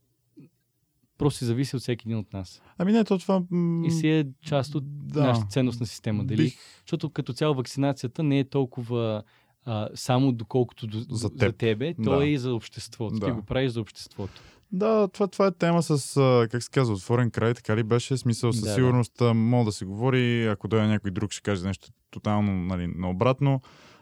просто 1.22 1.38
си 1.38 1.46
зависи 1.46 1.76
от 1.76 1.82
всеки 1.82 2.08
един 2.08 2.18
от 2.18 2.34
нас. 2.34 2.62
Ами 2.78 2.92
не, 2.92 3.04
то 3.04 3.18
това... 3.20 3.42
м, 3.52 3.86
И 3.88 3.92
си 3.92 4.10
е 4.10 4.26
част 4.42 4.76
от 4.76 5.08
да. 5.08 5.24
нашата 5.24 5.48
ценностна 5.48 5.86
система. 5.86 6.26
Дали? 6.26 6.38
Бих... 6.44 6.58
Защото 6.86 7.10
като 7.10 7.34
цяло 7.34 7.56
вакцинацията 7.56 8.24
не 8.24 8.40
е 8.40 8.44
толкова 8.44 9.24
а, 9.66 9.90
само 9.96 10.32
доколкото 10.32 10.88
до, 10.88 11.00
За 11.10 11.30
теб. 11.30 11.40
за 11.40 11.52
тебе, 11.52 11.94
то 11.94 12.18
Да. 12.18 12.26
е 12.26 12.30
и 12.30 12.38
за 12.38 12.54
обществото. 12.54 13.16
Да. 13.16 13.26
Ти 13.26 13.32
го 13.32 13.42
правиш 13.42 13.72
за 13.72 13.82
обществото. 13.82 14.42
Да, 14.72 15.08
това, 15.08 15.28
това 15.28 15.48
е 15.48 15.52
тема 15.52 15.84
с, 15.84 16.14
как 16.52 16.64
се 16.64 16.70
казва, 16.70 16.94
отворен 16.96 17.32
край, 17.32 17.54
така 17.54 17.76
ли 17.76 17.84
беше? 17.84 18.18
Смисъл, 18.18 18.54
със 18.54 18.62
Да, 18.62 18.68
да. 18.68 18.74
сигурност 18.76 19.22
а, 19.22 19.34
мога 19.34 19.66
да 19.66 19.72
се 19.72 19.86
говори, 19.86 20.48
ако 20.48 20.68
дойде 20.68 20.88
някой 20.88 21.12
друг, 21.12 21.32
ще 21.32 21.42
каже 21.42 21.66
нещо 21.66 21.90
тотално 22.12 22.52
нали, 22.52 22.88
наобратно. 22.96 23.62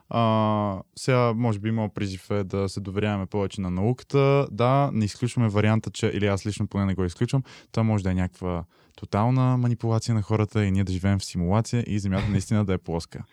А, 0.10 0.82
сега, 0.96 1.34
може 1.36 1.60
би, 1.60 1.72
моят 1.72 1.94
призив 1.94 2.32
е 2.32 2.44
да 2.44 2.70
се 2.70 2.80
доверяваме 2.80 3.26
повече 3.26 3.62
на 3.62 3.70
науката. 3.72 4.48
Да, 4.52 4.90
не 4.94 5.06
изключваме 5.06 5.50
варианта, 5.50 5.90
че, 5.90 6.12
или 6.14 6.28
аз 6.28 6.46
лично 6.46 6.68
поне 6.68 6.86
не 6.86 6.96
го 6.96 7.06
изключвам, 7.06 7.44
това 7.72 7.84
може 7.84 8.04
да 8.04 8.12
е 8.12 8.14
някаква 8.14 8.64
тотална 9.00 9.58
манипулация 9.58 10.16
на 10.16 10.22
хората 10.22 10.66
и 10.66 10.72
ние 10.72 10.84
да 10.84 10.92
живеем 10.92 11.20
в 11.20 11.26
симулация 11.26 11.84
и 11.88 12.00
Земята 12.00 12.30
наистина 12.30 12.66
да 12.66 12.74
е 12.74 12.78
плоска. 12.78 13.24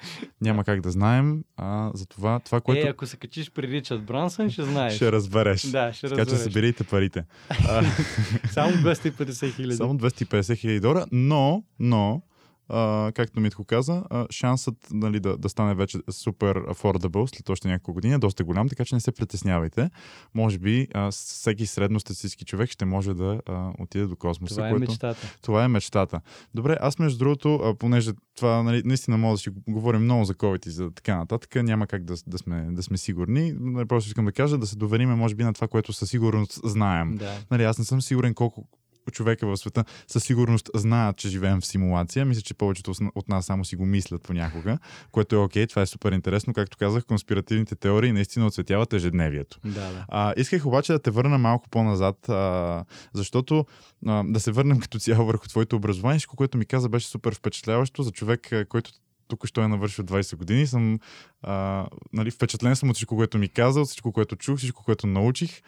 Няма 0.40 0.64
как 0.64 0.80
да 0.80 0.90
знаем, 0.90 1.44
а 1.56 1.90
за 1.94 2.06
това, 2.06 2.40
това 2.40 2.60
което 2.60 2.86
Е, 2.86 2.90
ако 2.90 3.06
се 3.06 3.16
качиш 3.16 3.50
при 3.50 3.68
Ричард 3.68 4.02
Брансън, 4.02 4.50
ще 4.50 4.62
знаеш. 4.62 4.94
ще 4.94 5.12
разбереш. 5.12 5.62
Да, 5.62 5.92
ще 5.92 6.08
така 6.08 6.24
че 6.24 6.30
разбереш. 6.30 6.42
съберите 6.42 6.84
парите. 6.84 7.24
Само 8.50 8.72
250 8.72 9.54
хиляди. 9.54 9.76
Само 9.76 9.98
250 9.98 10.56
хиляди 10.56 10.80
долара, 10.80 11.06
но, 11.12 11.64
но 11.78 12.22
а, 12.68 13.12
както 13.14 13.40
Митко 13.40 13.64
каза, 13.64 14.02
а, 14.10 14.26
шансът 14.30 14.74
нали, 14.90 15.20
да, 15.20 15.36
да 15.36 15.48
стане 15.48 15.74
вече 15.74 15.98
супер 16.10 16.56
affordable 16.56 17.36
след 17.36 17.48
още 17.48 17.68
няколко 17.68 17.92
години 17.92 18.14
е 18.14 18.18
доста 18.18 18.44
голям, 18.44 18.68
така 18.68 18.84
че 18.84 18.94
не 18.94 19.00
се 19.00 19.12
притеснявайте. 19.12 19.90
Може 20.34 20.58
би 20.58 20.88
а, 20.94 21.10
всеки 21.10 21.66
средностатистически 21.66 22.44
човек 22.44 22.70
ще 22.70 22.84
може 22.84 23.14
да 23.14 23.40
а, 23.46 23.72
отиде 23.78 24.06
до 24.06 24.16
космоса. 24.16 24.54
Това 24.54 24.68
е 24.68 24.70
което... 24.70 24.90
мечтата. 24.90 25.36
Това 25.42 25.64
е 25.64 25.68
мечтата. 25.68 26.20
Добре, 26.54 26.76
аз 26.80 26.98
между 26.98 27.18
другото, 27.18 27.54
а, 27.54 27.74
понеже 27.74 28.12
това 28.36 28.62
нали, 28.62 28.82
наистина 28.84 29.18
може 29.18 29.32
да 29.32 29.38
си 29.38 29.50
говорим 29.68 30.02
много 30.02 30.24
за 30.24 30.34
COVID 30.34 30.66
и 30.66 30.70
за 30.70 30.90
така 30.90 31.16
нататък, 31.16 31.54
няма 31.54 31.86
как 31.86 32.04
да, 32.04 32.14
да, 32.26 32.38
сме, 32.38 32.66
да 32.70 32.82
сме 32.82 32.96
сигурни. 32.98 33.54
Нали, 33.60 33.86
Просто 33.86 34.08
искам 34.08 34.24
да 34.24 34.32
кажа 34.32 34.58
да 34.58 34.66
се 34.66 34.76
довериме, 34.76 35.14
може 35.14 35.34
би, 35.34 35.44
на 35.44 35.52
това, 35.52 35.68
което 35.68 35.92
със 35.92 36.10
сигурност 36.10 36.60
знаем. 36.64 37.16
Да. 37.16 37.38
Нали, 37.50 37.64
аз 37.64 37.78
не 37.78 37.84
съм 37.84 38.02
сигурен 38.02 38.34
колко 38.34 38.68
човека 39.10 39.46
в 39.46 39.56
света 39.56 39.84
със 40.08 40.24
сигурност 40.24 40.70
знаят, 40.74 41.16
че 41.16 41.28
живеем 41.28 41.60
в 41.60 41.66
симулация. 41.66 42.24
Мисля, 42.24 42.42
че 42.42 42.54
повечето 42.54 42.92
от- 43.14 43.28
нас 43.28 43.46
само 43.46 43.64
си 43.64 43.76
го 43.76 43.86
мислят 43.86 44.22
понякога, 44.22 44.78
което 45.12 45.34
е 45.36 45.38
окей, 45.38 45.66
това 45.66 45.82
е 45.82 45.86
супер 45.86 46.12
интересно. 46.12 46.54
Както 46.54 46.76
казах, 46.76 47.04
конспиративните 47.04 47.76
теории 47.76 48.12
наистина 48.12 48.46
оцветяват 48.46 48.92
ежедневието. 48.92 49.58
Да, 49.64 49.70
да. 49.70 50.04
А, 50.08 50.34
исках 50.36 50.66
обаче 50.66 50.92
да 50.92 50.98
те 50.98 51.10
върна 51.10 51.38
малко 51.38 51.68
по-назад, 51.68 52.28
а, 52.28 52.84
защото 53.12 53.66
а, 54.06 54.24
да 54.26 54.40
се 54.40 54.52
върнем 54.52 54.80
като 54.80 54.98
цяло 54.98 55.26
върху 55.26 55.48
твоето 55.48 55.76
образование. 55.76 56.18
Всичко, 56.18 56.36
което 56.36 56.58
ми 56.58 56.66
каза, 56.66 56.88
беше 56.88 57.08
супер 57.08 57.34
впечатляващо 57.34 58.02
за 58.02 58.10
човек, 58.10 58.50
който 58.68 58.90
тук 59.28 59.46
що 59.46 59.60
е 59.62 59.68
навършил 59.68 60.04
20 60.04 60.36
години. 60.36 60.66
Съм 60.66 60.98
а, 61.42 61.86
нали, 62.12 62.30
впечатлен 62.30 62.76
съм 62.76 62.90
от 62.90 62.96
всичко, 62.96 63.16
което 63.16 63.38
ми 63.38 63.48
каза, 63.48 63.80
от 63.80 63.88
всичко, 63.88 64.12
което 64.12 64.36
чух, 64.36 64.58
всичко, 64.58 64.84
което 64.84 65.06
научих. 65.06 65.60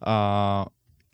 А, 0.00 0.66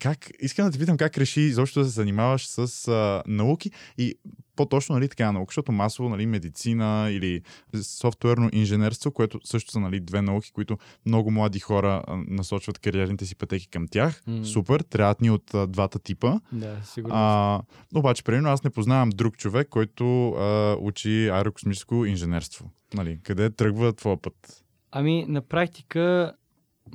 как, 0.03 0.29
искам 0.39 0.65
да 0.65 0.71
те 0.71 0.79
питам 0.79 0.97
как 0.97 1.17
реши 1.17 1.41
изобщо 1.41 1.79
да 1.79 1.85
се 1.85 1.91
занимаваш 1.91 2.47
с 2.47 2.87
а, 2.87 3.23
науки 3.27 3.71
и 3.97 4.15
по-точно 4.55 4.95
нали, 4.95 5.09
така 5.09 5.31
наука, 5.31 5.49
защото 5.51 5.71
масово 5.71 6.09
нали, 6.09 6.25
медицина 6.25 7.09
или 7.11 7.41
софтуерно 7.81 8.49
инженерство, 8.53 9.11
което 9.11 9.39
също 9.43 9.71
са 9.71 9.79
нали, 9.79 9.99
две 9.99 10.21
науки, 10.21 10.51
които 10.51 10.77
много 11.05 11.31
млади 11.31 11.59
хора 11.59 12.03
насочват 12.27 12.79
кариерните 12.79 13.25
си 13.25 13.35
пътеки 13.35 13.67
към 13.67 13.87
тях. 13.87 14.21
М. 14.27 14.45
Супер, 14.45 14.79
трябват 14.79 15.21
ни 15.21 15.29
от 15.29 15.53
а, 15.53 15.67
двата 15.67 15.99
типа. 15.99 16.39
Да, 16.51 16.77
сигурно. 16.83 17.15
А, 17.15 17.61
обаче, 17.95 18.23
примерно, 18.23 18.49
аз 18.49 18.63
не 18.63 18.69
познавам 18.69 19.09
друг 19.09 19.37
човек, 19.37 19.69
който 19.69 20.29
а, 20.29 20.77
учи 20.79 21.29
аерокосмическо 21.29 22.05
инженерство. 22.05 22.71
Нали, 22.93 23.19
къде 23.23 23.49
тръгва 23.49 23.93
твоя 23.93 24.21
път? 24.21 24.63
Ами, 24.91 25.25
на 25.27 25.41
практика, 25.41 26.33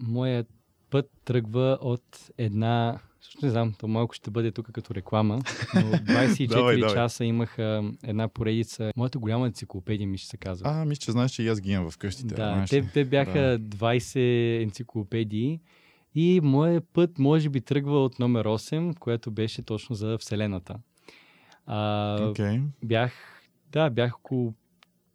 моят 0.02 0.47
път 0.90 1.10
тръгва 1.24 1.78
от 1.81 2.31
една... 2.39 2.98
Също 3.20 3.47
не 3.47 3.51
знам, 3.51 3.74
то 3.78 3.89
малко 3.89 4.15
ще 4.15 4.31
бъде 4.31 4.52
тук 4.52 4.73
като 4.73 4.94
реклама, 4.94 5.35
но 5.74 5.81
24 5.93 6.48
Давай, 6.48 6.77
давай. 6.78 6.94
часа 6.94 7.24
имах 7.24 7.59
а, 7.59 7.93
една 8.05 8.28
поредица. 8.28 8.93
Моята 8.97 9.19
голяма 9.19 9.47
енциклопедия 9.47 10.09
ми 10.09 10.19
ще 10.19 10.28
се 10.28 10.36
казва. 10.36 10.70
А, 10.70 10.85
мисля, 10.85 11.01
че 11.01 11.12
знаеш, 11.12 11.31
че 11.31 11.43
и 11.43 11.48
аз 11.48 11.60
ги 11.60 11.70
имам 11.73 11.90
вкъщи. 11.90 12.24
да, 12.24 12.65
те, 12.70 12.90
те 12.93 13.05
бяха 13.05 13.59
20 13.60 14.62
енциклопедии 14.62 15.60
и 16.15 16.40
моят 16.43 16.85
път 16.93 17.19
може 17.19 17.48
би 17.48 17.60
тръгва 17.60 18.05
от 18.05 18.19
номер 18.19 18.47
8, 18.47 18.98
което 18.98 19.31
беше 19.31 19.62
точно 19.62 19.97
за 19.97 20.19
Вселената. 20.19 20.77
А, 21.66 22.23
Окей. 22.31 22.60
бях, 22.85 23.12
да, 23.73 23.90
бях 23.90 24.16
около 24.16 24.55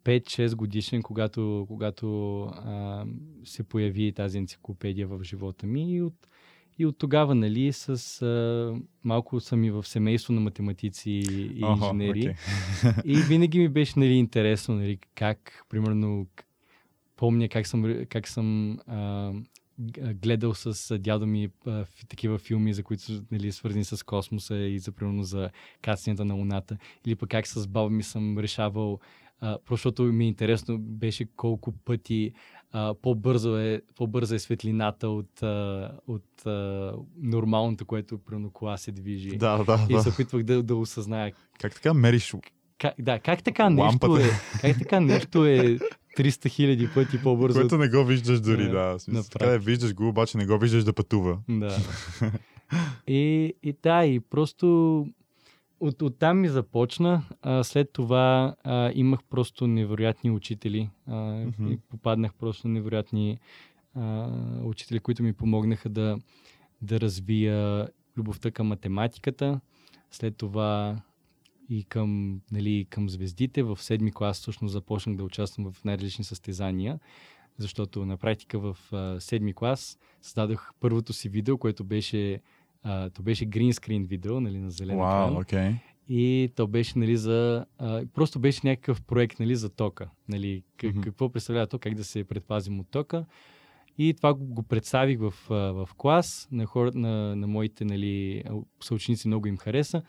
5-6 0.04 0.54
годишен, 0.54 1.02
когато, 1.02 1.64
когато 1.68 2.42
а, 2.42 3.04
се 3.44 3.62
появи 3.62 4.12
тази 4.12 4.38
енциклопедия 4.38 5.06
в 5.06 5.24
живота 5.24 5.66
ми 5.66 5.94
и 5.94 6.02
от, 6.02 6.28
и 6.78 6.86
от 6.86 6.98
тогава, 6.98 7.34
нали, 7.34 7.72
с 7.72 8.22
а, 8.22 8.74
малко 9.04 9.40
съм 9.40 9.64
и 9.64 9.70
в 9.70 9.86
семейство 9.86 10.32
на 10.32 10.40
математици 10.40 11.10
и 11.10 11.64
Охо, 11.64 11.84
инженери. 11.84 12.20
окей. 12.20 12.34
И 13.14 13.16
винаги 13.16 13.58
ми 13.58 13.68
беше 13.68 13.92
нали, 13.96 14.12
интересно, 14.12 14.74
нали, 14.74 14.98
как, 15.14 15.64
примерно, 15.68 16.26
помня 17.16 17.48
как 17.48 17.66
съм, 17.66 18.04
как 18.08 18.28
съм 18.28 18.78
а, 18.86 19.32
гледал 20.14 20.54
с 20.54 20.98
дядо 20.98 21.26
ми 21.26 21.48
а, 21.66 21.84
такива 22.08 22.38
филми, 22.38 22.74
за 22.74 22.82
които 22.82 23.02
са 23.02 23.22
нали, 23.32 23.52
свързани 23.52 23.84
с 23.84 24.04
космоса 24.04 24.56
и 24.56 24.78
за, 24.78 24.92
примерно, 24.92 25.22
за 25.22 25.50
кацанията 25.82 26.24
на 26.24 26.34
Луната. 26.34 26.76
Или 27.06 27.14
пък 27.14 27.30
как 27.30 27.46
с 27.46 27.66
баба 27.66 27.90
ми 27.90 28.02
съм 28.02 28.38
решавал, 28.38 29.00
а, 29.40 29.58
защото 29.70 30.02
ми 30.02 30.24
е 30.24 30.28
интересно 30.28 30.78
беше 30.78 31.26
колко 31.36 31.72
пъти 31.72 32.32
а, 32.72 32.94
по-бързо 32.94 33.56
е, 33.56 33.82
по-бърза 33.96 34.34
е 34.34 34.38
светлината 34.38 35.08
от, 35.08 35.42
а, 35.42 35.90
от 36.06 36.46
а, 36.46 36.92
нормалното, 37.16 37.86
което 37.86 38.18
примерно 38.18 38.50
кола 38.50 38.76
се 38.76 38.92
движи. 38.92 39.36
Да, 39.36 39.64
да, 39.64 39.86
И 39.90 39.92
да. 39.92 40.02
се 40.02 40.08
опитвах 40.08 40.42
да, 40.42 40.62
да 40.62 40.76
осъзная 40.76 41.32
Как 41.60 41.74
така 41.74 41.94
мериш 41.94 42.34
как, 42.78 42.94
да, 42.98 43.18
как 43.18 43.42
така 43.42 43.70
нещо 43.70 43.82
Лампата. 43.82 44.26
е, 44.26 44.30
как 44.60 44.78
така 44.78 45.00
нещо 45.00 45.44
е 45.44 45.78
300 46.18 46.48
хиляди 46.48 46.88
пъти 46.94 47.22
по-бързо? 47.22 47.60
Което 47.60 47.78
не 47.78 47.88
го 47.88 48.04
виждаш 48.04 48.40
дори, 48.40 48.68
Да, 48.68 48.96
смисъл, 48.98 49.24
Така 49.32 49.46
да 49.46 49.58
виждаш 49.58 49.94
го, 49.94 50.08
обаче 50.08 50.38
не 50.38 50.46
го 50.46 50.58
виждаш 50.58 50.84
да 50.84 50.92
пътува. 50.92 51.38
Да. 51.48 51.76
И, 53.06 53.54
и 53.62 53.76
да, 53.82 54.04
и 54.04 54.20
просто 54.20 55.06
от, 55.80 56.02
от 56.02 56.18
там 56.18 56.40
ми 56.40 56.48
започна. 56.48 57.22
А, 57.42 57.64
след 57.64 57.92
това 57.92 58.56
а, 58.64 58.92
имах 58.94 59.20
просто 59.30 59.66
невероятни 59.66 60.30
учители. 60.30 60.90
А, 61.06 61.46
и 61.70 61.78
попаднах 61.88 62.34
просто 62.34 62.68
невероятни 62.68 63.38
а, 63.94 64.30
учители, 64.64 65.00
които 65.00 65.22
ми 65.22 65.32
помогнаха 65.32 65.88
да, 65.88 66.18
да 66.82 67.00
развия 67.00 67.88
любовта 68.16 68.50
към 68.50 68.66
математиката. 68.66 69.60
След 70.10 70.36
това 70.36 71.02
и 71.68 71.84
към, 71.84 72.40
нали, 72.52 72.86
към 72.90 73.10
звездите. 73.10 73.62
В 73.62 73.82
седми 73.82 74.12
клас 74.12 74.40
всъщност 74.40 74.72
започнах 74.72 75.16
да 75.16 75.24
участвам 75.24 75.72
в 75.72 75.84
най-различни 75.84 76.24
състезания, 76.24 76.98
защото 77.58 78.06
на 78.06 78.16
практика 78.16 78.58
в 78.58 78.76
а, 78.92 79.20
седми 79.20 79.54
клас 79.54 79.98
създадох 80.22 80.72
първото 80.80 81.12
си 81.12 81.28
видео, 81.28 81.58
което 81.58 81.84
беше, 81.84 82.40
а, 82.84 83.10
то 83.10 83.22
беше 83.22 83.46
green 83.46 84.06
видео, 84.06 84.40
нали, 84.40 84.58
на 84.58 84.70
зелен 84.70 84.96
екран. 84.96 85.36
окей. 85.36 85.70
И 86.08 86.52
то 86.56 86.66
беше, 86.66 86.98
нали, 86.98 87.16
за... 87.16 87.66
А, 87.78 88.06
просто 88.14 88.38
беше 88.38 88.60
някакъв 88.64 89.02
проект, 89.02 89.40
нали, 89.40 89.56
за 89.56 89.70
тока. 89.70 90.10
Нали, 90.28 90.62
как, 90.76 90.90
Мгм. 90.90 91.00
какво 91.00 91.30
представлява 91.30 91.66
то, 91.66 91.78
как 91.78 91.94
да 91.94 92.04
се 92.04 92.24
предпазим 92.24 92.80
от 92.80 92.90
тока. 92.90 93.24
И 93.98 94.14
това 94.14 94.34
го, 94.34 94.62
представих 94.62 95.18
в, 95.18 95.34
в 95.48 95.88
клас. 95.96 96.48
На, 96.52 96.66
хора, 96.66 96.90
на, 96.94 97.36
на 97.36 97.46
моите, 97.46 97.84
нали, 97.84 98.44
съученици 98.80 99.28
много 99.28 99.46
им 99.46 99.56
хареса. 99.56 100.02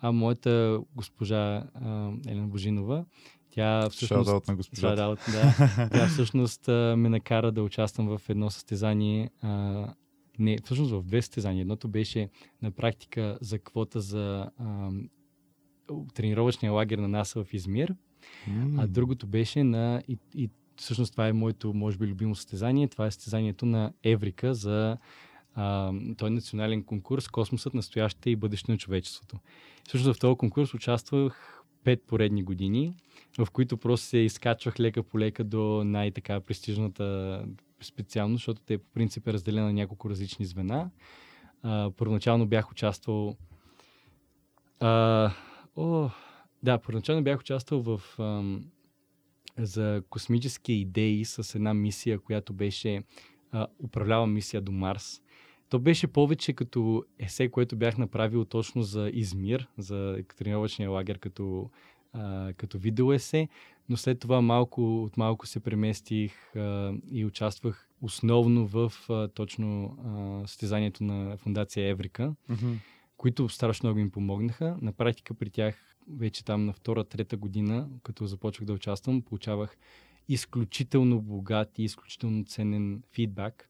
А 0.00 0.12
моята 0.12 0.80
госпожа 0.94 1.64
а, 1.74 2.10
Елена 2.28 2.46
Божинова, 2.46 3.04
тя 3.50 3.88
всъщност... 3.90 4.28
Шаут 4.28 4.48
на 4.48 4.56
госпожата. 4.56 5.16
Да. 5.32 5.88
Тя 5.92 6.06
всъщност 6.06 6.68
а, 6.68 6.94
ме 6.96 7.08
накара 7.08 7.52
да 7.52 7.62
участвам 7.62 8.18
в 8.18 8.28
едно 8.28 8.50
състезание. 8.50 9.30
А, 9.42 9.86
не, 10.40 10.58
всъщност 10.64 10.92
в 10.92 11.02
две 11.02 11.22
състезания. 11.22 11.60
Едното 11.60 11.88
беше 11.88 12.28
на 12.62 12.70
практика 12.70 13.38
за 13.40 13.58
квота 13.58 14.00
за 14.00 14.50
а, 14.58 14.90
тренировъчния 16.14 16.72
лагер 16.72 16.98
на 16.98 17.08
НАСА 17.08 17.44
в 17.44 17.54
Измир, 17.54 17.94
М. 18.46 18.82
а 18.82 18.86
другото 18.86 19.26
беше 19.26 19.64
на... 19.64 20.02
И, 20.08 20.18
и 20.34 20.50
всъщност 20.76 21.12
това 21.12 21.28
е 21.28 21.32
моето, 21.32 21.74
може 21.74 21.98
би, 21.98 22.06
любимо 22.06 22.34
състезание. 22.34 22.88
Това 22.88 23.06
е 23.06 23.10
състезанието 23.10 23.66
на 23.66 23.92
Еврика 24.02 24.54
за 24.54 24.96
а, 25.54 25.92
той 26.16 26.28
е 26.28 26.32
национален 26.32 26.82
конкурс 26.82 27.28
Космосът, 27.28 27.74
настояще 27.74 28.30
и 28.30 28.36
бъдеще 28.36 28.72
на 28.72 28.78
човечеството. 28.78 29.36
Всъщност 29.88 30.16
в 30.16 30.20
този 30.20 30.36
конкурс 30.36 30.74
участвах 30.74 31.62
пет 31.84 32.02
поредни 32.06 32.42
години, 32.42 32.94
в 33.38 33.50
които 33.52 33.76
просто 33.76 34.06
се 34.06 34.18
изкачвах 34.18 34.80
лека 34.80 35.02
по 35.02 35.18
лека 35.18 35.44
до 35.44 35.84
най-така 35.84 36.40
престижната 36.40 37.44
специалност, 37.84 38.40
защото 38.40 38.62
те 38.62 38.78
по 38.78 38.90
принцип 38.94 39.28
е 39.28 39.32
разделена 39.32 39.66
на 39.66 39.72
няколко 39.72 40.10
различни 40.10 40.46
звена. 40.46 40.90
А, 41.62 41.90
първоначално 41.96 42.46
бях 42.46 42.70
участвал 42.70 43.36
а, 44.80 45.30
о, 45.76 46.08
да, 46.62 46.78
първоначално 46.78 47.24
бях 47.24 47.40
участвал 47.40 47.80
в 47.80 48.00
ам, 48.18 48.64
за 49.58 50.02
космически 50.10 50.72
идеи 50.72 51.24
с 51.24 51.54
една 51.54 51.74
мисия, 51.74 52.18
която 52.18 52.52
беше 52.52 53.02
а, 53.52 53.66
управлява 53.84 54.26
мисия 54.26 54.60
до 54.60 54.72
Марс. 54.72 55.22
То 55.68 55.78
беше 55.78 56.06
повече 56.06 56.52
като 56.52 57.04
есе, 57.18 57.48
което 57.48 57.76
бях 57.76 57.98
направил 57.98 58.44
точно 58.44 58.82
за 58.82 59.10
Измир, 59.12 59.68
за 59.78 60.18
тренировъчния 60.36 60.90
лагер 60.90 61.18
като, 61.18 61.70
а, 62.12 62.52
като 62.52 62.78
видео 62.78 63.12
есе, 63.12 63.48
но 63.88 63.96
след 63.96 64.18
това 64.20 64.40
малко 64.40 65.04
от 65.04 65.16
малко 65.16 65.46
се 65.46 65.60
преместих 65.60 66.56
а, 66.56 66.92
и 67.10 67.24
участвах 67.24 67.88
основно 68.02 68.66
в 68.66 68.92
а, 69.08 69.28
точно 69.28 69.96
а, 70.04 70.48
състезанието 70.48 71.04
на 71.04 71.36
фундация 71.36 71.88
Еврика 71.88 72.34
Мгм. 72.48 72.72
които 73.16 73.48
страшно 73.48 73.86
много 73.86 73.98
им 74.00 74.10
помогнаха. 74.10 74.76
На 74.82 74.92
практика 74.92 75.34
при 75.34 75.50
тях 75.50 75.96
вече 76.08 76.44
там 76.44 76.64
на 76.66 76.72
втора, 76.72 77.04
трета 77.04 77.36
година, 77.36 77.88
като 78.02 78.26
започвах 78.26 78.66
да 78.66 78.72
участвам, 78.72 79.22
получавах 79.22 79.76
изключително 80.28 81.20
богат 81.20 81.78
и 81.78 81.84
изключително 81.84 82.44
ценен 82.44 83.02
фидбак. 83.12 83.66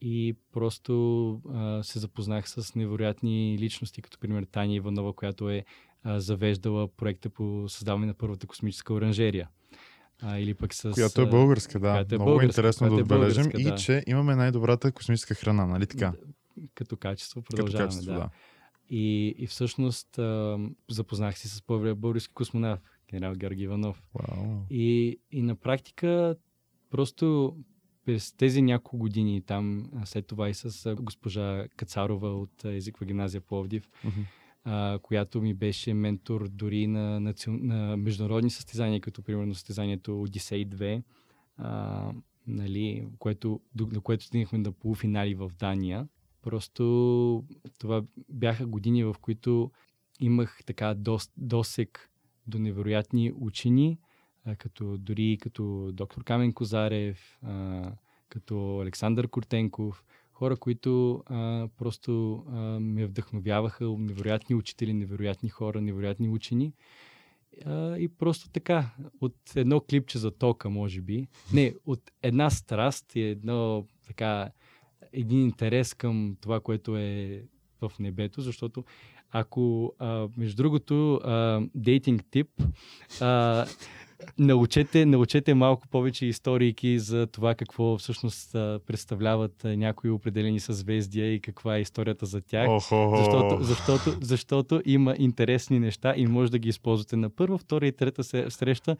И 0.00 0.36
просто 0.52 1.32
а, 1.54 1.82
се 1.82 1.98
запознах 1.98 2.48
с 2.48 2.74
невероятни 2.74 3.58
личности, 3.58 4.02
като 4.02 4.18
пример 4.18 4.42
Таня 4.44 4.74
Иванова, 4.74 5.12
която 5.12 5.50
е 5.50 5.64
а, 6.06 6.20
завеждала 6.20 6.88
проекта 6.88 7.30
по 7.30 7.64
създаване 7.68 8.06
на 8.06 8.14
първата 8.14 8.46
космическа 8.46 8.94
оранжерия. 8.94 9.48
А, 10.22 10.38
или 10.38 10.54
пък 10.54 10.74
с... 10.74 10.90
Която 10.92 11.20
е 11.20 11.26
българска, 11.26 11.78
да. 11.80 11.92
която 11.92 12.14
е 12.14 12.18
Много 12.18 12.30
българска, 12.30 12.46
интересно 12.50 12.84
да 12.84 12.90
която 12.90 13.14
е 13.14 13.16
отбележим. 13.16 13.42
българска, 13.42 13.60
И 13.60 13.64
да. 13.64 13.76
че 13.76 14.02
имаме 14.06 14.36
най-добрата 14.36 14.92
космическа 14.92 15.34
храна, 15.34 15.66
нали 15.66 15.86
така? 15.86 16.12
Като 16.74 16.96
качество 16.96 17.42
Като 17.42 17.56
продължаваме. 17.56 17.88
качество, 17.88 18.12
да. 18.12 18.18
да. 18.18 18.28
И, 18.90 19.34
и 19.38 19.46
всъщност 19.46 20.18
а, 20.18 20.58
запознах 20.90 21.38
се 21.38 21.48
с 21.48 21.62
първия 21.62 21.94
български 21.94 22.34
космонавт, 22.34 22.82
генерал 23.10 23.34
Георги 23.34 23.62
Иванов. 23.62 24.02
И, 24.70 25.18
и 25.32 25.42
на 25.42 25.54
практика 25.56 26.36
просто 26.90 27.56
през 28.04 28.32
тези 28.32 28.62
няколко 28.62 28.98
години 28.98 29.42
там, 29.42 29.90
след 30.04 30.26
това 30.26 30.48
и 30.48 30.54
с 30.54 30.94
госпожа 31.00 31.66
Кацарова 31.76 32.28
от 32.34 32.64
езиква 32.64 33.06
гимназия 33.06 33.40
Пловдив, 33.40 33.88
Мгм. 34.04 34.20
А, 34.68 34.98
която 35.02 35.40
ми 35.40 35.54
беше 35.54 35.94
ментор 35.94 36.48
дори 36.48 36.86
на, 36.86 37.20
национ... 37.20 37.58
на 37.62 37.96
международни 37.96 38.50
състезания, 38.50 39.00
като 39.00 39.22
примерно 39.22 39.54
състезанието 39.54 40.22
Одисей 40.22 40.66
2, 40.66 41.02
а, 41.56 42.12
нали, 42.46 43.06
което, 43.18 43.60
до 43.74 44.00
което 44.00 44.24
стигнахме 44.24 44.58
на 44.58 44.72
полуфинали 44.72 45.34
в 45.34 45.50
Дания. 45.58 46.08
Просто 46.42 47.44
това 47.78 48.02
бяха 48.28 48.66
години, 48.66 49.04
в 49.04 49.16
които 49.20 49.70
имах 50.20 50.60
така 50.66 50.94
дос, 50.94 51.30
досек 51.36 52.10
до 52.46 52.58
невероятни 52.58 53.32
учени, 53.36 53.98
а, 54.44 54.56
като, 54.56 54.98
дори 54.98 55.38
като 55.40 55.90
доктор 55.92 56.24
Камен 56.24 56.52
Козарев, 56.52 57.38
а, 57.42 57.92
като 58.28 58.80
Александър 58.80 59.28
Куртенков, 59.28 60.04
хора, 60.36 60.56
които 60.56 61.22
а, 61.26 61.68
просто 61.78 62.44
а, 62.48 62.56
ме 62.80 63.06
вдъхновяваха, 63.06 63.84
невероятни 63.98 64.56
учители, 64.56 64.92
невероятни 64.92 65.48
хора, 65.48 65.80
невероятни 65.80 66.28
учени. 66.28 66.72
А, 67.66 67.96
и 67.96 68.08
просто 68.08 68.50
така, 68.50 68.90
от 69.20 69.36
едно 69.56 69.80
клипче 69.80 70.18
за 70.18 70.30
тока, 70.30 70.70
може 70.70 71.00
би, 71.00 71.26
не, 71.52 71.74
от 71.86 72.10
една 72.22 72.50
страст 72.50 73.16
и 73.16 73.20
едно 73.20 73.86
така, 74.06 74.50
един 75.12 75.42
интерес 75.42 75.94
към 75.94 76.36
това, 76.40 76.60
което 76.60 76.96
е 76.96 77.42
в 77.80 77.92
небето, 78.00 78.40
защото 78.40 78.84
ако, 79.30 79.94
а, 79.98 80.28
между 80.36 80.56
другото, 80.56 81.14
а, 81.14 81.62
дейтинг 81.74 82.22
тип, 82.30 82.48
а, 83.20 83.66
научете, 84.38 85.06
научете 85.06 85.54
малко 85.54 85.88
повече 85.88 86.26
историки 86.26 86.98
за 86.98 87.26
това 87.26 87.54
какво 87.54 87.98
всъщност 87.98 88.52
представляват 88.86 89.64
някои 89.64 90.10
определени 90.10 90.60
съзвездия 90.60 91.34
и 91.34 91.40
каква 91.40 91.76
е 91.76 91.80
историята 91.80 92.26
за 92.26 92.40
тях. 92.40 92.68
Охо. 92.68 93.14
Защото, 93.16 93.62
защото, 93.62 94.18
защото 94.20 94.82
има 94.84 95.14
интересни 95.18 95.80
неща 95.80 96.14
и 96.16 96.26
може 96.26 96.50
да 96.50 96.58
ги 96.58 96.68
използвате 96.68 97.16
на 97.16 97.30
първа, 97.30 97.58
втора 97.58 97.86
и 97.86 97.92
трета 97.92 98.50
среща. 98.50 98.96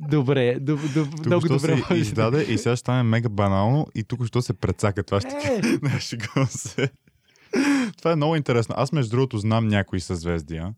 Добре, 0.00 0.60
доб, 0.60 0.80
доб, 0.94 1.10
Тук 1.10 1.26
много 1.26 1.48
добре. 1.48 1.82
се 1.88 1.94
издаде 1.94 2.42
и 2.42 2.58
сега 2.58 2.76
ще 2.76 2.80
стане 2.80 3.02
мега 3.02 3.28
банално 3.28 3.86
и 3.94 4.04
тук 4.04 4.26
що 4.26 4.42
се 4.42 4.52
прецака. 4.54 5.02
Това 5.02 5.20
ще 5.20 5.28
Е, 5.28 5.78
Не, 5.82 6.00
шегувам 6.00 6.46
се. 6.46 6.90
Това 7.98 8.12
е 8.12 8.16
много 8.16 8.36
интересно. 8.36 8.74
Аз, 8.78 8.92
между 8.92 9.10
другото, 9.10 9.38
знам 9.38 9.68
някои 9.68 10.00
съзвездия. 10.00 10.74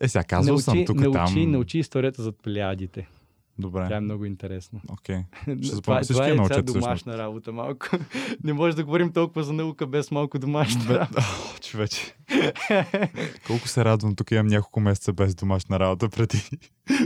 Е, 0.00 0.08
сега 0.08 0.24
казвал 0.24 0.52
научи, 0.52 0.64
съм 0.64 0.84
тук 0.86 1.00
научи, 1.00 1.34
там. 1.34 1.50
научи 1.50 1.78
историята 1.78 2.22
за 2.22 2.32
плеядите. 2.32 3.08
Добре, 3.58 3.86
Тя 3.88 3.96
е 3.96 4.00
много 4.00 4.24
интересна. 4.24 4.80
това, 4.86 5.62
запомня 5.62 6.00
всички 6.02 6.14
това 6.14 6.26
я 6.26 6.32
е 6.32 6.34
научат 6.34 6.56
ця 6.56 6.62
всъщност. 6.62 6.84
домашна 6.84 7.18
работа 7.18 7.52
малко. 7.52 7.86
Не 8.44 8.52
може 8.52 8.76
да 8.76 8.84
говорим 8.84 9.12
толкова 9.12 9.44
за 9.44 9.52
наука 9.52 9.86
без 9.86 10.10
малко 10.10 10.38
домашна 10.38 10.84
Бе, 10.84 10.98
работа. 10.98 11.20
О, 11.56 11.58
човече. 11.58 12.14
Колко 13.46 13.68
се 13.68 13.84
радвам, 13.84 14.14
тук 14.16 14.30
имам 14.30 14.46
няколко 14.46 14.80
месеца 14.80 15.12
без 15.12 15.34
домашна 15.34 15.80
работа, 15.80 16.08
преди, 16.08 16.42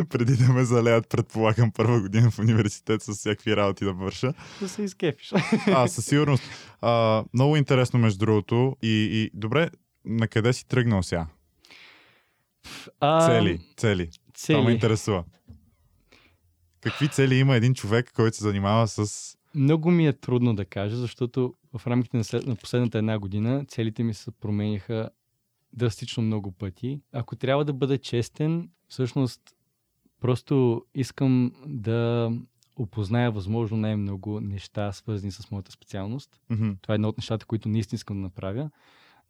преди 0.09 0.37
да 0.37 0.53
ме 0.53 0.65
залеят, 0.65 1.09
предполагам, 1.09 1.71
първа 1.73 2.01
година 2.01 2.31
в 2.31 2.39
университет 2.39 3.03
с 3.03 3.15
всякакви 3.15 3.57
работи 3.57 3.85
да 3.85 3.93
върша. 3.93 4.35
да 4.61 4.69
се 4.69 4.83
изкефиш. 4.83 5.33
А, 5.67 5.89
със 5.89 6.07
сигурност. 6.07 6.43
А, 6.81 7.25
много 7.35 7.57
интересно, 7.57 7.99
между 7.99 8.19
другото. 8.19 8.77
И, 8.83 9.09
и 9.13 9.31
добре, 9.35 9.71
на 10.05 10.29
къде 10.29 10.53
си 10.53 10.69
тръгнал 10.69 11.03
сега? 11.03 11.27
А, 13.01 13.27
Цели, 13.27 13.61
цели. 13.77 14.11
Това 14.49 14.59
ме 14.59 14.65
Цели. 14.65 14.75
интересува. 14.75 15.25
Какви 16.81 17.09
цели 17.09 17.35
има 17.35 17.57
един 17.57 17.75
човек, 17.75 18.13
който 18.15 18.37
се 18.37 18.43
занимава 18.45 18.89
с... 18.89 19.37
Много 19.55 19.91
ми 19.91 20.07
е 20.07 20.13
трудно 20.13 20.55
да 20.55 20.65
кажа, 20.65 20.97
защото 20.97 21.55
в 21.79 21.87
рамките 21.87 22.17
на, 22.17 22.25
след, 22.25 22.47
на 22.47 22.57
последната 22.57 22.99
една 22.99 23.19
година 23.19 23.65
целите 23.69 24.03
ми 24.03 24.15
се 24.15 24.31
промениха 24.31 25.11
драстично 25.73 26.23
много 26.23 26.53
пъти. 26.53 27.01
Ако 27.13 27.37
трябва 27.37 27.65
да 27.65 27.73
бъда 27.73 27.99
честен, 27.99 28.71
всъщност 28.89 29.41
просто 30.21 30.85
искам 30.95 31.53
да 31.67 32.31
опозная 32.77 33.31
възможно 33.31 33.77
най-много 33.77 34.41
неща, 34.41 34.93
свързани 34.93 35.33
с 35.33 35.51
моята 35.51 35.73
специалност. 35.73 36.41
Мгм. 36.51 36.71
Това 36.83 36.95
е 36.95 36.97
едно 36.97 37.09
от 37.09 37.19
нещата, 37.19 37.47
които 37.47 37.69
наистина 37.69 37.97
искам 37.97 38.17
да 38.17 38.23
направя. 38.23 38.71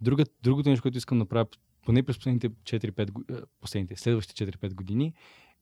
Друга, 0.01 0.25
другото 0.43 0.69
нещо, 0.69 0.83
което 0.83 0.99
искам 0.99 1.19
да 1.19 1.23
направя 1.23 1.47
поне 1.85 2.03
през 2.03 2.17
последните 2.17 2.49
4-5, 2.49 3.11
го- 3.11 3.25
а, 3.31 3.43
последните, 3.61 3.97
следващите 3.97 4.47
4-5 4.47 4.75
години, 4.75 5.13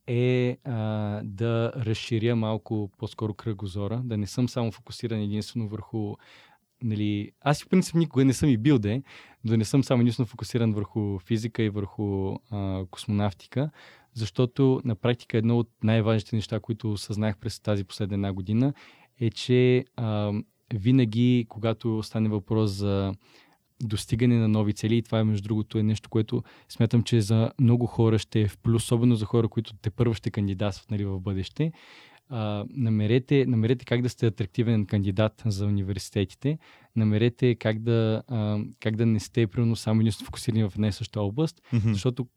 е 0.07 0.57
а, 0.63 1.21
да 1.23 1.71
разширя 1.75 2.35
малко 2.35 2.91
по-скоро 2.97 3.33
кръгозора, 3.33 4.01
да 4.05 4.17
не 4.17 4.27
съм 4.27 4.49
само 4.49 4.71
фокусиран 4.71 5.21
единствено 5.21 5.67
върху 5.67 6.15
нали, 6.83 7.31
аз 7.41 7.63
в 7.63 7.69
принцип 7.69 7.95
никога 7.95 8.25
не 8.25 8.33
съм 8.33 8.49
и 8.49 8.57
бил 8.57 8.79
де, 8.79 9.03
да 9.45 9.57
не 9.57 9.65
съм 9.65 9.83
само 9.83 10.01
единствено 10.01 10.27
фокусиран 10.27 10.73
върху 10.73 11.19
физика 11.19 11.63
и 11.63 11.69
върху 11.69 12.35
а, 12.51 12.85
космонавтика, 12.91 13.69
защото 14.13 14.81
на 14.85 14.95
практика 14.95 15.37
едно 15.37 15.59
от 15.59 15.69
най-важните 15.83 16.35
неща, 16.35 16.59
които 16.59 16.91
осъзнах 16.91 17.37
през 17.37 17.59
тази 17.59 17.83
последна 17.83 18.13
една 18.13 18.33
година, 18.33 18.73
е, 19.19 19.29
че 19.29 19.85
а, 19.95 20.33
винаги, 20.73 21.45
когато 21.49 22.03
стане 22.03 22.29
въпрос 22.29 22.71
за 22.71 23.13
достигане 23.83 24.37
на 24.37 24.47
нови 24.47 24.73
цели, 24.73 24.97
и 24.97 25.01
това 25.01 25.19
е 25.19 25.23
между 25.23 25.43
другото 25.43 25.77
е 25.77 25.83
нещо, 25.83 26.09
което 26.09 26.43
смятам, 26.69 27.03
че 27.03 27.21
за 27.21 27.51
много 27.59 27.85
хора 27.85 28.19
ще 28.19 28.41
е 28.41 28.47
в 28.47 28.57
плюс, 28.57 28.83
особено 28.83 29.15
за 29.15 29.25
хора, 29.25 29.47
които 29.47 29.73
те 29.73 29.89
първо 29.89 30.13
ще 30.13 30.31
кандидатстват 30.31 30.91
нали, 30.91 31.05
в 31.05 31.19
бъдеще. 31.19 31.71
А, 32.29 32.65
намерете, 32.69 33.45
намерете 33.45 33.85
как 33.85 34.01
да 34.01 34.09
сте 34.09 34.27
атрактивен 34.27 34.85
кандидат 34.85 35.43
за 35.45 35.65
университетите, 35.65 36.57
намерете 36.95 37.55
как 37.55 37.79
да, 37.79 38.23
а, 38.27 38.59
как 38.79 38.95
да 38.95 39.05
не 39.05 39.19
сте 39.19 39.47
примерно 39.47 39.75
само 39.75 40.01
единствено 40.01 40.25
фокусирани 40.25 40.63
в 40.63 40.71
една 40.75 40.87
и 40.87 40.91
съща 40.91 41.21
област, 41.21 41.61
Мгм. 41.73 41.93
защото 41.93 42.27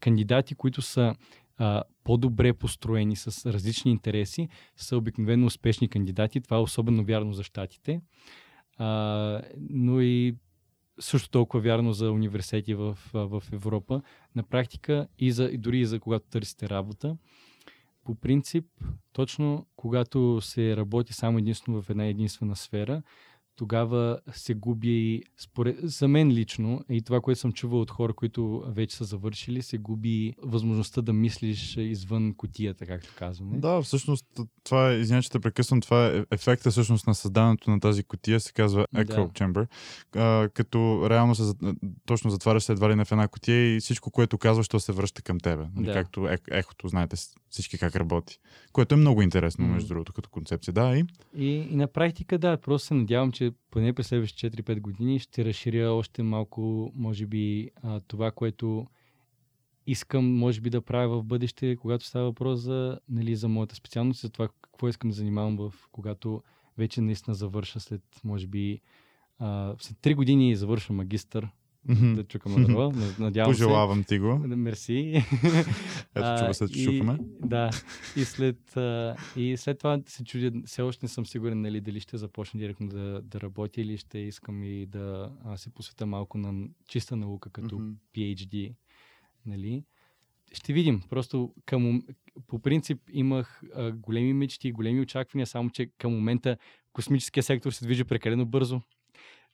кандидати, 0.00 0.54
които 0.54 0.82
са 0.82 1.14
а, 1.56 1.82
по-добре 2.04 2.52
построени 2.52 3.16
с 3.16 3.52
различни 3.52 3.90
интереси, 3.90 4.48
са 4.76 4.96
обикновено 4.96 5.46
успешни 5.46 5.88
кандидати. 5.88 6.40
Това 6.40 6.56
е 6.56 6.60
особено 6.60 7.04
вярно 7.04 7.32
за 7.32 7.42
щатите. 7.42 8.00
А, 8.78 9.42
но 9.70 10.00
и 10.00 10.34
също 11.00 11.30
толкова 11.30 11.62
вярно 11.62 11.92
за 11.92 12.12
университети 12.12 12.74
в, 12.74 12.98
в 13.14 13.42
Европа. 13.52 14.02
На 14.36 14.42
практика 14.42 15.08
и, 15.18 15.32
за, 15.32 15.44
и 15.44 15.58
дори 15.58 15.80
и 15.80 15.86
за 15.86 16.00
когато 16.00 16.26
търсите 16.30 16.68
работа. 16.68 17.16
По 18.04 18.14
принцип, 18.14 18.64
точно 19.12 19.66
когато 19.76 20.40
се 20.40 20.76
работи 20.76 21.12
само 21.12 21.38
единствено 21.38 21.82
в 21.82 21.90
една 21.90 22.06
единствена 22.06 22.56
сфера, 22.56 23.02
тогава 23.58 24.18
се 24.32 24.54
губи, 24.54 25.22
според, 25.36 25.76
за 25.82 26.08
мен 26.08 26.30
лично, 26.30 26.84
и 26.90 27.02
това, 27.02 27.20
което 27.20 27.40
съм 27.40 27.52
чувал 27.52 27.80
от 27.80 27.90
хора, 27.90 28.12
които 28.12 28.64
вече 28.66 28.96
са 28.96 29.04
завършили, 29.04 29.62
се 29.62 29.78
губи 29.78 30.34
възможността 30.42 31.02
да 31.02 31.12
мислиш 31.12 31.76
извън 31.76 32.34
котията, 32.36 32.86
както 32.86 33.14
казваме. 33.16 33.58
Да, 33.58 33.82
всъщност 33.82 34.26
това 34.64 34.90
е, 34.90 34.94
извиня, 34.94 35.22
че 35.22 35.30
те 35.30 35.40
прекъсвам, 35.40 35.80
това 35.80 36.06
е 36.06 36.24
ефекта 36.30 36.70
всъщност 36.70 37.06
на 37.06 37.14
създаването 37.14 37.70
на 37.70 37.80
тази 37.80 38.02
котия, 38.02 38.40
се 38.40 38.52
казва 38.52 38.86
Echo 38.96 39.06
Да. 39.06 39.28
Chamber, 39.28 39.66
а, 40.16 40.48
като 40.48 41.06
реално 41.10 41.34
се, 41.34 41.52
точно 42.06 42.30
затваряш 42.30 42.62
се 42.62 42.72
едва 42.72 42.90
ли 42.90 42.94
не 42.94 43.04
в 43.04 43.12
една 43.12 43.28
котия 43.28 43.76
и 43.76 43.80
всичко, 43.80 44.10
което 44.10 44.38
казваш, 44.38 44.68
то 44.68 44.80
се 44.80 44.92
връща 44.92 45.22
към 45.22 45.40
тебе. 45.40 45.66
Нали, 45.74 45.86
Да. 45.86 45.92
Както 45.92 46.28
е, 46.28 46.38
ехото, 46.50 46.88
знаете 46.88 47.16
всички 47.50 47.78
как 47.78 47.96
работи. 47.96 48.38
Което 48.72 48.94
е 48.94 48.98
много 48.98 49.22
интересно, 49.22 49.64
Мгм. 49.64 49.74
между 49.74 49.88
другото, 49.88 50.12
като 50.12 50.30
концепция. 50.30 50.74
Да, 50.74 50.96
и 50.98 51.04
И, 51.36 51.46
и 51.72 51.76
на 51.76 51.86
практика, 51.86 52.38
да, 52.38 52.56
просто 52.56 52.86
се 52.86 52.94
надявам, 52.94 53.32
че 53.32 53.52
поне 53.70 53.92
през 53.92 54.06
следващите 54.06 54.62
4-5 54.62 54.80
години 54.80 55.18
ще 55.18 55.44
разширя 55.44 55.90
още 55.90 56.22
малко, 56.22 56.92
може 56.94 57.26
би, 57.26 57.70
а, 57.82 58.00
това, 58.00 58.30
което 58.30 58.86
искам, 59.86 60.36
може 60.36 60.60
би, 60.60 60.70
да 60.70 60.80
правя 60.82 61.20
в 61.20 61.24
бъдеще, 61.24 61.76
когато 61.76 62.04
става 62.06 62.24
въпрос 62.24 62.60
за, 62.60 62.98
нали, 63.08 63.36
за 63.36 63.48
моята 63.48 63.74
специалност, 63.74 64.20
за 64.20 64.30
това 64.30 64.48
какво 64.62 64.88
искам 64.88 65.10
да 65.10 65.16
занимавам 65.16 65.56
в, 65.56 65.74
когато 65.92 66.42
вече 66.78 67.00
наистина 67.00 67.34
завърша 67.34 67.80
след, 67.80 68.02
може 68.24 68.46
би, 68.46 68.80
а, 69.38 69.74
след 69.80 69.98
3 69.98 70.14
години 70.14 70.56
завършвам 70.56 70.96
магистър, 70.96 71.48
Мгм. 71.88 72.14
да 72.14 72.24
чукам 72.24 72.52
на 72.52 72.66
дърва. 72.66 72.92
Надявам 73.18 73.54
се. 73.54 73.62
пожелавам 73.62 74.04
ти 74.04 74.18
го. 74.18 74.38
Мерси. 74.38 75.24
Ето, 76.14 76.38
чува 76.38 76.54
се, 76.54 76.68
че 76.68 76.84
чухаме. 76.84 77.18
Да. 77.44 77.70
И 78.16 78.24
след, 78.24 78.76
а, 78.76 79.16
и 79.36 79.56
след 79.56 79.78
това 79.78 80.00
се 80.06 80.24
чудя, 80.24 80.52
все 80.66 80.82
още 80.82 81.04
не 81.04 81.08
съм 81.08 81.26
сигурен 81.26 81.60
нали, 81.60 81.80
дали 81.80 82.00
ще 82.00 82.16
започна 82.16 82.60
директно 82.60 82.88
да, 82.88 83.20
да 83.22 83.40
работя 83.40 83.80
или 83.80 83.96
ще 83.96 84.18
искам 84.18 84.62
и 84.62 84.86
да 84.86 85.32
а, 85.44 85.56
се 85.56 85.70
посвета 85.70 86.06
малко 86.06 86.38
на 86.38 86.68
чиста 86.88 87.16
наука, 87.16 87.50
като 87.50 87.78
Мгм. 87.78 87.92
PhD. 88.16 88.74
Нали? 89.46 89.84
Ще 90.52 90.72
видим. 90.72 91.02
Просто 91.10 91.54
към, 91.66 92.02
по 92.46 92.58
принцип 92.58 92.98
имах 93.12 93.62
а, 93.74 93.92
големи 93.92 94.32
мечти, 94.32 94.72
големи 94.72 95.00
очаквания, 95.00 95.46
само 95.46 95.70
че 95.70 95.90
към 95.98 96.12
момента 96.12 96.56
космическия 96.92 97.42
сектор 97.42 97.70
се 97.70 97.84
движи 97.84 98.04
прекалено 98.04 98.46
бързо. 98.46 98.80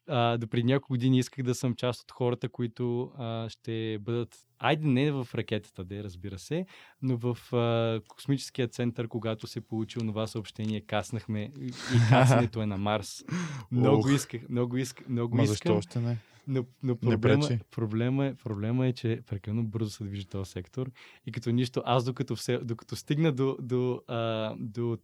А, 0.09 0.37
до 0.39 0.47
преди 0.47 0.65
няколко 0.65 0.93
години 0.93 1.19
исках 1.19 1.45
да 1.45 1.55
съм 1.55 1.75
част 1.75 2.03
от 2.03 2.13
хората, 2.13 2.49
които 2.49 3.13
а, 3.19 3.49
ще 3.49 3.99
бъдат, 4.01 4.37
айде 4.59 4.87
не 4.87 5.13
в 5.13 5.29
ракетата, 5.35 5.85
де, 5.85 6.05
разбира 6.05 6.39
се, 6.39 6.67
но 7.03 7.17
в 7.17 7.53
а, 7.53 8.01
космическия 8.09 8.69
център, 8.69 9.09
когато 9.09 9.47
се 9.47 9.61
получи 9.61 9.99
онова 9.99 10.27
съобщение, 10.27 10.81
каснахме 10.81 11.53
и 11.61 11.67
и 11.67 11.99
кацането 12.11 12.63
е 12.63 12.67
на 12.67 12.77
Марс. 12.79 13.25
Много 13.73 13.99
Ох. 13.99 14.13
исках, 14.15 14.49
много 14.49 14.77
исках, 14.77 15.09
много 15.09 15.37
Ма 15.37 15.43
искам. 15.43 15.53
защо 15.53 15.77
още 15.77 16.01
не? 16.01 16.19
Но, 16.47 16.65
но 16.83 16.93
Не 16.93 16.99
проблема, 17.01 17.47
пречи. 17.49 17.61
проблема, 17.71 18.27
е, 18.27 18.35
проблема 18.35 18.87
е, 18.87 18.93
че 18.93 19.21
прекалено 19.27 19.65
бързо 19.65 19.91
се 19.91 20.05
движи 20.05 20.27
този 20.27 20.51
сектор 20.51 20.91
и 21.27 21.33
като 21.33 21.51
нищо, 21.51 21.83
аз 21.85 22.05
докато, 22.05 22.37
все, 22.37 22.59
докато 22.59 22.97
стигна 22.97 23.33
до, 23.33 23.57
до, 23.61 24.03
а, 24.09 24.55
до 24.59 24.99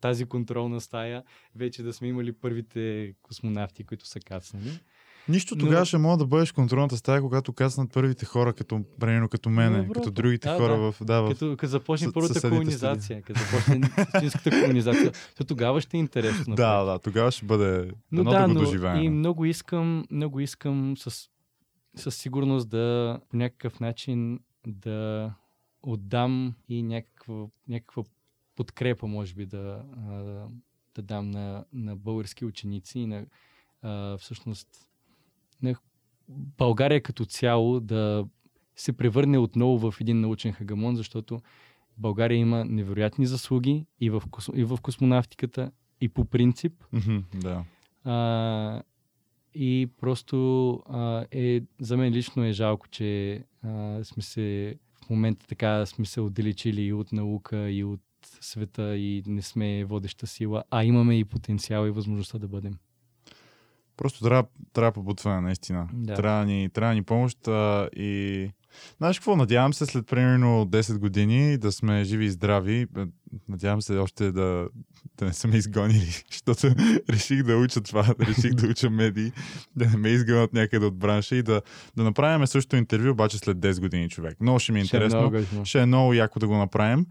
тази 0.00 0.24
контролна 0.24 0.80
стая, 0.80 1.22
вече 1.56 1.82
да 1.82 1.92
сме 1.92 2.08
имали 2.08 2.32
първите 2.32 3.14
космонавти, 3.22 3.84
които 3.84 4.06
са 4.06 4.20
кацнали. 4.20 4.80
Нищо 5.28 5.54
Но- 5.54 5.60
тогава 5.64 5.84
ще 5.84 5.98
мога 5.98 6.16
да 6.16 6.26
бъдеш 6.26 6.52
контролната 6.52 6.96
стая, 6.96 7.20
когато 7.20 7.52
каснат 7.52 7.92
първите 7.92 8.24
хора, 8.26 8.52
като, 8.52 8.80
примерно 9.00 9.28
като 9.28 9.50
мене, 9.50 9.78
Европа. 9.78 9.94
като 9.94 10.10
другите 10.10 10.48
Да, 10.48 10.56
хора 10.56 10.72
да. 10.78 10.92
в... 10.92 11.04
Да, 11.04 11.20
в... 11.22 11.28
Като, 11.28 11.56
като 11.56 11.70
започне 11.70 12.12
първата 12.12 12.50
колонизация, 12.50 13.22
като 13.22 13.40
започне 13.40 13.80
истинската 14.14 14.50
колонизация, 14.62 15.12
то 15.36 15.44
тогава 15.44 15.80
ще 15.80 15.96
е 15.96 16.00
интересно. 16.00 16.54
да, 16.54 16.84
да, 16.84 16.98
тогава 16.98 17.30
ще 17.30 17.46
бъде 17.46 17.90
Но 18.12 18.24
да, 18.24 18.30
да 18.40 18.46
го 18.48 18.54
но 18.54 18.60
доживеем. 18.60 19.02
и 19.02 19.08
много 19.08 19.44
искам, 19.44 20.04
много 20.10 20.40
искам 20.40 20.94
с, 20.96 21.28
със 21.96 22.16
сигурност 22.16 22.68
да 22.68 23.18
по 23.30 23.36
някакъв 23.36 23.80
начин 23.80 24.38
да 24.66 25.34
отдам 25.82 26.54
и 26.68 26.82
някаква, 26.82 27.46
някаква 27.68 28.02
подкрепа, 28.56 29.06
може 29.06 29.34
би, 29.34 29.46
да, 29.46 29.84
да 30.94 31.02
дам 31.02 31.30
на, 31.30 31.64
на 31.72 31.96
български 31.96 32.44
ученици 32.44 32.98
и 32.98 33.06
на 33.06 33.26
а, 33.82 34.18
всъщност 34.18 34.68
на 35.62 35.74
България 36.28 37.02
като 37.02 37.24
цяло 37.24 37.80
да 37.80 38.26
се 38.76 38.92
превърне 38.92 39.38
отново 39.38 39.90
в 39.90 40.00
един 40.00 40.20
научен 40.20 40.52
хагамон, 40.52 40.96
защото 40.96 41.40
България 41.98 42.38
има 42.38 42.64
невероятни 42.64 43.26
заслуги 43.26 43.86
и 44.00 44.10
в, 44.10 44.22
и 44.54 44.64
в 44.64 44.78
космонавтиката, 44.82 45.70
и 46.00 46.08
по 46.08 46.24
принцип. 46.24 46.84
Да. 47.34 47.64
А, 48.04 48.82
и 49.54 49.90
просто 50.00 50.72
а, 50.88 51.26
е, 51.30 51.62
за 51.80 51.96
мен 51.96 52.12
лично 52.12 52.44
е 52.44 52.52
жалко, 52.52 52.88
че 52.88 53.42
а, 53.62 54.04
сме 54.04 54.22
се 54.22 54.76
в 55.04 55.10
момента 55.10 55.46
така 55.46 55.86
сме 55.86 56.04
се 56.04 56.20
отдалечили 56.20 56.82
и 56.82 56.92
от 56.92 57.12
наука, 57.12 57.70
и 57.70 57.84
от 57.84 58.00
света 58.40 58.96
и 58.96 59.22
не 59.26 59.42
сме 59.42 59.84
водеща 59.84 60.26
сила, 60.26 60.64
а 60.70 60.84
имаме 60.84 61.18
и 61.18 61.24
потенциал 61.24 61.86
и 61.86 61.90
възможността 61.90 62.38
да 62.38 62.48
бъдем. 62.48 62.74
Просто 63.96 64.24
трябва, 64.24 64.48
трябва 64.72 64.92
побутване, 64.92 65.40
наистина. 65.40 65.88
Да. 65.92 66.14
Трябва, 66.14 66.44
ни, 66.44 66.70
трябва 66.70 66.94
ни 66.94 67.02
помощ 67.02 67.48
а, 67.48 67.88
и... 67.96 68.50
Знаеш 68.96 69.18
какво? 69.18 69.36
Надявам 69.36 69.74
се 69.74 69.86
след 69.86 70.06
примерно 70.06 70.66
10 70.66 70.98
години 70.98 71.58
да 71.58 71.72
сме 71.72 72.04
живи 72.04 72.24
и 72.24 72.30
здрави. 72.30 72.86
Бе, 72.86 73.06
Надявам 73.48 73.82
се 73.82 73.98
още 73.98 74.32
да, 74.32 74.68
да 75.18 75.24
не 75.24 75.32
са 75.32 75.48
ме 75.48 75.56
изгонили, 75.56 76.22
защото 76.30 76.74
реших 77.10 77.42
да 77.42 77.56
уча 77.56 77.80
това, 77.80 78.14
реших 78.20 78.54
да 78.54 78.66
уча 78.66 78.90
медии, 78.90 79.32
да 79.76 79.86
не 79.86 79.96
ме 79.96 80.08
изгонят 80.08 80.52
някъде 80.52 80.86
от 80.86 80.98
бранша 80.98 81.36
и 81.36 81.42
да, 81.42 81.62
да 81.96 82.04
направим 82.04 82.46
също 82.46 82.76
интервю, 82.76 83.10
обаче 83.10 83.38
след 83.38 83.56
10 83.56 83.80
години 83.80 84.08
човек. 84.08 84.40
Много 84.40 84.58
ще 84.58 84.72
ми 84.72 84.80
е 84.80 84.84
Ще 84.84 84.96
е 84.96 84.98
интересно. 84.98 85.20
много 85.20 85.36
готино. 85.36 85.64
Ще 85.64 85.80
е 85.80 85.86
много 85.86 86.14
яко 86.14 86.38
да 86.38 86.46
го 86.46 86.56
направим. 86.56 87.06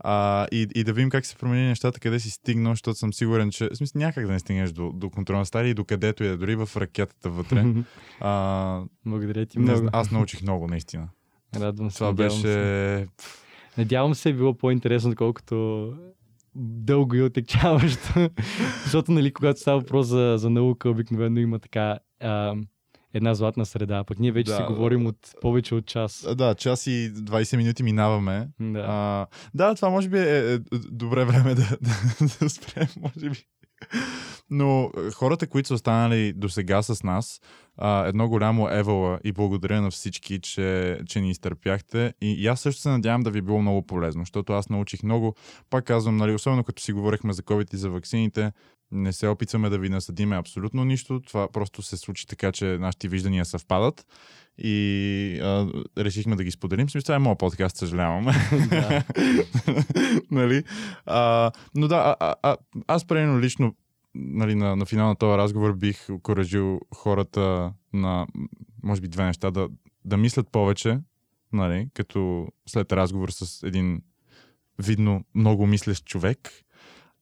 А, 0.00 0.46
и, 0.52 0.68
и 0.74 0.84
да 0.84 0.92
видим 0.92 1.10
как 1.10 1.26
се 1.26 1.36
промени 1.36 1.66
нещата, 1.66 2.00
къде 2.00 2.20
си 2.20 2.30
стигнал, 2.30 2.72
защото 2.72 2.98
съм 2.98 3.12
сигурен, 3.12 3.50
че 3.50 3.68
в 3.68 3.76
смисъл, 3.76 3.98
някак 3.98 4.26
да 4.26 4.32
не 4.32 4.38
стигнеш 4.38 4.70
до, 4.70 4.92
до 4.92 5.10
контролна 5.10 5.46
стадия 5.46 5.70
и 5.70 5.74
до 5.74 5.84
където 5.84 6.24
и 6.24 6.26
да 6.26 6.32
е, 6.32 6.36
дори 6.36 6.56
в 6.56 6.68
ракетата 6.76 7.30
вътре. 7.30 7.64
а, 8.20 8.82
Благодаря 9.06 9.46
ти 9.46 9.58
не, 9.58 9.64
много. 9.64 9.78
зна- 9.78 9.90
аз 9.92 10.10
научих 10.10 10.42
много, 10.42 10.66
наистина. 10.66 11.08
Радвам 11.56 11.90
се. 11.90 11.98
Това 11.98 12.12
беше... 12.12 12.40
Се. 12.40 13.06
Надявам 13.78 14.14
се 14.14 14.28
е 14.28 14.32
било 14.32 14.54
по-интересно, 14.54 15.10
отколкото 15.10 15.92
дълго 16.54 17.14
и 17.14 17.22
отекчаващо. 17.22 18.30
Защото, 18.82 19.12
нали, 19.12 19.32
когато 19.32 19.60
става 19.60 19.80
въпрос 19.80 20.06
за, 20.06 20.34
за 20.38 20.50
наука, 20.50 20.90
обикновено 20.90 21.40
има 21.40 21.58
така 21.58 21.98
а, 22.20 22.54
една 23.14 23.34
златна 23.34 23.66
среда. 23.66 24.04
Пък 24.04 24.18
ние 24.18 24.32
вече 24.32 24.50
Да, 24.50 24.56
си 24.56 24.62
да, 24.62 24.68
говорим 24.68 25.06
от 25.06 25.34
повече 25.40 25.74
от 25.74 25.86
час. 25.86 26.26
Да, 26.34 26.54
час 26.54 26.86
и 26.86 27.12
20 27.14 27.56
минути 27.56 27.82
минаваме. 27.82 28.48
Да. 28.60 28.84
А, 28.88 29.26
да, 29.54 29.74
това 29.74 29.90
може 29.90 30.08
би 30.08 30.18
е, 30.18 30.54
е 30.54 30.58
добре 30.90 31.24
време 31.24 31.54
да, 31.54 31.78
да, 31.80 32.26
да 32.40 32.50
спрем, 32.50 32.88
може 33.00 33.30
би. 33.30 33.44
Но 34.50 34.90
хората, 35.14 35.46
които 35.46 35.66
са 35.66 35.74
останали 35.74 36.32
до 36.32 36.48
сега 36.48 36.82
с 36.82 37.02
нас, 37.02 37.40
а, 37.76 38.06
едно 38.06 38.28
голямо 38.28 38.68
евала 38.70 39.18
и 39.24 39.32
благодаря 39.32 39.82
на 39.82 39.90
всички, 39.90 40.40
че, 40.40 41.00
че 41.06 41.20
ни 41.20 41.30
изтърпяхте. 41.30 42.14
И, 42.20 42.32
и 42.32 42.46
аз 42.46 42.60
също 42.60 42.82
се 42.82 42.88
надявам 42.88 43.22
да 43.22 43.30
ви 43.30 43.38
е 43.38 43.42
било 43.42 43.62
много 43.62 43.86
полезно, 43.86 44.22
защото 44.22 44.52
аз 44.52 44.68
научих 44.68 45.02
много. 45.02 45.34
Пак 45.70 45.84
казвам, 45.84 46.16
нали, 46.16 46.34
особено 46.34 46.64
като 46.64 46.82
си 46.82 46.92
говорихме 46.92 47.32
за 47.32 47.42
COVID 47.42 47.74
и 47.74 47.76
за 47.76 47.90
ваксините, 47.90 48.52
не 48.92 49.12
се 49.12 49.28
опитваме 49.28 49.68
да 49.68 49.78
ви 49.78 49.88
насъдиме 49.88 50.36
абсолютно 50.36 50.84
нищо. 50.84 51.20
Това 51.26 51.48
просто 51.52 51.82
се 51.82 51.96
случи 51.96 52.26
така, 52.26 52.52
че 52.52 52.64
нашите 52.64 53.08
виждания 53.08 53.44
съвпадат 53.44 54.06
и 54.58 55.40
а, 55.42 55.68
решихме 55.98 56.36
да 56.36 56.44
ги 56.44 56.50
споделим. 56.50 56.90
Смисъл, 56.90 57.06
това 57.06 57.14
е 57.14 57.18
моят 57.18 57.38
подкаст, 57.38 57.76
съжалявам. 57.76 58.26
нали? 60.30 60.64
а, 61.06 61.52
но 61.74 61.88
да, 61.88 62.16
а, 62.20 62.34
а, 62.42 62.56
аз 62.86 63.04
примерно 63.04 63.40
лично 63.40 63.74
нали, 64.14 64.54
на, 64.54 64.76
на 64.76 64.86
финал 64.86 65.08
на 65.08 65.16
този 65.16 65.38
разговор 65.38 65.72
бих 65.72 66.08
окоръжил 66.10 66.80
хората 66.94 67.72
на, 67.92 68.26
може 68.82 69.00
би, 69.00 69.08
две 69.08 69.24
неща, 69.24 69.50
да, 69.50 69.68
да 70.04 70.16
мислят 70.16 70.48
повече, 70.52 70.98
нали, 71.52 71.88
като 71.94 72.48
след 72.66 72.92
разговор 72.92 73.28
с 73.28 73.66
един 73.66 74.02
видно 74.78 75.24
много 75.34 75.66
мислещ 75.66 76.04
човек 76.04 76.38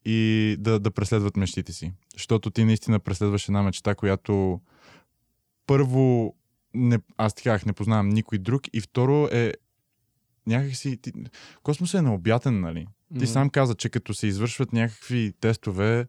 и 0.08 0.56
да, 0.58 0.80
да 0.80 0.90
преследват 0.90 1.36
мечтите 1.36 1.72
си. 1.72 1.92
Защото 2.12 2.50
ти 2.50 2.64
наистина 2.64 3.00
преследваш 3.00 3.48
една 3.48 3.62
мечта, 3.62 3.94
която 3.94 4.60
първо 5.66 6.34
не, 6.74 6.98
аз 7.16 7.34
ти 7.34 7.42
казах, 7.42 7.66
не 7.66 7.72
познавам 7.72 8.08
никой 8.08 8.38
друг 8.38 8.62
и 8.72 8.80
второ 8.80 9.28
е 9.32 9.52
някакси... 10.46 10.96
Ти, 10.96 11.12
космосът 11.62 11.98
е 11.98 12.02
необятен, 12.02 12.60
нали? 12.60 12.86
Ти 13.18 13.20
mm-hmm. 13.20 13.24
сам 13.24 13.50
каза, 13.50 13.74
че 13.74 13.88
като 13.88 14.14
се 14.14 14.26
извършват 14.26 14.72
някакви 14.72 15.32
тестове, 15.40 16.06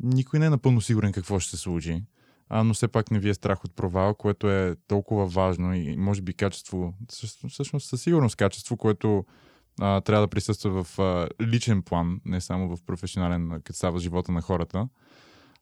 никой 0.00 0.38
не 0.38 0.46
е 0.46 0.50
напълно 0.50 0.80
сигурен 0.80 1.12
какво 1.12 1.38
ще 1.38 1.50
се 1.50 1.56
случи. 1.56 2.02
А, 2.48 2.64
но 2.64 2.74
все 2.74 2.88
пак 2.88 3.10
не 3.10 3.18
ви 3.18 3.28
е 3.28 3.34
страх 3.34 3.64
от 3.64 3.76
провал, 3.76 4.14
което 4.14 4.50
е 4.50 4.76
толкова 4.86 5.26
важно 5.26 5.74
и 5.74 5.96
може 5.96 6.22
би 6.22 6.34
качество, 6.34 6.94
всъщност 7.48 7.88
със 7.88 8.02
сигурност 8.02 8.36
качество, 8.36 8.76
което 8.76 9.24
а, 9.80 10.00
трябва 10.00 10.26
да 10.26 10.30
присъства 10.30 10.84
в 10.84 10.98
а, 10.98 11.28
личен 11.42 11.82
план, 11.82 12.20
не 12.24 12.40
само 12.40 12.76
в 12.76 12.82
професионален, 12.86 13.50
като 13.64 13.76
става 13.76 13.98
живота 13.98 14.32
на 14.32 14.42
хората. 14.42 14.88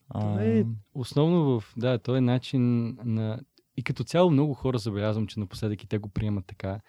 А... 0.08 0.42
е 0.42 0.64
основно 0.94 1.60
в, 1.60 1.64
да, 1.76 1.98
този 1.98 2.18
е 2.18 2.20
начин 2.20 2.94
на... 3.04 3.40
И 3.76 3.82
като 3.82 4.04
цяло 4.04 4.30
много 4.30 4.54
хора 4.54 4.78
забелязвам, 4.78 5.26
че 5.26 5.40
напоследък 5.40 5.82
и 5.82 5.86
те 5.86 5.98
го 5.98 6.08
приемат 6.08 6.46
така, 6.46 6.80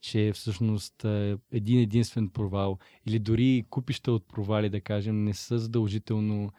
че 0.00 0.32
всъщност 0.34 1.04
един 1.52 1.80
единствен 1.80 2.28
провал 2.28 2.78
или 3.06 3.18
дори 3.18 3.64
купища 3.70 4.12
от 4.12 4.28
провали, 4.28 4.70
да 4.70 4.80
кажем, 4.80 5.24
не 5.24 5.34
са 5.34 5.58
задължително 5.58 6.50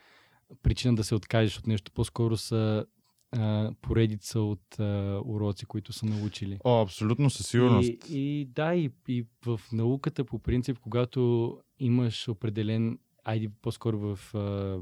причина 0.63 0.95
да 0.95 1.03
се 1.03 1.15
откажеш 1.15 1.59
от 1.59 1.67
нещо. 1.67 1.91
По-скоро 1.91 2.37
са 2.37 2.85
а, 3.31 3.71
поредица 3.81 4.39
от 4.39 4.79
а, 4.79 5.21
уроци, 5.25 5.65
които 5.65 5.93
са 5.93 6.05
научили. 6.05 6.59
О, 6.63 6.81
абсолютно 6.81 7.29
със 7.29 7.47
сигурност. 7.47 7.89
И, 7.89 7.99
и 8.09 8.45
да, 8.45 8.75
и, 8.75 8.91
и 9.07 9.25
в 9.45 9.61
науката 9.71 10.25
по 10.25 10.39
принцип, 10.39 10.79
когато 10.79 11.57
имаш 11.79 12.27
определен, 12.27 12.99
айде 13.25 13.49
по-скоро 13.61 13.99
в 13.99 14.35
а, 14.35 14.79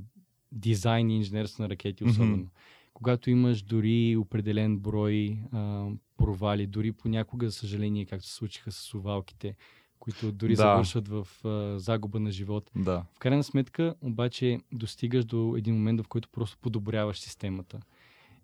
дизайн 0.52 1.10
и 1.10 1.16
инженерство 1.16 1.64
на 1.64 1.70
ракети 1.70 2.04
особено, 2.04 2.44
mm-hmm. 2.44 2.92
когато 2.94 3.30
имаш 3.30 3.62
дори 3.62 4.18
определен 4.18 4.80
брой 4.80 5.40
а, 5.52 5.88
провали, 6.18 6.68
дори 6.68 6.92
понякога, 6.92 7.50
за 7.50 7.52
съжаление, 7.52 8.06
както 8.06 8.28
се 8.28 8.34
случиха 8.34 8.72
с 8.72 8.94
овалките, 8.94 9.56
които 10.00 10.32
дори 10.32 10.56
да. 10.56 10.56
завършват 10.56 11.08
в 11.08 11.28
а, 11.46 11.80
загуба 11.80 12.20
на 12.20 12.32
живот. 12.32 12.72
Да. 12.76 13.06
В 13.14 13.20
крайна 13.20 13.44
сметка, 13.44 13.96
обаче, 14.02 14.60
достигаш 14.72 15.26
до 15.26 15.56
един 15.58 15.76
момент, 15.76 16.02
в 16.02 16.08
който 16.08 16.30
просто 16.30 16.58
подобряваш 16.62 17.20
системата. 17.20 17.80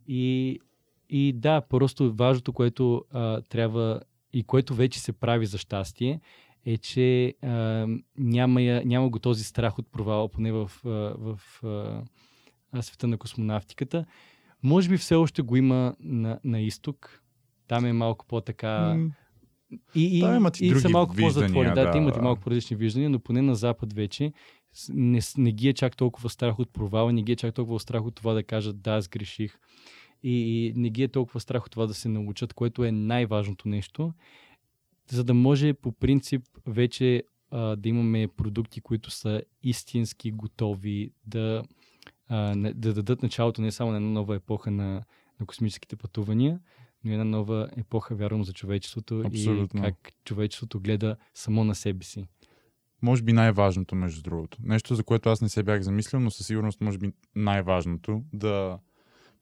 И, 0.08 0.60
и 1.10 1.34
да, 1.34 1.62
просто 1.62 2.14
важното, 2.14 2.54
което 2.54 3.06
а, 3.12 3.42
трябва 3.42 4.02
и 4.34 4.44
което 4.44 4.76
вече 4.76 5.00
се 5.00 5.14
прави 5.14 5.46
за 5.46 5.58
щастие, 5.58 6.20
е, 6.66 6.78
че 6.78 7.36
а, 7.42 7.88
няма, 8.18 8.62
я, 8.62 8.82
няма 8.86 9.10
го 9.10 9.20
този 9.20 9.44
страх 9.44 9.80
от 9.80 9.92
провала, 9.92 10.30
поне 10.30 10.52
в, 10.52 10.72
а, 10.86 10.90
в 11.18 11.40
а, 12.74 12.82
света 12.82 13.08
на 13.08 13.18
космонавтиката. 13.18 14.06
Може 14.64 14.90
би 14.90 14.98
все 14.98 15.16
още 15.16 15.42
го 15.42 15.56
има 15.56 15.96
на, 16.00 16.40
на 16.44 16.62
изток. 16.62 17.22
Там 17.68 17.86
е 17.86 17.94
малко 17.94 18.26
по-така... 18.26 18.98
И, 19.96 20.18
и, 20.18 20.20
да, 20.20 20.36
имат 20.36 20.62
и, 20.62 20.66
и 20.66 20.76
са 20.76 20.90
малко 20.90 21.16
по-затвори. 21.16 21.68
Да, 21.68 21.74
да, 21.74 21.92
те 21.92 21.98
имат 21.98 22.18
и 22.18 22.20
малко 22.20 22.42
по-различни 22.42 22.76
виждания, 22.76 23.10
но 23.10 23.20
поне 23.20 23.42
на 23.42 23.56
Запад 23.56 23.94
вече 23.94 24.34
не, 24.90 25.20
не 25.38 25.52
ги 25.52 25.70
е 25.70 25.74
чак 25.74 25.98
толкова 25.98 26.30
страх 26.30 26.60
от 26.60 26.74
провала, 26.74 27.14
не 27.14 27.24
ги 27.24 27.32
е 27.32 27.36
чак 27.36 27.54
толкова 27.54 27.80
страх 27.80 28.06
от 28.06 28.16
това 28.16 28.34
да 28.34 28.44
кажат 28.44 28.82
да, 28.82 28.92
аз 28.92 29.08
греших. 29.08 29.60
И, 30.24 30.74
не 30.76 30.90
ги 30.90 31.04
е 31.04 31.08
толкова 31.08 31.40
страх 31.40 31.66
от 31.66 31.72
това 31.72 31.88
да 31.88 31.94
се 31.94 32.10
научат, 32.10 32.54
което 32.54 32.84
е 32.84 32.92
най-важното 32.92 33.68
нещо, 33.68 34.14
за 35.10 35.24
да 35.24 35.34
може 35.34 35.74
по 35.74 35.92
принцип 35.92 36.44
вече 36.66 37.24
а, 37.52 37.76
да 37.76 37.90
имаме 37.90 38.28
продукти, 38.28 38.82
които 38.82 39.12
са 39.12 39.42
истински 39.64 40.32
готови 40.32 41.12
да, 41.26 41.64
а, 42.28 42.56
да 42.56 42.94
дадат 42.94 43.24
началото 43.24 43.62
не 43.62 43.72
само 43.72 43.92
на 43.92 43.98
една 43.98 44.10
нова 44.10 44.36
епоха 44.36 44.72
на, 44.72 45.04
на 45.40 45.46
космическите 45.46 45.96
пътувания, 45.96 46.60
но 47.04 47.12
и 47.12 47.14
една 47.14 47.26
нова 47.26 47.70
епоха, 47.78 48.16
вярвам, 48.16 48.44
за 48.44 48.54
човечеството 48.54 49.24
Абсолютно. 49.26 49.80
и 49.80 49.84
как 49.84 50.14
човечеството 50.26 50.80
гледа 50.80 51.16
само 51.34 51.64
на 51.64 51.76
себе 51.76 52.04
си. 52.04 52.26
Може 53.04 53.24
би 53.24 53.34
най-важното, 53.34 53.96
между 53.96 54.22
другото. 54.22 54.58
Нещо, 54.64 54.96
за 54.96 55.04
което 55.04 55.30
аз 55.30 55.42
не 55.42 55.50
се 55.50 55.64
бях 55.64 55.82
замислил, 55.82 56.20
но 56.20 56.32
със 56.32 56.48
сигурност 56.48 56.82
може 56.82 56.98
би 56.98 57.12
най-важното 57.36 58.24
да 58.34 58.80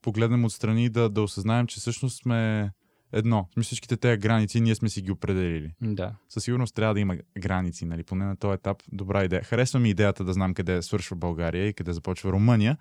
погледнем 0.02 0.44
отстрани 0.44 0.84
и 0.84 0.88
да, 0.88 1.08
да 1.08 1.22
осъзнаем, 1.22 1.66
че 1.66 1.80
всъщност 1.80 2.22
сме 2.22 2.70
едно. 3.12 3.48
Всичките 3.62 3.96
тези 3.96 4.20
граници 4.20 4.60
ние 4.60 4.74
сме 4.74 4.88
си 4.88 5.02
ги 5.02 5.10
определили. 5.10 5.74
Да. 5.82 6.14
Със 6.28 6.44
сигурност 6.44 6.74
трябва 6.74 6.94
да 6.94 7.00
има 7.00 7.16
граници, 7.38 7.84
нали? 7.84 8.02
поне 8.02 8.24
на 8.24 8.36
този 8.36 8.54
етап. 8.54 8.82
Добра 8.92 9.24
идея. 9.24 9.42
Харесва 9.42 9.80
ми 9.80 9.90
идеята 9.90 10.24
да 10.24 10.32
знам 10.32 10.54
къде 10.54 10.82
свършва 10.82 11.16
България 11.16 11.66
и 11.68 11.72
къде 11.72 11.92
започва 11.92 12.32
Румъния, 12.32 12.76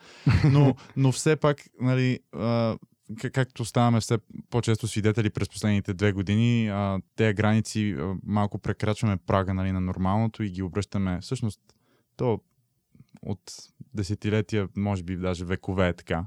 но, 0.51 0.75
но 0.97 1.11
все 1.11 1.35
пак, 1.35 1.57
нали, 1.81 2.19
както 3.33 3.65
ставаме 3.65 3.99
все 3.99 4.17
по-често 4.49 4.87
свидетели 4.87 5.29
през 5.29 5.49
последните 5.49 5.93
две 5.93 6.11
години, 6.11 6.67
а, 6.67 6.99
тези 7.15 7.33
граници 7.33 7.95
а, 7.99 8.15
малко 8.23 8.57
прекрачваме 8.57 9.17
прага 9.17 9.53
нали, 9.53 9.71
на 9.71 9.81
нормалното 9.81 10.43
и 10.43 10.49
ги 10.49 10.61
обръщаме. 10.61 11.19
Всъщност, 11.21 11.61
то 12.15 12.41
от 13.21 13.41
десетилетия, 13.93 14.69
може 14.77 15.03
би 15.03 15.15
даже 15.15 15.45
векове 15.45 15.87
е 15.87 15.93
така 15.93 16.25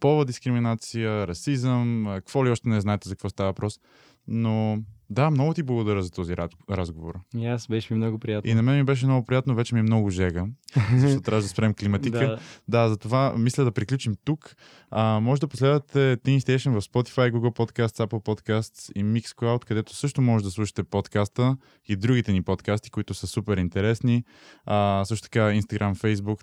полова 0.00 0.24
дискриминация, 0.24 1.26
расизъм, 1.26 2.04
какво 2.08 2.46
ли 2.46 2.50
още 2.50 2.68
не 2.68 2.80
знаете 2.80 3.08
за 3.08 3.14
какво 3.14 3.28
става 3.28 3.50
въпрос. 3.50 3.80
Но 4.28 4.82
да, 5.10 5.30
много 5.30 5.54
ти 5.54 5.62
благодаря 5.62 6.02
за 6.02 6.10
този 6.10 6.34
разговор. 6.70 7.14
И 7.36 7.46
аз 7.46 7.66
беше 7.66 7.94
ми 7.94 7.96
много 7.96 8.18
приятно. 8.18 8.50
И 8.50 8.54
на 8.54 8.62
мен 8.62 8.76
ми 8.76 8.84
беше 8.84 9.06
много 9.06 9.26
приятно, 9.26 9.54
вече 9.54 9.74
ми 9.74 9.80
е 9.80 9.82
много 9.82 10.10
жега, 10.10 10.46
защото 10.96 11.22
трябва 11.22 11.42
да 11.42 11.48
спрем 11.48 11.74
климатика. 11.74 12.18
да. 12.18 12.38
да, 12.68 12.88
затова 12.88 13.34
мисля 13.38 13.64
да 13.64 13.72
приключим 13.72 14.14
тук. 14.24 14.56
А, 14.90 15.20
може 15.20 15.40
да 15.40 15.48
последвате 15.48 16.16
Teen 16.16 16.38
Station 16.38 16.80
в 16.80 16.84
Spotify, 16.84 17.32
Google 17.32 17.56
Podcasts, 17.56 18.06
Apple 18.06 18.24
Podcasts 18.24 18.92
и 18.94 19.04
Mixcloud, 19.04 19.64
където 19.64 19.96
също 19.96 20.22
може 20.22 20.44
да 20.44 20.50
слушате 20.50 20.84
подкаста 20.84 21.56
и 21.88 21.96
другите 21.96 22.32
ни 22.32 22.42
подкасти, 22.42 22.90
които 22.90 23.14
са 23.14 23.26
супер 23.26 23.56
интересни. 23.56 24.24
А, 24.64 25.04
също 25.04 25.22
така 25.22 25.40
Instagram, 25.40 25.94
Facebook. 25.94 26.40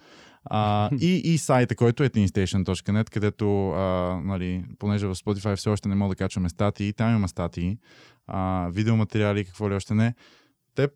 А, 0.49 0.89
и, 1.01 1.15
и 1.15 1.37
сайта, 1.37 1.75
който 1.75 2.03
е 2.03 2.09
teenstation.net, 2.09 3.09
където, 3.09 3.69
а, 3.69 4.19
нали, 4.23 4.65
понеже 4.79 5.07
в 5.07 5.15
Spotify 5.15 5.55
все 5.55 5.69
още 5.69 5.89
не 5.89 5.95
мога 5.95 6.15
да 6.15 6.17
качваме 6.17 6.49
статии, 6.49 6.93
там 6.93 7.15
има 7.15 7.27
статии, 7.27 7.77
а, 8.27 8.69
видеоматериали, 8.71 9.45
какво 9.45 9.69
ли 9.69 9.73
още 9.73 9.93
не. 9.93 10.15
Теб 10.75 10.91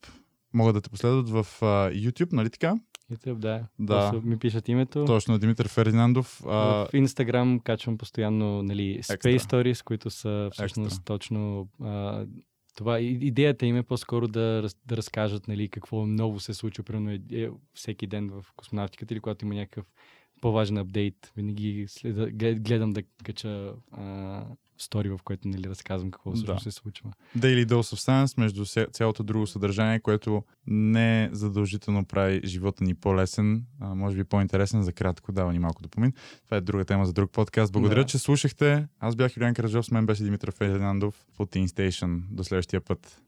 могат 0.54 0.74
да 0.74 0.82
те 0.82 0.90
последват 0.90 1.30
в 1.30 1.48
а, 1.62 1.66
YouTube, 1.92 2.34
нали 2.34 2.50
така? 2.50 2.76
YouTube, 3.12 3.36
да. 3.36 3.68
да. 3.80 4.12
Просто 4.12 4.28
ми 4.28 4.40
пишат 4.40 4.70
името. 4.70 5.06
Точно, 5.06 5.40
Димитър 5.40 5.68
Фердинандов. 5.68 6.42
А... 6.46 6.86
В 6.86 6.90
Instagram 6.94 7.64
качвам 7.64 7.98
постоянно 7.98 8.64
нали, 8.64 9.00
Space 9.04 9.18
Extra. 9.18 9.40
Stories, 9.40 9.84
които 9.84 10.10
са 10.10 10.50
всъщност 10.54 11.02
Extra. 11.02 11.06
точно 11.06 11.68
а, 11.82 12.26
това 12.76 13.00
идеята 13.00 13.66
им 13.66 13.78
е 13.78 13.84
по-скоро 13.84 14.28
да, 14.28 14.70
да 14.86 14.98
разкажат 14.98 15.48
нали, 15.48 15.70
какво 15.70 16.06
ново 16.06 16.40
се 16.40 16.54
случва, 16.54 16.84
примерно 16.84 17.12
е, 17.12 17.20
е, 17.32 17.50
всеки 17.74 18.08
ден 18.08 18.30
в 18.30 18.46
космонавтиката 18.56 19.14
или 19.14 19.22
когато 19.22 19.46
има 19.46 19.56
някакъв 19.56 19.86
по-важен 20.42 20.78
апдейт. 20.78 21.32
Винаги 21.38 21.86
след, 21.88 22.38
гледам 22.64 22.94
да 22.94 23.04
кача 23.24 23.74
а, 23.92 24.46
стори, 24.84 25.10
в 25.10 25.20
което 25.24 25.48
нали, 25.48 25.70
разказвам 25.70 26.12
какво 26.12 26.32
всъщност 26.32 26.64
да. 26.64 26.72
се 26.72 26.78
случва. 26.78 27.12
Daily 27.38 27.66
Dose 27.66 27.96
of 27.96 28.26
Science 28.26 28.40
между 28.40 28.66
цялото 28.92 29.24
друго 29.24 29.48
съдържание, 29.48 30.00
което 30.00 30.44
не 30.68 31.30
задължително 31.32 32.06
прави 32.06 32.42
живота 32.44 32.84
ни 32.84 32.96
по-лесен, 32.96 33.66
а 33.80 33.96
може 33.96 34.18
би 34.18 34.24
по-интересен 34.24 34.84
за 34.84 34.94
кратко, 34.94 35.32
дава 35.32 35.54
ни 35.54 35.60
малко 35.60 35.82
допомин. 35.84 36.14
Това 36.46 36.58
е 36.58 36.62
друга 36.62 36.86
тема 36.86 37.06
за 37.06 37.14
друг 37.14 37.32
подкаст. 37.32 37.74
Благодаря, 37.74 38.02
да. 38.02 38.06
че 38.06 38.18
слушахте. 38.18 38.88
Аз 39.00 39.16
бях 39.16 39.38
Юлиан 39.38 39.54
Караджов, 39.54 39.86
с 39.86 39.92
мен 39.92 40.06
беше 40.06 40.24
Димитър 40.24 40.52
Фердинандов 40.52 41.26
по 41.38 41.46
Teen 41.46 41.68
Station. 41.68 42.22
До 42.32 42.44
следващия 42.44 42.82
път. 42.82 43.22